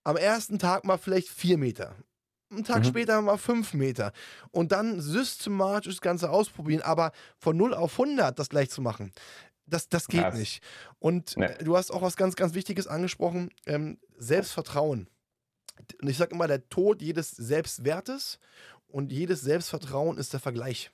Am 0.04 0.18
ersten 0.18 0.60
Tag 0.60 0.86
mal 0.86 0.98
vielleicht 0.98 1.30
4 1.30 1.58
Meter. 1.58 1.96
Einen 2.52 2.64
Tag 2.64 2.84
mhm. 2.84 2.86
später 2.90 3.22
mal 3.22 3.38
5 3.38 3.74
Meter. 3.74 4.12
Und 4.52 4.72
dann 4.72 5.02
systematisch 5.02 5.96
das 5.96 6.02
Ganze 6.02 6.30
ausprobieren. 6.30 6.82
Aber 6.84 7.12
von 7.38 7.58
0 7.58 7.74
auf 7.74 8.00
100 8.00 8.38
das 8.38 8.50
gleich 8.50 8.70
zu 8.70 8.82
machen, 8.82 9.12
das, 9.68 9.90
das 9.90 10.08
geht 10.08 10.24
das, 10.24 10.38
nicht. 10.38 10.64
Und 11.00 11.38
nee. 11.38 11.50
du 11.64 11.76
hast 11.78 11.92
auch 11.92 12.02
was 12.02 12.18
ganz, 12.18 12.36
ganz 12.36 12.54
Wichtiges 12.54 12.88
angesprochen: 12.88 13.50
ähm, 13.66 13.98
Selbstvertrauen. 14.18 15.10
Und 16.02 16.10
ich 16.10 16.18
sage 16.18 16.34
immer, 16.34 16.48
der 16.48 16.70
Tod 16.70 17.02
jedes 17.02 17.32
Selbstwertes 17.32 18.40
und 18.88 19.12
jedes 19.12 19.42
Selbstvertrauen 19.42 20.18
ist 20.18 20.34
der 20.34 20.40
Vergleich. 20.40 20.92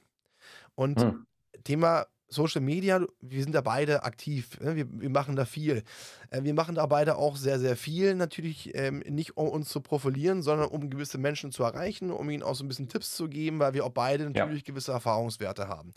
Und 0.75 1.01
hm. 1.01 1.27
Thema 1.63 2.07
Social 2.31 2.61
Media, 2.61 3.05
wir 3.19 3.43
sind 3.43 3.53
da 3.53 3.61
beide 3.61 4.03
aktiv, 4.03 4.57
ne? 4.61 4.75
wir, 4.75 4.87
wir, 4.89 5.09
machen 5.09 5.35
da 5.35 5.43
viel. 5.43 5.83
Äh, 6.29 6.43
wir 6.43 6.53
machen 6.53 6.75
da 6.75 6.85
beide 6.85 7.17
auch 7.17 7.35
sehr, 7.35 7.59
sehr 7.59 7.75
viel, 7.75 8.15
natürlich 8.15 8.73
ähm, 8.73 8.99
nicht 8.99 9.35
um 9.35 9.49
uns 9.49 9.69
zu 9.69 9.81
profilieren, 9.81 10.41
sondern 10.41 10.69
um 10.69 10.89
gewisse 10.89 11.17
Menschen 11.17 11.51
zu 11.51 11.63
erreichen, 11.63 12.09
um 12.09 12.29
ihnen 12.29 12.41
auch 12.41 12.55
so 12.55 12.63
ein 12.63 12.69
bisschen 12.69 12.87
Tipps 12.87 13.15
zu 13.15 13.27
geben, 13.27 13.59
weil 13.59 13.73
wir 13.73 13.85
auch 13.85 13.91
beide 13.91 14.29
natürlich 14.29 14.61
ja. 14.61 14.65
gewisse 14.65 14.93
Erfahrungswerte 14.93 15.67
haben. 15.67 15.93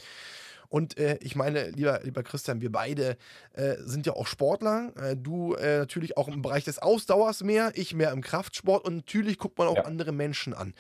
Und 0.68 0.98
äh, 0.98 1.18
ich 1.20 1.37
meine, 1.37 1.70
lieber, 1.70 2.00
lieber 2.03 2.22
Christian, 2.22 2.61
wir 2.61 2.72
beide 2.72 3.16
äh, 3.53 3.77
sind 3.79 4.07
ja 4.07 4.14
auch 4.14 4.27
Sportler. 4.27 4.92
Äh, 4.96 5.16
du 5.16 5.55
äh, 5.55 5.79
natürlich 5.79 6.16
auch 6.16 6.29
im 6.29 6.42
Bereich 6.42 6.64
des 6.64 6.79
Ausdauers 6.79 7.42
mehr, 7.42 7.72
ich 7.74 7.94
mehr 7.94 8.12
im 8.12 8.20
Kraftsport. 8.20 8.85
Und 8.85 8.96
natürlich 8.96 9.38
guckt 9.38 9.59
man 9.59 9.68
auch 9.68 9.77
ja. 9.77 9.85
andere 9.85 10.12
Menschen 10.12 10.55
an. 10.55 10.74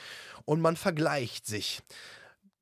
Und 0.44 0.60
man 0.60 0.76
vergleicht 0.76 1.46
sich. 1.46 1.80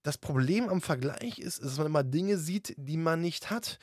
Das 0.02 0.18
Problem 0.18 0.68
am 0.68 0.80
Vergleich 0.80 1.38
ist, 1.38 1.62
dass 1.62 1.78
man 1.78 1.86
immer 1.86 2.02
Dinge 2.02 2.36
sieht, 2.36 2.74
die 2.76 2.96
man 2.96 3.20
nicht 3.20 3.50
hat 3.50 3.78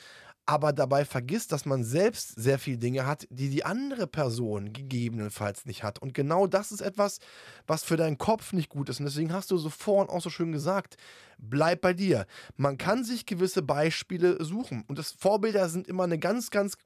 aber 0.50 0.72
dabei 0.72 1.04
vergisst, 1.04 1.52
dass 1.52 1.64
man 1.64 1.84
selbst 1.84 2.34
sehr 2.34 2.58
viele 2.58 2.78
Dinge 2.78 3.06
hat, 3.06 3.24
die 3.30 3.50
die 3.50 3.64
andere 3.64 4.08
Person 4.08 4.72
gegebenenfalls 4.72 5.64
nicht 5.64 5.84
hat. 5.84 6.00
Und 6.00 6.12
genau 6.12 6.48
das 6.48 6.72
ist 6.72 6.80
etwas, 6.80 7.20
was 7.68 7.84
für 7.84 7.96
deinen 7.96 8.18
Kopf 8.18 8.52
nicht 8.52 8.68
gut 8.68 8.88
ist. 8.88 8.98
Und 8.98 9.06
deswegen 9.06 9.32
hast 9.32 9.52
du 9.52 9.58
so 9.58 9.70
vorhin 9.70 10.10
auch 10.10 10.20
so 10.20 10.28
schön 10.28 10.50
gesagt, 10.50 10.96
bleib 11.38 11.82
bei 11.82 11.92
dir. 11.92 12.26
Man 12.56 12.78
kann 12.78 13.04
sich 13.04 13.26
gewisse 13.26 13.62
Beispiele 13.62 14.44
suchen. 14.44 14.82
Und 14.88 14.98
das 14.98 15.12
Vorbilder 15.12 15.68
sind 15.68 15.86
immer 15.86 16.02
ein 16.02 16.18
ganz, 16.18 16.50
ganz 16.50 16.76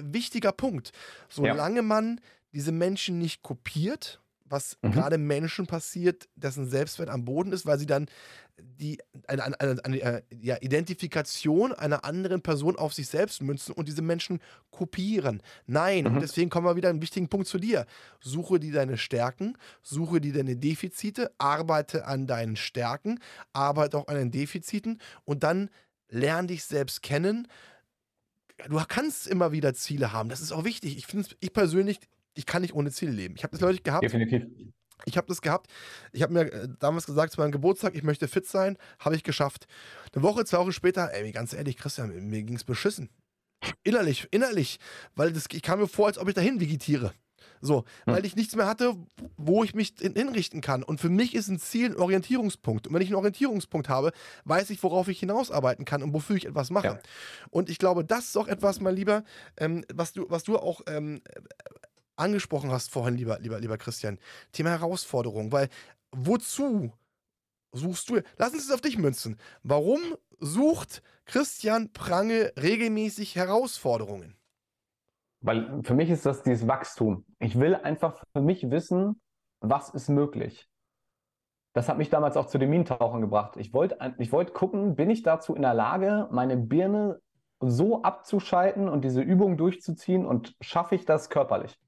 wichtiger 0.00 0.52
Punkt. 0.52 0.92
Solange 1.28 1.76
ja. 1.76 1.82
man 1.82 2.18
diese 2.54 2.72
Menschen 2.72 3.18
nicht 3.18 3.42
kopiert, 3.42 4.21
was 4.52 4.76
mhm. 4.82 4.92
gerade 4.92 5.18
Menschen 5.18 5.66
passiert, 5.66 6.28
dessen 6.36 6.68
Selbstwert 6.68 7.08
am 7.08 7.24
Boden 7.24 7.52
ist, 7.52 7.66
weil 7.66 7.78
sie 7.78 7.86
dann 7.86 8.06
die 8.58 9.00
eine, 9.26 9.44
eine, 9.44 9.60
eine, 9.60 9.84
eine 9.84 10.00
äh, 10.00 10.22
ja, 10.30 10.56
Identifikation 10.60 11.72
einer 11.72 12.04
anderen 12.04 12.42
Person 12.42 12.76
auf 12.76 12.92
sich 12.92 13.08
selbst 13.08 13.42
münzen 13.42 13.72
und 13.72 13.88
diese 13.88 14.02
Menschen 14.02 14.40
kopieren. 14.70 15.42
Nein, 15.66 16.04
mhm. 16.04 16.14
und 16.14 16.20
deswegen 16.20 16.50
kommen 16.50 16.66
wir 16.66 16.76
wieder 16.76 16.90
einen 16.90 17.02
wichtigen 17.02 17.28
Punkt 17.28 17.48
zu 17.48 17.58
dir. 17.58 17.86
Suche 18.20 18.60
dir 18.60 18.72
deine 18.72 18.98
Stärken, 18.98 19.56
suche 19.82 20.20
dir 20.20 20.34
deine 20.34 20.56
Defizite, 20.56 21.32
arbeite 21.38 22.06
an 22.06 22.26
deinen 22.26 22.56
Stärken, 22.56 23.18
arbeite 23.52 23.98
auch 23.98 24.08
an 24.08 24.16
den 24.16 24.30
Defiziten 24.30 25.00
und 25.24 25.42
dann 25.42 25.70
lerne 26.08 26.48
dich 26.48 26.64
selbst 26.64 27.02
kennen. 27.02 27.48
Du 28.68 28.80
kannst 28.86 29.26
immer 29.26 29.50
wieder 29.50 29.74
Ziele 29.74 30.12
haben. 30.12 30.28
Das 30.28 30.40
ist 30.40 30.52
auch 30.52 30.64
wichtig. 30.64 30.98
Ich 30.98 31.06
finde 31.06 31.28
ich 31.40 31.52
persönlich, 31.52 31.98
ich 32.34 32.46
kann 32.46 32.62
nicht 32.62 32.74
ohne 32.74 32.90
Ziele 32.90 33.12
leben. 33.12 33.34
Ich 33.36 33.44
habe 33.44 33.52
das 33.52 33.60
Leute 33.60 33.82
gehabt. 33.82 34.04
Definitiv. 34.04 34.44
Ich 35.04 35.16
habe 35.16 35.26
das 35.26 35.42
gehabt. 35.42 35.70
Ich 36.12 36.22
habe 36.22 36.32
mir 36.32 36.52
äh, 36.52 36.68
damals 36.78 37.06
gesagt, 37.06 37.32
zu 37.32 37.40
meinem 37.40 37.52
Geburtstag, 37.52 37.94
ich 37.94 38.02
möchte 38.02 38.28
fit 38.28 38.46
sein. 38.46 38.78
Habe 38.98 39.16
ich 39.16 39.24
geschafft. 39.24 39.66
Eine 40.14 40.22
Woche, 40.22 40.44
zwei 40.44 40.58
Wochen 40.58 40.72
später, 40.72 41.12
ey, 41.12 41.30
ganz 41.32 41.52
ehrlich, 41.52 41.76
Christian, 41.76 42.28
mir 42.28 42.42
ging 42.42 42.56
es 42.56 42.64
beschissen. 42.64 43.08
Innerlich, 43.84 44.26
innerlich. 44.30 44.78
Weil 45.14 45.32
das, 45.32 45.46
ich 45.50 45.62
kam 45.62 45.80
mir 45.80 45.88
vor, 45.88 46.06
als 46.06 46.18
ob 46.18 46.28
ich 46.28 46.34
dahin 46.34 46.60
vegetiere. 46.60 47.12
So, 47.60 47.84
hm. 48.04 48.14
weil 48.14 48.26
ich 48.26 48.34
nichts 48.34 48.56
mehr 48.56 48.66
hatte, 48.66 48.96
wo 49.36 49.62
ich 49.62 49.74
mich 49.74 49.94
hinrichten 50.00 50.60
kann. 50.60 50.82
Und 50.82 51.00
für 51.00 51.08
mich 51.08 51.34
ist 51.34 51.48
ein 51.48 51.60
Ziel 51.60 51.90
ein 51.90 51.96
Orientierungspunkt. 51.96 52.88
Und 52.88 52.94
wenn 52.94 53.02
ich 53.02 53.08
einen 53.08 53.16
Orientierungspunkt 53.16 53.88
habe, 53.88 54.12
weiß 54.44 54.70
ich, 54.70 54.82
worauf 54.82 55.06
ich 55.06 55.20
hinausarbeiten 55.20 55.84
kann 55.84 56.02
und 56.02 56.12
wofür 56.12 56.36
ich 56.36 56.46
etwas 56.46 56.70
mache. 56.70 56.86
Ja. 56.86 56.98
Und 57.50 57.70
ich 57.70 57.78
glaube, 57.78 58.04
das 58.04 58.26
ist 58.26 58.36
auch 58.36 58.48
etwas, 58.48 58.80
mein 58.80 58.96
Lieber, 58.96 59.22
ähm, 59.56 59.84
was, 59.94 60.12
du, 60.12 60.26
was 60.28 60.42
du 60.42 60.58
auch 60.58 60.80
ähm, 60.88 61.20
angesprochen 62.16 62.70
hast 62.70 62.90
vorhin, 62.90 63.16
lieber, 63.16 63.38
lieber, 63.40 63.60
lieber 63.60 63.78
Christian. 63.78 64.18
Thema 64.52 64.70
Herausforderung. 64.70 65.52
Weil 65.52 65.68
wozu 66.12 66.92
suchst 67.72 68.08
du? 68.10 68.20
Lass 68.36 68.52
uns 68.52 68.64
es 68.64 68.70
auf 68.70 68.80
dich 68.80 68.98
münzen. 68.98 69.38
Warum 69.62 70.00
sucht 70.38 71.02
Christian 71.24 71.92
Prange 71.92 72.52
regelmäßig 72.60 73.36
Herausforderungen? 73.36 74.36
Weil 75.40 75.82
für 75.82 75.94
mich 75.94 76.10
ist 76.10 76.24
das 76.24 76.42
dieses 76.42 76.68
Wachstum. 76.68 77.24
Ich 77.38 77.58
will 77.58 77.74
einfach 77.74 78.22
für 78.32 78.42
mich 78.42 78.70
wissen, 78.70 79.20
was 79.60 79.90
ist 79.90 80.08
möglich. 80.08 80.68
Das 81.72 81.88
hat 81.88 81.98
mich 81.98 82.10
damals 82.10 82.36
auch 82.36 82.46
zu 82.46 82.58
den 82.58 82.70
Minentauchern 82.70 83.22
gebracht. 83.22 83.56
Ich 83.56 83.72
wollte 83.72 83.96
ich 84.18 84.30
wollt 84.30 84.52
gucken, 84.52 84.94
bin 84.94 85.10
ich 85.10 85.22
dazu 85.22 85.54
in 85.54 85.62
der 85.62 85.74
Lage, 85.74 86.28
meine 86.30 86.56
Birne 86.56 87.20
so 87.60 88.02
abzuschalten 88.02 88.88
und 88.88 89.04
diese 89.04 89.22
Übung 89.22 89.56
durchzuziehen 89.56 90.26
und 90.26 90.54
schaffe 90.60 90.94
ich 90.94 91.06
das 91.06 91.30
körperlich? 91.30 91.78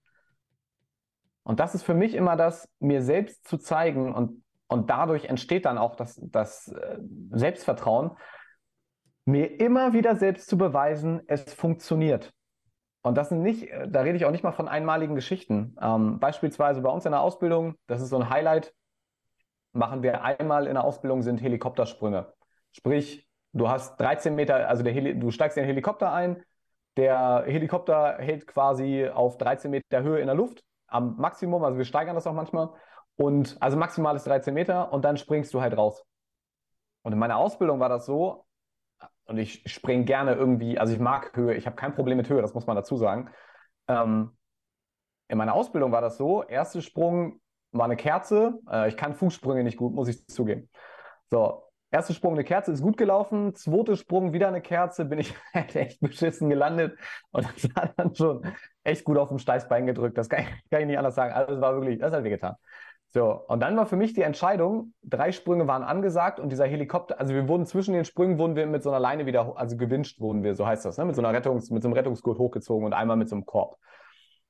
Und 1.45 1.61
das 1.61 1.75
ist 1.75 1.83
für 1.83 1.95
mich 1.95 2.15
immer 2.15 2.37
das, 2.37 2.69
mir 2.81 3.03
selbst 3.03 3.47
zu 3.47 3.59
zeigen 3.59 4.13
und, 4.13 4.43
und 4.67 4.91
dadurch 4.91 5.27
entsteht 5.27 5.67
dann 5.67 5.79
auch 5.79 5.95
das, 5.95 6.21
das 6.23 6.69
äh, 6.69 6.99
Selbstvertrauen, 7.31 8.13
mir 9.27 9.61
immer 9.61 9.93
wieder 9.93 10.17
selbst 10.17 10.49
zu 10.49 10.59
beweisen, 10.59 11.23
es 11.27 11.55
funktioniert. 11.55 12.33
Und 13.03 13.19
das 13.19 13.29
sind 13.29 13.43
nicht, 13.43 13.69
da 13.87 14.01
rede 14.01 14.17
ich 14.17 14.25
auch 14.25 14.31
nicht 14.31 14.45
mal 14.45 14.53
von 14.53 14.69
einmaligen 14.69 15.15
Geschichten. 15.15 15.77
Ähm, 15.81 16.19
beispielsweise 16.19 16.81
bei 16.81 16.91
uns 16.91 17.05
in 17.05 17.13
der 17.13 17.21
Ausbildung, 17.21 17.75
das 17.87 18.01
ist 18.01 18.09
so 18.09 18.17
ein 18.17 18.31
Highlight, 18.31 18.73
machen 19.73 20.03
wir 20.03 20.23
einmal 20.23 20.67
in 20.67 20.75
der 20.75 20.85
Ausbildung 20.85 21.23
sind 21.23 21.43
Helikoptersprünge. 21.43 22.33
Sprich, 22.73 23.29
du 23.53 23.69
hast 23.69 24.01
13 24.01 24.35
Meter, 24.35 24.69
also 24.69 24.85
Heli 24.85 25.19
du 25.19 25.31
steigst 25.31 25.59
in 25.59 25.65
den 25.65 25.69
Helikopter 25.69 26.13
ein, 26.13 26.43
der 26.97 27.45
Helikopter 27.47 28.17
hält 28.19 28.47
quasi 28.47 29.09
auf 29.09 29.37
13 29.37 29.71
Meter 29.71 30.03
Höhe 30.03 30.21
in 30.21 30.27
der 30.27 30.37
Luft 30.37 30.65
am 30.87 31.17
Maximum, 31.17 31.65
also 31.65 31.79
wir 31.79 31.85
steigern 31.85 32.15
das 32.15 32.27
auch 32.27 32.33
manchmal. 32.33 32.71
Und 33.17 33.57
also 33.61 33.77
maximal 33.77 34.17
ist 34.17 34.27
13 34.27 34.53
Meter 34.53 34.93
und 34.93 35.05
dann 35.05 35.17
springst 35.17 35.55
du 35.55 35.61
halt 35.61 35.77
raus. 35.77 36.05
Und 37.03 37.13
in 37.13 37.19
meiner 37.19 37.37
Ausbildung 37.37 37.81
war 37.81 37.89
das 37.89 38.07
so, 38.07 38.47
und 39.27 39.39
ich 39.39 39.63
springe 39.67 40.05
gerne 40.05 40.35
irgendwie, 40.35 40.79
also 40.79 40.93
ich 40.93 41.01
mag 41.01 41.35
Höhe, 41.37 41.55
ich 41.55 41.67
habe 41.67 41.77
kein 41.77 41.95
Problem 41.95 42.17
mit 42.17 42.29
Höhe, 42.29 42.43
das 42.43 42.55
muss 42.55 42.67
man 42.67 42.77
dazu 42.77 42.97
sagen. 42.97 43.31
Ähm, 43.89 44.37
in 45.29 45.39
meiner 45.39 45.55
Ausbildung 45.55 45.93
war 45.93 46.01
das 46.01 46.17
so, 46.17 46.43
erster 46.43 46.83
Sprung 46.83 47.41
war 47.73 47.87
eine 47.87 47.97
Kerze, 47.97 48.61
äh, 48.71 48.89
ich 48.89 48.97
kann 48.97 49.15
Fußsprünge 49.15 49.65
nicht 49.65 49.79
gut, 49.79 49.95
muss 49.95 50.09
ich 50.09 50.27
zugeben. 50.27 50.69
So, 51.31 51.64
erster 51.95 52.13
Sprung 52.13 52.35
eine 52.35 52.45
Kerze 52.45 52.73
ist 52.73 52.83
gut 52.83 52.97
gelaufen, 52.97 53.55
zweiter 53.55 53.97
Sprung 53.97 54.33
wieder 54.33 54.49
eine 54.49 54.61
Kerze, 54.61 55.05
bin 55.05 55.21
ich 55.21 55.35
halt 55.55 55.75
echt 55.77 56.01
beschissen 56.01 56.51
gelandet 56.51 56.99
und 57.31 57.45
das 57.45 57.71
hat 57.77 57.95
dann 57.97 58.15
schon 58.15 58.43
echt 58.83 59.05
gut 59.05 59.17
auf 59.17 59.29
dem 59.29 59.39
Steißbein 59.39 59.87
gedrückt, 59.87 60.19
das 60.19 60.29
kann 60.29 60.41
ich, 60.41 60.71
kann 60.71 60.81
ich 60.81 60.87
nicht 60.89 60.99
anders 60.99 61.15
sagen, 61.15 61.33
also 61.33 61.55
es 61.55 61.61
war 61.61 61.75
wirklich, 61.75 62.01
das 62.01 62.13
hat 62.13 62.25
wehgetan. 62.25 62.57
So, 63.11 63.45
und 63.47 63.61
dann 63.61 63.77
war 63.77 63.87
für 63.87 63.95
mich 63.95 64.13
die 64.13 64.23
Entscheidung, 64.23 64.93
drei 65.05 65.31
Sprünge 65.31 65.69
waren 65.69 65.85
angesagt 65.85 66.41
und 66.41 66.51
dieser 66.51 66.67
Helikopter, 66.67 67.21
also 67.21 67.33
wir 67.33 67.47
wurden 67.47 67.65
zwischen 67.65 67.95
den 67.95 68.05
Sprüngen, 68.05 68.39
wurden 68.41 68.57
wir 68.57 68.67
mit 68.67 68.83
so 68.83 68.91
einer 68.91 68.99
Leine 68.99 69.25
wieder, 69.25 69.57
also 69.57 69.77
gewünscht 69.77 70.21
wurden 70.21 70.43
wir, 70.43 70.57
so 70.57 70.67
heißt 70.67 70.85
das, 70.85 70.99
ne? 70.99 71.05
mit 71.05 71.15
so 71.15 71.23
einer 71.23 71.33
Rettungs, 71.33 71.71
mit 71.71 71.81
so 71.81 71.89
einem 71.89 71.93
Rettungsgurt 71.93 72.39
hochgezogen 72.39 72.85
und 72.85 72.93
einmal 72.93 73.17
mit 73.17 73.29
so 73.29 73.37
einem 73.37 73.47
Korb. 73.47 73.77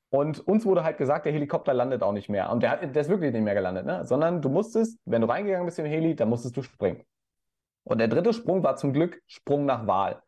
Und 0.09 0.41
uns 0.49 0.65
wurde 0.65 0.83
halt 0.83 0.97
gesagt, 0.97 1.27
der 1.27 1.33
Helikopter 1.33 1.75
landet 1.75 2.03
auch 2.03 2.13
nicht 2.13 2.31
mehr. 2.31 2.51
Und 2.51 2.63
der, 2.63 2.87
der 2.87 3.03
ist 3.03 3.09
wirklich 3.11 3.33
nicht 3.33 3.43
mehr 3.43 3.55
gelandet, 3.55 3.85
ne? 3.85 4.07
sondern 4.07 4.41
du 4.41 4.49
musstest, 4.49 4.99
wenn 5.05 5.21
du 5.21 5.29
reingegangen 5.29 5.67
bist 5.67 5.77
den 5.77 5.87
Heli, 5.87 6.15
dann 6.15 6.31
musstest 6.31 6.57
du 6.57 6.63
springen. 6.63 7.05
Und 7.85 7.99
der 7.99 8.09
dritte 8.09 8.33
Sprung 8.33 8.63
war 8.63 8.77
zum 8.77 8.93
Glück 8.93 9.23
Sprung 9.27 9.67
nach 9.67 9.87
Wahl. 9.87 10.23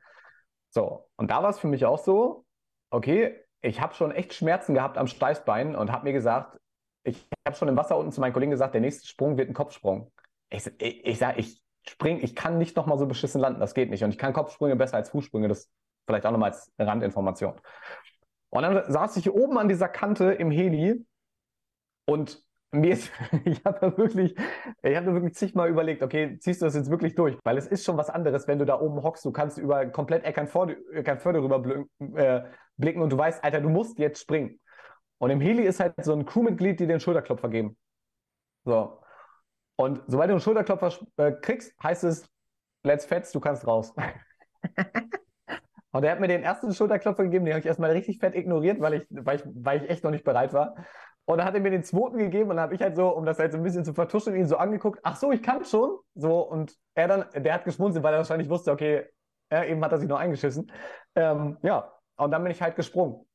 So, 0.71 1.09
und 1.16 1.31
da 1.31 1.42
war 1.42 1.51
es 1.51 1.59
für 1.59 1.69
mich 1.69 1.87
auch 1.87 1.99
so, 1.99 2.45
okay, 2.90 3.42
ich 3.62 3.81
habe 3.81 3.95
schon 3.95 4.12
echt 4.12 4.35
Schmerzen 4.35 4.75
gehabt 4.75 4.99
am 4.99 5.07
Steißbein 5.07 5.75
und 5.75 5.90
habe 5.90 6.05
mir 6.05 6.12
gesagt, 6.12 6.59
ich 7.03 7.27
habe 7.47 7.57
schon 7.57 7.69
im 7.69 7.77
Wasser 7.77 7.97
unten 7.97 8.12
zu 8.12 8.21
meinen 8.21 8.33
Kollegen 8.33 8.51
gesagt, 8.51 8.75
der 8.75 8.81
nächste 8.81 9.07
Sprung 9.07 9.38
wird 9.38 9.49
ein 9.49 9.55
Kopfsprung. 9.55 10.12
Ich, 10.51 10.66
ich, 10.79 11.05
ich 11.05 11.19
sage, 11.19 11.40
ich 11.40 11.62
springe, 11.88 12.21
ich 12.21 12.35
kann 12.35 12.59
nicht 12.59 12.77
nochmal 12.77 12.99
so 12.99 13.07
beschissen 13.07 13.40
landen, 13.40 13.61
das 13.61 13.75
geht 13.75 13.90
nicht. 13.90 14.05
Und 14.05 14.11
ich 14.11 14.19
kann 14.19 14.33
Kopfsprünge 14.33 14.77
besser 14.77 14.97
als 14.97 15.11
Fußsprünge, 15.11 15.49
das 15.49 15.71
vielleicht 16.07 16.27
auch 16.27 16.33
nochmal 16.33 16.51
als 16.51 16.73
Randinformation. 16.79 17.61
Und 18.51 18.62
dann 18.62 18.90
saß 18.90 19.16
ich 19.16 19.31
oben 19.31 19.59
an 19.59 19.69
dieser 19.69 19.88
Kante 19.88 20.33
im 20.33 20.51
Heli 20.51 21.07
und 22.07 22.46
mir 22.81 22.93
ist, 22.93 23.11
ich 23.45 23.65
habe 23.65 23.97
wirklich, 23.99 24.35
ich 24.83 24.97
habe 24.97 25.12
wirklich 25.12 25.35
zigmal 25.35 25.69
überlegt, 25.69 26.03
okay, 26.03 26.39
ziehst 26.39 26.62
du 26.62 26.67
das 26.67 26.75
jetzt 26.75 26.91
wirklich 26.91 27.15
durch? 27.15 27.37
Weil 27.45 27.59
es 27.59 27.67
ist 27.67 27.85
schon 27.85 27.97
was 27.97 28.11
anderes, 28.11 28.47
wenn 28.49 28.59
du 28.59 28.65
da 28.65 28.81
oben 28.81 29.03
hockst, 29.03 29.25
du 29.25 29.33
kannst 29.33 29.59
über 29.59 29.87
komplett 29.87 30.25
Eckernförde, 30.25 30.77
Eckernförde 30.93 31.43
rüber 31.43 31.85
äh, 32.17 32.43
blicken 32.77 33.03
und 33.03 33.11
du 33.11 33.19
weißt, 33.19 33.43
Alter, 33.43 33.61
du 33.61 33.69
musst 33.69 33.99
jetzt 33.99 34.21
springen. 34.21 34.61
Und 35.19 35.31
im 35.31 35.41
Heli 35.41 35.65
ist 35.65 35.81
halt 35.81 35.95
so 36.03 36.12
ein 36.12 36.27
Crewmitglied, 36.27 36.79
die 36.79 36.87
den 36.87 37.01
Schulterklopfer 37.01 37.49
geben. 37.49 37.77
So. 38.65 39.01
Und 39.77 40.03
sobald 40.07 40.31
du 40.31 40.35
einen 40.35 40.41
Schulterklopfer 40.41 40.93
äh, 41.17 41.33
kriegst, 41.33 41.75
heißt 41.83 42.05
es, 42.05 42.29
let's 42.83 43.05
fetz, 43.05 43.33
du 43.33 43.41
kannst 43.41 43.67
raus. 43.67 43.95
und 45.93 46.05
er 46.05 46.12
hat 46.12 46.21
mir 46.21 46.29
den 46.29 46.43
ersten 46.43 46.73
Schulterklopfer 46.75 47.25
gegeben, 47.25 47.45
den 47.45 47.55
habe 47.55 47.61
ich 47.61 47.67
erstmal 47.67 47.91
richtig 47.91 48.19
fett 48.19 48.35
ignoriert, 48.35 48.81
weil 48.81 48.95
ich, 48.95 49.07
weil, 49.11 49.37
ich, 49.37 49.45
weil 49.47 49.85
ich 49.85 49.91
echt 49.91 50.05
noch 50.05 50.11
nicht 50.11 50.25
bereit 50.25 50.53
war. 50.53 50.77
Und 51.27 51.39
dann 51.39 51.47
hat 51.47 51.55
er 51.55 51.61
mir 51.61 51.71
den 51.71 51.85
zweiten 51.85 52.19
gegeben 52.19 52.51
und 52.51 52.57
dann 52.57 52.65
habe 52.65 52.75
ich 52.75 52.81
halt 52.81 52.97
so, 52.97 53.09
um 53.09 53.27
das 53.27 53.39
halt 53.39 53.53
so 53.53 53.59
ein 53.59 53.65
bisschen 53.65 53.85
zu 53.85 53.93
vertuschen, 53.95 54.35
ihn 54.35 54.47
so 54.47 54.57
angeguckt, 54.57 55.01
ach 55.03 55.17
so, 55.17 55.33
ich 55.33 55.43
kann 55.43 55.65
schon. 55.65 55.99
So, 56.15 56.41
und 56.41 56.75
er 56.95 57.09
dann, 57.09 57.25
der 57.35 57.53
hat 57.53 57.65
geschmunzelt, 57.65 58.05
weil 58.05 58.15
er 58.15 58.19
wahrscheinlich 58.19 58.49
wusste, 58.49 58.73
okay, 58.73 59.05
äh, 59.51 59.71
eben 59.71 59.85
hat 59.85 59.93
er 59.93 59.99
sich 59.99 60.09
noch 60.09 60.19
eingeschissen. 60.19 60.71
Ähm, 61.15 61.59
ja, 61.62 61.93
und 62.17 62.31
dann 62.31 62.43
bin 62.43 62.53
ich 62.53 62.62
halt 62.62 62.77
gesprungen 62.77 63.27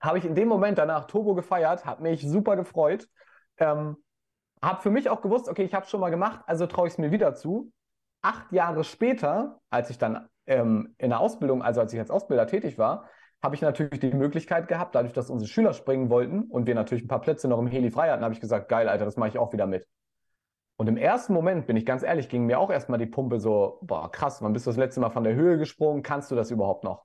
habe 0.00 0.18
ich 0.18 0.24
in 0.24 0.34
dem 0.34 0.48
Moment 0.48 0.78
danach 0.78 1.06
Turbo 1.06 1.34
gefeiert, 1.34 1.84
habe 1.84 2.02
mich 2.02 2.22
super 2.22 2.56
gefreut. 2.56 3.08
Ähm, 3.58 3.96
habe 4.62 4.82
für 4.82 4.90
mich 4.90 5.08
auch 5.08 5.22
gewusst, 5.22 5.48
okay, 5.48 5.64
ich 5.64 5.74
habe 5.74 5.84
es 5.84 5.90
schon 5.90 6.00
mal 6.00 6.10
gemacht, 6.10 6.40
also 6.46 6.66
traue 6.66 6.88
ich 6.88 6.94
es 6.94 6.98
mir 6.98 7.10
wieder 7.10 7.34
zu. 7.34 7.72
Acht 8.22 8.52
Jahre 8.52 8.82
später, 8.84 9.60
als 9.70 9.90
ich 9.90 9.98
dann 9.98 10.28
ähm, 10.46 10.94
in 10.98 11.10
der 11.10 11.20
Ausbildung, 11.20 11.62
also 11.62 11.80
als 11.80 11.92
ich 11.92 12.00
als 12.00 12.10
Ausbilder 12.10 12.46
tätig 12.46 12.78
war, 12.78 13.08
habe 13.42 13.54
ich 13.54 13.62
natürlich 13.62 14.00
die 14.00 14.12
Möglichkeit 14.12 14.68
gehabt, 14.68 14.94
dadurch, 14.94 15.12
dass 15.12 15.30
unsere 15.30 15.48
Schüler 15.48 15.72
springen 15.72 16.10
wollten 16.10 16.42
und 16.42 16.66
wir 16.66 16.74
natürlich 16.74 17.04
ein 17.04 17.08
paar 17.08 17.20
Plätze 17.20 17.48
noch 17.48 17.58
im 17.58 17.68
Heli 17.68 17.90
frei 17.90 18.10
hatten, 18.10 18.24
habe 18.24 18.34
ich 18.34 18.40
gesagt, 18.40 18.68
geil, 18.68 18.88
Alter, 18.88 19.04
das 19.04 19.16
mache 19.16 19.28
ich 19.28 19.38
auch 19.38 19.52
wieder 19.52 19.66
mit. 19.66 19.86
Und 20.76 20.88
im 20.88 20.96
ersten 20.96 21.32
Moment, 21.32 21.66
bin 21.66 21.76
ich 21.76 21.84
ganz 21.84 22.02
ehrlich, 22.02 22.28
ging 22.28 22.46
mir 22.46 22.60
auch 22.60 22.70
erstmal 22.70 22.98
die 22.98 23.06
Pumpe 23.06 23.40
so, 23.40 23.78
boah, 23.82 24.10
krass, 24.10 24.42
wann 24.42 24.52
bist 24.52 24.66
du 24.66 24.70
das 24.70 24.76
letzte 24.76 25.00
Mal 25.00 25.10
von 25.10 25.24
der 25.24 25.34
Höhe 25.34 25.58
gesprungen? 25.58 26.02
Kannst 26.02 26.30
du 26.30 26.36
das 26.36 26.50
überhaupt 26.50 26.84
noch? 26.84 27.04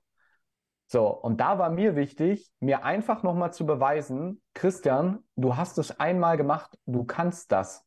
So, 0.86 1.08
und 1.08 1.40
da 1.40 1.58
war 1.58 1.70
mir 1.70 1.96
wichtig, 1.96 2.50
mir 2.60 2.84
einfach 2.84 3.22
nochmal 3.22 3.52
zu 3.52 3.66
beweisen, 3.66 4.42
Christian, 4.54 5.24
du 5.34 5.56
hast 5.56 5.78
es 5.78 5.98
einmal 5.98 6.36
gemacht, 6.36 6.78
du 6.86 7.04
kannst 7.04 7.50
das. 7.50 7.84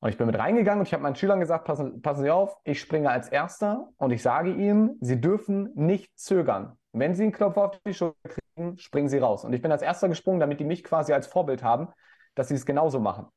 Und 0.00 0.08
ich 0.10 0.18
bin 0.18 0.26
mit 0.26 0.38
reingegangen 0.38 0.80
und 0.80 0.86
ich 0.86 0.94
habe 0.94 1.02
meinen 1.02 1.16
Schülern 1.16 1.40
gesagt, 1.40 1.64
passen, 1.64 2.02
passen 2.02 2.22
Sie 2.22 2.30
auf, 2.30 2.56
ich 2.64 2.80
springe 2.80 3.10
als 3.10 3.28
Erster 3.28 3.88
und 3.98 4.10
ich 4.10 4.22
sage 4.22 4.52
Ihnen, 4.52 4.96
Sie 5.00 5.20
dürfen 5.20 5.70
nicht 5.74 6.18
zögern. 6.18 6.76
Wenn 6.98 7.14
Sie 7.14 7.24
einen 7.24 7.32
Knopf 7.32 7.56
auf 7.56 7.78
die 7.84 7.94
Schulter 7.94 8.16
kriegen, 8.28 8.78
springen 8.78 9.08
Sie 9.08 9.18
raus. 9.18 9.44
Und 9.44 9.52
ich 9.52 9.62
bin 9.62 9.70
als 9.70 9.82
Erster 9.82 10.08
gesprungen, 10.08 10.40
damit 10.40 10.60
die 10.60 10.64
mich 10.64 10.82
quasi 10.82 11.12
als 11.12 11.26
Vorbild 11.26 11.62
haben, 11.62 11.88
dass 12.34 12.48
sie 12.48 12.54
es 12.54 12.66
genauso 12.66 13.00
machen. 13.00 13.28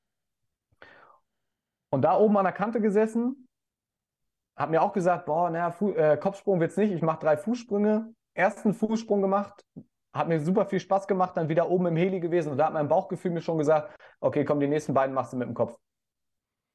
Und 1.90 2.04
da 2.04 2.18
oben 2.18 2.38
an 2.38 2.46
der 2.46 2.54
Kante 2.54 2.80
gesessen, 2.82 3.48
habe 4.56 4.72
mir 4.72 4.82
auch 4.82 4.94
gesagt, 4.94 5.26
boah, 5.26 5.50
naja, 5.50 5.76
äh, 5.96 6.18
Kopfsprung 6.18 6.62
es 6.62 6.78
nicht, 6.78 6.92
ich 6.92 7.02
mache 7.02 7.20
drei 7.20 7.38
Fußsprünge 7.38 8.14
ersten 8.34 8.74
Fußsprung 8.74 9.22
gemacht, 9.22 9.66
hat 10.14 10.28
mir 10.28 10.40
super 10.40 10.66
viel 10.66 10.80
Spaß 10.80 11.08
gemacht, 11.08 11.36
dann 11.36 11.50
wieder 11.50 11.70
oben 11.70 11.88
im 11.88 11.96
Heli 11.96 12.20
gewesen 12.20 12.52
und 12.52 12.58
da 12.58 12.68
hat 12.68 12.74
mein 12.74 12.88
Bauchgefühl 12.88 13.32
mir 13.32 13.42
schon 13.42 13.58
gesagt, 13.58 13.96
okay, 14.22 14.46
komm, 14.46 14.60
die 14.60 14.68
nächsten 14.68 14.94
beiden 14.94 15.14
machst 15.14 15.34
du 15.34 15.38
mit 15.38 15.48
dem 15.48 15.54
Kopf. 15.54 15.78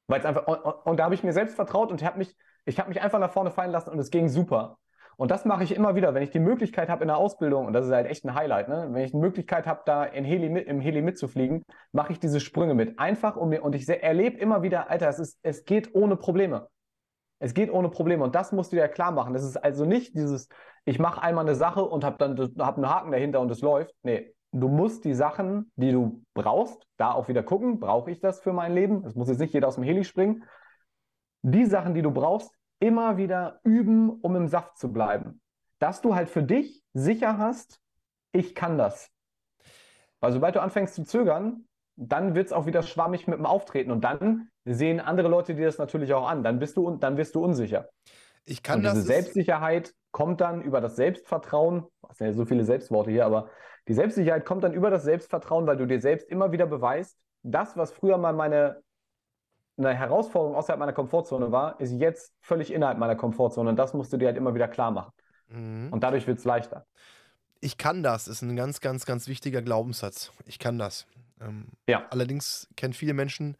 Weil 0.07 0.25
einfach, 0.25 0.47
und, 0.47 0.59
und, 0.59 0.85
und, 0.85 0.99
da 0.99 1.05
habe 1.05 1.15
ich 1.15 1.23
mir 1.23 1.33
selbst 1.33 1.55
vertraut 1.55 1.91
und 1.91 2.03
hab 2.03 2.17
mich, 2.17 2.37
ich 2.65 2.79
habe 2.79 2.89
mich 2.89 3.01
einfach 3.01 3.19
nach 3.19 3.31
vorne 3.31 3.51
fallen 3.51 3.71
lassen 3.71 3.89
und 3.89 3.99
es 3.99 4.11
ging 4.11 4.29
super. 4.29 4.77
Und 5.17 5.31
das 5.31 5.45
mache 5.45 5.63
ich 5.63 5.73
immer 5.75 5.95
wieder, 5.95 6.13
wenn 6.13 6.23
ich 6.23 6.31
die 6.31 6.39
Möglichkeit 6.39 6.89
habe 6.89 7.03
in 7.03 7.07
der 7.07 7.17
Ausbildung, 7.17 7.65
und 7.67 7.73
das 7.73 7.85
ist 7.85 7.91
halt 7.91 8.07
echt 8.07 8.25
ein 8.25 8.35
Highlight, 8.35 8.67
ne? 8.67 8.87
wenn 8.91 9.03
ich 9.03 9.11
die 9.11 9.17
Möglichkeit 9.17 9.65
habe, 9.65 9.81
da 9.85 10.03
in 10.03 10.25
Heli 10.25 10.49
mit, 10.49 10.67
im 10.67 10.81
Heli 10.81 11.01
mitzufliegen, 11.01 11.63
mache 11.91 12.11
ich 12.11 12.19
diese 12.19 12.39
Sprünge 12.39 12.73
mit. 12.73 12.99
Einfach 12.99 13.37
um 13.37 13.49
mir, 13.49 13.63
und 13.63 13.75
ich 13.75 13.87
erlebe 13.87 14.37
immer 14.37 14.61
wieder, 14.61 14.89
Alter, 14.89 15.07
es, 15.07 15.19
ist, 15.19 15.39
es 15.41 15.65
geht 15.65 15.95
ohne 15.95 16.17
Probleme. 16.17 16.67
Es 17.39 17.53
geht 17.53 17.71
ohne 17.71 17.89
Probleme 17.89 18.23
und 18.23 18.33
das 18.33 18.51
musst 18.51 18.71
du 18.71 18.77
dir 18.77 18.87
klar 18.87 19.11
machen. 19.11 19.33
Das 19.33 19.43
ist 19.43 19.57
also 19.57 19.85
nicht 19.85 20.15
dieses, 20.15 20.47
ich 20.85 20.99
mache 20.99 21.21
einmal 21.21 21.45
eine 21.45 21.55
Sache 21.55 21.83
und 21.83 22.03
habe 22.03 22.17
dann 22.17 22.37
hab 22.59 22.77
einen 22.77 22.89
Haken 22.89 23.11
dahinter 23.11 23.41
und 23.41 23.51
es 23.51 23.61
läuft. 23.61 23.93
Nee, 24.03 24.33
du 24.51 24.67
musst 24.69 25.03
die 25.03 25.13
Sachen, 25.13 25.71
die 25.75 25.91
du 25.91 26.23
brauchst, 26.33 26.87
da 26.97 27.11
auch 27.11 27.27
wieder 27.27 27.43
gucken, 27.43 27.79
brauche 27.79 28.09
ich 28.09 28.19
das 28.19 28.41
für 28.41 28.53
mein 28.53 28.73
Leben? 28.73 29.05
Es 29.05 29.15
muss 29.15 29.27
jetzt 29.27 29.39
nicht 29.39 29.53
jeder 29.53 29.67
aus 29.67 29.75
dem 29.75 29.83
Heli 29.83 30.03
springen. 30.03 30.43
Die 31.41 31.65
Sachen, 31.65 31.93
die 31.93 32.01
du 32.01 32.11
brauchst, 32.11 32.51
immer 32.79 33.17
wieder 33.17 33.59
üben, 33.63 34.09
um 34.09 34.35
im 34.35 34.47
Saft 34.47 34.77
zu 34.77 34.91
bleiben. 34.91 35.41
Dass 35.79 36.01
du 36.01 36.15
halt 36.15 36.29
für 36.29 36.43
dich 36.43 36.83
sicher 36.93 37.37
hast, 37.37 37.79
ich 38.31 38.55
kann 38.55 38.77
das. 38.77 39.09
Weil 40.19 40.31
sobald 40.31 40.55
du 40.55 40.61
anfängst 40.61 40.95
zu 40.95 41.03
zögern, 41.03 41.67
dann 41.95 42.35
wird 42.35 42.47
es 42.47 42.53
auch 42.53 42.65
wieder 42.65 42.81
schwammig 42.81 43.27
mit 43.27 43.37
dem 43.37 43.45
Auftreten 43.45 43.91
und 43.91 44.03
dann 44.03 44.49
sehen 44.65 44.99
andere 44.99 45.27
Leute 45.27 45.55
dir 45.55 45.65
das 45.65 45.77
natürlich 45.77 46.13
auch 46.13 46.27
an. 46.27 46.43
Dann 46.43 46.59
bist 46.59 46.75
du, 46.77 46.89
dann 46.97 47.17
wirst 47.17 47.35
du 47.35 47.43
unsicher. 47.43 47.89
Ich 48.45 48.63
kann 48.63 48.79
und 48.79 48.83
das. 48.83 48.93
Diese 48.95 49.07
Selbstsicherheit 49.07 49.93
kommt 50.11 50.41
dann 50.41 50.61
über 50.61 50.81
das 50.81 50.95
Selbstvertrauen. 50.95 51.85
Das 52.07 52.17
sind 52.17 52.27
ja 52.27 52.33
so 52.33 52.45
viele 52.45 52.63
Selbstworte 52.63 53.11
hier, 53.11 53.25
aber 53.25 53.49
die 53.87 53.93
Selbstsicherheit 53.93 54.45
kommt 54.45 54.63
dann 54.63 54.73
über 54.73 54.89
das 54.89 55.03
Selbstvertrauen, 55.03 55.67
weil 55.67 55.77
du 55.77 55.85
dir 55.85 56.01
selbst 56.01 56.29
immer 56.29 56.51
wieder 56.51 56.65
beweist, 56.65 57.17
das, 57.43 57.77
was 57.77 57.91
früher 57.91 58.17
mal 58.17 58.33
meine 58.33 58.81
eine 59.77 59.93
Herausforderung 59.93 60.55
außerhalb 60.55 60.79
meiner 60.79 60.93
Komfortzone 60.93 61.51
war, 61.51 61.79
ist 61.79 61.91
jetzt 61.91 62.33
völlig 62.39 62.71
innerhalb 62.71 62.97
meiner 62.97 63.15
Komfortzone. 63.15 63.69
Und 63.69 63.75
das 63.75 63.93
musst 63.93 64.13
du 64.13 64.17
dir 64.17 64.27
halt 64.27 64.37
immer 64.37 64.53
wieder 64.53 64.67
klar 64.67 64.91
machen. 64.91 65.11
Mhm. 65.49 65.91
Und 65.91 66.03
dadurch 66.03 66.27
wird 66.27 66.39
es 66.39 66.45
leichter. 66.45 66.85
Ich 67.61 67.77
kann 67.77 68.03
das, 68.03 68.27
ist 68.27 68.41
ein 68.41 68.55
ganz, 68.55 68.79
ganz, 68.79 69.05
ganz 69.05 69.27
wichtiger 69.27 69.61
Glaubenssatz. 69.61 70.31
Ich 70.45 70.59
kann 70.59 70.77
das. 70.77 71.07
Ähm, 71.41 71.67
ja. 71.87 72.05
Allerdings 72.09 72.67
kennen 72.75 72.93
viele 72.93 73.13
Menschen 73.13 73.57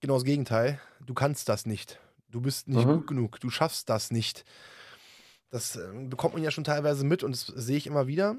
genau 0.00 0.14
das 0.14 0.24
Gegenteil. 0.24 0.80
Du 1.04 1.14
kannst 1.14 1.48
das 1.48 1.66
nicht. 1.66 1.98
Du 2.28 2.40
bist 2.40 2.68
nicht 2.68 2.86
mhm. 2.86 2.92
gut 2.92 3.06
genug. 3.06 3.40
Du 3.40 3.50
schaffst 3.50 3.88
das 3.88 4.10
nicht. 4.10 4.44
Das 5.50 5.76
äh, 5.76 5.88
bekommt 6.08 6.34
man 6.34 6.42
ja 6.42 6.50
schon 6.50 6.64
teilweise 6.64 7.04
mit 7.04 7.22
und 7.22 7.32
das 7.32 7.46
sehe 7.46 7.76
ich 7.76 7.86
immer 7.86 8.06
wieder. 8.06 8.36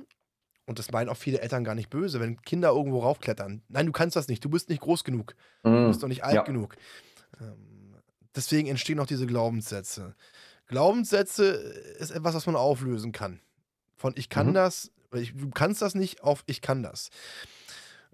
Und 0.68 0.80
das 0.80 0.92
meinen 0.92 1.08
auch 1.08 1.18
viele 1.18 1.40
Eltern 1.40 1.64
gar 1.64 1.76
nicht 1.76 1.90
böse, 1.90 2.20
wenn 2.20 2.42
Kinder 2.42 2.70
irgendwo 2.70 3.00
raufklettern. 3.00 3.64
Nein, 3.70 3.86
du 3.86 3.94
kannst 3.94 4.18
das 4.18 4.28
nicht. 4.28 4.44
Du 4.44 4.50
bist 4.50 4.70
nicht 4.70 4.82
groß 4.82 5.06
genug. 5.06 5.34
Mhm. 5.64 5.72
Du 5.72 5.88
bist 5.88 6.04
doch 6.04 6.10
nicht 6.10 6.26
alt 6.26 6.36
ja. 6.36 6.44
genug. 6.44 6.76
Ähm, 7.40 7.96
deswegen 8.36 8.68
entstehen 8.68 9.00
auch 9.00 9.08
diese 9.08 9.26
Glaubenssätze. 9.26 10.14
Glaubenssätze 10.68 11.46
ist 12.00 12.12
etwas, 12.12 12.36
was 12.36 12.46
man 12.46 12.58
auflösen 12.58 13.14
kann. 13.14 13.40
Von 13.96 14.14
ich 14.18 14.28
kann 14.28 14.50
mhm. 14.50 14.54
das, 14.56 14.92
ich, 15.14 15.34
du 15.38 15.50
kannst 15.50 15.82
das 15.82 15.96
nicht, 15.96 16.22
auf 16.22 16.44
ich 16.48 16.62
kann 16.62 16.84
das. 16.84 17.12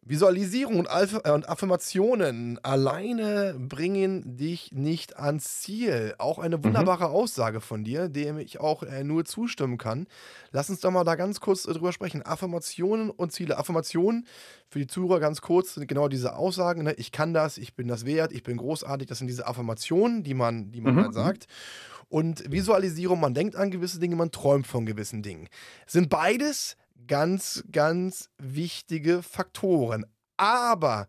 Visualisierung 0.05 0.79
und, 0.79 0.89
Alph 0.89 1.19
äh, 1.23 1.31
und 1.31 1.47
Affirmationen 1.47 2.59
alleine 2.63 3.55
bringen 3.57 4.35
dich 4.37 4.71
nicht 4.73 5.17
ans 5.17 5.61
Ziel. 5.61 6.13
Auch 6.17 6.39
eine 6.39 6.57
Mhm. 6.57 6.65
wunderbare 6.65 7.07
Aussage 7.09 7.61
von 7.61 7.83
dir, 7.83 8.09
dem 8.09 8.37
ich 8.37 8.59
auch 8.59 8.83
äh, 8.83 9.03
nur 9.03 9.23
zustimmen 9.25 9.77
kann. 9.77 10.07
Lass 10.51 10.69
uns 10.69 10.81
doch 10.81 10.91
mal 10.91 11.03
da 11.05 11.15
ganz 11.15 11.39
kurz 11.39 11.65
äh, 11.65 11.73
drüber 11.73 11.93
sprechen. 11.93 12.21
Affirmationen 12.25 13.09
und 13.11 13.31
Ziele. 13.31 13.57
Affirmationen 13.57 14.27
für 14.69 14.79
die 14.79 14.87
Zuhörer 14.87 15.19
ganz 15.19 15.41
kurz 15.41 15.75
sind 15.75 15.87
genau 15.87 16.07
diese 16.09 16.35
Aussagen. 16.35 16.83
Ne? 16.83 16.93
Ich 16.95 17.11
kann 17.11 17.33
das, 17.33 17.57
ich 17.57 17.73
bin 17.75 17.87
das 17.87 18.05
wert, 18.05 18.33
ich 18.33 18.43
bin 18.43 18.57
großartig. 18.57 19.07
Das 19.07 19.19
sind 19.19 19.27
diese 19.27 19.47
Affirmationen, 19.47 20.23
die 20.23 20.33
man, 20.33 20.71
die 20.71 20.81
man 20.81 20.95
Mhm. 20.95 20.99
halt 21.01 21.13
sagt. 21.13 21.45
Und 22.09 22.51
Visualisierung, 22.51 23.19
man 23.19 23.33
denkt 23.33 23.55
an 23.55 23.71
gewisse 23.71 23.99
Dinge, 23.99 24.15
man 24.15 24.31
träumt 24.31 24.67
von 24.67 24.85
gewissen 24.85 25.23
Dingen. 25.23 25.47
Sind 25.87 26.09
beides 26.09 26.75
ganz, 27.07 27.63
ganz 27.71 28.29
wichtige 28.37 29.21
Faktoren. 29.23 30.05
Aber 30.37 31.07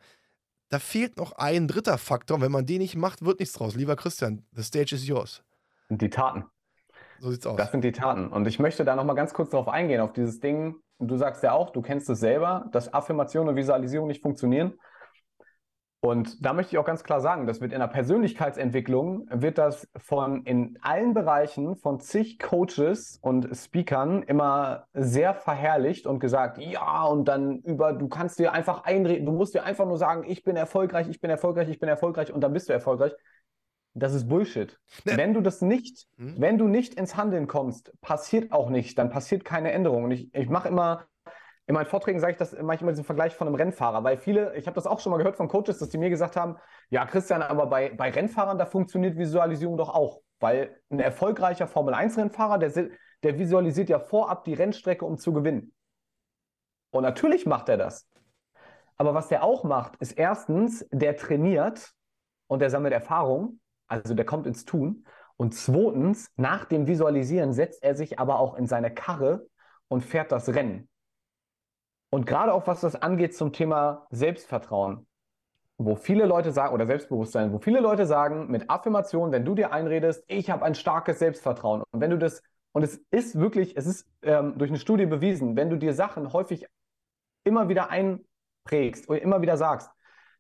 da 0.69 0.79
fehlt 0.79 1.17
noch 1.17 1.33
ein 1.33 1.69
dritter 1.69 1.99
Faktor. 1.99 2.41
Wenn 2.41 2.53
man 2.53 2.67
den 2.67 2.79
nicht 2.79 2.97
macht, 2.97 3.25
wird 3.25 3.41
nichts 3.41 3.55
draus. 3.55 3.75
Lieber 3.75 3.97
Christian, 3.97 4.45
the 4.53 4.63
stage 4.63 4.95
is 4.95 5.07
yours. 5.07 5.43
Und 5.89 6.03
die 6.03 6.11
Taten. 6.11 6.45
So 7.21 7.31
sieht's 7.31 7.47
aus. 7.47 7.57
Das 7.57 7.71
sind 7.71 7.85
die 7.85 7.93
Taten. 7.93 8.29
Und 8.29 8.47
ich 8.47 8.59
möchte 8.59 8.85
da 8.85 8.97
nochmal 8.97 9.17
ganz 9.17 9.33
kurz 9.35 9.51
darauf 9.51 9.69
eingehen, 9.69 10.01
auf 10.01 10.13
dieses 10.13 10.41
Ding. 10.41 10.77
Du 10.99 11.17
sagst 11.17 11.43
ja 11.43 11.53
auch, 11.53 11.71
du 11.71 11.83
kennst 11.83 12.09
es 12.11 12.21
selber, 12.21 12.69
dass 12.73 12.93
Affirmation 12.93 13.49
und 13.49 13.57
Visualisierung 13.57 14.09
nicht 14.09 14.23
funktionieren. 14.23 14.75
Und 16.05 16.45
da 16.45 16.53
möchte 16.53 16.75
ich 16.75 16.79
auch 16.79 16.85
ganz 16.85 17.03
klar 17.03 17.23
sagen, 17.23 17.47
das 17.47 17.63
wird 17.63 17.73
in 17.73 17.79
der 17.79 17.87
Persönlichkeitsentwicklung, 17.87 19.27
wird 19.31 19.57
das 19.57 19.89
von 19.97 20.43
in 20.43 20.79
allen 20.83 21.15
Bereichen 21.15 21.77
von 21.77 21.99
zig 21.99 22.39
Coaches 22.39 23.19
und 23.23 23.49
Speakern 23.57 24.23
immer 24.23 24.87
sehr 24.93 25.33
verherrlicht 25.33 26.07
und 26.07 26.19
gesagt, 26.19 26.59
ja, 26.59 27.05
und 27.05 27.25
dann 27.27 27.61
über, 27.61 27.95
du 27.95 28.09
kannst 28.09 28.39
dir 28.39 28.53
einfach 28.53 28.85
einreden, 28.85 29.25
du 29.25 29.33
musst 29.33 29.55
dir 29.55 29.65
einfach 29.65 29.87
nur 29.87 29.97
sagen, 29.97 30.25
ich 30.29 30.45
bin 30.45 30.57
erfolgreich, 30.57 31.09
ich 31.09 31.23
bin 31.23 31.31
erfolgreich, 31.31 31.71
ich 31.71 31.81
bin 31.81 31.89
erfolgreich 31.89 32.35
und 32.35 32.43
dann 32.43 32.53
bist 32.53 32.69
du 32.69 32.75
erfolgreich. 32.75 33.15
Das 33.95 34.13
ist 34.13 34.29
Bullshit. 34.29 34.79
Ne. 35.07 35.17
Wenn 35.17 35.33
du 35.33 35.41
das 35.41 35.63
nicht, 35.63 36.07
Hm? 36.19 36.35
wenn 36.37 36.59
du 36.59 36.69
nicht 36.69 36.93
ins 36.95 37.17
Handeln 37.17 37.47
kommst, 37.47 37.99
passiert 38.03 38.53
auch 38.53 38.69
nichts, 38.69 38.95
dann 38.95 39.09
passiert 39.09 39.47
keine 39.47 39.73
Änderung. 39.73 40.05
Und 40.05 40.11
ich, 40.11 40.35
ich 40.35 40.51
mache 40.51 40.69
immer, 40.69 41.07
in 41.67 41.75
meinen 41.75 41.87
Vorträgen 41.87 42.21
sage 42.21 42.33
ich 42.33 42.39
das 42.39 42.55
manchmal 42.61 42.93
diesen 42.93 43.05
Vergleich 43.05 43.35
von 43.35 43.47
einem 43.47 43.55
Rennfahrer, 43.55 44.05
weil 44.05 44.19
viele, 44.19 44.55
ich 44.57 44.67
habe 44.67 44.75
das 44.75 44.87
auch 44.87 45.01
schon 45.01 45.11
mal 45.11 45.17
gehört 45.17 45.37
von 45.37 45.49
Coaches, 45.49 45.79
dass 45.79 45.89
die 45.89 45.99
mir 45.99 46.11
gesagt 46.11 46.37
haben, 46.37 46.57
ja, 46.91 47.07
Christian, 47.07 47.43
aber 47.43 47.67
bei, 47.67 47.91
bei 47.91 48.11
Rennfahrern, 48.11 48.59
da 48.59 48.67
funktioniert 48.67 49.17
Visualisierung 49.17 49.77
doch 49.79 49.89
auch. 49.89 50.21
Weil 50.41 50.79
ein 50.91 51.01
erfolgreicher 51.01 51.67
Formel-1-Rennfahrer, 51.67 52.59
der, 52.59 52.91
der 53.23 53.39
visualisiert 53.39 53.89
ja 53.89 53.99
vorab 53.99 54.45
die 54.45 54.53
Rennstrecke, 54.53 55.07
um 55.07 55.17
zu 55.17 55.33
gewinnen. 55.33 55.73
Und 56.91 57.03
natürlich 57.03 57.47
macht 57.47 57.71
er 57.71 57.79
das. 57.79 58.07
Aber 58.97 59.15
was 59.15 59.29
der 59.29 59.43
auch 59.43 59.65
macht, 59.65 59.97
ist 59.97 60.13
erstens, 60.13 60.87
der 60.93 61.17
trainiert 61.17 61.93
und 62.47 62.61
der 62.61 62.71
sammelt 62.71 62.93
Erfahrung, 62.93 63.61
also 63.89 64.15
der 64.15 64.27
kommt 64.27 64.47
ins 64.47 64.67
Tun. 64.67 65.07
Und 65.37 65.55
zweitens, 65.55 66.31
nach 66.37 66.67
dem 66.67 66.87
Visualisieren 66.87 67.53
setzt 67.53 67.83
er 67.83 67.95
sich 67.95 68.19
aber 68.19 68.39
auch 68.39 68.55
in 68.55 68.67
seine 68.67 68.93
Karre 68.93 69.47
und 69.89 70.03
fährt 70.03 70.31
das 70.31 70.55
Rennen. 70.55 70.89
Und 72.15 72.27
gerade 72.27 72.55
auch 72.55 72.69
was 72.69 72.81
das 72.81 72.95
angeht 72.95 73.35
zum 73.35 73.53
Thema 73.53 74.07
Selbstvertrauen, 74.11 75.05
wo 75.79 75.97
viele 75.97 76.27
Leute 76.27 76.53
sagen, 76.53 76.73
oder 76.73 76.87
Selbstbewusstsein, 76.87 77.53
wo 77.53 77.59
viele 77.59 77.81
Leute 77.81 78.07
sagen, 78.07 78.53
mit 78.53 78.71
Affirmation, 78.71 79.33
wenn 79.33 79.45
du 79.45 79.57
dir 79.57 79.73
einredest, 79.73 80.23
ich 80.29 80.49
habe 80.49 80.65
ein 80.65 80.77
starkes 80.77 81.19
Selbstvertrauen. 81.19 81.83
Und 81.91 82.01
wenn 82.01 82.13
du 82.13 82.17
das, 82.17 82.41
und 82.71 82.85
es 82.85 83.05
ist 83.11 83.41
wirklich, 83.41 83.77
es 83.77 83.87
ist 83.87 84.07
ähm, 84.23 84.57
durch 84.59 84.71
eine 84.71 84.79
Studie 84.79 85.07
bewiesen, 85.07 85.57
wenn 85.57 85.71
du 85.71 85.77
dir 85.77 85.93
Sachen 85.93 86.33
häufig 86.33 86.69
immer 87.43 87.69
wieder 87.69 87.91
einprägst 87.91 89.09
oder 89.09 89.21
immer 89.21 89.43
wieder 89.43 89.57
sagst, 89.57 89.91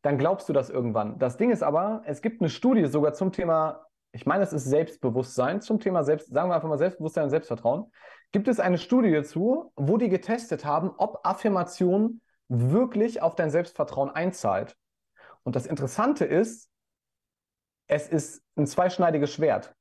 dann 0.03 0.17
glaubst 0.17 0.49
du 0.49 0.53
das 0.53 0.71
irgendwann. 0.71 1.19
Das 1.19 1.39
Ding 1.39 1.51
ist 1.51 1.65
aber, 1.65 2.03
es 2.07 2.23
gibt 2.23 2.41
eine 2.41 2.51
Studie 2.51 2.87
sogar 2.87 3.15
zum 3.15 3.33
Thema, 3.33 3.85
ich 4.13 4.27
meine, 4.27 4.45
es 4.45 4.53
ist 4.53 4.67
Selbstbewusstsein, 4.67 5.61
zum 5.61 5.81
Thema 5.81 6.05
Selbst, 6.05 6.33
sagen 6.33 6.51
wir 6.51 6.55
einfach 6.55 6.69
mal 6.69 6.79
Selbstbewusstsein 6.79 7.25
und 7.25 7.31
Selbstvertrauen. 7.31 7.91
Gibt 8.35 8.49
es 8.49 8.59
eine 8.59 8.79
Studie 8.79 9.13
dazu, 9.13 9.71
wo 9.77 9.97
die 9.97 10.09
getestet 10.09 10.65
haben, 10.65 10.91
ob 10.97 11.21
Affirmation 11.25 12.21
wirklich 12.49 13.23
auf 13.23 13.37
dein 13.37 13.49
Selbstvertrauen 13.49 14.11
einzahlt. 14.11 14.77
Und 15.45 15.55
das 15.55 15.67
Interessante 15.67 16.25
ist, 16.25 16.69
es 17.87 18.09
ist 18.09 18.43
ein 18.57 18.67
zweischneidiges 18.67 19.33
Schwert. 19.33 19.77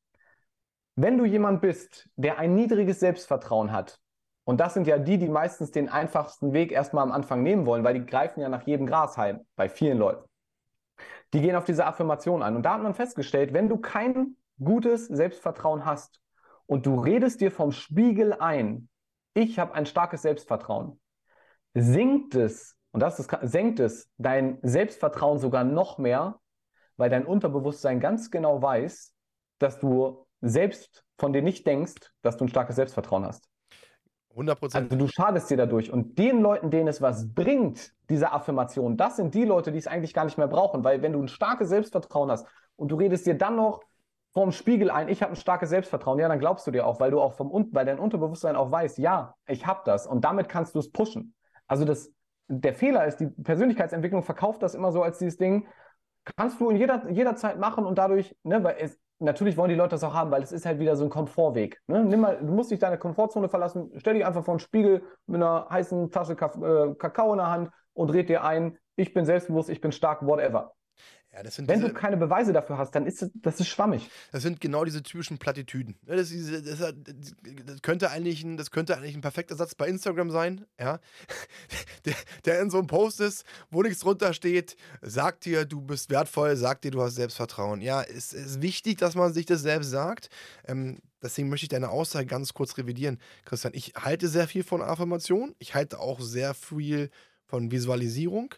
Wenn 0.95 1.17
du 1.17 1.25
jemand 1.25 1.61
bist, 1.61 2.07
der 2.15 2.37
ein 2.37 2.53
niedriges 2.53 2.99
Selbstvertrauen 2.99 3.71
hat, 3.71 3.99
und 4.43 4.59
das 4.59 4.75
sind 4.75 4.85
ja 4.85 4.99
die, 4.99 5.17
die 5.17 5.29
meistens 5.29 5.71
den 5.71 5.89
einfachsten 5.89 6.53
Weg 6.53 6.71
erstmal 6.71 7.05
am 7.05 7.11
Anfang 7.11 7.41
nehmen 7.41 7.65
wollen, 7.65 7.83
weil 7.83 7.95
die 7.95 8.05
greifen 8.05 8.39
ja 8.39 8.49
nach 8.49 8.67
jedem 8.67 8.85
Grashalm 8.85 9.47
bei 9.55 9.67
vielen 9.67 9.97
Leuten. 9.97 10.29
Die 11.33 11.41
gehen 11.41 11.55
auf 11.55 11.65
diese 11.65 11.87
Affirmation 11.87 12.43
ein. 12.43 12.55
Und 12.55 12.61
da 12.61 12.75
hat 12.75 12.83
man 12.83 12.93
festgestellt, 12.93 13.51
wenn 13.51 13.67
du 13.67 13.77
kein 13.77 14.37
gutes 14.59 15.07
Selbstvertrauen 15.07 15.85
hast 15.85 16.22
und 16.65 16.85
du 16.85 16.99
redest 16.99 17.41
dir 17.41 17.51
vom 17.51 17.71
Spiegel 17.71 18.33
ein, 18.33 18.89
ich 19.33 19.59
habe 19.59 19.73
ein 19.73 19.85
starkes 19.85 20.21
Selbstvertrauen, 20.21 20.99
sinkt 21.73 22.35
es, 22.35 22.77
und 22.91 23.01
das 23.01 23.19
ist, 23.19 23.35
senkt 23.41 23.79
es 23.79 24.09
dein 24.17 24.59
Selbstvertrauen 24.61 25.39
sogar 25.39 25.63
noch 25.63 25.97
mehr, 25.97 26.39
weil 26.97 27.09
dein 27.09 27.25
Unterbewusstsein 27.25 27.99
ganz 27.99 28.29
genau 28.29 28.61
weiß, 28.61 29.13
dass 29.59 29.79
du 29.79 30.27
selbst 30.41 31.03
von 31.17 31.33
dir 31.33 31.41
nicht 31.41 31.65
denkst, 31.65 32.13
dass 32.21 32.37
du 32.37 32.45
ein 32.45 32.49
starkes 32.49 32.75
Selbstvertrauen 32.75 33.25
hast. 33.25 33.49
100 34.31 34.59
Prozent. 34.59 34.91
Also 34.91 35.05
du 35.05 35.11
schadest 35.11 35.49
dir 35.49 35.57
dadurch. 35.57 35.91
Und 35.91 36.17
den 36.17 36.41
Leuten, 36.41 36.71
denen 36.71 36.87
es 36.87 37.01
was 37.01 37.33
bringt, 37.33 37.93
diese 38.09 38.31
Affirmation, 38.31 38.97
das 38.97 39.15
sind 39.15 39.33
die 39.33 39.45
Leute, 39.45 39.71
die 39.71 39.77
es 39.77 39.87
eigentlich 39.87 40.13
gar 40.13 40.25
nicht 40.25 40.37
mehr 40.37 40.47
brauchen. 40.47 40.83
Weil 40.83 41.01
wenn 41.01 41.13
du 41.13 41.21
ein 41.21 41.27
starkes 41.27 41.69
Selbstvertrauen 41.69 42.31
hast 42.31 42.47
und 42.75 42.89
du 42.89 42.95
redest 42.95 43.25
dir 43.25 43.35
dann 43.35 43.55
noch 43.55 43.83
vorm 44.33 44.51
Spiegel 44.51 44.89
ein, 44.89 45.09
ich 45.09 45.21
habe 45.21 45.33
ein 45.33 45.35
starkes 45.35 45.69
Selbstvertrauen, 45.69 46.19
ja, 46.19 46.27
dann 46.27 46.39
glaubst 46.39 46.65
du 46.65 46.71
dir 46.71 46.85
auch, 46.85 46.99
weil 46.99 47.11
du 47.11 47.21
auch 47.21 47.33
vom 47.33 47.51
weil 47.71 47.85
dein 47.85 47.99
Unterbewusstsein 47.99 48.55
auch 48.55 48.71
weiß, 48.71 48.97
ja, 48.97 49.35
ich 49.47 49.65
habe 49.65 49.81
das. 49.85 50.07
Und 50.07 50.25
damit 50.25 50.49
kannst 50.49 50.75
du 50.75 50.79
es 50.79 50.91
pushen. 50.91 51.35
Also 51.67 51.85
das, 51.85 52.11
der 52.47 52.73
Fehler 52.73 53.05
ist, 53.05 53.19
die 53.19 53.27
Persönlichkeitsentwicklung 53.27 54.23
verkauft 54.23 54.63
das 54.63 54.75
immer 54.75 54.91
so 54.91 55.03
als 55.03 55.19
dieses 55.19 55.37
Ding, 55.37 55.67
kannst 56.37 56.59
du 56.59 56.69
in 56.69 56.77
jeder, 56.77 57.09
jeder 57.09 57.35
Zeit 57.35 57.59
machen 57.59 57.85
und 57.85 57.97
dadurch, 57.97 58.35
ne, 58.43 58.63
weil 58.63 58.77
es, 58.79 58.99
natürlich 59.19 59.55
wollen 59.55 59.69
die 59.69 59.75
Leute 59.75 59.91
das 59.91 60.03
auch 60.03 60.13
haben, 60.13 60.31
weil 60.31 60.41
es 60.41 60.51
ist 60.51 60.65
halt 60.65 60.79
wieder 60.79 60.95
so 60.95 61.03
ein 61.03 61.09
Komfortweg. 61.09 61.81
Ne? 61.87 62.03
Nimm 62.03 62.21
mal, 62.21 62.37
du 62.37 62.51
musst 62.51 62.71
dich 62.71 62.79
deine 62.79 62.97
Komfortzone 62.97 63.49
verlassen, 63.49 63.91
stell 63.97 64.15
dich 64.15 64.25
einfach 64.25 64.43
vor 64.43 64.55
den 64.55 64.59
Spiegel 64.59 65.03
mit 65.27 65.41
einer 65.41 65.67
heißen 65.69 66.11
Tasche 66.11 66.33
äh, 66.33 66.95
Kakao 66.95 67.31
in 67.31 67.37
der 67.37 67.49
Hand 67.49 67.69
und 67.93 68.09
red 68.09 68.29
dir 68.29 68.43
ein, 68.43 68.77
ich 68.95 69.13
bin 69.13 69.25
selbstbewusst, 69.25 69.69
ich 69.69 69.81
bin 69.81 69.91
stark, 69.91 70.25
whatever. 70.25 70.73
Ja, 71.33 71.39
Wenn 71.43 71.79
diese, 71.79 71.87
du 71.87 71.93
keine 71.93 72.17
Beweise 72.17 72.53
dafür 72.53 72.77
hast, 72.77 72.91
dann 72.91 73.07
ist 73.07 73.23
das, 73.23 73.31
das 73.41 73.59
ist 73.59 73.67
schwammig. 73.67 74.07
Das 74.31 74.43
sind 74.43 74.61
genau 74.61 74.85
diese 74.85 75.01
typischen 75.01 75.39
Plattitüden. 75.39 75.95
Das, 76.05 76.31
das, 76.31 76.77
das, 76.77 77.81
könnte 77.81 78.11
eigentlich 78.11 78.43
ein, 78.43 78.55
das 78.55 78.69
könnte 78.69 78.95
eigentlich 78.95 79.15
ein 79.15 79.21
perfekter 79.21 79.55
Satz 79.55 79.73
bei 79.73 79.87
Instagram 79.87 80.29
sein, 80.29 80.65
ja. 80.79 80.99
Der, 82.05 82.15
der 82.45 82.61
in 82.61 82.69
so 82.69 82.77
einem 82.79 82.87
Post 82.87 83.21
ist, 83.21 83.45
wo 83.71 83.81
nichts 83.81 84.01
drunter 84.01 84.33
steht, 84.33 84.75
sagt 85.01 85.45
dir, 85.45 85.63
du 85.63 85.79
bist 85.79 86.09
wertvoll, 86.09 86.57
sagt 86.57 86.83
dir, 86.83 86.91
du 86.91 87.01
hast 87.01 87.15
Selbstvertrauen. 87.15 87.79
Ja, 87.79 88.01
es 88.01 88.33
ist 88.33 88.61
wichtig, 88.61 88.97
dass 88.97 89.15
man 89.15 89.31
sich 89.31 89.45
das 89.45 89.61
selbst 89.61 89.89
sagt. 89.89 90.29
Ähm, 90.67 90.99
deswegen 91.21 91.47
möchte 91.47 91.63
ich 91.63 91.69
deine 91.69 91.89
Aussage 91.89 92.25
ganz 92.25 92.53
kurz 92.53 92.77
revidieren. 92.77 93.19
Christian, 93.45 93.73
ich 93.73 93.93
halte 93.97 94.27
sehr 94.27 94.49
viel 94.49 94.63
von 94.63 94.81
Affirmation. 94.81 95.55
Ich 95.59 95.75
halte 95.75 95.99
auch 95.99 96.19
sehr 96.19 96.53
viel 96.53 97.09
von 97.45 97.71
Visualisierung. 97.71 98.53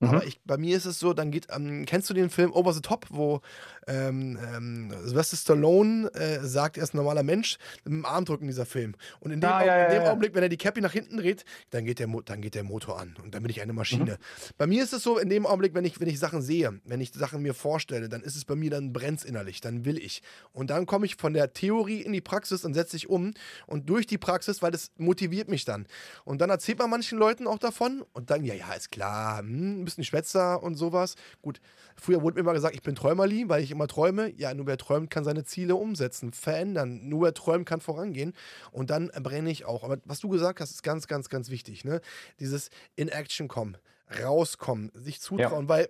Aber 0.00 0.26
ich, 0.26 0.40
bei 0.44 0.56
mir 0.56 0.76
ist 0.76 0.86
es 0.86 0.98
so, 0.98 1.12
dann 1.12 1.30
geht, 1.30 1.48
ähm, 1.54 1.84
kennst 1.84 2.08
du 2.08 2.14
den 2.14 2.30
Film 2.30 2.52
Over 2.52 2.72
the 2.72 2.80
Top, 2.80 3.06
wo 3.10 3.42
ähm, 3.86 4.38
ähm, 4.54 4.92
Sylvester 5.04 5.36
Stallone 5.36 6.08
äh, 6.14 6.40
sagt, 6.44 6.76
er 6.76 6.84
ist 6.84 6.94
ein 6.94 6.98
normaler 6.98 7.22
Mensch, 7.22 7.56
mit 7.84 7.92
dem 7.94 8.04
Arm 8.04 8.24
drücken 8.24 8.46
dieser 8.46 8.66
Film. 8.66 8.94
Und 9.20 9.30
in 9.30 9.40
dem, 9.40 9.50
Ah, 9.50 9.60
Au- 9.60 9.66
ja, 9.66 9.76
in 9.76 9.82
ja, 9.84 9.88
dem 9.90 10.02
ja. 10.02 10.08
Augenblick, 10.10 10.34
wenn 10.34 10.42
er 10.42 10.48
die 10.48 10.56
Cappy 10.56 10.80
nach 10.80 10.92
hinten 10.92 11.16
dreht, 11.16 11.44
dann 11.70 11.84
geht, 11.84 11.98
der 11.98 12.06
Mo 12.06 12.20
dann 12.22 12.40
geht 12.42 12.54
der 12.54 12.62
Motor 12.64 13.00
an 13.00 13.16
und 13.22 13.34
dann 13.34 13.42
bin 13.42 13.50
ich 13.50 13.60
eine 13.62 13.72
Maschine. 13.72 14.12
Mhm. 14.12 14.54
Bei 14.58 14.66
mir 14.66 14.82
ist 14.84 14.92
es 14.92 15.02
so, 15.02 15.18
in 15.18 15.28
dem 15.28 15.46
Augenblick, 15.46 15.74
wenn 15.74 15.84
ich, 15.84 16.00
wenn 16.00 16.08
ich 16.08 16.18
Sachen 16.18 16.42
sehe, 16.42 16.80
wenn 16.84 17.00
ich 17.00 17.12
Sachen 17.12 17.42
mir 17.42 17.54
vorstelle, 17.54 18.08
dann 18.08 18.22
ist 18.22 18.36
es 18.36 18.44
bei 18.44 18.54
mir, 18.54 18.70
dann 18.70 18.92
brennt 18.92 19.24
innerlich, 19.24 19.60
dann 19.60 19.84
will 19.84 19.98
ich. 19.98 20.22
Und 20.52 20.70
dann 20.70 20.86
komme 20.86 21.06
ich 21.06 21.16
von 21.16 21.32
der 21.32 21.52
Theorie 21.52 22.00
in 22.02 22.12
die 22.12 22.20
Praxis 22.20 22.64
und 22.64 22.74
setze 22.74 22.96
ich 22.96 23.08
um 23.08 23.32
und 23.66 23.88
durch 23.88 24.06
die 24.06 24.18
Praxis, 24.18 24.62
weil 24.62 24.70
das 24.70 24.90
motiviert 24.98 25.48
mich 25.48 25.64
dann. 25.64 25.86
Und 26.24 26.40
dann 26.40 26.50
erzählt 26.50 26.78
man 26.78 26.90
manchen 26.90 27.18
Leuten 27.18 27.46
auch 27.46 27.58
davon 27.58 28.04
und 28.12 28.30
dann, 28.30 28.44
ja, 28.44 28.54
ja, 28.54 28.72
ist 28.74 28.90
klar, 28.90 29.38
hm, 29.40 29.80
ein 29.80 29.84
bisschen 29.84 30.04
Schwätzer 30.04 30.62
und 30.62 30.74
sowas. 30.76 31.14
Gut, 31.42 31.60
früher 31.96 32.22
wurde 32.22 32.34
mir 32.36 32.40
immer 32.40 32.52
gesagt, 32.52 32.74
ich 32.74 32.82
bin 32.82 32.94
Träumerli, 32.94 33.48
weil 33.48 33.62
ich 33.62 33.70
immer 33.70 33.79
träume. 33.88 34.32
Ja, 34.36 34.54
nur 34.54 34.66
wer 34.66 34.76
träumt, 34.76 35.10
kann 35.10 35.24
seine 35.24 35.44
Ziele 35.44 35.76
umsetzen, 35.76 36.32
verändern. 36.32 37.08
Nur 37.08 37.22
wer 37.22 37.34
träumt, 37.34 37.66
kann 37.66 37.80
vorangehen. 37.80 38.34
Und 38.72 38.90
dann 38.90 39.08
brenne 39.08 39.50
ich 39.50 39.64
auch. 39.64 39.84
Aber 39.84 39.98
was 40.04 40.20
du 40.20 40.28
gesagt 40.28 40.60
hast, 40.60 40.70
ist 40.70 40.82
ganz, 40.82 41.06
ganz, 41.06 41.28
ganz 41.28 41.50
wichtig. 41.50 41.84
Ne? 41.84 42.00
Dieses 42.38 42.70
in 42.96 43.08
Action 43.08 43.48
kommen, 43.48 43.76
rauskommen, 44.22 44.90
sich 44.94 45.20
zutrauen, 45.20 45.68
weil 45.68 45.88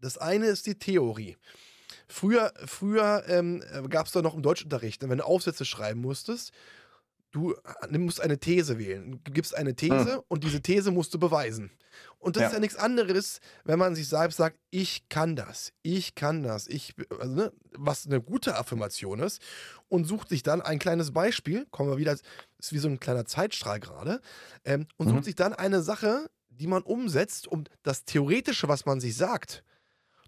das 0.00 0.18
eine 0.18 0.46
ist 0.46 0.66
die 0.66 0.78
Theorie. 0.78 1.36
Früher, 2.08 2.52
früher 2.64 3.24
ähm, 3.28 3.62
gab 3.88 4.06
es 4.06 4.12
da 4.12 4.22
noch 4.22 4.34
im 4.34 4.42
Deutschunterricht, 4.42 5.08
wenn 5.08 5.18
du 5.18 5.24
Aufsätze 5.26 5.64
schreiben 5.64 6.00
musstest, 6.00 6.52
du 7.30 7.54
äh, 7.54 7.98
musst 7.98 8.20
eine 8.20 8.38
These 8.38 8.78
wählen. 8.78 9.20
Du 9.24 9.32
gibst 9.32 9.54
eine 9.54 9.74
These 9.74 10.16
mhm. 10.16 10.22
und 10.28 10.44
diese 10.44 10.60
These 10.60 10.90
musst 10.90 11.14
du 11.14 11.18
beweisen. 11.18 11.70
Und 12.18 12.36
das 12.36 12.42
ja. 12.42 12.46
ist 12.48 12.54
ja 12.54 12.60
nichts 12.60 12.76
anderes, 12.76 13.40
wenn 13.64 13.78
man 13.78 13.94
sich 13.94 14.08
selbst 14.08 14.36
sagt, 14.36 14.58
ich 14.70 15.08
kann 15.08 15.36
das, 15.36 15.72
ich 15.82 16.14
kann 16.14 16.42
das, 16.42 16.66
ich, 16.66 16.94
also, 17.18 17.34
ne, 17.34 17.52
was 17.72 18.06
eine 18.06 18.20
gute 18.20 18.56
Affirmation 18.56 19.20
ist, 19.20 19.40
und 19.88 20.04
sucht 20.04 20.28
sich 20.28 20.42
dann 20.42 20.60
ein 20.60 20.78
kleines 20.78 21.12
Beispiel, 21.12 21.66
kommen 21.70 21.90
wir 21.90 21.98
wieder, 21.98 22.12
ist 22.58 22.72
wie 22.72 22.78
so 22.78 22.88
ein 22.88 23.00
kleiner 23.00 23.24
Zeitstrahl 23.24 23.80
gerade, 23.80 24.20
ähm, 24.64 24.86
und 24.96 25.08
mhm. 25.08 25.12
sucht 25.12 25.24
sich 25.24 25.34
dann 25.34 25.54
eine 25.54 25.82
Sache, 25.82 26.30
die 26.48 26.66
man 26.66 26.82
umsetzt, 26.82 27.48
um 27.48 27.64
das 27.82 28.04
Theoretische, 28.04 28.68
was 28.68 28.84
man 28.84 29.00
sich 29.00 29.16
sagt, 29.16 29.64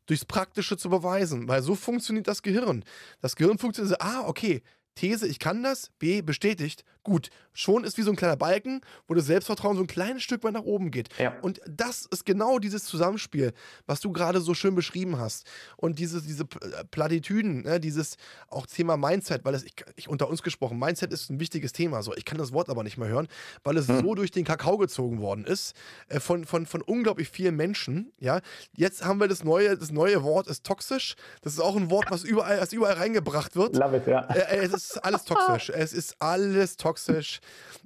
durchs 0.07 0.25
Praktische 0.25 0.77
zu 0.77 0.89
beweisen. 0.89 1.47
Weil 1.47 1.63
so 1.63 1.75
funktioniert 1.75 2.27
das 2.27 2.43
Gehirn. 2.43 2.85
Das 3.21 3.37
Gehirn 3.37 3.59
funktioniert 3.59 3.99
so, 4.01 4.05
ah, 4.05 4.27
okay, 4.27 4.63
These, 4.95 5.27
ich 5.27 5.39
kann 5.39 5.63
das, 5.63 5.91
B, 5.99 6.23
bestätigt, 6.23 6.85
gut. 7.03 7.31
Schon 7.55 7.85
ist 7.85 7.99
wie 7.99 8.03
so 8.03 8.11
ein 8.11 8.17
kleiner 8.17 8.37
Balken, 8.37 8.81
wo 9.07 9.15
das 9.15 9.27
Selbstvertrauen 9.27 9.77
so 9.77 9.83
ein 9.83 9.87
kleines 9.87 10.23
Stück 10.23 10.43
weit 10.43 10.55
nach 10.55 10.63
oben 10.63 10.91
geht. 10.91 11.11
Ja. 11.19 11.35
Und 11.43 11.61
das 11.69 12.07
ist 12.07 12.25
genau 12.25 12.59
dieses 12.59 12.85
Zusammenspiel, 12.85 13.53
was 13.87 14.01
du 14.01 14.11
gerade 14.11 14.41
so 14.41 14.55
schön 14.55 14.75
beschrieben 14.75 15.19
hast. 15.19 15.47
Und 15.77 15.99
diese, 15.99 16.23
diese 16.23 16.45
äh, 16.45 16.85
Platitüden, 16.91 17.63
ne, 17.63 17.79
dieses 17.79 18.17
auch 18.49 18.67
Thema 18.67 18.97
Mindset, 18.97 19.45
weil 19.45 19.55
es, 19.55 19.65
ich, 19.65 19.75
ich, 19.97 20.09
unter 20.09 20.31
uns 20.31 20.43
gesprochen, 20.43 20.79
Mindset 20.79 21.13
ist 21.13 21.29
ein 21.29 21.41
wichtiges 21.41 21.73
Thema. 21.73 22.03
So, 22.03 22.15
ich 22.17 22.25
kann 22.25 22.39
das 22.39 22.53
Wort 22.53 22.71
aber 22.71 22.83
nicht 22.85 22.97
mehr 22.97 23.09
hören, 23.09 23.29
weil 23.65 23.77
es 23.77 23.89
hm. 23.89 24.01
so 24.01 24.15
durch 24.15 24.31
den 24.31 24.45
Kakao 24.45 24.79
gezogen 24.79 25.21
worden 25.21 25.45
ist, 25.45 25.75
äh, 26.09 26.21
von, 26.21 26.45
von, 26.47 26.65
von 26.65 26.81
unglaublich 26.81 27.29
vielen 27.29 27.57
Menschen. 27.57 28.13
Ja, 28.19 28.41
jetzt 28.75 29.05
haben 29.05 29.21
wir 29.21 29.29
das 29.29 29.45
neue, 29.45 29.77
das 29.77 29.91
neue 29.91 30.23
Wort 30.23 30.47
ist 30.47 30.65
toxisch. 30.65 31.17
Das 31.43 31.53
ist 31.53 31.61
auch 31.61 31.77
ein 31.77 31.91
Wort, 31.91 32.11
was 32.11 32.25
überall, 32.25 32.61
was 32.61 32.73
überall 32.73 32.95
reingebracht 32.95 33.57
wird. 33.57 33.77
Love 33.77 33.99
it, 33.99 34.07
ja. 34.07 34.27
Äh, 34.31 34.69
es 34.83 34.97
ist 34.97 35.05
alles 35.05 35.25
toxisch. 35.25 35.71
es 35.75 35.93
ist 35.93 36.17
alles 36.19 36.77
toxisch. 36.77 37.41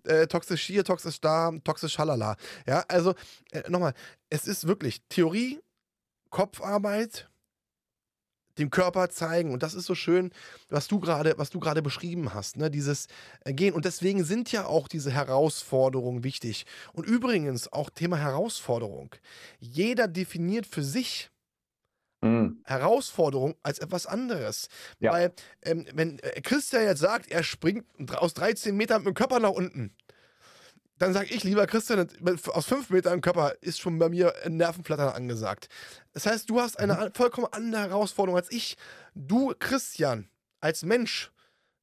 Äh, 0.05 0.27
toxisch 0.27 0.63
hier, 0.63 0.85
toxisch 0.85 1.21
da, 1.21 1.53
toxisch 1.65 1.99
halala. 1.99 2.37
Ja, 2.67 2.85
also 2.89 3.15
äh, 3.53 3.69
nochmal, 3.69 3.95
es 4.31 4.47
ist 4.47 4.67
wirklich 4.67 5.03
Theorie, 5.09 5.61
Kopfarbeit, 6.31 7.29
dem 8.59 8.71
Körper 8.71 9.11
zeigen. 9.11 9.53
Und 9.53 9.63
das 9.63 9.75
ist 9.75 9.87
so 9.87 9.95
schön, 9.95 10.31
was 10.69 10.89
du 10.89 11.01
gerade, 11.01 11.35
was 11.37 11.51
du 11.51 11.61
gerade 11.61 11.83
beschrieben 11.83 12.33
hast, 12.35 12.57
ne? 12.57 12.71
Dieses 12.71 13.07
äh, 13.45 13.53
Gehen. 13.53 13.75
Und 13.75 13.85
deswegen 13.85 14.25
sind 14.25 14.51
ja 14.53 14.67
auch 14.67 14.89
diese 14.89 15.11
Herausforderungen 15.11 16.25
wichtig. 16.25 16.67
Und 16.93 17.07
übrigens 17.07 17.73
auch 17.73 17.91
Thema 17.91 18.17
Herausforderung. 18.17 19.15
Jeder 19.59 20.09
definiert 20.09 20.67
für 20.67 20.83
sich 20.83 21.31
mhm. 22.27 22.63
Herausforderung 22.65 23.55
als 23.63 23.79
etwas 23.79 24.07
anderes. 24.07 24.69
Ja. 24.99 25.13
Weil, 25.13 25.33
ähm, 25.63 25.87
wenn 25.95 26.19
äh, 26.21 26.41
Christian 26.41 26.85
jetzt 26.85 27.01
sagt, 27.01 27.31
er 27.31 27.43
springt 27.43 27.85
aus 28.15 28.35
13 28.35 28.77
Metern 28.77 29.03
mit 29.03 29.09
dem 29.09 29.15
Körper 29.15 29.41
nach 29.41 29.51
unten, 29.51 29.95
dann 30.99 31.13
sage 31.13 31.29
ich, 31.31 31.45
lieber 31.45 31.67
Christian, 31.67 32.09
aus 32.53 32.67
5 32.67 32.91
Metern 32.91 33.21
Körper 33.21 33.55
ist 33.61 33.81
schon 33.81 33.99
bei 33.99 34.09
mir 34.09 34.35
ein 34.45 34.57
Nervenflattern 34.57 35.11
angesagt. 35.11 35.69
Das 36.15 36.27
heißt, 36.27 36.49
du 36.49 36.61
hast 36.61 36.79
eine 36.79 36.95
mhm. 36.95 37.15
vollkommen 37.15 37.49
andere 37.51 37.83
Herausforderung 37.83 38.39
als 38.39 38.51
ich. 38.51 38.77
Du, 39.15 39.53
Christian, 39.59 40.29
als 40.61 40.83
Mensch, 40.85 41.31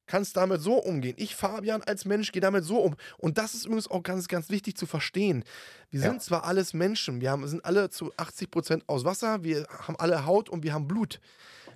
kannst 0.06 0.36
damit 0.36 0.60
so 0.60 0.74
umgehen. 0.74 1.14
Ich, 1.18 1.34
Fabian, 1.34 1.82
als 1.82 2.04
Mensch 2.04 2.32
gehe 2.32 2.42
damit 2.42 2.64
so 2.64 2.78
um. 2.78 2.96
Und 3.18 3.38
das 3.38 3.54
ist 3.54 3.66
übrigens 3.66 3.90
auch 3.90 4.02
ganz, 4.02 4.28
ganz 4.28 4.50
wichtig 4.50 4.76
zu 4.76 4.86
verstehen. 4.86 5.44
Wir 5.90 6.00
ja. 6.00 6.10
sind 6.10 6.22
zwar 6.22 6.44
alles 6.44 6.74
Menschen, 6.74 7.20
wir 7.20 7.30
haben, 7.30 7.46
sind 7.46 7.64
alle 7.64 7.90
zu 7.90 8.12
80 8.16 8.50
Prozent 8.50 8.84
aus 8.86 9.04
Wasser, 9.04 9.44
wir 9.44 9.66
haben 9.68 9.96
alle 9.96 10.26
Haut 10.26 10.48
und 10.48 10.62
wir 10.62 10.72
haben 10.72 10.86
Blut. 10.86 11.20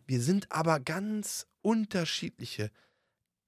Wir 0.07 0.21
sind 0.21 0.51
aber 0.51 0.81
ganz 0.81 1.47
unterschiedliche 1.63 2.71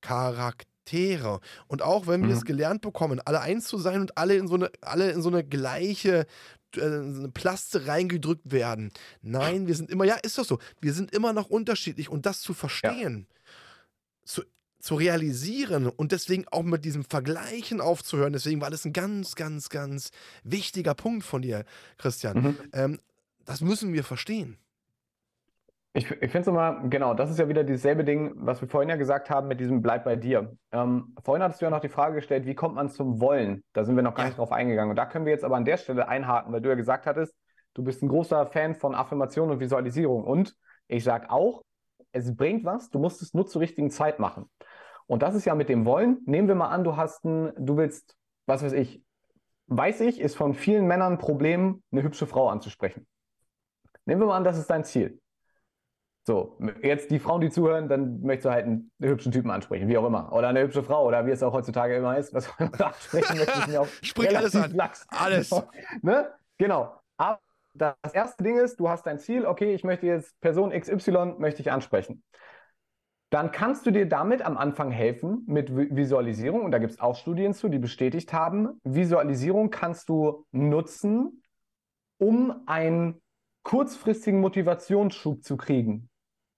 Charaktere. 0.00 1.40
Und 1.68 1.82
auch 1.82 2.06
wenn 2.06 2.22
wir 2.22 2.30
mhm. 2.30 2.36
es 2.36 2.44
gelernt 2.44 2.82
bekommen, 2.82 3.20
alle 3.24 3.40
eins 3.40 3.66
zu 3.66 3.78
sein 3.78 4.00
und 4.00 4.16
alle 4.18 4.36
in 4.36 4.48
so 4.48 4.54
eine, 4.54 4.70
alle 4.80 5.10
in 5.10 5.22
so 5.22 5.28
eine 5.28 5.44
gleiche 5.44 6.26
äh, 6.76 6.82
eine 6.82 7.30
Plaste 7.32 7.86
reingedrückt 7.86 8.50
werden. 8.50 8.92
Nein, 9.22 9.66
wir 9.66 9.74
sind 9.74 9.90
immer, 9.90 10.04
ja, 10.04 10.16
ist 10.16 10.38
doch 10.38 10.44
so. 10.44 10.58
Wir 10.80 10.92
sind 10.92 11.12
immer 11.12 11.32
noch 11.32 11.48
unterschiedlich 11.48 12.08
und 12.08 12.26
das 12.26 12.40
zu 12.40 12.54
verstehen, 12.54 13.26
ja. 13.28 13.36
zu 14.24 14.42
zu 14.80 14.94
realisieren 14.94 15.86
und 15.86 16.12
deswegen 16.12 16.46
auch 16.50 16.62
mit 16.62 16.84
diesem 16.84 17.04
Vergleichen 17.04 17.80
aufzuhören. 17.80 18.32
Deswegen 18.32 18.60
war 18.60 18.70
das 18.70 18.84
ein 18.84 18.92
ganz, 18.92 19.34
ganz, 19.34 19.68
ganz 19.68 20.10
wichtiger 20.42 20.94
Punkt 20.94 21.24
von 21.24 21.42
dir, 21.42 21.64
Christian. 21.98 22.42
Mhm. 22.42 22.58
Ähm, 22.72 22.98
das 23.44 23.60
müssen 23.60 23.92
wir 23.92 24.04
verstehen. 24.04 24.56
Ich, 25.92 26.08
ich 26.08 26.30
finde 26.30 26.40
es 26.40 26.46
immer, 26.46 26.84
genau, 26.88 27.14
das 27.14 27.30
ist 27.30 27.38
ja 27.40 27.48
wieder 27.48 27.64
dieselbe 27.64 28.04
Ding, 28.04 28.32
was 28.36 28.60
wir 28.60 28.68
vorhin 28.68 28.88
ja 28.88 28.94
gesagt 28.94 29.28
haben 29.28 29.48
mit 29.48 29.58
diesem 29.58 29.82
Bleib 29.82 30.04
bei 30.04 30.14
dir. 30.14 30.56
Ähm, 30.70 31.16
vorhin 31.24 31.42
hattest 31.42 31.60
du 31.60 31.66
ja 31.66 31.70
noch 31.70 31.80
die 31.80 31.88
Frage 31.88 32.14
gestellt, 32.14 32.46
wie 32.46 32.54
kommt 32.54 32.76
man 32.76 32.88
zum 32.88 33.20
Wollen? 33.20 33.64
Da 33.72 33.82
sind 33.84 33.96
wir 33.96 34.04
noch 34.04 34.14
gar 34.14 34.26
nicht 34.26 34.38
drauf 34.38 34.52
eingegangen. 34.52 34.90
Und 34.90 34.96
da 34.96 35.06
können 35.06 35.24
wir 35.24 35.32
jetzt 35.32 35.44
aber 35.44 35.56
an 35.56 35.64
der 35.64 35.78
Stelle 35.78 36.06
einhaken, 36.06 36.52
weil 36.52 36.60
du 36.60 36.68
ja 36.68 36.76
gesagt 36.76 37.06
hattest, 37.06 37.34
du 37.74 37.82
bist 37.82 38.02
ein 38.02 38.08
großer 38.08 38.46
Fan 38.46 38.76
von 38.76 38.94
Affirmation 38.94 39.50
und 39.50 39.58
Visualisierung. 39.58 40.22
Und 40.22 40.54
ich 40.86 41.02
sage 41.02 41.28
auch, 41.28 41.64
es 42.12 42.36
bringt 42.36 42.64
was, 42.64 42.90
du 42.90 43.00
musst 43.00 43.20
es 43.20 43.34
nur 43.34 43.46
zur 43.46 43.60
richtigen 43.60 43.90
Zeit 43.90 44.20
machen. 44.20 44.48
Und 45.10 45.24
das 45.24 45.34
ist 45.34 45.44
ja 45.44 45.56
mit 45.56 45.68
dem 45.68 45.86
Wollen. 45.86 46.18
Nehmen 46.24 46.46
wir 46.46 46.54
mal 46.54 46.68
an, 46.68 46.84
du 46.84 46.96
hast 46.96 47.24
ein, 47.24 47.52
du 47.58 47.76
willst, 47.76 48.16
was 48.46 48.62
weiß 48.62 48.72
ich, 48.74 49.02
weiß 49.66 50.02
ich, 50.02 50.20
ist 50.20 50.36
von 50.36 50.54
vielen 50.54 50.86
Männern 50.86 51.14
ein 51.14 51.18
Problem, 51.18 51.82
eine 51.90 52.04
hübsche 52.04 52.28
Frau 52.28 52.48
anzusprechen. 52.48 53.08
Nehmen 54.04 54.20
wir 54.20 54.28
mal 54.28 54.36
an, 54.36 54.44
das 54.44 54.56
ist 54.56 54.70
dein 54.70 54.84
Ziel. 54.84 55.20
So, 56.24 56.60
jetzt 56.80 57.10
die 57.10 57.18
Frauen, 57.18 57.40
die 57.40 57.50
zuhören, 57.50 57.88
dann 57.88 58.20
möchtest 58.20 58.44
du 58.44 58.50
halt 58.50 58.66
einen, 58.66 58.92
hübschen 59.00 59.32
Typen 59.32 59.50
ansprechen, 59.50 59.88
wie 59.88 59.98
auch 59.98 60.06
immer. 60.06 60.32
Oder 60.32 60.46
eine 60.46 60.60
hübsche 60.60 60.84
Frau, 60.84 61.04
oder 61.04 61.26
wie 61.26 61.32
es 61.32 61.42
auch 61.42 61.54
heutzutage 61.54 61.96
immer 61.96 62.16
ist. 62.16 62.32
Was 62.32 62.48
man 62.60 62.72
ansprechen 62.74 63.36
möchte, 63.36 63.68
mir 63.68 63.80
auch 63.80 63.88
Sprich 64.02 64.36
alles 64.36 64.54
an. 64.54 64.70
Lax. 64.74 65.08
Alles. 65.08 65.50
ne? 66.02 66.30
Genau. 66.56 66.94
Aber 67.16 67.40
das 67.74 67.96
erste 68.12 68.44
Ding 68.44 68.58
ist, 68.58 68.78
du 68.78 68.88
hast 68.88 69.04
dein 69.06 69.18
Ziel, 69.18 69.44
okay, 69.44 69.74
ich 69.74 69.82
möchte 69.82 70.06
jetzt 70.06 70.40
Person 70.40 70.70
XY 70.70 71.34
möchte 71.38 71.62
ich 71.62 71.72
ansprechen 71.72 72.22
dann 73.30 73.52
kannst 73.52 73.86
du 73.86 73.92
dir 73.92 74.08
damit 74.08 74.42
am 74.42 74.56
Anfang 74.56 74.90
helfen 74.90 75.44
mit 75.46 75.74
Visualisierung. 75.74 76.64
Und 76.64 76.72
da 76.72 76.78
gibt 76.78 76.92
es 76.92 77.00
auch 77.00 77.14
Studien 77.14 77.54
zu, 77.54 77.68
die 77.68 77.78
bestätigt 77.78 78.32
haben, 78.32 78.80
Visualisierung 78.82 79.70
kannst 79.70 80.08
du 80.08 80.44
nutzen, 80.50 81.42
um 82.18 82.62
einen 82.66 83.22
kurzfristigen 83.62 84.40
Motivationsschub 84.40 85.44
zu 85.44 85.56
kriegen. 85.56 86.08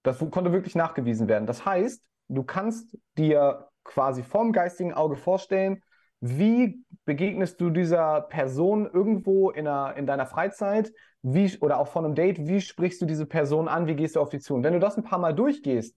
Das 0.03 0.19
konnte 0.19 0.53
wirklich 0.53 0.75
nachgewiesen 0.75 1.29
werden. 1.29 1.47
Das 1.47 1.65
heißt, 1.65 2.03
du 2.29 2.43
kannst 2.43 2.97
dir 3.19 3.69
quasi 3.85 4.23
vorm 4.23 4.53
geistigen 4.53 4.95
Auge 4.95 5.17
vorstellen, 5.17 5.83
wie 6.21 6.83
begegnest 7.05 7.61
du 7.61 7.71
dieser 7.71 8.23
Person 8.23 8.89
irgendwo 8.91 9.51
in, 9.51 9.67
einer, 9.67 9.97
in 9.97 10.07
deiner 10.07 10.27
Freizeit 10.27 10.93
wie, 11.21 11.59
oder 11.59 11.79
auch 11.79 11.89
von 11.89 12.05
einem 12.05 12.15
Date, 12.15 12.47
wie 12.47 12.61
sprichst 12.61 13.03
du 13.03 13.07
diese 13.07 13.27
Person 13.27 13.69
an, 13.69 13.87
wie 13.87 13.97
gehst 13.97 14.17
du 14.17 14.21
auf 14.21 14.29
die 14.29 14.39
zu? 14.39 14.55
Und 14.55 14.63
wenn 14.63 14.73
du 14.73 14.79
das 14.79 14.97
ein 14.97 15.05
paar 15.05 15.19
Mal 15.19 15.35
durchgehst, 15.35 15.97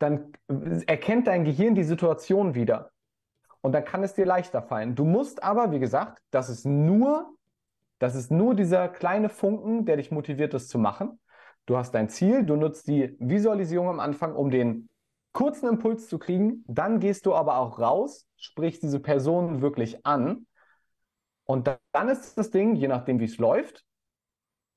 dann 0.00 0.32
erkennt 0.86 1.26
dein 1.28 1.44
Gehirn 1.44 1.74
die 1.74 1.84
Situation 1.84 2.54
wieder. 2.54 2.90
Und 3.60 3.72
dann 3.72 3.84
kann 3.84 4.02
es 4.02 4.14
dir 4.14 4.24
leichter 4.24 4.62
fallen. 4.62 4.94
Du 4.94 5.04
musst 5.04 5.42
aber, 5.42 5.70
wie 5.70 5.78
gesagt, 5.78 6.22
das 6.30 6.48
ist 6.48 6.64
nur, 6.64 7.34
das 7.98 8.14
ist 8.14 8.30
nur 8.30 8.54
dieser 8.54 8.88
kleine 8.88 9.28
Funken, 9.28 9.84
der 9.84 9.96
dich 9.96 10.10
motiviert, 10.10 10.54
das 10.54 10.68
zu 10.68 10.78
machen. 10.78 11.20
Du 11.66 11.76
hast 11.76 11.92
dein 11.92 12.08
Ziel, 12.08 12.44
du 12.44 12.56
nutzt 12.56 12.88
die 12.88 13.14
Visualisierung 13.20 13.88
am 13.88 14.00
Anfang, 14.00 14.34
um 14.34 14.50
den 14.50 14.88
kurzen 15.32 15.68
Impuls 15.68 16.08
zu 16.08 16.18
kriegen. 16.18 16.64
Dann 16.66 16.98
gehst 16.98 17.26
du 17.26 17.34
aber 17.34 17.58
auch 17.58 17.78
raus, 17.78 18.26
sprichst 18.36 18.82
diese 18.82 19.00
Person 19.00 19.60
wirklich 19.60 20.06
an. 20.06 20.46
Und 21.44 21.70
dann 21.92 22.08
ist 22.08 22.38
das 22.38 22.50
Ding, 22.50 22.74
je 22.74 22.88
nachdem, 22.88 23.20
wie 23.20 23.24
es 23.24 23.36
läuft, 23.36 23.84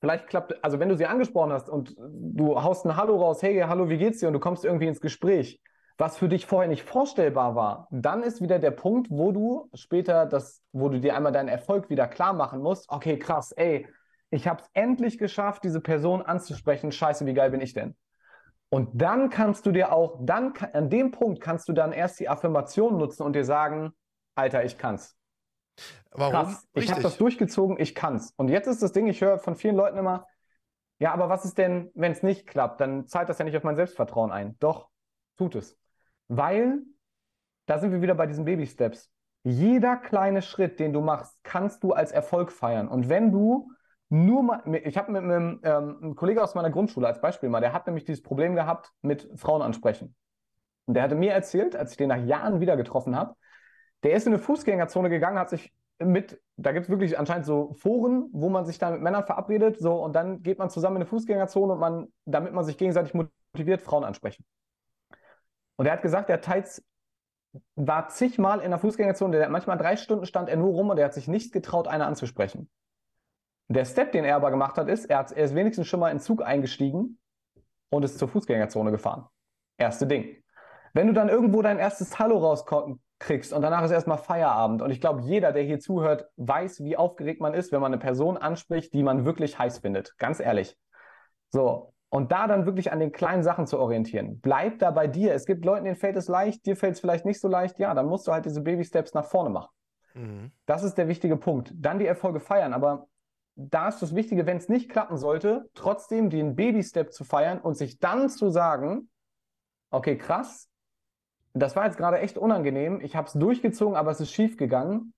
Vielleicht 0.03 0.27
klappt, 0.27 0.61
also 0.61 0.81
wenn 0.81 0.89
du 0.89 0.97
sie 0.97 1.05
angesprochen 1.05 1.53
hast 1.53 1.69
und 1.69 1.95
du 1.97 2.61
haust 2.61 2.85
ein 2.85 2.97
Hallo 2.97 3.15
raus, 3.15 3.41
hey, 3.41 3.63
hallo, 3.65 3.87
wie 3.87 3.97
geht's 3.97 4.19
dir? 4.19 4.27
Und 4.27 4.33
du 4.33 4.39
kommst 4.41 4.65
irgendwie 4.65 4.87
ins 4.87 4.99
Gespräch, 4.99 5.61
was 5.97 6.17
für 6.17 6.27
dich 6.27 6.45
vorher 6.45 6.67
nicht 6.67 6.83
vorstellbar 6.83 7.55
war, 7.55 7.87
dann 7.89 8.21
ist 8.21 8.41
wieder 8.41 8.59
der 8.59 8.71
Punkt, 8.71 9.07
wo 9.09 9.31
du 9.31 9.69
später 9.73 10.25
das, 10.25 10.61
wo 10.73 10.89
du 10.89 10.99
dir 10.99 11.15
einmal 11.15 11.31
deinen 11.31 11.47
Erfolg 11.47 11.89
wieder 11.89 12.05
klar 12.05 12.33
machen 12.33 12.59
musst. 12.61 12.89
Okay, 12.89 13.17
krass, 13.17 13.53
ey, 13.53 13.87
ich 14.29 14.45
habe 14.45 14.61
es 14.61 14.69
endlich 14.73 15.17
geschafft, 15.19 15.63
diese 15.63 15.79
Person 15.79 16.21
anzusprechen. 16.21 16.91
Scheiße, 16.91 17.25
wie 17.25 17.33
geil 17.33 17.51
bin 17.51 17.61
ich 17.61 17.73
denn? 17.73 17.95
Und 18.67 19.01
dann 19.01 19.29
kannst 19.29 19.65
du 19.65 19.71
dir 19.71 19.93
auch, 19.93 20.17
dann 20.19 20.53
an 20.73 20.89
dem 20.89 21.11
Punkt 21.11 21.39
kannst 21.39 21.69
du 21.69 21.71
dann 21.71 21.93
erst 21.93 22.19
die 22.19 22.27
Affirmation 22.27 22.97
nutzen 22.97 23.23
und 23.23 23.37
dir 23.37 23.45
sagen, 23.45 23.93
Alter, 24.35 24.65
ich 24.65 24.77
kann's. 24.77 25.15
Warum? 26.11 26.33
Krass. 26.33 26.67
Ich 26.73 26.91
habe 26.91 27.01
das 27.01 27.17
durchgezogen, 27.17 27.79
ich 27.79 27.95
kann's. 27.95 28.33
Und 28.37 28.49
jetzt 28.49 28.67
ist 28.67 28.83
das 28.83 28.91
Ding, 28.91 29.07
ich 29.07 29.21
höre 29.21 29.39
von 29.39 29.55
vielen 29.55 29.75
Leuten 29.75 29.97
immer, 29.97 30.27
ja, 30.99 31.11
aber 31.11 31.27
was 31.29 31.43
ist 31.43 31.57
denn, 31.57 31.91
wenn 31.95 32.11
es 32.11 32.23
nicht 32.23 32.47
klappt? 32.47 32.79
Dann 32.79 33.07
zahlt 33.07 33.29
das 33.29 33.39
ja 33.39 33.45
nicht 33.45 33.57
auf 33.57 33.63
mein 33.63 33.75
Selbstvertrauen 33.75 34.31
ein. 34.31 34.57
Doch, 34.59 34.89
tut 35.37 35.55
es. 35.55 35.77
Weil, 36.27 36.79
da 37.65 37.79
sind 37.79 37.91
wir 37.91 38.01
wieder 38.01 38.15
bei 38.15 38.27
diesen 38.27 38.45
Baby-Steps. 38.45 39.09
Jeder 39.43 39.97
kleine 39.97 40.41
Schritt, 40.41 40.79
den 40.79 40.93
du 40.93 41.01
machst, 41.01 41.37
kannst 41.43 41.83
du 41.83 41.91
als 41.91 42.11
Erfolg 42.11 42.51
feiern. 42.51 42.87
Und 42.87 43.09
wenn 43.09 43.31
du 43.31 43.71
nur 44.09 44.43
mal, 44.43 44.61
ich 44.85 44.97
habe 44.97 45.11
mit 45.11 45.23
einem, 45.23 45.59
ähm, 45.63 45.97
einem 46.01 46.15
Kollegen 46.15 46.39
aus 46.39 46.55
meiner 46.55 46.69
Grundschule 46.69 47.07
als 47.07 47.19
Beispiel 47.19 47.49
mal, 47.49 47.59
der 47.59 47.73
hat 47.73 47.87
nämlich 47.87 48.05
dieses 48.05 48.21
Problem 48.21 48.55
gehabt 48.55 48.91
mit 49.01 49.29
Frauen 49.35 49.61
ansprechen. 49.61 50.15
Und 50.85 50.93
der 50.93 51.03
hatte 51.03 51.15
mir 51.15 51.33
erzählt, 51.33 51.75
als 51.75 51.91
ich 51.91 51.97
den 51.97 52.09
nach 52.09 52.23
Jahren 52.23 52.59
wieder 52.59 52.77
getroffen 52.77 53.15
habe, 53.15 53.35
Der 54.03 54.13
ist 54.13 54.27
in 54.27 54.33
eine 54.33 54.41
Fußgängerzone 54.41 55.09
gegangen, 55.09 55.39
hat 55.39 55.49
sich 55.49 55.73
mit, 55.99 56.41
da 56.57 56.71
gibt 56.71 56.85
es 56.85 56.89
wirklich 56.89 57.17
anscheinend 57.17 57.45
so 57.45 57.73
Foren, 57.73 58.29
wo 58.33 58.49
man 58.49 58.65
sich 58.65 58.77
dann 58.77 58.93
mit 58.93 59.01
Männern 59.01 59.25
verabredet, 59.25 59.79
so 59.79 60.03
und 60.03 60.13
dann 60.13 60.41
geht 60.43 60.59
man 60.59 60.69
zusammen 60.69 60.97
in 60.97 61.01
eine 61.03 61.09
Fußgängerzone 61.09 61.73
und 61.73 61.79
man, 61.79 62.07
damit 62.25 62.53
man 62.53 62.65
sich 62.65 62.77
gegenseitig 62.77 63.13
motiviert, 63.13 63.81
Frauen 63.81 64.03
ansprechen. 64.03 64.43
Und 65.75 65.85
er 65.85 65.93
hat 65.93 66.01
gesagt, 66.01 66.29
er 66.29 66.41
teils 66.41 66.83
war 67.75 68.09
zigmal 68.09 68.59
in 68.61 68.71
der 68.71 68.79
Fußgängerzone, 68.79 69.37
der 69.37 69.49
manchmal 69.49 69.77
drei 69.77 69.95
Stunden 69.95 70.25
stand 70.25 70.49
er 70.49 70.57
nur 70.57 70.71
rum 70.71 70.89
und 70.89 70.97
er 70.97 71.05
hat 71.05 71.13
sich 71.13 71.27
nicht 71.27 71.53
getraut, 71.53 71.87
eine 71.87 72.05
anzusprechen. 72.05 72.69
Der 73.67 73.85
Step, 73.85 74.11
den 74.11 74.25
er 74.25 74.35
aber 74.35 74.51
gemacht 74.51 74.77
hat, 74.77 74.89
ist, 74.89 75.05
er, 75.05 75.19
hat, 75.19 75.31
er 75.31 75.45
ist 75.45 75.55
wenigstens 75.55 75.87
schon 75.87 75.99
mal 75.99 76.11
in 76.11 76.19
Zug 76.19 76.43
eingestiegen 76.43 77.19
und 77.89 78.03
ist 78.03 78.17
zur 78.17 78.27
Fußgängerzone 78.27 78.91
gefahren. 78.91 79.27
Erste 79.77 80.07
Ding. 80.07 80.43
Wenn 80.93 81.07
du 81.07 81.13
dann 81.13 81.29
irgendwo 81.29 81.61
dein 81.61 81.79
erstes 81.79 82.19
Hallo 82.19 82.37
rauskriegst 83.23 83.53
und 83.53 83.61
danach 83.61 83.83
ist 83.83 83.91
erstmal 83.91 84.17
Feierabend 84.17 84.81
und 84.81 84.91
ich 84.91 85.01
glaube, 85.01 85.21
jeder, 85.21 85.51
der 85.51 85.63
hier 85.63 85.79
zuhört, 85.79 86.27
weiß, 86.37 86.83
wie 86.83 86.97
aufgeregt 86.97 87.41
man 87.41 87.53
ist, 87.53 87.71
wenn 87.71 87.81
man 87.81 87.93
eine 87.93 87.99
Person 87.99 88.37
anspricht, 88.37 88.93
die 88.93 89.03
man 89.03 89.25
wirklich 89.25 89.57
heiß 89.57 89.79
findet. 89.79 90.17
Ganz 90.17 90.39
ehrlich. 90.39 90.77
So. 91.49 91.93
Und 92.09 92.31
da 92.31 92.45
dann 92.45 92.67
wirklich 92.67 92.91
an 92.91 92.99
den 92.99 93.11
kleinen 93.11 93.41
Sachen 93.41 93.65
zu 93.65 93.79
orientieren. 93.79 94.39
Bleib 94.39 94.77
da 94.77 94.91
bei 94.91 95.07
dir. 95.07 95.33
Es 95.33 95.47
gibt 95.47 95.65
Leuten, 95.65 95.85
denen 95.85 95.95
fällt 95.95 96.15
es 96.15 96.27
leicht, 96.27 96.63
dir 96.67 96.75
fällt 96.75 96.93
es 96.93 96.99
vielleicht 96.99 97.25
nicht 97.25 97.41
so 97.41 97.47
leicht. 97.47 97.79
Ja, 97.79 97.95
dann 97.95 98.05
musst 98.05 98.27
du 98.27 98.31
halt 98.31 98.45
diese 98.45 98.61
Baby-Steps 98.61 99.15
nach 99.15 99.25
vorne 99.25 99.49
machen. 99.49 99.71
Mhm. 100.13 100.51
Das 100.67 100.83
ist 100.83 100.95
der 100.99 101.07
wichtige 101.07 101.37
Punkt. 101.37 101.73
Dann 101.75 101.97
die 101.97 102.05
Erfolge 102.05 102.39
feiern. 102.39 102.73
Aber 102.73 103.07
da 103.55 103.87
ist 103.87 103.99
das 103.99 104.13
Wichtige, 104.13 104.45
wenn 104.45 104.57
es 104.57 104.69
nicht 104.69 104.91
klappen 104.91 105.17
sollte, 105.17 105.67
trotzdem 105.73 106.29
den 106.29 106.55
Baby-Step 106.55 107.11
zu 107.11 107.23
feiern 107.23 107.59
und 107.59 107.75
sich 107.75 107.97
dann 107.97 108.29
zu 108.29 108.49
sagen, 108.49 109.09
okay, 109.89 110.15
krass, 110.15 110.69
das 111.53 111.75
war 111.75 111.85
jetzt 111.85 111.97
gerade 111.97 112.19
echt 112.19 112.37
unangenehm, 112.37 112.99
ich 113.01 113.15
habe 113.15 113.27
es 113.27 113.33
durchgezogen, 113.33 113.95
aber 113.95 114.11
es 114.11 114.19
ist 114.19 114.31
schief 114.31 114.57
gegangen. 114.57 115.13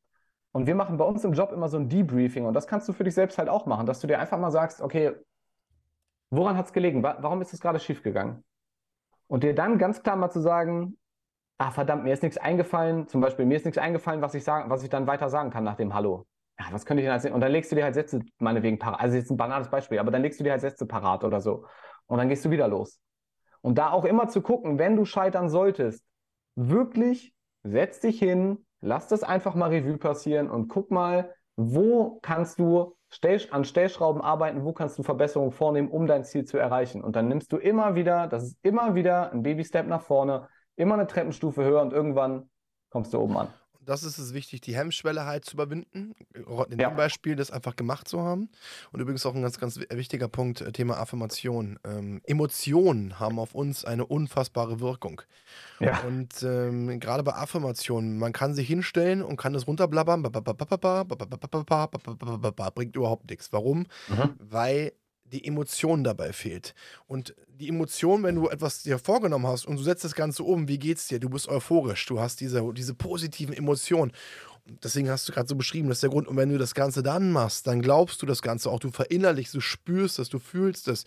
Und 0.52 0.68
wir 0.68 0.76
machen 0.76 0.98
bei 0.98 1.06
uns 1.06 1.24
im 1.26 1.34
Job 1.34 1.52
immer 1.52 1.68
so 1.68 1.78
ein 1.78 1.90
Debriefing 1.90 2.46
und 2.46 2.54
das 2.54 2.68
kannst 2.68 2.88
du 2.88 2.94
für 2.94 3.04
dich 3.04 3.14
selbst 3.14 3.38
halt 3.38 3.50
auch 3.50 3.66
machen, 3.66 3.86
dass 3.86 4.00
du 4.00 4.08
dir 4.08 4.20
einfach 4.20 4.38
mal 4.40 4.52
sagst, 4.52 4.82
okay, 4.82 5.14
woran 6.30 6.56
hat 6.58 6.68
es 6.68 6.74
gelegen? 6.74 7.04
Warum 7.04 7.42
ist 7.42 7.54
es 7.54 7.60
gerade 7.60 7.80
schief 7.80 8.04
gegangen? 8.04 8.44
Und 9.28 9.44
dir 9.44 9.54
dann 9.54 9.78
ganz 9.78 10.02
klar 10.02 10.16
mal 10.16 10.30
zu 10.30 10.40
sagen, 10.40 10.98
ah 11.58 11.72
verdammt, 11.72 12.04
mir 12.04 12.14
ist 12.14 12.24
nichts 12.24 12.38
eingefallen, 12.38 13.08
zum 13.08 13.20
Beispiel 13.22 13.46
mir 13.46 13.58
ist 13.58 13.66
nichts 13.66 13.78
eingefallen, 13.78 14.22
was 14.22 14.34
ich, 14.34 14.44
sagen, 14.44 14.70
was 14.70 14.84
ich 14.84 14.90
dann 14.90 15.08
weiter 15.08 15.30
sagen 15.30 15.50
kann 15.50 15.64
nach 15.64 15.76
dem 15.76 15.94
Hallo 15.94 16.26
ja, 16.60 16.66
was 16.72 16.86
könnte 16.86 17.02
ich 17.02 17.06
denn 17.06 17.14
als, 17.14 17.26
und 17.26 17.42
dann 17.42 17.52
legst 17.52 17.72
du 17.72 17.76
dir 17.76 17.84
halt 17.84 17.96
Sätze 17.96 18.22
meinetwegen 18.40 18.80
parat, 18.80 19.00
also 19.02 19.16
jetzt 19.18 19.30
ein 19.30 19.38
banales 19.38 19.70
Beispiel, 19.70 20.00
aber 20.00 20.12
dann 20.12 20.22
legst 20.22 20.40
du 20.40 20.44
dir 20.44 20.52
halt 20.52 20.62
Sätze 20.62 20.86
parat 20.86 21.24
oder 21.24 21.42
so. 21.42 21.66
Und 22.08 22.18
dann 22.18 22.30
gehst 22.30 22.46
du 22.46 22.52
wieder 22.52 22.68
los. 22.68 23.00
Und 23.62 23.78
da 23.78 23.92
auch 23.92 24.06
immer 24.06 24.28
zu 24.28 24.42
gucken, 24.42 24.80
wenn 24.80 24.96
du 24.96 25.06
scheitern 25.06 25.50
solltest, 25.50 26.06
wirklich 26.56 27.34
setz 27.64 28.00
dich 28.00 28.20
hin, 28.20 28.66
lass 28.82 29.08
das 29.08 29.24
einfach 29.24 29.56
mal 29.56 29.70
Revue 29.70 29.98
passieren 29.98 30.50
und 30.50 30.68
guck 30.68 30.92
mal, 30.92 31.34
wo 31.56 32.20
kannst 32.22 32.60
du 32.60 32.96
an 33.52 33.64
Stellschrauben 33.64 34.22
arbeiten, 34.22 34.66
wo 34.66 34.74
kannst 34.74 34.98
du 35.00 35.04
Verbesserungen 35.04 35.54
vornehmen, 35.54 35.90
um 35.90 36.06
dein 36.06 36.26
Ziel 36.26 36.44
zu 36.44 36.58
erreichen. 36.58 37.02
Und 37.02 37.16
dann 37.16 37.30
nimmst 37.30 37.52
du 37.52 37.58
immer 37.58 37.96
wieder, 37.96 38.28
das 38.28 38.44
ist 38.44 38.58
immer 38.62 38.94
wieder 38.94 39.32
ein 39.32 39.42
Baby-Step 39.42 39.88
nach 39.88 40.02
vorne, 40.02 40.50
immer 40.76 40.96
eine 40.96 41.08
Treppenstufe 41.08 41.64
höher 41.64 41.82
und 41.82 41.94
irgendwann 41.94 42.50
kommst 42.90 43.14
du 43.14 43.20
oben 43.20 43.38
an 43.38 43.48
das 43.86 44.04
ist 44.04 44.18
es 44.18 44.34
wichtig, 44.34 44.62
die 44.62 44.76
Hemmschwelle 44.76 45.26
halt 45.26 45.46
zu 45.46 45.54
überwinden. 45.54 46.14
In 46.34 46.80
ja. 46.80 46.90
dem 46.90 46.96
Beispiel 46.96 47.36
das 47.36 47.52
einfach 47.52 47.76
gemacht 47.76 48.08
zu 48.08 48.22
haben. 48.22 48.50
Und 48.92 49.00
übrigens 49.00 49.26
auch 49.26 49.36
ein 49.36 49.42
ganz, 49.42 49.60
ganz 49.60 49.80
wichtiger 49.90 50.28
Punkt, 50.28 50.62
äh, 50.62 50.72
Thema 50.72 50.98
Affirmation. 50.98 51.80
Ähm, 51.84 52.22
Emotionen 52.26 53.20
haben 53.20 53.40
auf 53.40 53.56
uns 53.56 53.86
eine 53.86 54.06
unfassbare 54.06 54.80
Wirkung. 54.80 55.22
Ja. 55.80 56.00
Und 56.02 56.44
ähm, 56.44 57.00
gerade 57.00 57.24
bei 57.24 57.34
Affirmationen, 57.34 58.18
man 58.18 58.34
kann 58.34 58.54
sich 58.54 58.68
hinstellen 58.68 59.22
und 59.22 59.38
kann 59.38 59.54
das 59.54 59.68
runterblabbern, 59.68 60.24
bringt 62.76 62.96
überhaupt 62.96 63.30
nichts. 63.30 63.54
Warum? 63.54 63.86
Mhm. 64.08 64.34
Weil 64.40 64.94
die 65.32 65.46
Emotion 65.46 66.04
dabei 66.04 66.34
fehlt. 66.34 66.74
Und 67.08 67.36
die 67.48 67.70
Emotion, 67.70 68.24
wenn 68.24 68.36
du 68.36 68.50
etwas 68.50 68.84
dir 68.84 69.00
vorgenommen 69.00 69.48
hast 69.48 69.66
und 69.66 69.78
du 69.78 69.84
setzt 69.84 70.04
das 70.04 70.16
Ganze 70.16 70.44
um, 70.44 70.68
wie 70.68 70.78
geht's 70.78 71.08
dir? 71.08 71.20
Du 71.20 71.30
bist 71.30 71.48
euphorisch, 71.48 72.06
du 72.06 72.20
hast 72.20 72.42
diese, 72.42 72.74
diese 72.74 72.94
positiven 72.94 73.54
Emotionen. 73.54 74.12
Deswegen 74.84 75.10
hast 75.10 75.30
du 75.30 75.34
gerade 75.34 75.48
so 75.48 75.56
beschrieben, 75.56 75.90
das 75.90 75.98
ist 75.98 76.04
der 76.04 76.10
Grund. 76.10 76.28
Und 76.28 76.38
wenn 76.38 76.50
du 76.50 76.58
das 76.58 76.74
Ganze 76.74 77.04
dann 77.04 77.32
machst, 77.32 77.68
dann 77.68 77.82
glaubst 77.82 78.22
du 78.22 78.26
das 78.26 78.42
Ganze 78.42 78.72
auch, 78.72 78.80
du 78.80 78.90
verinnerlichst, 78.90 79.54
du 79.54 79.62
spürst 79.62 80.18
es, 80.18 80.30
du 80.30 80.40
fühlst 80.40 80.88
es. 80.88 81.06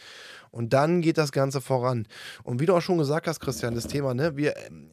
Und 0.51 0.73
dann 0.73 1.01
geht 1.01 1.19
das 1.19 1.33
Ganze 1.33 1.61
voran. 1.61 2.07
Und 2.45 2.61
wie 2.61 2.67
du 2.67 2.77
auch 2.77 2.81
schon 2.81 2.99
gesagt 2.99 3.27
hast, 3.27 3.41
Christian, 3.41 3.75
das 3.75 3.89
Thema, 3.89 4.15
ne, 4.15 4.37
wir, 4.37 4.57
ähm, 4.59 4.93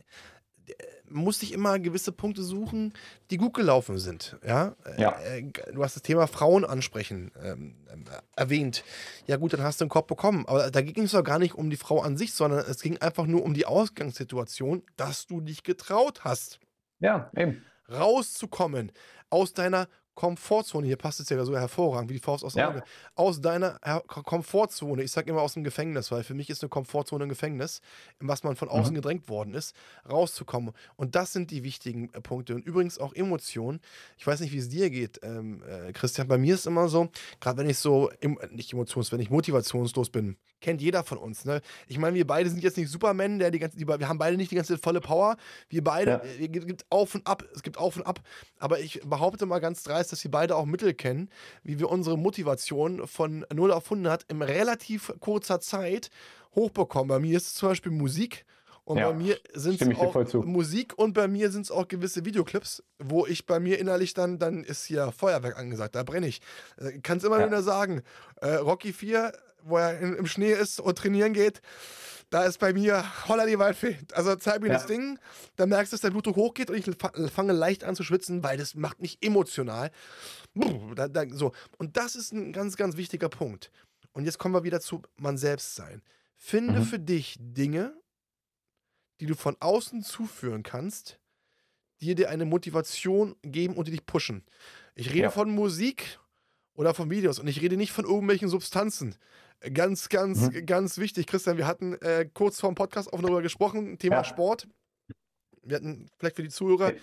musste 1.16 1.45
ich 1.45 1.53
immer 1.53 1.80
gewisse 1.80 2.11
Punkte 2.11 2.43
suchen, 2.43 2.93
die 3.32 3.38
gut 3.38 3.53
gelaufen 3.53 3.97
sind. 3.97 4.38
Ja, 4.45 4.76
ja. 4.97 5.18
Äh, 5.20 5.43
du 5.74 5.84
hast 5.84 5.95
das 5.95 6.03
Thema 6.03 6.28
Frauen 6.28 6.66
ansprechen 6.66 7.32
ähm, 7.41 7.76
äh, 7.88 7.95
erwähnt. 8.36 8.84
Ja 9.28 9.38
gut, 9.38 9.53
dann 9.53 9.63
hast 9.63 9.82
du 9.82 9.86
einen 9.86 9.89
Kopf 9.89 10.07
bekommen. 10.07 10.45
Aber 10.47 10.70
da 10.70 10.82
ging 10.82 11.05
es 11.05 11.11
doch 11.11 11.24
gar 11.24 11.39
nicht 11.39 11.55
um 11.55 11.70
die 11.70 11.78
Frau 11.78 12.01
an 12.01 12.18
sich, 12.18 12.34
sondern 12.34 12.59
es 12.59 12.82
ging 12.82 12.97
einfach 12.99 13.26
nur 13.26 13.43
um 13.43 13.53
die 13.53 13.66
Ausgangssituation, 13.66 14.84
dass 14.97 15.26
du 15.26 15.41
dich 15.41 15.63
getraut 15.63 16.24
hast. 16.24 16.59
Ja, 16.99 17.32
eben. 17.36 17.63
Rauszukommen 17.89 18.91
aus 19.30 19.53
deiner 19.53 19.88
Komfortzone, 20.16 20.88
hier 20.88 20.95
passt 20.95 21.20
es 21.20 21.30
ja 21.30 21.43
so 21.43 21.57
hervorragend, 21.57 22.09
wie 22.09 22.16
die 22.16 22.20
Faust 22.20 22.43
aus 22.43 22.53
dem 22.53 22.59
ja. 22.59 22.70
Auge, 22.70 22.84
aus 23.16 23.41
deiner 23.41 23.80
Komfortzone, 24.07 25.03
ich 25.03 25.11
sage 25.11 25.30
immer 25.30 25.41
aus 25.41 25.53
dem 25.53 25.63
Gefängnis, 25.63 26.11
weil 26.11 26.24
für 26.24 26.34
mich 26.34 26.49
ist 26.49 26.63
eine 26.63 26.70
Komfortzone 26.70 27.26
ein 27.26 27.30
Gefängnis, 27.30 27.82
in 28.20 28.28
was 28.28 28.43
man 28.43 28.55
von 28.55 28.70
außen 28.70 28.91
mhm. 28.91 28.95
gedrängt 28.95 29.30
worden 29.30 29.53
ist, 29.53 29.76
rauszukommen. 30.09 30.74
Und 30.95 31.16
das 31.16 31.34
sind 31.34 31.51
die 31.51 31.63
wichtigen 31.63 32.09
äh, 32.13 32.22
Punkte. 32.22 32.55
Und 32.55 32.66
übrigens 32.66 32.97
auch 32.97 33.13
Emotionen. 33.13 33.82
Ich 34.18 34.26
weiß 34.26 34.39
nicht, 34.39 34.53
wie 34.53 34.57
es 34.57 34.70
dir 34.70 34.89
geht, 34.89 35.20
ähm, 35.24 35.61
äh, 35.63 35.91
Christian. 35.91 36.28
Bei 36.28 36.38
mir 36.38 36.55
ist 36.55 36.66
immer 36.66 36.88
so, 36.88 37.09
gerade 37.41 37.57
wenn 37.57 37.70
ich 37.70 37.78
so, 37.78 38.09
im, 38.22 38.39
nicht 38.51 38.74
emotions, 38.74 39.11
wenn 39.11 39.20
ich 39.20 39.30
motivationslos 39.30 40.09
bin, 40.09 40.38
kennt 40.61 40.82
jeder 40.82 41.03
von 41.03 41.18
uns. 41.18 41.45
Ne? 41.45 41.61
Ich 41.88 41.97
meine, 41.97 42.16
wir 42.16 42.26
beide 42.26 42.49
sind 42.49 42.63
jetzt 42.63 42.78
nicht 42.78 42.89
Superman, 42.89 43.39
der 43.39 43.51
die 43.51 43.59
ganze, 43.59 43.78
die, 43.78 43.88
wir 43.88 44.07
haben 44.07 44.18
beide 44.18 44.38
nicht 44.38 44.51
die 44.51 44.55
ganze 44.55 44.78
volle 44.78 45.01
Power. 45.01 45.38
Wir 45.70 45.84
beide, 45.84 46.11
ja. 46.11 46.22
es 46.39 46.66
gibt 46.66 46.86
auf 46.89 47.13
und 47.16 47.28
ab, 47.28 47.43
es 47.53 47.61
gibt 47.61 47.78
auf 47.78 47.97
und 47.97 48.03
ab. 48.03 48.22
Aber 48.57 48.80
ich 48.80 49.01
behaupte 49.05 49.45
mal 49.45 49.59
ganz 49.59 49.84
dreist, 49.84 50.05
heißt, 50.06 50.12
dass 50.12 50.24
wir 50.24 50.32
beide 50.32 50.56
auch 50.56 50.66
Mittel 50.66 50.93
kennen, 50.93 51.30
wie 51.64 51.80
wir 51.80 51.89
unsere 51.89 52.18
Motivation 52.18 53.08
von 53.08 53.45
0 53.53 53.72
auf 53.72 53.86
100 53.86 54.24
in 54.30 54.41
relativ 54.41 55.14
kurzer 55.20 55.60
Zeit 55.60 56.10
hochbekommen. 56.53 57.08
Bei 57.08 57.20
mir 57.20 57.38
ist 57.38 57.47
es 57.47 57.53
zum 57.56 57.70
Beispiel 57.70 57.91
Musik. 57.91 58.45
Und 58.84 58.99
ja, 58.99 59.10
bei 59.10 59.18
mir 59.18 59.39
sind 59.53 59.82
es 59.82 59.97
auch 59.97 60.45
Musik 60.45 60.93
und 60.95 61.14
bei 61.14 61.28
mir 61.28 61.49
sind 61.49 61.64
es 61.64 61.72
auch 61.72 61.88
gewisse 61.88 62.24
Videoclips, 62.24 62.84
wo 62.99 63.26
ich 63.26 63.47
bei 63.47 63.60
mir 63.60 63.80
innerlich 63.80 64.14
dann, 64.14 64.38
dann 64.38 64.64
ist 64.64 64.86
hier 64.86 65.12
Feuerwerk 65.12 65.58
angesagt, 65.58 65.95
da 65.95 66.03
brenne 66.03 66.28
ich. 66.28 66.39
Äh, 66.78 66.99
Kannst 67.01 67.26
immer 67.26 67.39
ja. 67.39 67.47
wieder 67.47 67.64
sagen, 67.64 68.03
äh, 68.41 68.56
Rocky 68.56 68.93
4, 68.93 69.34
wo 69.66 69.78
er 69.78 69.99
in, 69.99 70.16
im 70.16 70.28
Schnee 70.28 70.53
ist 70.53 70.80
und 70.80 70.97
trainieren 70.97 71.34
geht, 71.34 71.61
da 72.30 72.43
ist 72.43 72.59
bei 72.59 72.74
mir 72.74 73.03
holla 73.28 73.45
die 73.45 73.59
Waldfee. 73.59 73.97
Also 74.13 74.36
zeig 74.36 74.61
mir 74.61 74.68
ja. 74.68 74.74
das 74.74 74.88
Ding, 74.88 75.20
dann 75.55 75.70
merkst 75.70 75.91
du, 75.91 75.95
dass 75.95 76.01
der 76.01 76.09
Blutdruck 76.11 76.36
hochgeht 76.36 76.70
und 76.70 76.78
ich 76.78 77.32
fange 77.32 77.53
leicht 77.53 77.84
an 77.84 77.95
zu 77.95 78.03
schwitzen, 78.03 78.43
weil 78.43 78.57
das 78.57 78.76
macht 78.76 79.01
mich 79.01 79.18
emotional. 79.22 79.91
so. 81.32 81.51
Und 81.78 81.97
das 81.97 82.16
ist 82.16 82.32
ein 82.32 82.53
ganz, 82.53 82.78
ganz 82.78 82.97
wichtiger 82.97 83.30
Punkt. 83.30 83.72
Und 84.13 84.26
jetzt 84.26 84.38
kommen 84.38 84.53
wir 84.53 84.63
wieder 84.63 84.80
zu 84.80 85.01
man 85.18 85.38
selbst 85.38 85.76
sein. 85.76 86.01
Finde 86.36 86.80
mhm. 86.80 86.84
für 86.84 86.99
dich 86.99 87.38
Dinge, 87.39 87.93
die 89.20 89.26
du 89.26 89.36
von 89.36 89.55
außen 89.59 90.03
zuführen 90.03 90.63
kannst, 90.63 91.20
die 92.01 92.16
dir 92.16 92.30
eine 92.30 92.45
Motivation 92.45 93.36
geben 93.41 93.76
und 93.76 93.88
die 93.88 93.91
dich 93.91 94.05
pushen. 94.05 94.43
Ich 94.95 95.09
rede 95.09 95.24
ja. 95.24 95.32
von 95.32 95.49
Musik 95.49 96.20
oder 96.76 96.94
von 96.94 97.10
Videos 97.10 97.40
und 97.40 97.48
ich 97.48 97.62
rede 97.62 97.78
nicht 97.78 97.92
von 97.92 98.06
irgendwelchen 98.06 98.50
Substanzen. 98.50 99.16
Ganz, 99.74 100.10
ganz, 100.10 100.52
mhm. 100.52 100.66
ganz 100.66 100.98
wichtig, 100.98 101.28
Christian, 101.28 101.58
wir 101.58 101.66
hatten 101.66 101.94
äh, 102.02 102.28
kurz 102.34 102.60
vor 102.60 102.70
dem 102.70 102.76
Podcast 102.76 103.12
auch 103.12 103.22
darüber 103.22 103.42
gesprochen, 103.42 103.98
Thema 103.98 104.18
ja. 104.18 104.24
Sport. 104.24 104.68
Wir 105.64 105.78
hatten 105.78 106.10
vielleicht 106.20 106.36
für 106.36 106.44
die 106.44 106.50
Zuhörer, 106.50 106.94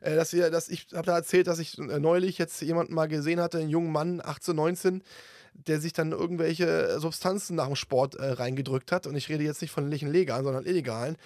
äh, 0.00 0.14
dass 0.14 0.32
wir, 0.32 0.50
dass 0.50 0.68
ich 0.68 0.86
habe 0.92 1.06
da 1.06 1.16
erzählt, 1.16 1.46
dass 1.46 1.58
ich 1.58 1.78
äh, 1.78 1.98
neulich 1.98 2.38
jetzt 2.38 2.60
jemanden 2.60 2.94
mal 2.94 3.08
gesehen 3.08 3.40
hatte, 3.40 3.58
einen 3.58 3.70
jungen 3.70 3.90
Mann, 3.90 4.20
18, 4.22 4.54
19, 4.54 5.02
der 5.54 5.80
sich 5.80 5.92
dann 5.92 6.12
irgendwelche 6.12 7.00
Substanzen 7.00 7.56
nach 7.56 7.66
dem 7.66 7.76
Sport 7.76 8.14
äh, 8.14 8.24
reingedrückt 8.32 8.92
hat. 8.92 9.06
Und 9.06 9.16
ich 9.16 9.28
rede 9.28 9.44
jetzt 9.44 9.62
nicht 9.62 9.72
von 9.72 9.90
legalen, 9.90 10.44
sondern 10.44 10.64
illegalen. 10.64 11.16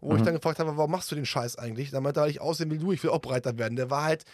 Wo 0.00 0.10
mhm. 0.10 0.18
ich 0.18 0.22
dann 0.22 0.34
gefragt 0.34 0.58
habe, 0.58 0.76
warum 0.76 0.90
machst 0.90 1.10
du 1.10 1.14
den 1.14 1.26
Scheiß 1.26 1.56
eigentlich? 1.56 1.90
Damit 1.90 2.16
da 2.16 2.26
ich 2.26 2.40
aussehen 2.40 2.70
wie 2.70 2.78
du, 2.78 2.92
ich 2.92 3.02
will 3.02 3.10
auch 3.10 3.20
breiter 3.20 3.56
werden. 3.56 3.76
Der 3.76 3.88
war 3.88 4.04
halt 4.04 4.24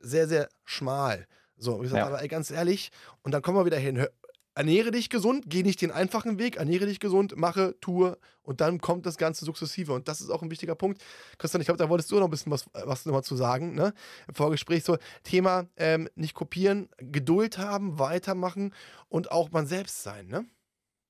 sehr, 0.00 0.26
sehr 0.26 0.48
schmal. 0.64 1.26
So, 1.62 1.76
ich 1.76 1.82
gesagt, 1.82 1.98
ja. 1.98 2.06
aber 2.06 2.20
ey, 2.20 2.28
ganz 2.28 2.50
ehrlich, 2.50 2.90
und 3.22 3.32
dann 3.32 3.42
kommen 3.42 3.56
wir 3.56 3.64
wieder 3.64 3.78
hin, 3.78 4.06
ernähre 4.54 4.90
dich 4.90 5.08
gesund, 5.08 5.44
geh 5.46 5.62
nicht 5.62 5.80
den 5.80 5.90
einfachen 5.90 6.38
Weg, 6.38 6.56
ernähre 6.56 6.86
dich 6.86 7.00
gesund, 7.00 7.36
mache, 7.36 7.76
tue 7.80 8.18
und 8.42 8.60
dann 8.60 8.80
kommt 8.80 9.06
das 9.06 9.16
Ganze 9.16 9.44
sukzessive. 9.44 9.92
Und 9.92 10.08
das 10.08 10.20
ist 10.20 10.30
auch 10.30 10.42
ein 10.42 10.50
wichtiger 10.50 10.74
Punkt. 10.74 11.02
Christian, 11.38 11.60
ich 11.60 11.66
glaube, 11.66 11.78
da 11.78 11.88
wolltest 11.88 12.10
du 12.10 12.16
noch 12.16 12.24
ein 12.24 12.30
bisschen 12.30 12.52
was, 12.52 12.66
was 12.72 13.06
nochmal 13.06 13.24
zu 13.24 13.36
sagen, 13.36 13.74
ne? 13.74 13.94
Im 14.28 14.34
Vorgespräch 14.34 14.84
so, 14.84 14.98
Thema 15.22 15.66
ähm, 15.76 16.08
nicht 16.16 16.34
kopieren, 16.34 16.88
Geduld 16.98 17.58
haben, 17.58 17.98
weitermachen 17.98 18.74
und 19.08 19.30
auch 19.30 19.50
man 19.52 19.66
selbst 19.66 20.02
sein, 20.02 20.26
ne? 20.26 20.44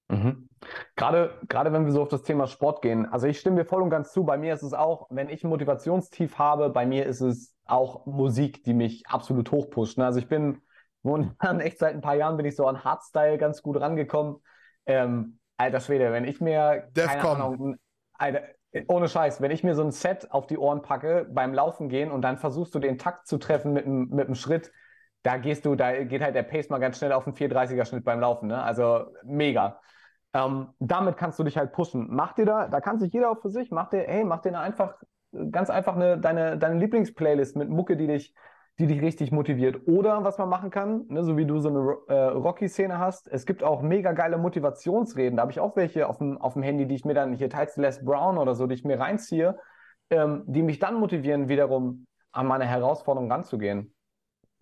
Mhm. 0.09 0.49
Gerade, 0.97 1.41
gerade 1.49 1.73
wenn 1.73 1.85
wir 1.85 1.93
so 1.93 2.03
auf 2.03 2.09
das 2.09 2.23
Thema 2.23 2.47
Sport 2.47 2.83
gehen, 2.83 3.07
also 3.07 3.27
ich 3.27 3.41
stimme 3.41 3.57
dir 3.57 3.65
voll 3.65 3.83
und 3.83 3.91
ganz 3.91 4.13
zu. 4.13 4.25
Bei 4.25 4.37
mir 4.37 4.55
ist 4.55 4.63
es 4.63 4.75
auch, 4.75 5.07
wenn 5.11 5.29
ich 5.29 5.43
ein 5.43 5.49
Motivationstief 5.49 6.39
habe, 6.39 6.71
bei 6.71 6.87
mir 6.87 7.07
ist 7.07 7.21
es 7.21 7.55
auch 7.65 8.07
Musik, 8.07 8.63
die 8.65 8.75
mich 8.75 9.07
absolut 9.07 9.51
hochpusht. 9.51 9.99
Ne? 9.99 10.07
Also 10.07 10.19
ich 10.19 10.29
bin 10.29 10.61
momentan 11.03 11.61
echt 11.61 11.79
seit 11.79 11.95
ein 11.95 12.01
paar 12.01 12.15
Jahren 12.15 12.37
bin 12.37 12.47
ich 12.47 12.57
so 12.57 12.67
an 12.67 12.85
Hardstyle 12.85 13.39
ganz 13.39 13.63
gut 13.63 13.81
rangekommen. 13.81 14.37
Ähm, 14.87 15.39
alter 15.57 15.81
Schwede, 15.81 16.13
wenn 16.13 16.25
ich 16.25 16.41
mir 16.41 16.89
keine. 16.95 17.23
Ahnung, 17.23 17.77
alter, 18.15 18.43
ohne 18.89 19.09
Scheiß, 19.09 19.41
wenn 19.41 19.51
ich 19.51 19.65
mir 19.65 19.75
so 19.75 19.83
ein 19.83 19.91
Set 19.91 20.31
auf 20.33 20.47
die 20.47 20.59
Ohren 20.59 20.83
packe 20.83 21.27
beim 21.31 21.53
Laufen 21.53 21.89
gehen 21.89 22.11
und 22.11 22.23
dann 22.23 22.39
versuchst 22.39 22.75
du 22.75 22.79
den 22.79 22.99
Takt 22.99 23.27
zu 23.27 23.39
treffen 23.39 23.73
mit, 23.73 23.87
mit 23.87 24.27
einem 24.27 24.35
Schritt, 24.35 24.73
da 25.23 25.37
gehst 25.37 25.65
du, 25.65 25.75
da 25.75 26.05
geht 26.05 26.23
halt 26.23 26.35
der 26.35 26.43
Pace 26.43 26.69
mal 26.69 26.79
ganz 26.79 26.99
schnell 26.99 27.13
auf 27.13 27.27
einen 27.27 27.37
430er 27.37 27.85
Schnitt 27.85 28.05
beim 28.05 28.21
Laufen. 28.21 28.49
Ne? 28.49 28.63
Also 28.63 29.07
mega. 29.25 29.81
Ähm, 30.35 30.69
damit 30.79 31.17
kannst 31.17 31.39
du 31.39 31.45
dich 31.45 31.57
halt 31.57 31.73
pushen. 31.73 32.09
Mach 32.11 32.33
dir 32.33 32.47
da, 32.47 32.69
da 32.69 32.81
kann 32.81 32.99
sich 32.99 33.13
jeder 33.13 33.31
auch 33.31 33.41
für 33.41 33.51
sich, 33.51 33.71
mach 33.71 33.91
dir, 33.91 34.01
hey, 34.07 34.25
mach 34.25 34.41
dir 34.41 34.59
einfach 34.59 34.95
ganz 35.51 35.71
einfach 35.71 35.95
eine, 35.95 36.19
deine, 36.19 36.59
deine 36.59 36.79
Lieblingsplaylist 36.79 37.57
mit 37.57 37.69
Mucke, 37.69 37.97
die 37.97 38.07
dich, 38.07 38.35
die 38.79 38.87
dich 38.87 39.01
richtig 39.01 39.31
motiviert. 39.33 39.87
Oder 39.87 40.25
was 40.25 40.39
man 40.39 40.49
machen 40.49 40.71
kann, 40.71 41.07
ne, 41.09 41.23
so 41.23 41.37
wie 41.37 41.47
du 41.47 41.59
so 41.59 41.69
eine 41.69 41.97
äh, 42.09 42.29
Rocky-Szene 42.31 42.99
hast, 42.99 43.29
es 43.29 43.47
gibt 43.47 43.63
auch 43.63 43.83
mega 43.83 44.13
geile 44.13 44.39
Motivationsreden. 44.39 45.37
Da 45.37 45.43
habe 45.43 45.53
ich 45.53 45.61
auch 45.61 45.77
welche 45.77 46.09
auf 46.09 46.19
dem, 46.19 46.39
auf 46.39 46.55
dem 46.55 46.63
Handy, 46.63 46.87
die 46.87 46.95
ich 46.95 47.05
mir 47.05 47.15
dann, 47.15 47.35
hier 47.35 47.51
teils 47.51 47.77
Les 47.77 48.05
Brown 48.05 48.39
oder 48.39 48.55
so, 48.55 48.67
die 48.67 48.75
ich 48.75 48.85
mir 48.85 48.99
reinziehe, 48.99 49.59
ähm, 50.11 50.45
die 50.47 50.63
mich 50.63 50.79
dann 50.79 50.95
motivieren, 50.95 51.49
wiederum 51.49 52.07
an 52.33 52.47
meine 52.47 52.67
Herausforderung 52.67 53.31
ranzugehen. 53.31 53.95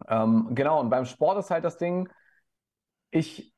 Ähm, 0.09 0.49
genau, 0.53 0.81
und 0.81 0.91
beim 0.91 1.05
Sport 1.05 1.39
ist 1.39 1.51
halt 1.51 1.65
das 1.65 1.79
Ding, 1.79 2.09
ich, 3.11 3.53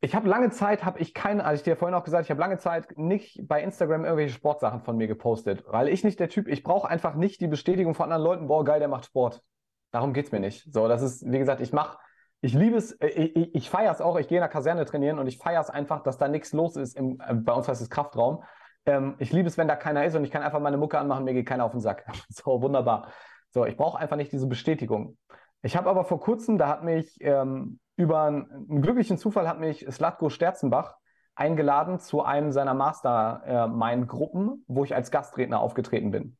ich 0.00 0.14
habe 0.14 0.28
lange 0.28 0.50
Zeit, 0.50 0.84
habe 0.84 0.98
ich 0.98 1.14
keine, 1.14 1.44
also 1.44 1.60
ich 1.60 1.64
dir 1.64 1.76
vorhin 1.76 1.94
auch 1.94 2.04
gesagt, 2.04 2.24
ich 2.24 2.30
habe 2.30 2.40
lange 2.40 2.58
Zeit 2.58 2.96
nicht 2.96 3.46
bei 3.46 3.62
Instagram 3.62 4.04
irgendwelche 4.04 4.34
Sportsachen 4.34 4.80
von 4.80 4.96
mir 4.96 5.06
gepostet, 5.06 5.64
weil 5.66 5.88
ich 5.88 6.04
nicht 6.04 6.20
der 6.20 6.28
Typ, 6.28 6.48
ich 6.48 6.62
brauche 6.62 6.88
einfach 6.88 7.14
nicht 7.14 7.40
die 7.40 7.48
Bestätigung 7.48 7.94
von 7.94 8.04
anderen 8.04 8.22
Leuten, 8.22 8.48
boah, 8.48 8.64
geil, 8.64 8.78
der 8.78 8.88
macht 8.88 9.06
Sport. 9.06 9.42
Darum 9.90 10.12
geht 10.12 10.26
es 10.26 10.32
mir 10.32 10.40
nicht. 10.40 10.72
So, 10.72 10.88
das 10.88 11.02
ist, 11.02 11.30
wie 11.30 11.38
gesagt, 11.38 11.60
ich 11.60 11.72
mache, 11.72 11.98
ich 12.40 12.54
liebe 12.54 12.76
es, 12.76 12.92
äh, 12.92 13.08
ich, 13.08 13.36
ich, 13.36 13.54
ich 13.54 13.70
feiere 13.70 13.92
es 13.92 14.00
auch, 14.00 14.18
ich 14.18 14.28
gehe 14.28 14.38
in 14.38 14.42
der 14.42 14.48
Kaserne 14.48 14.84
trainieren 14.84 15.18
und 15.18 15.26
ich 15.26 15.38
feiere 15.38 15.60
es 15.60 15.70
einfach, 15.70 16.02
dass 16.02 16.16
da 16.16 16.28
nichts 16.28 16.52
los 16.52 16.76
ist, 16.76 16.96
im, 16.96 17.20
äh, 17.20 17.34
bei 17.34 17.52
uns 17.52 17.68
heißt 17.68 17.82
es 17.82 17.90
Kraftraum. 17.90 18.42
Ähm, 18.86 19.16
ich 19.18 19.32
liebe 19.32 19.48
es, 19.48 19.58
wenn 19.58 19.68
da 19.68 19.76
keiner 19.76 20.04
ist 20.04 20.14
und 20.14 20.24
ich 20.24 20.30
kann 20.30 20.42
einfach 20.42 20.60
meine 20.60 20.78
Mucke 20.78 20.98
anmachen, 20.98 21.24
mir 21.24 21.34
geht 21.34 21.46
keiner 21.46 21.64
auf 21.64 21.72
den 21.72 21.80
Sack. 21.80 22.06
so, 22.28 22.62
wunderbar. 22.62 23.08
So, 23.50 23.66
ich 23.66 23.76
brauche 23.76 23.98
einfach 23.98 24.16
nicht 24.16 24.32
diese 24.32 24.46
Bestätigung. 24.46 25.18
Ich 25.62 25.76
habe 25.76 25.90
aber 25.90 26.04
vor 26.04 26.20
kurzem, 26.20 26.58
da 26.58 26.68
hat 26.68 26.84
mich 26.84 27.16
ähm, 27.20 27.80
über 27.96 28.22
einen, 28.24 28.80
glücklichen 28.80 29.18
Zufall 29.18 29.48
hat 29.48 29.60
mich 29.60 29.86
Slatko 29.90 30.30
Sterzenbach 30.30 30.96
eingeladen 31.34 32.00
zu 32.00 32.22
einem 32.22 32.50
seiner 32.50 32.74
Mastermind-Gruppen, 32.74 34.48
äh, 34.48 34.64
wo 34.66 34.84
ich 34.84 34.94
als 34.94 35.10
Gastredner 35.10 35.60
aufgetreten 35.60 36.10
bin. 36.10 36.36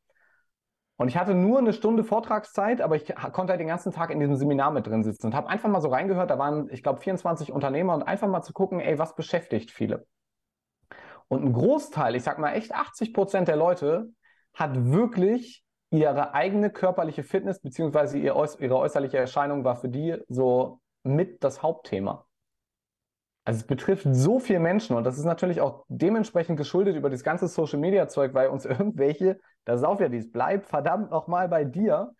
Und 0.97 1.07
ich 1.07 1.17
hatte 1.17 1.33
nur 1.33 1.57
eine 1.57 1.73
Stunde 1.73 2.03
Vortragszeit, 2.03 2.79
aber 2.79 2.95
ich 2.95 3.15
konnte 3.31 3.53
halt 3.53 3.59
den 3.59 3.67
ganzen 3.67 3.91
Tag 3.91 4.11
in 4.11 4.19
diesem 4.19 4.35
Seminar 4.35 4.69
mit 4.69 4.85
drin 4.85 5.03
sitzen 5.03 5.27
und 5.27 5.35
habe 5.35 5.49
einfach 5.49 5.69
mal 5.69 5.81
so 5.81 5.89
reingehört. 5.89 6.29
Da 6.29 6.37
waren, 6.37 6.69
ich 6.71 6.83
glaube, 6.83 6.99
24 6.99 7.51
Unternehmer 7.51 7.95
und 7.95 8.03
einfach 8.03 8.27
mal 8.27 8.43
zu 8.43 8.53
gucken, 8.53 8.79
ey, 8.79 8.99
was 8.99 9.15
beschäftigt 9.15 9.71
viele. 9.71 10.05
Und 11.27 11.43
ein 11.43 11.53
Großteil, 11.53 12.15
ich 12.15 12.23
sag 12.23 12.37
mal 12.37 12.53
echt 12.53 12.75
80 12.75 13.13
Prozent 13.13 13.47
der 13.47 13.55
Leute, 13.55 14.11
hat 14.53 14.91
wirklich 14.91 15.63
ihre 15.91 16.33
eigene 16.33 16.69
körperliche 16.69 17.23
Fitness 17.23 17.59
beziehungsweise 17.59 18.17
ihre 18.17 18.35
äußerliche 18.35 19.17
Erscheinung 19.17 19.63
war 19.63 19.75
für 19.75 19.89
die 19.89 20.17
so 20.29 20.79
mit 21.03 21.43
das 21.43 21.61
Hauptthema. 21.61 22.25
Also 23.43 23.59
es 23.61 23.67
betrifft 23.67 24.07
so 24.09 24.39
viele 24.39 24.59
Menschen 24.59 24.95
und 24.95 25.03
das 25.03 25.17
ist 25.17 25.25
natürlich 25.25 25.61
auch 25.61 25.83
dementsprechend 25.89 26.57
geschuldet 26.57 26.95
über 26.95 27.09
das 27.09 27.23
ganze 27.23 27.47
Social 27.47 27.79
Media 27.79 28.07
Zeug, 28.07 28.33
weil 28.33 28.49
uns 28.49 28.65
irgendwelche, 28.65 29.39
da 29.65 29.81
auch 29.83 29.99
wieder 29.99 30.09
dies, 30.09 30.31
bleib 30.31 30.65
verdammt 30.65 31.11
nochmal 31.11 31.49
bei 31.49 31.65
dir. 31.65 32.13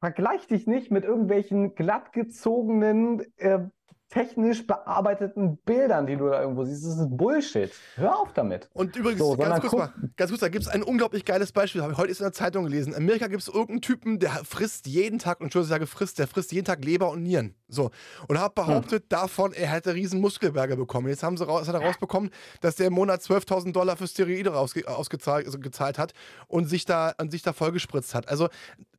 Vergleich 0.00 0.46
dich 0.46 0.66
nicht 0.66 0.90
mit 0.90 1.04
irgendwelchen 1.04 1.74
glattgezogenen 1.74 3.20
äh, 3.36 3.60
technisch 4.08 4.66
bearbeiteten 4.66 5.56
Bildern, 5.58 6.06
die 6.06 6.16
du 6.16 6.28
da 6.28 6.40
irgendwo 6.40 6.64
siehst. 6.64 6.84
Das 6.84 6.96
ist 6.96 7.16
Bullshit. 7.16 7.72
Hör 7.96 8.20
auf 8.20 8.32
damit. 8.32 8.68
Und 8.72 8.94
übrigens, 8.94 9.20
so, 9.20 9.36
ganz, 9.36 9.60
kurz 9.60 9.72
mal, 9.72 9.92
ganz 10.16 10.30
kurz, 10.30 10.40
da 10.40 10.48
gibt 10.48 10.64
es 10.64 10.68
ein 10.68 10.82
unglaublich 10.82 11.24
geiles 11.24 11.50
Beispiel. 11.52 11.82
Habe 11.82 11.92
ich 11.92 11.98
heute 11.98 12.12
in 12.12 12.18
der 12.18 12.32
Zeitung 12.32 12.64
gelesen. 12.64 12.92
In 12.92 12.98
Amerika 12.98 13.26
gibt 13.26 13.42
es 13.42 13.48
irgendeinen 13.48 13.80
Typen, 13.80 14.18
der 14.18 14.30
frisst 14.44 14.86
jeden 14.86 15.18
Tag, 15.18 15.40
und 15.40 15.54
ich 15.54 15.66
sage 15.66 15.86
frisst, 15.86 16.18
der 16.18 16.28
frisst 16.28 16.52
jeden 16.52 16.64
Tag 16.64 16.84
Leber 16.84 17.10
und 17.10 17.22
Nieren. 17.22 17.54
So. 17.68 17.90
Und 18.28 18.40
hat 18.40 18.54
behauptet 18.54 19.02
hm. 19.04 19.08
davon, 19.08 19.52
er 19.52 19.68
hätte 19.68 19.94
riesen 19.94 20.20
Muskelberge 20.20 20.76
bekommen. 20.76 21.08
Jetzt 21.08 21.24
haben 21.24 21.36
sie 21.36 21.44
raus, 21.44 21.66
hat 21.66 21.74
er 21.74 21.82
rausbekommen, 21.82 22.30
dass 22.60 22.76
der 22.76 22.86
im 22.86 22.92
Monat 22.92 23.22
12.000 23.22 23.72
Dollar 23.72 23.96
für 23.96 24.06
Steroide 24.06 24.54
ausgezahlt 24.54 25.46
also 25.46 25.58
gezahlt 25.58 25.98
hat 25.98 26.12
und 26.46 26.66
sich 26.66 26.84
da, 26.84 27.12
und 27.18 27.32
sich 27.32 27.42
da 27.42 27.52
vollgespritzt 27.52 28.14
hat. 28.14 28.28
Also 28.28 28.48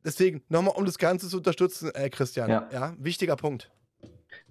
deswegen, 0.04 0.42
nochmal, 0.48 0.74
um 0.76 0.84
das 0.84 0.98
Ganze 0.98 1.28
zu 1.28 1.38
unterstützen, 1.38 1.90
äh, 1.94 2.10
Christian. 2.10 2.50
Ja. 2.50 2.68
ja, 2.72 2.94
wichtiger 2.98 3.36
Punkt. 3.36 3.70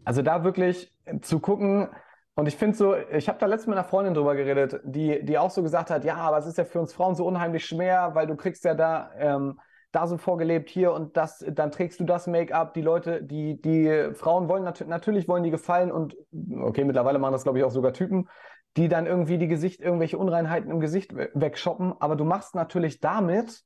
Also 0.08 0.22
da 0.22 0.46
wirklich 0.46 0.90
zu 1.20 1.42
gucken, 1.42 1.90
und 2.36 2.48
ich 2.48 2.56
finde 2.56 2.78
so, 2.78 2.96
ich 2.96 3.28
habe 3.28 3.40
da 3.40 3.46
letztens 3.46 3.68
mit 3.68 3.78
einer 3.78 3.88
Freundin 3.88 4.14
drüber 4.14 4.36
geredet, 4.36 4.80
die, 4.86 5.26
die 5.26 5.38
auch 5.38 5.50
so 5.50 5.64
gesagt 5.64 5.90
hat, 5.90 6.06
ja, 6.06 6.16
aber 6.16 6.38
es 6.38 6.46
ist 6.46 6.58
ja 6.58 6.64
für 6.64 6.80
uns 6.80 6.94
Frauen 6.94 7.14
so 7.16 7.26
unheimlich 7.26 7.66
schwer, 7.66 8.12
weil 8.14 8.26
du 8.26 8.38
kriegst 8.38 8.64
ja 8.64 8.74
da, 8.74 9.12
ähm, 9.18 9.60
da 9.92 10.08
so 10.08 10.18
vorgelebt 10.18 10.70
hier 10.70 10.94
und 10.94 11.18
das, 11.18 11.44
dann 11.50 11.72
trägst 11.72 12.00
du 12.00 12.06
das 12.06 12.26
Make-up. 12.26 12.74
Die 12.74 12.82
Leute, 12.82 13.22
die, 13.22 13.62
die 13.62 14.12
Frauen 14.14 14.48
wollen 14.48 14.64
nat 14.64 14.88
natürlich 14.88 15.28
wollen 15.28 15.44
die 15.44 15.52
gefallen 15.52 15.92
und 15.92 16.16
okay, 16.62 16.86
mittlerweile 16.86 17.20
machen 17.20 17.34
das, 17.34 17.44
glaube 17.44 17.58
ich, 17.58 17.66
auch 17.66 17.72
sogar 17.72 17.92
Typen, 17.92 18.30
die 18.78 18.88
dann 18.88 19.08
irgendwie 19.08 19.38
die 19.38 19.50
Gesicht, 19.50 19.82
irgendwelche 19.82 20.18
Unreinheiten 20.18 20.72
im 20.72 20.80
Gesicht 20.80 21.14
wegshoppen. 21.14 21.96
Aber 22.00 22.16
du 22.16 22.24
machst 22.24 22.56
natürlich 22.56 23.02
damit 23.02 23.62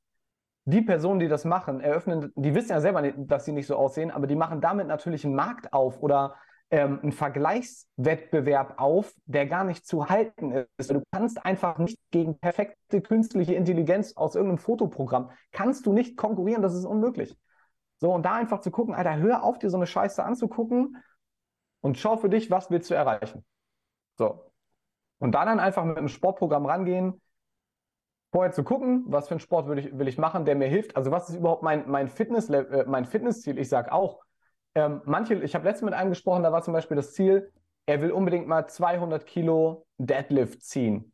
die 0.64 0.82
Personen, 0.82 1.18
die 1.20 1.28
das 1.28 1.44
machen, 1.44 1.80
eröffnen, 1.80 2.32
die 2.36 2.54
wissen 2.54 2.70
ja 2.70 2.80
selber, 2.80 3.02
nicht, 3.02 3.16
dass 3.18 3.44
sie 3.44 3.52
nicht 3.52 3.66
so 3.66 3.76
aussehen, 3.76 4.10
aber 4.10 4.26
die 4.26 4.36
machen 4.36 4.60
damit 4.60 4.86
natürlich 4.86 5.24
einen 5.24 5.34
Markt 5.34 5.72
auf 5.72 6.00
oder 6.00 6.36
ähm, 6.70 7.00
einen 7.02 7.12
Vergleichswettbewerb 7.12 8.74
auf, 8.80 9.12
der 9.26 9.46
gar 9.46 9.64
nicht 9.64 9.86
zu 9.86 10.08
halten 10.08 10.66
ist. 10.78 10.90
Du 10.90 11.02
kannst 11.12 11.44
einfach 11.44 11.78
nicht 11.78 11.98
gegen 12.10 12.38
perfekte 12.38 13.00
künstliche 13.00 13.54
Intelligenz 13.54 14.16
aus 14.16 14.34
irgendeinem 14.34 14.58
Fotoprogramm, 14.58 15.30
kannst 15.52 15.86
du 15.86 15.92
nicht 15.92 16.16
konkurrieren, 16.16 16.62
das 16.62 16.74
ist 16.74 16.84
unmöglich. 16.84 17.36
So, 18.00 18.12
und 18.12 18.24
da 18.24 18.34
einfach 18.34 18.60
zu 18.60 18.70
gucken, 18.72 18.94
Alter, 18.94 19.16
hör 19.18 19.44
auf, 19.44 19.58
dir 19.58 19.70
so 19.70 19.76
eine 19.76 19.86
Scheiße 19.86 20.24
anzugucken 20.24 20.96
und 21.82 21.98
schau 21.98 22.16
für 22.16 22.28
dich, 22.28 22.50
was 22.50 22.70
willst 22.70 22.90
du 22.90 22.94
erreichen. 22.94 23.44
So. 24.18 24.50
Und 25.18 25.36
da 25.36 25.44
dann 25.44 25.60
einfach 25.60 25.84
mit 25.84 25.98
einem 25.98 26.08
Sportprogramm 26.08 26.66
rangehen, 26.66 27.21
vorher 28.32 28.52
zu 28.52 28.64
gucken, 28.64 29.04
was 29.06 29.28
für 29.28 29.32
einen 29.32 29.40
Sport 29.40 29.68
will 29.68 29.78
ich, 29.78 29.96
will 29.96 30.08
ich 30.08 30.18
machen, 30.18 30.44
der 30.44 30.56
mir 30.56 30.66
hilft. 30.66 30.96
Also 30.96 31.10
was 31.10 31.28
ist 31.28 31.36
überhaupt 31.36 31.62
mein, 31.62 31.88
mein, 31.88 32.08
Fitness, 32.08 32.48
äh, 32.48 32.84
mein 32.88 33.04
Fitnessziel? 33.04 33.58
Ich 33.58 33.68
sage 33.68 33.92
auch, 33.92 34.22
ähm, 34.74 35.02
manche, 35.04 35.34
ich 35.34 35.54
habe 35.54 35.64
letztens 35.64 35.90
mit 35.90 35.94
einem 35.94 36.10
gesprochen, 36.10 36.42
da 36.42 36.50
war 36.50 36.62
zum 36.62 36.72
Beispiel 36.72 36.96
das 36.96 37.12
Ziel, 37.12 37.52
er 37.84 38.00
will 38.00 38.10
unbedingt 38.10 38.48
mal 38.48 38.66
200 38.66 39.26
Kilo 39.26 39.86
Deadlift 39.98 40.62
ziehen. 40.62 41.12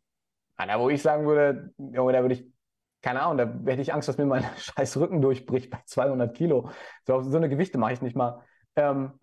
Da, 0.57 0.81
wo 0.81 0.91
ich 0.91 1.03
sagen 1.03 1.27
würde, 1.27 1.73
Junge, 1.77 2.13
da 2.13 2.21
würde 2.23 2.35
ich, 2.35 2.47
keine 3.03 3.23
Ahnung, 3.23 3.39
da 3.39 3.71
hätte 3.71 3.83
ich 3.83 3.93
Angst, 3.93 4.09
dass 4.09 4.19
mir 4.19 4.27
mein 4.27 4.45
scheiß 4.57 4.97
Rücken 4.99 5.21
durchbricht 5.21 5.71
bei 5.71 5.81
200 5.85 6.37
Kilo. 6.37 6.71
So, 7.05 7.21
so 7.23 7.37
eine 7.37 7.49
Gewichte 7.49 7.79
mache 7.79 7.95
ich 7.95 8.03
nicht 8.03 8.17
mal. 8.17 8.43
Ähm, 8.77 9.19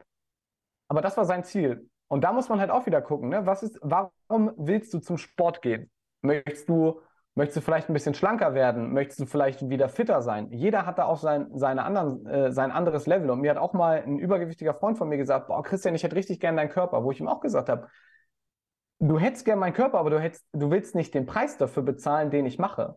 aber 0.90 1.02
das 1.02 1.16
war 1.18 1.26
sein 1.26 1.44
Ziel. 1.46 1.90
Und 2.08 2.24
da 2.24 2.34
muss 2.34 2.50
man 2.50 2.60
halt 2.60 2.72
auch 2.72 2.86
wieder 2.86 3.02
gucken, 3.02 3.30
ne? 3.30 3.46
Was 3.46 3.64
ist, 3.64 3.80
warum 3.82 4.52
willst 4.58 4.94
du 4.94 5.00
zum 5.00 5.18
Sport 5.18 5.62
gehen? 5.62 5.90
Möchtest 6.22 6.70
du 6.70 7.02
Möchtest 7.38 7.58
du 7.58 7.62
vielleicht 7.62 7.90
ein 7.90 7.94
bisschen 7.94 8.14
schlanker 8.14 8.54
werden? 8.54 8.94
Möchtest 8.94 9.20
du 9.20 9.26
vielleicht 9.26 9.70
wieder 9.70 9.90
fitter 9.90 10.22
sein? 10.22 10.52
Jeder 10.52 10.86
hat 10.86 10.98
da 10.98 11.06
auch 11.06 11.18
sein, 11.18 11.50
seine 11.54 11.84
anderen, 11.84 12.26
äh, 12.26 12.52
sein 12.54 12.72
anderes 12.72 13.08
Level. 13.08 13.30
Und 13.30 13.42
mir 13.42 13.52
hat 13.52 13.58
auch 13.58 13.74
mal 13.74 14.02
ein 14.02 14.20
übergewichtiger 14.20 14.74
Freund 14.74 14.98
von 14.98 15.10
mir 15.10 15.18
gesagt, 15.18 15.48
boah, 15.48 15.62
Christian, 15.62 15.96
ich 15.96 16.04
hätte 16.04 16.16
richtig 16.16 16.40
gern 16.40 16.56
deinen 16.56 16.70
Körper, 16.70 17.04
wo 17.04 17.12
ich 17.12 17.20
ihm 17.20 17.28
auch 17.28 17.42
gesagt 17.42 17.68
habe, 17.68 17.90
du 19.00 19.20
hättest 19.20 19.44
gern 19.44 19.60
meinen 19.60 19.74
Körper, 19.74 20.00
aber 20.00 20.10
du, 20.10 20.20
hättest, 20.20 20.48
du 20.54 20.72
willst 20.72 20.96
nicht 20.96 21.14
den 21.14 21.26
Preis 21.26 21.58
dafür 21.58 21.84
bezahlen, 21.84 22.32
den 22.32 22.46
ich 22.46 22.58
mache. 22.58 22.96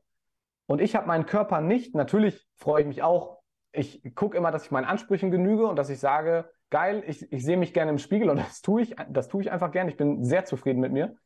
Und 0.66 0.80
ich 0.80 0.95
habe 0.95 1.09
meinen 1.09 1.26
Körper 1.26 1.61
nicht, 1.61 1.97
natürlich 1.97 2.47
freue 2.55 2.82
ich 2.82 2.86
mich 2.86 3.03
auch, 3.03 3.39
ich 3.72 4.03
gucke 4.14 4.36
immer, 4.36 4.53
dass 4.53 4.66
ich 4.66 4.70
meinen 4.70 4.84
Ansprüchen 4.84 5.30
genüge 5.30 5.66
und 5.66 5.76
dass 5.76 5.91
ich 5.91 5.99
sage, 5.99 6.49
geil, 6.70 7.03
ich, 7.07 7.30
ich 7.32 7.45
sehe 7.45 7.57
mich 7.57 7.74
gerne 7.74 7.91
im 7.91 7.99
Spiegel 7.99 8.30
und 8.30 8.39
das 8.39 8.61
tue 8.61 8.82
ich, 8.82 8.97
das 9.09 9.28
tue 9.28 9.43
ich 9.43 9.51
einfach 9.51 9.72
gern. 9.72 9.89
Ich 9.89 9.97
bin 9.97 10.24
sehr 10.24 10.45
zufrieden 10.45 10.80
mit 10.80 10.93
mir. 10.93 11.16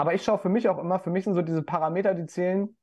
Aber 0.00 0.14
ich 0.14 0.24
schaue 0.24 0.38
für 0.38 0.48
mich 0.48 0.66
auch 0.70 0.78
immer, 0.78 0.98
für 0.98 1.10
mich 1.10 1.24
sind 1.24 1.34
so 1.34 1.42
diese 1.42 1.62
Parameter, 1.62 2.14
die 2.14 2.24
zählen. 2.24 2.74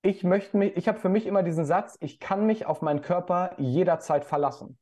Ich 0.00 0.22
möchte 0.22 0.56
mich, 0.56 0.76
ich 0.76 0.86
habe 0.86 1.00
für 1.00 1.08
mich 1.08 1.26
immer 1.26 1.42
diesen 1.42 1.64
Satz, 1.64 1.96
ich 1.98 2.20
kann 2.20 2.46
mich 2.46 2.66
auf 2.66 2.82
meinen 2.82 3.00
Körper 3.00 3.50
jederzeit 3.58 4.24
verlassen. 4.24 4.78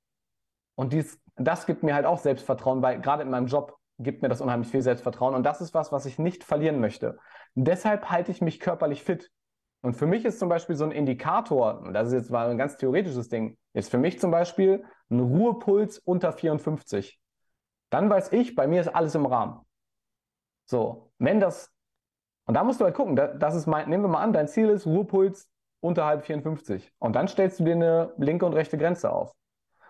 Und 0.75 0.93
dies, 0.93 1.19
das 1.37 1.65
gibt 1.65 1.83
mir 1.83 1.95
halt 1.95 2.05
auch 2.05 2.19
Selbstvertrauen, 2.19 2.83
weil 2.83 3.01
gerade 3.01 3.23
in 3.23 3.31
meinem 3.31 3.47
Job 3.47 3.79
gibt 3.99 4.21
mir 4.21 4.29
das 4.29 4.43
unheimlich 4.43 4.71
viel 4.71 4.83
Selbstvertrauen. 4.83 5.35
Und 5.35 5.43
das 5.43 5.63
ist 5.63 5.73
was, 5.73 5.91
was 5.91 6.05
ich 6.05 6.19
nicht 6.19 6.45
verlieren 6.45 6.81
möchte. 6.81 7.19
Deshalb 7.55 8.11
halte 8.11 8.31
ich 8.31 8.43
mich 8.43 8.61
körperlich 8.61 9.03
fit. 9.03 9.31
Und 9.81 9.95
für 9.95 10.07
mich 10.07 10.27
ist 10.27 10.41
zum 10.41 10.51
Beispiel 10.51 10.77
so 10.77 10.85
ein 10.85 10.91
Indikator, 10.91 11.81
und 11.81 11.95
das 11.95 12.09
ist 12.09 12.13
jetzt 12.13 12.31
mal 12.31 12.51
ein 12.51 12.59
ganz 12.59 12.77
theoretisches 12.77 13.31
Ding, 13.31 13.57
ist 13.73 13.91
für 13.91 13.97
mich 13.97 14.21
zum 14.21 14.31
Beispiel 14.31 14.85
ein 15.09 15.21
Ruhepuls 15.21 15.99
unter 15.99 16.35
54. 16.35 17.19
Dann 17.89 18.11
weiß 18.11 18.33
ich, 18.33 18.55
bei 18.55 18.67
mir 18.67 18.83
ist 18.83 18.89
alles 18.89 19.15
im 19.15 19.25
Rahmen. 19.25 19.61
So, 20.67 21.08
wenn 21.19 21.41
das, 21.41 21.71
und 22.47 22.55
da 22.55 22.65
musst 22.65 22.81
du 22.81 22.85
halt 22.85 22.95
gucken, 22.95 23.17
das 23.17 23.55
ist 23.55 23.67
mein, 23.67 23.89
nehmen 23.89 24.05
wir 24.05 24.09
mal 24.09 24.23
an, 24.23 24.33
dein 24.33 24.49
Ziel 24.49 24.69
ist 24.71 24.87
Ruhepuls 24.87 25.51
unterhalb 25.81 26.25
54. 26.25 26.93
Und 26.99 27.15
dann 27.15 27.29
stellst 27.29 27.61
du 27.61 27.65
dir 27.65 27.73
eine 27.73 28.13
linke 28.19 28.47
und 28.47 28.55
rechte 28.55 28.79
Grenze 28.79 29.13
auf. 29.13 29.33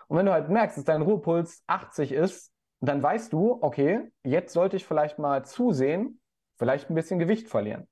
Und 0.07 0.17
wenn 0.17 0.25
du 0.25 0.31
halt 0.31 0.49
merkst, 0.49 0.77
dass 0.77 0.85
dein 0.85 1.01
Ruhepuls 1.01 1.63
80 1.67 2.11
ist, 2.11 2.51
dann 2.81 3.01
weißt 3.03 3.31
du, 3.33 3.59
okay, 3.61 4.11
jetzt 4.23 4.53
sollte 4.53 4.77
ich 4.77 4.85
vielleicht 4.85 5.19
mal 5.19 5.45
zusehen, 5.45 6.19
vielleicht 6.57 6.89
ein 6.89 6.95
bisschen 6.95 7.19
Gewicht 7.19 7.47
verlieren. 7.47 7.87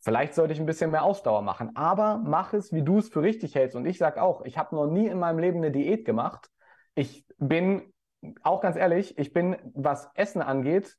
Vielleicht 0.00 0.34
sollte 0.34 0.52
ich 0.52 0.60
ein 0.60 0.66
bisschen 0.66 0.90
mehr 0.90 1.02
Ausdauer 1.02 1.42
machen, 1.42 1.74
aber 1.74 2.20
mach 2.24 2.52
es, 2.52 2.72
wie 2.72 2.82
du 2.82 2.98
es 2.98 3.08
für 3.08 3.22
richtig 3.22 3.54
hältst. 3.54 3.76
Und 3.76 3.86
ich 3.86 3.98
sage 3.98 4.22
auch, 4.22 4.44
ich 4.44 4.58
habe 4.58 4.74
noch 4.74 4.86
nie 4.86 5.06
in 5.06 5.18
meinem 5.18 5.38
Leben 5.38 5.58
eine 5.58 5.70
Diät 5.70 6.04
gemacht. 6.04 6.50
Ich 6.94 7.26
bin, 7.38 7.92
auch 8.42 8.60
ganz 8.60 8.76
ehrlich, 8.76 9.18
ich 9.18 9.32
bin, 9.32 9.56
was 9.74 10.10
Essen 10.14 10.42
angeht, 10.42 10.96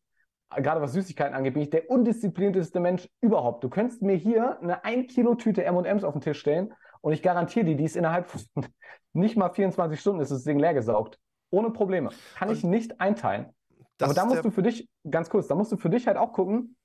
gerade 0.61 0.81
was 0.81 0.93
Süßigkeiten 0.93 1.33
angeht, 1.33 1.53
bin 1.53 1.63
ich 1.63 1.69
der 1.69 1.89
undisziplinierteste 1.89 2.79
Mensch 2.79 3.09
überhaupt. 3.21 3.63
Du 3.63 3.69
könntest 3.69 4.01
mir 4.01 4.15
hier 4.15 4.59
eine 4.61 4.83
1 4.83 5.13
Kilo 5.13 5.35
Tüte 5.35 5.63
M&M's 5.63 6.03
auf 6.03 6.13
den 6.13 6.21
Tisch 6.21 6.39
stellen 6.39 6.73
und 7.01 7.13
ich 7.13 7.21
garantiere 7.21 7.65
dir, 7.65 7.75
die 7.75 7.83
ist 7.83 7.95
innerhalb 7.95 8.27
von 8.27 8.41
nicht 9.13 9.37
mal 9.37 9.49
24 9.49 9.99
Stunden 9.99 10.21
ist 10.21 10.31
das 10.31 10.43
Ding 10.43 10.59
leergesaugt. 10.59 11.19
Ohne 11.49 11.69
Probleme. 11.69 12.09
Kann 12.35 12.49
und 12.49 12.55
ich 12.55 12.63
nicht 12.63 12.99
einteilen. 12.99 13.53
Aber 14.01 14.13
da 14.13 14.25
musst 14.25 14.43
du 14.43 14.51
für 14.51 14.63
dich, 14.63 14.89
ganz 15.09 15.29
kurz, 15.29 15.47
da 15.47 15.55
musst 15.55 15.71
du 15.71 15.77
für 15.77 15.89
dich 15.89 16.07
halt 16.07 16.17
auch 16.17 16.33
gucken, 16.33 16.75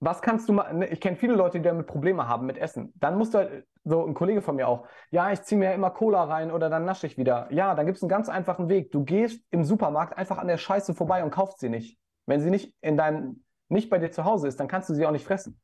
was 0.00 0.22
kannst 0.22 0.48
du 0.48 0.52
mal, 0.52 0.72
ne, 0.72 0.86
ich 0.86 1.00
kenne 1.00 1.16
viele 1.16 1.34
Leute, 1.34 1.58
die 1.58 1.64
damit 1.64 1.86
Probleme 1.86 2.28
haben 2.28 2.46
mit 2.46 2.56
Essen. 2.56 2.92
Dann 2.96 3.18
musst 3.18 3.34
du 3.34 3.38
halt, 3.38 3.66
so 3.84 4.04
ein 4.04 4.14
Kollege 4.14 4.42
von 4.42 4.56
mir 4.56 4.68
auch, 4.68 4.86
ja, 5.10 5.32
ich 5.32 5.42
ziehe 5.42 5.58
mir 5.58 5.66
ja 5.66 5.72
immer 5.72 5.90
Cola 5.90 6.24
rein 6.24 6.50
oder 6.50 6.70
dann 6.70 6.84
nasche 6.84 7.06
ich 7.06 7.16
wieder. 7.16 7.48
Ja, 7.50 7.74
dann 7.74 7.86
gibt 7.86 7.96
es 7.96 8.02
einen 8.02 8.10
ganz 8.10 8.28
einfachen 8.28 8.68
Weg. 8.68 8.92
Du 8.92 9.04
gehst 9.04 9.42
im 9.50 9.64
Supermarkt 9.64 10.16
einfach 10.16 10.38
an 10.38 10.46
der 10.46 10.58
Scheiße 10.58 10.94
vorbei 10.94 11.24
und 11.24 11.30
kaufst 11.30 11.58
sie 11.58 11.68
nicht. 11.68 11.98
Wenn 12.28 12.42
sie 12.42 12.50
nicht 12.50 12.74
in 12.82 12.98
deinem, 12.98 13.42
nicht 13.68 13.88
bei 13.88 13.98
dir 13.98 14.10
zu 14.10 14.24
Hause 14.24 14.48
ist, 14.48 14.60
dann 14.60 14.68
kannst 14.68 14.90
du 14.90 14.94
sie 14.94 15.06
auch 15.06 15.12
nicht 15.12 15.24
fressen. 15.24 15.58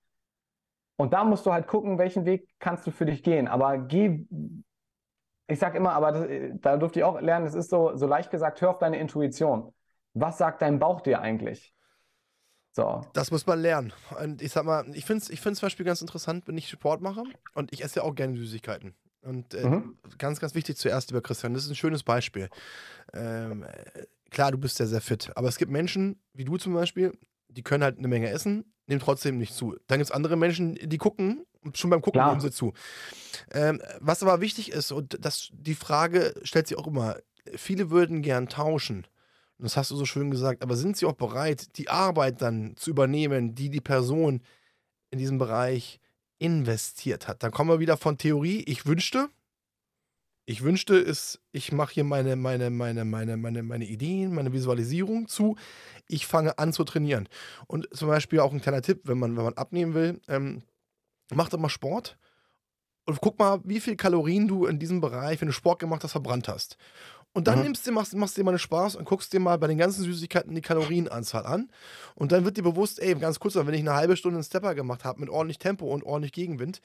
Und 0.97 1.13
da 1.13 1.25
musst 1.25 1.45
du 1.45 1.53
halt 1.53 1.67
gucken, 1.67 1.99
welchen 1.99 2.25
Weg 2.25 2.49
kannst 2.59 2.87
du 2.87 2.91
für 2.91 3.05
dich 3.05 3.23
gehen. 3.23 3.49
Aber 3.49 3.77
geh, 3.77 4.25
ich 5.47 5.59
sag 5.59 5.75
immer, 5.75 5.93
aber 5.93 6.13
das, 6.13 6.27
da 6.61 6.77
durfte 6.79 7.01
ich 7.01 7.05
auch 7.05 7.21
lernen, 7.21 7.47
es 7.47 7.55
ist 7.55 7.69
so, 7.69 7.97
so 7.97 8.07
leicht 8.07 8.31
gesagt, 8.31 8.63
hör 8.63 8.71
auf 8.71 8.79
deine 8.79 8.99
Intuition. 8.99 9.75
Was 10.15 10.39
sagt 10.39 10.63
dein 10.63 10.79
Bauch 10.79 11.03
dir 11.03 11.21
eigentlich? 11.21 11.75
So. 12.73 13.03
Das 13.13 13.31
muss 13.31 13.47
man 13.47 13.61
lernen. 13.61 13.93
Und 14.23 14.41
ich 14.41 14.53
sag 14.53 14.65
mal, 14.65 14.87
ich 14.95 15.05
finde 15.05 15.23
es 15.23 15.31
ich 15.31 15.43
zum 15.43 15.55
Beispiel 15.61 15.85
ganz 15.85 16.01
interessant, 16.01 16.49
wenn 16.49 16.57
ich 16.57 16.71
Sport 16.71 17.03
mache 17.03 17.25
und 17.55 17.73
ich 17.75 17.85
esse 17.85 18.01
ja 18.01 18.03
auch 18.05 18.15
gerne 18.15 18.37
Süßigkeiten. 18.37 18.95
Und 19.23 19.55
äh, 19.55 19.67
mhm. 19.67 19.99
ganz, 20.19 20.41
ganz 20.41 20.55
wichtig 20.55 20.77
zuerst, 20.77 21.11
lieber 21.11 21.23
Christian, 21.23 21.55
das 21.55 21.65
ist 21.65 21.71
ein 21.71 21.77
schönes 21.77 22.03
Beispiel. 22.03 22.49
Ähm, 23.13 23.67
klar, 24.35 24.53
du 24.53 24.59
bist 24.59 24.79
ja 24.79 24.87
sehr 24.87 25.01
fit, 25.01 25.31
aber 25.35 25.49
es 25.49 25.57
gibt 25.57 25.71
Menschen, 25.73 26.21
wie 26.33 26.45
du 26.45 26.57
zum 26.57 26.75
Beispiel, 26.75 27.13
die 27.49 27.63
können 27.63 27.83
halt 27.83 27.99
eine 27.99 28.09
Menge 28.09 28.31
essen, 28.31 28.65
nehmen 28.87 29.01
trotzdem 29.01 29.39
nicht 29.39 29.55
zu. 29.55 29.77
Dann 29.87 29.99
gibt 29.99 30.11
es 30.11 30.15
andere 30.15 30.37
Menschen, 30.37 30.75
die 30.75 30.99
gucken 30.99 31.47
und 31.63 31.79
schon 31.79 31.91
beim 31.91 32.03
Gucken 32.03 32.19
klar. 32.19 32.29
nehmen 32.31 32.41
sie 32.41 32.51
zu. 32.51 32.75
Ähm, 33.53 33.81
was 34.01 34.23
aber 34.23 34.41
wichtig 34.41 34.73
ist, 34.73 34.93
und 34.93 35.17
das, 35.25 35.49
die 35.53 35.75
Frage 35.75 36.35
stellt 36.43 36.67
sich 36.69 36.77
auch 36.77 36.87
immer, 36.87 37.17
viele 37.57 37.91
würden 37.91 38.21
gern 38.21 38.49
tauschen 38.49 39.07
das 39.65 39.77
hast 39.77 39.91
du 39.91 39.97
so 39.97 40.05
schön 40.05 40.31
gesagt, 40.31 40.63
aber 40.63 40.77
sind 40.77 40.97
sie 40.97 41.07
auch 41.07 41.15
bereit, 41.15 41.79
die 41.79 41.89
Arbeit 41.89 42.43
dann 42.43 42.77
zu 42.77 42.91
übernehmen, 42.91 43.55
die 43.55 43.71
die 43.71 43.81
Person 43.81 44.43
in 45.11 45.19
diesem 45.19 45.39
Bereich 45.39 46.01
investiert 46.39 47.29
hat? 47.29 47.43
Dann 47.43 47.51
kommen 47.51 47.71
wir 47.71 47.81
wieder 47.81 47.97
von 47.97 48.19
Theorie, 48.19 48.63
ich 48.67 48.87
wünschte, 48.87 49.29
ich 50.47 50.63
wünschte 50.63 50.97
ist, 50.97 51.41
ich 51.53 51.73
mache 51.73 51.95
hier 51.95 52.05
meine, 52.05 52.37
meine, 52.37 52.71
meine, 52.71 53.05
meine, 53.05 53.37
meine, 53.37 53.63
meine 53.63 53.85
Ideen, 53.85 54.35
meine 54.35 54.53
Visualisierung 54.53 55.27
zu. 55.27 55.57
Ich 56.07 56.27
fange 56.27 56.59
an 56.59 56.73
zu 56.73 56.85
trainieren. 56.85 57.29
Und 57.67 57.89
zum 57.97 58.09
Beispiel 58.09 58.41
auch 58.41 58.53
ein 58.53 58.61
kleiner 58.61 58.83
Tipp, 58.83 59.03
wenn 59.05 59.19
man, 59.19 59.37
wenn 59.37 59.45
man 59.45 59.55
abnehmen 59.55 59.95
will, 59.95 60.21
ähm, 60.29 60.63
mach 61.33 61.49
doch 61.49 61.59
mal 61.59 61.71
Sport 61.71 62.19
und 63.07 63.21
guck 63.21 63.39
mal, 63.39 63.61
wie 63.65 63.81
viel 63.81 63.97
Kalorien 63.97 64.47
du 64.47 64.67
in 64.67 64.79
diesem 64.79 65.01
Bereich, 65.01 65.41
wenn 65.41 65.49
du 65.49 65.55
Sport 65.55 65.79
gemacht 65.79 66.05
hast, 66.05 66.13
verbrannt 66.13 66.49
hast. 66.49 66.77
Und 67.33 67.49
dann 67.49 67.59
mhm. 67.59 67.65
nimmst 67.65 67.87
du, 67.87 67.93
machst, 67.93 68.15
machst 68.15 68.37
dir 68.37 68.45
mal 68.45 68.53
einen 68.53 68.59
Spaß 68.59 68.97
und 68.97 69.07
guckst 69.07 69.33
dir 69.33 69.41
mal 69.41 69.59
bei 69.59 69.67
den 69.67 69.79
ganzen 69.79 70.05
Süßigkeiten 70.05 70.55
die 70.55 70.61
Kalorienanzahl 70.61 71.45
an. 71.47 71.71
Und 72.15 72.33
dann 72.33 72.45
wird 72.45 72.57
dir 72.57 72.63
bewusst, 72.63 73.01
ey, 73.01 73.15
ganz 73.17 73.41
kurz, 73.41 73.57
wenn 73.57 73.75
ich 73.75 73.81
eine 73.81 73.95
halbe 73.95 74.17
Stunde 74.17 74.37
einen 74.37 74.45
Stepper 74.45 74.75
gemacht 74.75 75.05
habe 75.05 75.21
mit 75.21 75.31
ordentlich 75.31 75.59
Tempo 75.59 75.87
und 75.87 76.05
ordentlich 76.05 76.33
Gegenwind, 76.33 76.81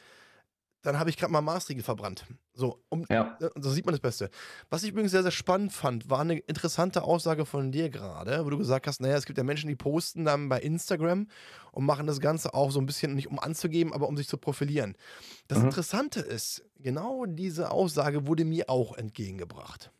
dann 0.82 0.98
habe 0.98 1.10
ich 1.10 1.18
gerade 1.18 1.32
mal 1.32 1.42
Maßriegel 1.42 1.84
verbrannt. 1.84 2.26
So, 2.54 2.82
um, 2.90 3.06
ja. 3.10 3.38
so 3.56 3.70
sieht 3.70 3.86
man 3.86 3.94
das 3.94 4.00
Beste. 4.00 4.30
Was 4.70 4.84
ich 4.84 4.90
übrigens 4.90 5.12
sehr, 5.12 5.24
sehr 5.24 5.32
spannend 5.32 5.74
fand, 5.74 6.10
war 6.10 6.22
eine 6.22 6.38
interessante 6.40 7.04
Aussage 7.04 7.46
von 7.46 7.72
dir 7.72 7.90
gerade, 7.90 8.46
wo 8.46 8.50
du 8.50 8.58
gesagt 8.58 8.88
hast, 8.88 9.02
naja, 9.02 9.18
es 9.18 9.26
gibt 9.26 9.38
ja 9.38 9.44
Menschen, 9.44 9.68
die 9.68 9.76
posten 9.76 10.26
dann 10.26 10.48
bei 10.48 10.60
Instagram 10.60 11.28
und 11.72 11.86
machen 11.86 12.08
das 12.08 12.20
Ganze 12.22 12.54
auch 12.54 12.72
so 12.72 12.80
ein 12.80 12.86
bisschen, 12.86 13.16
nicht 13.16 13.28
um 13.28 13.40
anzugeben, 13.40 13.94
aber 13.94 14.08
um 14.08 14.16
sich 14.16 14.28
zu 14.28 14.38
profilieren. 14.38 14.96
Das 15.48 15.60
mhm. 15.60 15.66
Interessante 15.66 16.22
ist, 16.22 16.64
genau 16.78 17.26
diese 17.26 17.72
Aussage 17.72 18.28
wurde 18.28 18.46
mir 18.46 18.70
auch 18.70 18.96
entgegengebracht. 18.96 19.92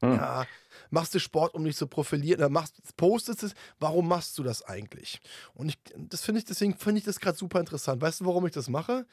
Hm. 0.00 0.14
Ja, 0.14 0.46
machst 0.90 1.14
du 1.14 1.20
Sport, 1.20 1.54
um 1.54 1.64
dich 1.64 1.76
zu 1.76 1.86
profilieren, 1.86 2.40
oder 2.40 2.48
machst, 2.48 2.74
postest 2.96 3.42
es, 3.42 3.54
warum 3.78 4.08
machst 4.08 4.38
du 4.38 4.42
das 4.42 4.62
eigentlich? 4.62 5.20
Und 5.52 5.68
ich, 5.68 5.78
das 5.94 6.22
finde 6.22 6.38
ich, 6.38 6.46
deswegen 6.46 6.74
finde 6.74 7.00
ich 7.00 7.04
das 7.04 7.20
gerade 7.20 7.36
super 7.36 7.60
interessant. 7.60 8.00
Weißt 8.00 8.20
du, 8.20 8.26
warum 8.26 8.46
ich 8.46 8.52
das 8.52 8.68
mache? 8.68 9.06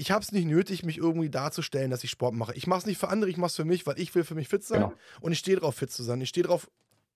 Ich 0.00 0.12
habe 0.12 0.22
es 0.22 0.32
nicht 0.32 0.46
nötig, 0.46 0.84
mich 0.84 0.96
irgendwie 0.96 1.28
darzustellen, 1.28 1.90
dass 1.90 2.04
ich 2.04 2.10
Sport 2.10 2.34
mache. 2.34 2.54
Ich 2.54 2.66
mache 2.66 2.78
es 2.78 2.86
nicht 2.86 2.98
für 2.98 3.08
andere, 3.08 3.28
ich 3.28 3.36
mache 3.36 3.48
es 3.48 3.56
für 3.56 3.64
mich, 3.64 3.86
weil 3.86 3.98
ich 3.98 4.14
will 4.14 4.24
für 4.24 4.36
mich 4.36 4.48
fit 4.48 4.64
sein. 4.64 4.80
Genau. 4.80 4.94
Und 5.20 5.32
ich 5.32 5.40
stehe 5.40 5.56
drauf, 5.56 5.74
fit 5.74 5.90
zu 5.90 6.02
sein. 6.04 6.20
Ich 6.20 6.28
stehe 6.28 6.46
drauf, 6.46 6.70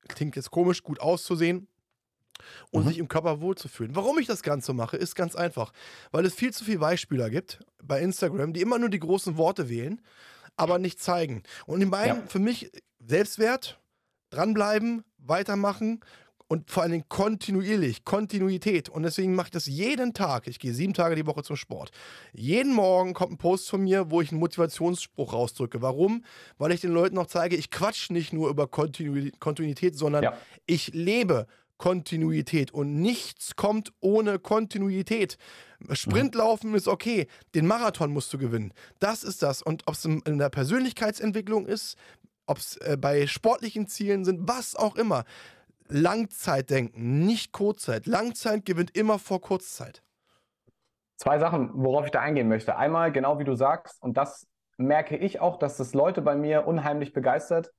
klingt 0.09 0.35
jetzt 0.37 0.51
komisch, 0.51 0.83
gut 0.83 1.01
auszusehen 1.01 1.69
und 2.71 2.85
mhm. 2.85 2.89
sich 2.89 2.99
im 2.99 3.09
Körper 3.09 3.41
wohlzufühlen. 3.41 3.95
Warum 3.95 4.19
ich 4.19 4.27
das 4.27 4.43
Ganze 4.43 4.73
mache, 4.73 4.97
ist 4.97 5.15
ganz 5.15 5.37
einfach. 5.37 5.73
Weil 6.11 6.27
es 6.27 6.35
viel 6.35 6.53
zu 6.53 6.65
viele 6.65 6.79
Beispiele 6.79 7.31
gibt 7.31 7.61
bei 7.83 8.01
Instagram, 8.01 8.53
die 8.53 8.61
immer 8.61 8.79
nur 8.79 8.89
die 8.89 8.99
großen 8.99 9.37
Worte 9.37 9.69
wählen, 9.69 10.01
aber 10.57 10.79
nicht 10.79 11.01
zeigen. 11.01 11.45
Und 11.67 11.83
in 11.83 11.91
beiden, 11.91 12.23
ja. 12.23 12.27
für 12.27 12.41
mich, 12.41 12.73
Selbstwert, 12.99 13.81
dranbleiben, 14.31 15.05
weitermachen 15.19 16.01
und 16.49 16.71
vor 16.71 16.83
allen 16.83 16.93
Dingen 16.93 17.09
kontinuierlich, 17.09 18.05
Kontinuität. 18.05 18.89
Und 18.89 19.03
deswegen 19.03 19.35
mache 19.35 19.49
ich 19.49 19.53
das 19.53 19.67
jeden 19.67 20.15
Tag. 20.15 20.47
Ich 20.47 20.59
gehe 20.59 20.75
sieben 20.75 20.95
Tage 20.95 21.15
die 21.15 21.27
Woche 21.27 21.43
zum 21.43 21.57
Sport. 21.57 21.91
Jeden 22.33 22.75
Morgen 22.75 23.15
kommt 23.15 23.33
ein 23.33 23.39
Post 23.39 23.69
von 23.71 23.83
mir, 23.83 24.11
wo 24.11 24.21
ich 24.21 24.31
einen 24.31 24.41
Motivationsspruch 24.41 25.33
rausdrücke. 25.33 25.83
Warum? 25.83 26.25
Weil 26.59 26.73
ich 26.73 26.81
den 26.81 26.93
Leuten 26.93 27.15
noch 27.15 27.27
zeige, 27.27 27.57
ich 27.57 27.71
quatsch 27.71 28.11
nicht 28.11 28.33
nur 28.33 28.51
über 28.51 28.67
Kontinuität, 28.67 29.97
sondern 29.97 30.25
ja. 30.25 30.37
ich 30.67 30.93
lebe 30.95 31.47
Kontinuität 31.83 32.71
und 32.73 33.01
nichts 33.01 33.57
kommt 33.57 33.93
ohne 33.99 34.39
Kontinuität. 34.39 35.37
Sprintlaufen 35.91 36.75
ist 36.75 36.87
okay, 36.87 37.27
den 37.57 37.67
Marathon 37.67 38.13
musst 38.13 38.33
du 38.33 38.39
gewinnen. 38.39 38.73
Das 39.01 39.25
ist 39.25 39.43
das. 39.43 39.63
Und 39.63 39.83
ob 39.87 39.95
es 39.95 40.05
in 40.05 40.39
der 40.39 40.49
Persönlichkeitsentwicklung 40.49 41.67
ist, 41.67 41.97
ob 42.47 42.59
es 42.59 42.77
äh, 42.77 42.97
bei 42.97 43.27
sportlichen 43.27 43.89
Zielen 43.89 44.25
sind, 44.25 44.49
was 44.49 44.77
auch 44.77 44.95
immer. 44.95 45.25
Langzeitdenken, 45.93 47.25
nicht 47.25 47.53
Kurzzeit. 47.53 48.07
Langzeit 48.07 48.65
gewinnt 48.65 48.97
immer 48.97 49.19
vor 49.19 49.41
Kurzzeit. 49.41 50.03
Zwei 51.17 51.39
Sachen, 51.39 51.71
worauf 51.75 52.07
ich 52.07 52.11
da 52.11 52.21
eingehen 52.21 52.49
möchte. 52.49 52.77
Einmal, 52.77 53.13
genau 53.13 53.39
wie 53.39 53.45
du 53.45 53.55
sagst, 53.55 54.03
und 54.03 54.17
das 54.17 54.47
merke 54.77 55.17
ich 55.17 55.41
auch, 55.41 55.59
dass 55.59 55.77
das 55.77 55.95
Leute 55.95 56.23
bei 56.23 56.35
mir 56.35 56.67
unheimlich 56.67 57.13
begeistert. 57.13 57.73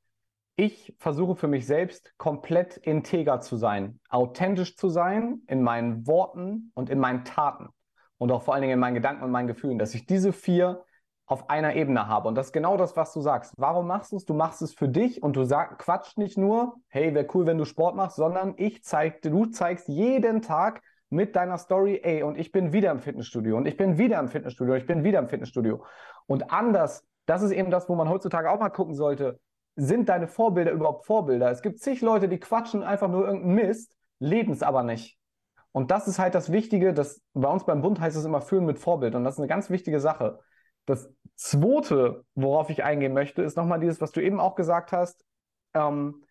Ich 0.56 0.96
versuche 1.00 1.36
für 1.36 1.48
mich 1.48 1.66
selbst 1.66 2.14
komplett 2.18 2.78
integer 2.78 3.42
zu 3.42 3.58
sein, 3.58 4.00
authentisch 4.10 4.78
zu 4.78 4.90
sein 4.90 5.42
in 5.48 5.64
meinen 5.64 6.06
Worten 6.06 6.72
und 6.76 6.90
in 6.90 7.00
meinen 7.00 7.26
Taten 7.26 7.70
und 8.18 8.32
auch 8.32 8.44
vor 8.44 8.54
allen 8.54 8.62
Dingen 8.62 8.76
in 8.76 8.80
meinen 8.80 8.94
Gedanken 8.94 9.24
und 9.24 9.32
meinen 9.32 9.48
Gefühlen, 9.48 9.80
dass 9.80 9.96
ich 9.96 10.06
diese 10.06 10.32
vier 10.32 10.86
auf 11.34 11.50
einer 11.50 11.76
Ebene 11.76 12.08
habe. 12.08 12.28
Und 12.28 12.36
das 12.36 12.48
ist 12.48 12.54
genau 12.54 12.78
das, 12.78 12.96
was 12.96 13.12
du 13.12 13.20
sagst. 13.20 13.54
Warum 13.58 13.88
machst 13.88 14.12
du 14.12 14.18
es? 14.18 14.26
Du 14.26 14.36
machst 14.36 14.62
es 14.62 14.74
für 14.74 14.88
dich 14.88 15.24
und 15.24 15.36
du 15.36 15.44
sag, 15.44 15.80
quatscht 15.80 16.20
nicht 16.20 16.38
nur, 16.38 16.76
hey, 16.88 17.14
wäre 17.16 17.28
cool, 17.34 17.48
wenn 17.48 17.58
du 17.58 17.66
Sport 17.66 17.96
machst, 17.96 18.18
sondern 18.18 18.54
ich 18.58 18.84
zeig, 18.84 19.24
du 19.24 19.48
zeigst 19.48 19.88
jeden 19.88 20.44
Tag 20.44 20.82
mit 21.10 21.36
deiner 21.36 21.58
Story, 21.58 22.00
ey, 22.04 22.22
und 22.22 22.38
ich 22.38 22.52
bin 22.52 22.72
wieder 22.72 22.92
im 22.92 23.00
Fitnessstudio 23.00 23.58
und 23.58 23.68
ich 23.68 23.78
bin 23.78 23.98
wieder 23.98 24.20
im 24.20 24.28
Fitnessstudio, 24.28 24.76
ich 24.76 24.86
bin 24.86 25.04
wieder 25.04 25.20
im 25.20 25.28
Fitnessstudio. 25.28 25.84
Und 26.28 26.52
anders, 26.52 27.04
das 27.26 27.42
ist 27.42 27.52
eben 27.52 27.72
das, 27.72 27.90
wo 27.90 27.96
man 27.96 28.10
heutzutage 28.10 28.52
auch 28.52 28.60
mal 28.60 28.70
gucken 28.70 28.94
sollte, 28.94 29.40
sind 29.76 30.10
deine 30.10 30.28
Vorbilder 30.28 30.72
überhaupt 30.72 31.06
Vorbilder? 31.06 31.50
Es 31.50 31.64
gibt 31.64 31.80
zig 31.80 32.02
Leute, 32.02 32.30
die 32.30 32.40
quatschen 32.40 32.84
einfach 32.84 33.10
nur 33.10 33.26
irgendeinen 33.26 33.56
Mist, 33.56 33.92
leben 34.20 34.54
es 34.54 34.62
aber 34.62 34.84
nicht. 34.84 35.18
Und 35.72 35.90
das 35.90 36.08
ist 36.08 36.20
halt 36.20 36.36
das 36.36 36.52
Wichtige, 36.52 36.94
dass 36.94 37.22
bei 37.34 37.50
uns 37.50 37.66
beim 37.66 37.82
Bund 37.82 38.00
heißt 38.00 38.16
es 38.16 38.26
immer 38.26 38.42
Führen 38.42 38.66
mit 38.66 38.78
Vorbild. 38.78 39.16
Und 39.16 39.24
das 39.24 39.36
ist 39.36 39.40
eine 39.40 39.48
ganz 39.48 39.72
wichtige 39.72 40.00
Sache. 40.00 40.40
Das 40.86 41.10
zweite, 41.36 42.26
worauf 42.36 42.70
ich 42.70 42.84
eingehen 42.84 43.14
möchte, 43.14 43.42
ist 43.42 43.58
nochmal 43.58 43.80
dieses, 43.80 44.02
was 44.02 44.12
du 44.12 44.22
eben 44.22 44.40
auch 44.40 44.56
gesagt 44.56 44.92
hast. 44.92 45.24
Ähm, 45.74 46.24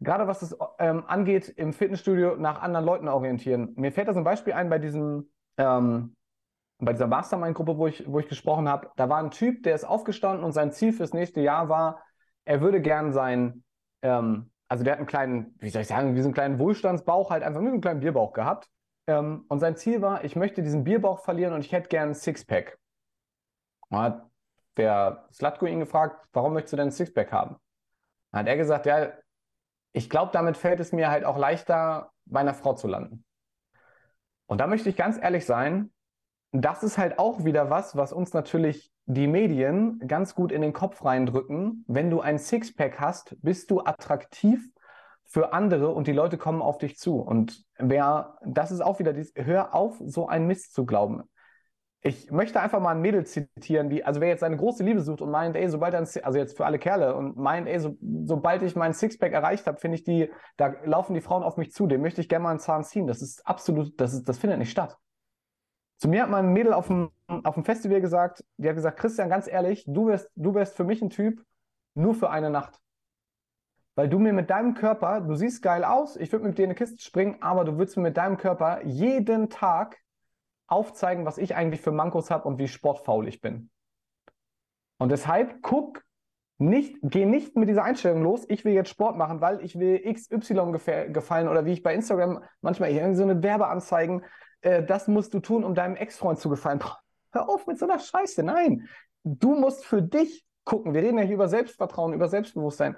gerade 0.00 0.26
was 0.26 0.42
es 0.42 0.56
ähm, 0.78 1.04
angeht, 1.06 1.48
im 1.48 1.72
Fitnessstudio 1.72 2.36
nach 2.36 2.60
anderen 2.62 2.84
Leuten 2.84 3.08
orientieren. 3.08 3.72
Mir 3.76 3.92
fällt 3.92 4.08
da 4.08 4.12
so 4.12 4.20
ein 4.20 4.24
Beispiel 4.24 4.52
ein 4.52 4.68
bei 4.68 4.78
diesem, 4.78 5.30
ähm, 5.56 6.16
bei 6.78 6.92
dieser 6.92 7.06
Mastermind-Gruppe, 7.06 7.78
wo 7.78 7.86
ich, 7.86 8.04
wo 8.10 8.18
ich 8.18 8.28
gesprochen 8.28 8.68
habe. 8.68 8.90
Da 8.96 9.08
war 9.08 9.18
ein 9.18 9.30
Typ, 9.30 9.62
der 9.62 9.74
ist 9.74 9.84
aufgestanden 9.84 10.44
und 10.44 10.52
sein 10.52 10.72
Ziel 10.72 10.92
fürs 10.92 11.12
nächste 11.12 11.40
Jahr 11.40 11.68
war, 11.68 12.02
er 12.44 12.60
würde 12.60 12.80
gern 12.80 13.12
sein, 13.12 13.64
ähm, 14.02 14.50
also 14.68 14.84
der 14.84 14.94
hat 14.94 14.98
einen 14.98 15.06
kleinen, 15.06 15.54
wie 15.60 15.70
soll 15.70 15.82
ich 15.82 15.88
sagen, 15.88 16.14
wie 16.14 16.20
so 16.20 16.26
einen 16.26 16.34
kleinen 16.34 16.58
Wohlstandsbauch, 16.58 17.30
halt 17.30 17.42
einfach 17.42 17.60
nur 17.60 17.72
einen 17.72 17.80
kleinen 17.80 18.00
Bierbauch 18.00 18.32
gehabt. 18.32 18.68
Ähm, 19.06 19.44
und 19.48 19.60
sein 19.60 19.76
Ziel 19.76 20.02
war, 20.02 20.24
ich 20.24 20.36
möchte 20.36 20.62
diesen 20.62 20.84
Bierbauch 20.84 21.20
verlieren 21.20 21.54
und 21.54 21.64
ich 21.64 21.72
hätte 21.72 21.88
gern 21.88 22.10
ein 22.10 22.14
Sixpack. 22.14 22.78
Und 23.94 24.02
hat 24.02 24.30
der 24.76 25.28
Slatko 25.32 25.66
ihn 25.66 25.78
gefragt, 25.78 26.26
warum 26.32 26.52
möchtest 26.54 26.72
du 26.72 26.76
denn 26.76 26.88
ein 26.88 26.92
Sixpack 26.92 27.30
haben? 27.30 27.56
Dann 28.32 28.40
hat 28.40 28.48
er 28.48 28.56
gesagt, 28.56 28.86
ja, 28.86 29.12
ich 29.92 30.10
glaube, 30.10 30.32
damit 30.32 30.56
fällt 30.56 30.80
es 30.80 30.92
mir 30.92 31.10
halt 31.10 31.24
auch 31.24 31.38
leichter, 31.38 32.10
bei 32.26 32.40
einer 32.40 32.54
Frau 32.54 32.74
zu 32.74 32.88
landen. 32.88 33.24
Und 34.46 34.60
da 34.60 34.66
möchte 34.66 34.88
ich 34.88 34.96
ganz 34.96 35.16
ehrlich 35.20 35.46
sein, 35.46 35.92
das 36.50 36.82
ist 36.82 36.98
halt 36.98 37.18
auch 37.18 37.44
wieder 37.44 37.70
was, 37.70 37.96
was 37.96 38.12
uns 38.12 38.32
natürlich 38.32 38.90
die 39.06 39.26
Medien 39.26 40.00
ganz 40.06 40.34
gut 40.34 40.50
in 40.50 40.62
den 40.62 40.72
Kopf 40.72 41.04
reindrücken. 41.04 41.84
Wenn 41.86 42.10
du 42.10 42.20
ein 42.20 42.38
Sixpack 42.38 42.98
hast, 42.98 43.36
bist 43.42 43.70
du 43.70 43.80
attraktiv 43.80 44.68
für 45.24 45.52
andere 45.52 45.90
und 45.90 46.06
die 46.06 46.12
Leute 46.12 46.38
kommen 46.38 46.62
auf 46.62 46.78
dich 46.78 46.98
zu. 46.98 47.20
Und 47.20 47.64
wer, 47.78 48.38
das 48.44 48.72
ist 48.72 48.80
auch 48.80 48.98
wieder 48.98 49.12
dieses, 49.12 49.32
hör 49.36 49.74
auf, 49.74 50.00
so 50.04 50.26
ein 50.26 50.46
Mist 50.46 50.74
zu 50.74 50.86
glauben. 50.86 51.24
Ich 52.06 52.30
möchte 52.30 52.60
einfach 52.60 52.80
mal 52.80 52.90
ein 52.90 53.00
Mädel 53.00 53.24
zitieren, 53.24 53.88
die, 53.88 54.04
also 54.04 54.20
wer 54.20 54.28
jetzt 54.28 54.40
seine 54.40 54.58
große 54.58 54.84
Liebe 54.84 55.00
sucht 55.00 55.22
und 55.22 55.30
meint, 55.30 55.56
ey, 55.56 55.70
sobald 55.70 55.94
er, 55.94 56.00
also 56.00 56.38
jetzt 56.38 56.54
für 56.54 56.66
alle 56.66 56.78
Kerle 56.78 57.16
und 57.16 57.38
meint, 57.38 57.66
ey, 57.66 57.80
so, 57.80 57.96
sobald 58.24 58.62
ich 58.62 58.76
meinen 58.76 58.92
Sixpack 58.92 59.32
erreicht 59.32 59.66
habe, 59.66 59.78
finde 59.78 59.94
ich 59.96 60.04
die, 60.04 60.30
da 60.58 60.74
laufen 60.84 61.14
die 61.14 61.22
Frauen 61.22 61.42
auf 61.42 61.56
mich 61.56 61.72
zu, 61.72 61.86
dem 61.86 62.02
möchte 62.02 62.20
ich 62.20 62.28
gerne 62.28 62.42
mal 62.42 62.50
einen 62.50 62.58
Zahn 62.58 62.84
ziehen. 62.84 63.06
Das 63.06 63.22
ist 63.22 63.46
absolut, 63.46 63.98
das 63.98 64.12
ist, 64.12 64.28
das 64.28 64.36
findet 64.36 64.58
nicht 64.58 64.70
statt. 64.70 64.98
Zu 65.96 66.08
mir 66.08 66.24
hat 66.24 66.28
mein 66.28 66.52
Mädel 66.52 66.74
auf 66.74 66.88
dem, 66.88 67.10
auf 67.26 67.54
dem 67.54 67.64
Festival 67.64 68.02
gesagt, 68.02 68.44
die 68.58 68.68
hat 68.68 68.74
gesagt, 68.74 69.00
Christian, 69.00 69.30
ganz 69.30 69.48
ehrlich, 69.48 69.84
du 69.86 70.08
wärst, 70.08 70.30
du 70.36 70.54
wärst 70.54 70.76
für 70.76 70.84
mich 70.84 71.00
ein 71.00 71.08
Typ 71.08 71.42
nur 71.94 72.14
für 72.14 72.28
eine 72.28 72.50
Nacht. 72.50 72.82
Weil 73.94 74.10
du 74.10 74.18
mir 74.18 74.34
mit 74.34 74.50
deinem 74.50 74.74
Körper, 74.74 75.22
du 75.22 75.36
siehst 75.36 75.62
geil 75.62 75.84
aus, 75.84 76.16
ich 76.16 76.30
würde 76.32 76.44
mit 76.44 76.58
dir 76.58 76.64
in 76.64 76.70
eine 76.70 76.74
Kiste 76.74 77.00
springen, 77.00 77.38
aber 77.40 77.64
du 77.64 77.78
würdest 77.78 77.96
mir 77.96 78.02
mit 78.02 78.18
deinem 78.18 78.36
Körper 78.36 78.84
jeden 78.84 79.48
Tag 79.48 80.03
aufzeigen, 80.66 81.26
was 81.26 81.38
ich 81.38 81.54
eigentlich 81.54 81.80
für 81.80 81.92
Mankos 81.92 82.30
habe 82.30 82.48
und 82.48 82.58
wie 82.58 82.68
sportfaul 82.68 83.28
ich 83.28 83.40
bin. 83.40 83.70
Und 84.98 85.10
deshalb 85.10 85.62
guck 85.62 86.04
nicht, 86.58 86.96
geh 87.02 87.26
nicht 87.26 87.56
mit 87.56 87.68
dieser 87.68 87.84
Einstellung 87.84 88.22
los, 88.22 88.44
ich 88.48 88.64
will 88.64 88.72
jetzt 88.72 88.90
Sport 88.90 89.16
machen, 89.16 89.40
weil 89.40 89.62
ich 89.64 89.78
will 89.78 90.00
XY 90.00 90.72
gefallen 91.12 91.48
oder 91.48 91.64
wie 91.64 91.72
ich 91.72 91.82
bei 91.82 91.94
Instagram 91.94 92.44
manchmal 92.60 92.90
irgendwie 92.90 93.16
so 93.16 93.24
eine 93.24 93.42
Werbeanzeigen, 93.42 94.24
äh, 94.60 94.82
das 94.84 95.08
musst 95.08 95.34
du 95.34 95.40
tun, 95.40 95.64
um 95.64 95.74
deinem 95.74 95.96
Ex-Freund 95.96 96.38
zu 96.38 96.48
gefallen. 96.48 96.80
Hör 97.32 97.48
auf 97.48 97.66
mit 97.66 97.78
so 97.78 97.86
einer 97.86 97.98
Scheiße. 97.98 98.42
Nein, 98.42 98.88
du 99.24 99.54
musst 99.54 99.84
für 99.84 100.02
dich 100.02 100.44
gucken. 100.64 100.94
Wir 100.94 101.02
reden 101.02 101.18
ja 101.18 101.24
hier 101.24 101.34
über 101.34 101.48
Selbstvertrauen, 101.48 102.12
über 102.12 102.28
Selbstbewusstsein. 102.28 102.96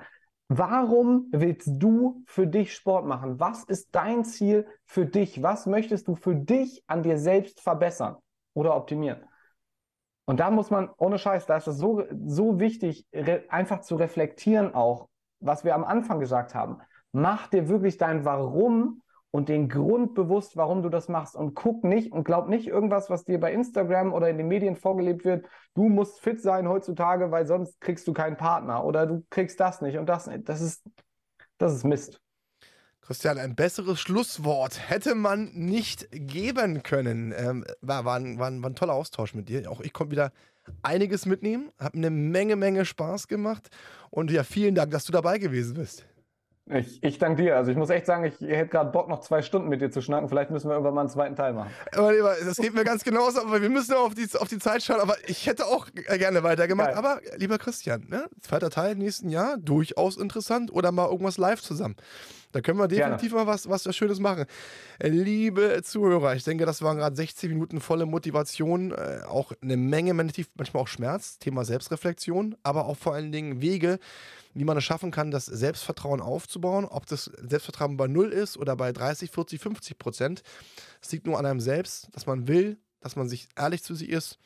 Warum 0.48 1.28
willst 1.32 1.68
du 1.72 2.22
für 2.26 2.46
dich 2.46 2.74
Sport 2.74 3.04
machen? 3.04 3.40
Was 3.40 3.64
ist 3.64 3.88
dein 3.92 4.24
Ziel 4.24 4.66
für 4.84 5.04
dich? 5.04 5.42
Was 5.42 5.66
möchtest 5.66 6.06
du 6.06 6.14
für 6.14 6.36
dich 6.36 6.84
an 6.86 7.02
dir 7.02 7.18
selbst 7.18 7.60
verbessern 7.60 8.16
oder 8.54 8.76
optimieren? 8.76 9.24
Und 10.24 10.40
da 10.40 10.50
muss 10.50 10.70
man, 10.70 10.88
ohne 10.98 11.18
Scheiß, 11.18 11.46
da 11.46 11.56
ist 11.56 11.66
es 11.66 11.78
so, 11.78 12.04
so 12.26 12.60
wichtig, 12.60 13.06
einfach 13.48 13.80
zu 13.80 13.96
reflektieren 13.96 14.74
auch, 14.74 15.08
was 15.40 15.64
wir 15.64 15.74
am 15.74 15.84
Anfang 15.84 16.20
gesagt 16.20 16.54
haben. 16.54 16.78
Mach 17.12 17.48
dir 17.48 17.68
wirklich 17.68 17.96
dein 17.96 18.24
Warum 18.24 19.02
und 19.36 19.50
den 19.50 19.68
Grund 19.68 20.14
bewusst, 20.14 20.56
warum 20.56 20.82
du 20.82 20.88
das 20.88 21.08
machst. 21.08 21.36
Und 21.36 21.54
guck 21.54 21.84
nicht 21.84 22.10
und 22.10 22.24
glaub 22.24 22.48
nicht 22.48 22.66
irgendwas, 22.66 23.10
was 23.10 23.24
dir 23.24 23.38
bei 23.38 23.52
Instagram 23.52 24.14
oder 24.14 24.30
in 24.30 24.38
den 24.38 24.48
Medien 24.48 24.76
vorgelebt 24.76 25.26
wird. 25.26 25.44
Du 25.74 25.90
musst 25.90 26.20
fit 26.20 26.40
sein 26.40 26.66
heutzutage, 26.66 27.30
weil 27.30 27.46
sonst 27.46 27.78
kriegst 27.82 28.08
du 28.08 28.14
keinen 28.14 28.38
Partner 28.38 28.82
oder 28.82 29.06
du 29.06 29.26
kriegst 29.28 29.60
das 29.60 29.82
nicht 29.82 29.98
und 29.98 30.06
das 30.06 30.26
nicht. 30.26 30.48
Das 30.48 30.62
ist, 30.62 30.88
das 31.58 31.74
ist 31.74 31.84
Mist. 31.84 32.18
Christian, 33.02 33.36
ein 33.36 33.54
besseres 33.54 34.00
Schlusswort 34.00 34.88
hätte 34.88 35.14
man 35.14 35.50
nicht 35.52 36.08
geben 36.12 36.82
können. 36.82 37.34
Ähm, 37.36 37.66
war, 37.82 38.06
war, 38.06 38.16
ein, 38.16 38.38
war, 38.38 38.48
ein, 38.48 38.74
toller 38.74 38.94
Austausch 38.94 39.34
mit 39.34 39.50
dir. 39.50 39.70
Auch 39.70 39.82
ich 39.82 39.92
konnte 39.92 40.12
wieder 40.12 40.32
einiges 40.82 41.26
mitnehmen, 41.26 41.70
hat 41.78 41.94
eine 41.94 42.08
Menge, 42.08 42.56
Menge 42.56 42.86
Spaß 42.86 43.28
gemacht. 43.28 43.68
Und 44.08 44.30
ja, 44.30 44.44
vielen 44.44 44.74
Dank, 44.74 44.92
dass 44.92 45.04
du 45.04 45.12
dabei 45.12 45.36
gewesen 45.36 45.74
bist. 45.74 46.06
Ich, 46.68 47.00
ich 47.00 47.18
danke 47.18 47.42
dir. 47.42 47.56
Also 47.56 47.70
ich 47.70 47.76
muss 47.76 47.90
echt 47.90 48.06
sagen, 48.06 48.24
ich 48.24 48.40
hätte 48.40 48.68
gerade 48.68 48.90
Bock, 48.90 49.08
noch 49.08 49.20
zwei 49.20 49.40
Stunden 49.40 49.68
mit 49.68 49.80
dir 49.80 49.90
zu 49.90 50.02
schnacken. 50.02 50.28
Vielleicht 50.28 50.50
müssen 50.50 50.68
wir 50.68 50.72
irgendwann 50.72 50.94
mal 50.94 51.02
einen 51.02 51.10
zweiten 51.10 51.36
Teil 51.36 51.52
machen. 51.52 51.70
Aber 51.92 52.12
lieber, 52.12 52.34
das 52.44 52.56
geht 52.56 52.74
mir 52.74 52.82
ganz 52.82 53.04
genauso, 53.04 53.40
aber 53.40 53.62
wir 53.62 53.70
müssen 53.70 53.94
auf 53.94 54.14
die, 54.14 54.26
auf 54.36 54.48
die 54.48 54.58
Zeit 54.58 54.82
schauen. 54.82 55.00
Aber 55.00 55.14
ich 55.28 55.46
hätte 55.46 55.66
auch 55.66 55.86
gerne 55.92 56.42
weitergemacht. 56.42 56.88
Geil. 56.88 56.98
Aber 56.98 57.20
lieber 57.36 57.58
Christian, 57.58 58.06
ne? 58.08 58.28
zweiter 58.40 58.70
Teil 58.70 58.92
im 58.92 58.98
nächsten 58.98 59.28
Jahr, 59.28 59.58
durchaus 59.58 60.16
interessant. 60.16 60.72
Oder 60.72 60.90
mal 60.90 61.06
irgendwas 61.08 61.38
live 61.38 61.62
zusammen. 61.62 61.94
Da 62.56 62.62
können 62.62 62.78
wir 62.78 62.88
definitiv 62.88 63.32
Gerne. 63.32 63.44
mal 63.44 63.52
was, 63.52 63.68
was 63.68 63.94
Schönes 63.94 64.18
machen. 64.18 64.46
Liebe 65.00 65.82
Zuhörer, 65.84 66.34
ich 66.34 66.42
denke, 66.44 66.64
das 66.64 66.80
waren 66.80 66.96
gerade 66.96 67.14
60 67.14 67.50
Minuten 67.50 67.80
volle 67.80 68.06
Motivation, 68.06 68.92
äh, 68.92 69.20
auch 69.28 69.52
eine 69.60 69.76
Menge, 69.76 70.14
manchmal 70.14 70.82
auch 70.82 70.88
Schmerz, 70.88 71.38
Thema 71.38 71.64
Selbstreflexion, 71.64 72.56
aber 72.62 72.86
auch 72.86 72.96
vor 72.96 73.14
allen 73.14 73.30
Dingen 73.30 73.60
Wege, 73.60 73.98
wie 74.56 74.64
man 74.64 74.76
es 74.76 74.84
schaffen 74.84 75.10
kann, 75.10 75.30
das 75.30 75.46
Selbstvertrauen 75.46 76.20
aufzubauen. 76.20 76.86
Ob 76.86 77.06
das 77.06 77.24
Selbstvertrauen 77.24 77.96
bei 77.96 78.06
0 78.06 78.30
ist 78.30 78.56
oder 78.56 78.74
bei 78.74 78.92
30, 78.92 79.30
40, 79.30 79.60
50 79.60 79.98
Prozent. 79.98 80.42
Es 81.02 81.12
liegt 81.12 81.26
nur 81.26 81.38
an 81.38 81.46
einem 81.46 81.60
selbst, 81.60 82.08
dass 82.12 82.26
man 82.26 82.48
will, 82.48 82.78
dass 83.00 83.16
man 83.16 83.28
sich 83.28 83.48
ehrlich 83.56 83.82
zu 83.82 83.94
sich 83.94 84.08
ist 84.08 84.38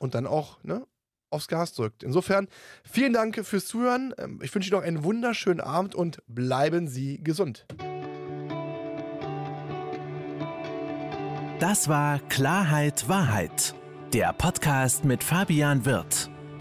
und 0.00 0.14
dann 0.14 0.26
auch 0.26 0.62
ne, 0.62 0.86
aufs 1.30 1.48
Gas 1.48 1.72
drückt. 1.72 2.02
Insofern 2.02 2.46
vielen 2.84 3.14
Dank 3.14 3.44
fürs 3.44 3.66
Zuhören. 3.66 4.14
Ähm, 4.18 4.40
ich 4.42 4.54
wünsche 4.54 4.68
Ihnen 4.68 4.78
noch 4.78 4.86
einen 4.86 5.02
wunderschönen 5.02 5.60
Abend 5.60 5.94
und 5.94 6.22
bleiben 6.26 6.86
Sie 6.86 7.22
gesund. 7.24 7.66
Das 11.58 11.88
war 11.88 12.18
Klarheit 12.28 13.08
Wahrheit, 13.08 13.74
der 14.12 14.34
Podcast 14.34 15.04
mit 15.04 15.24
Fabian 15.24 15.86
Wirth. 15.86 16.33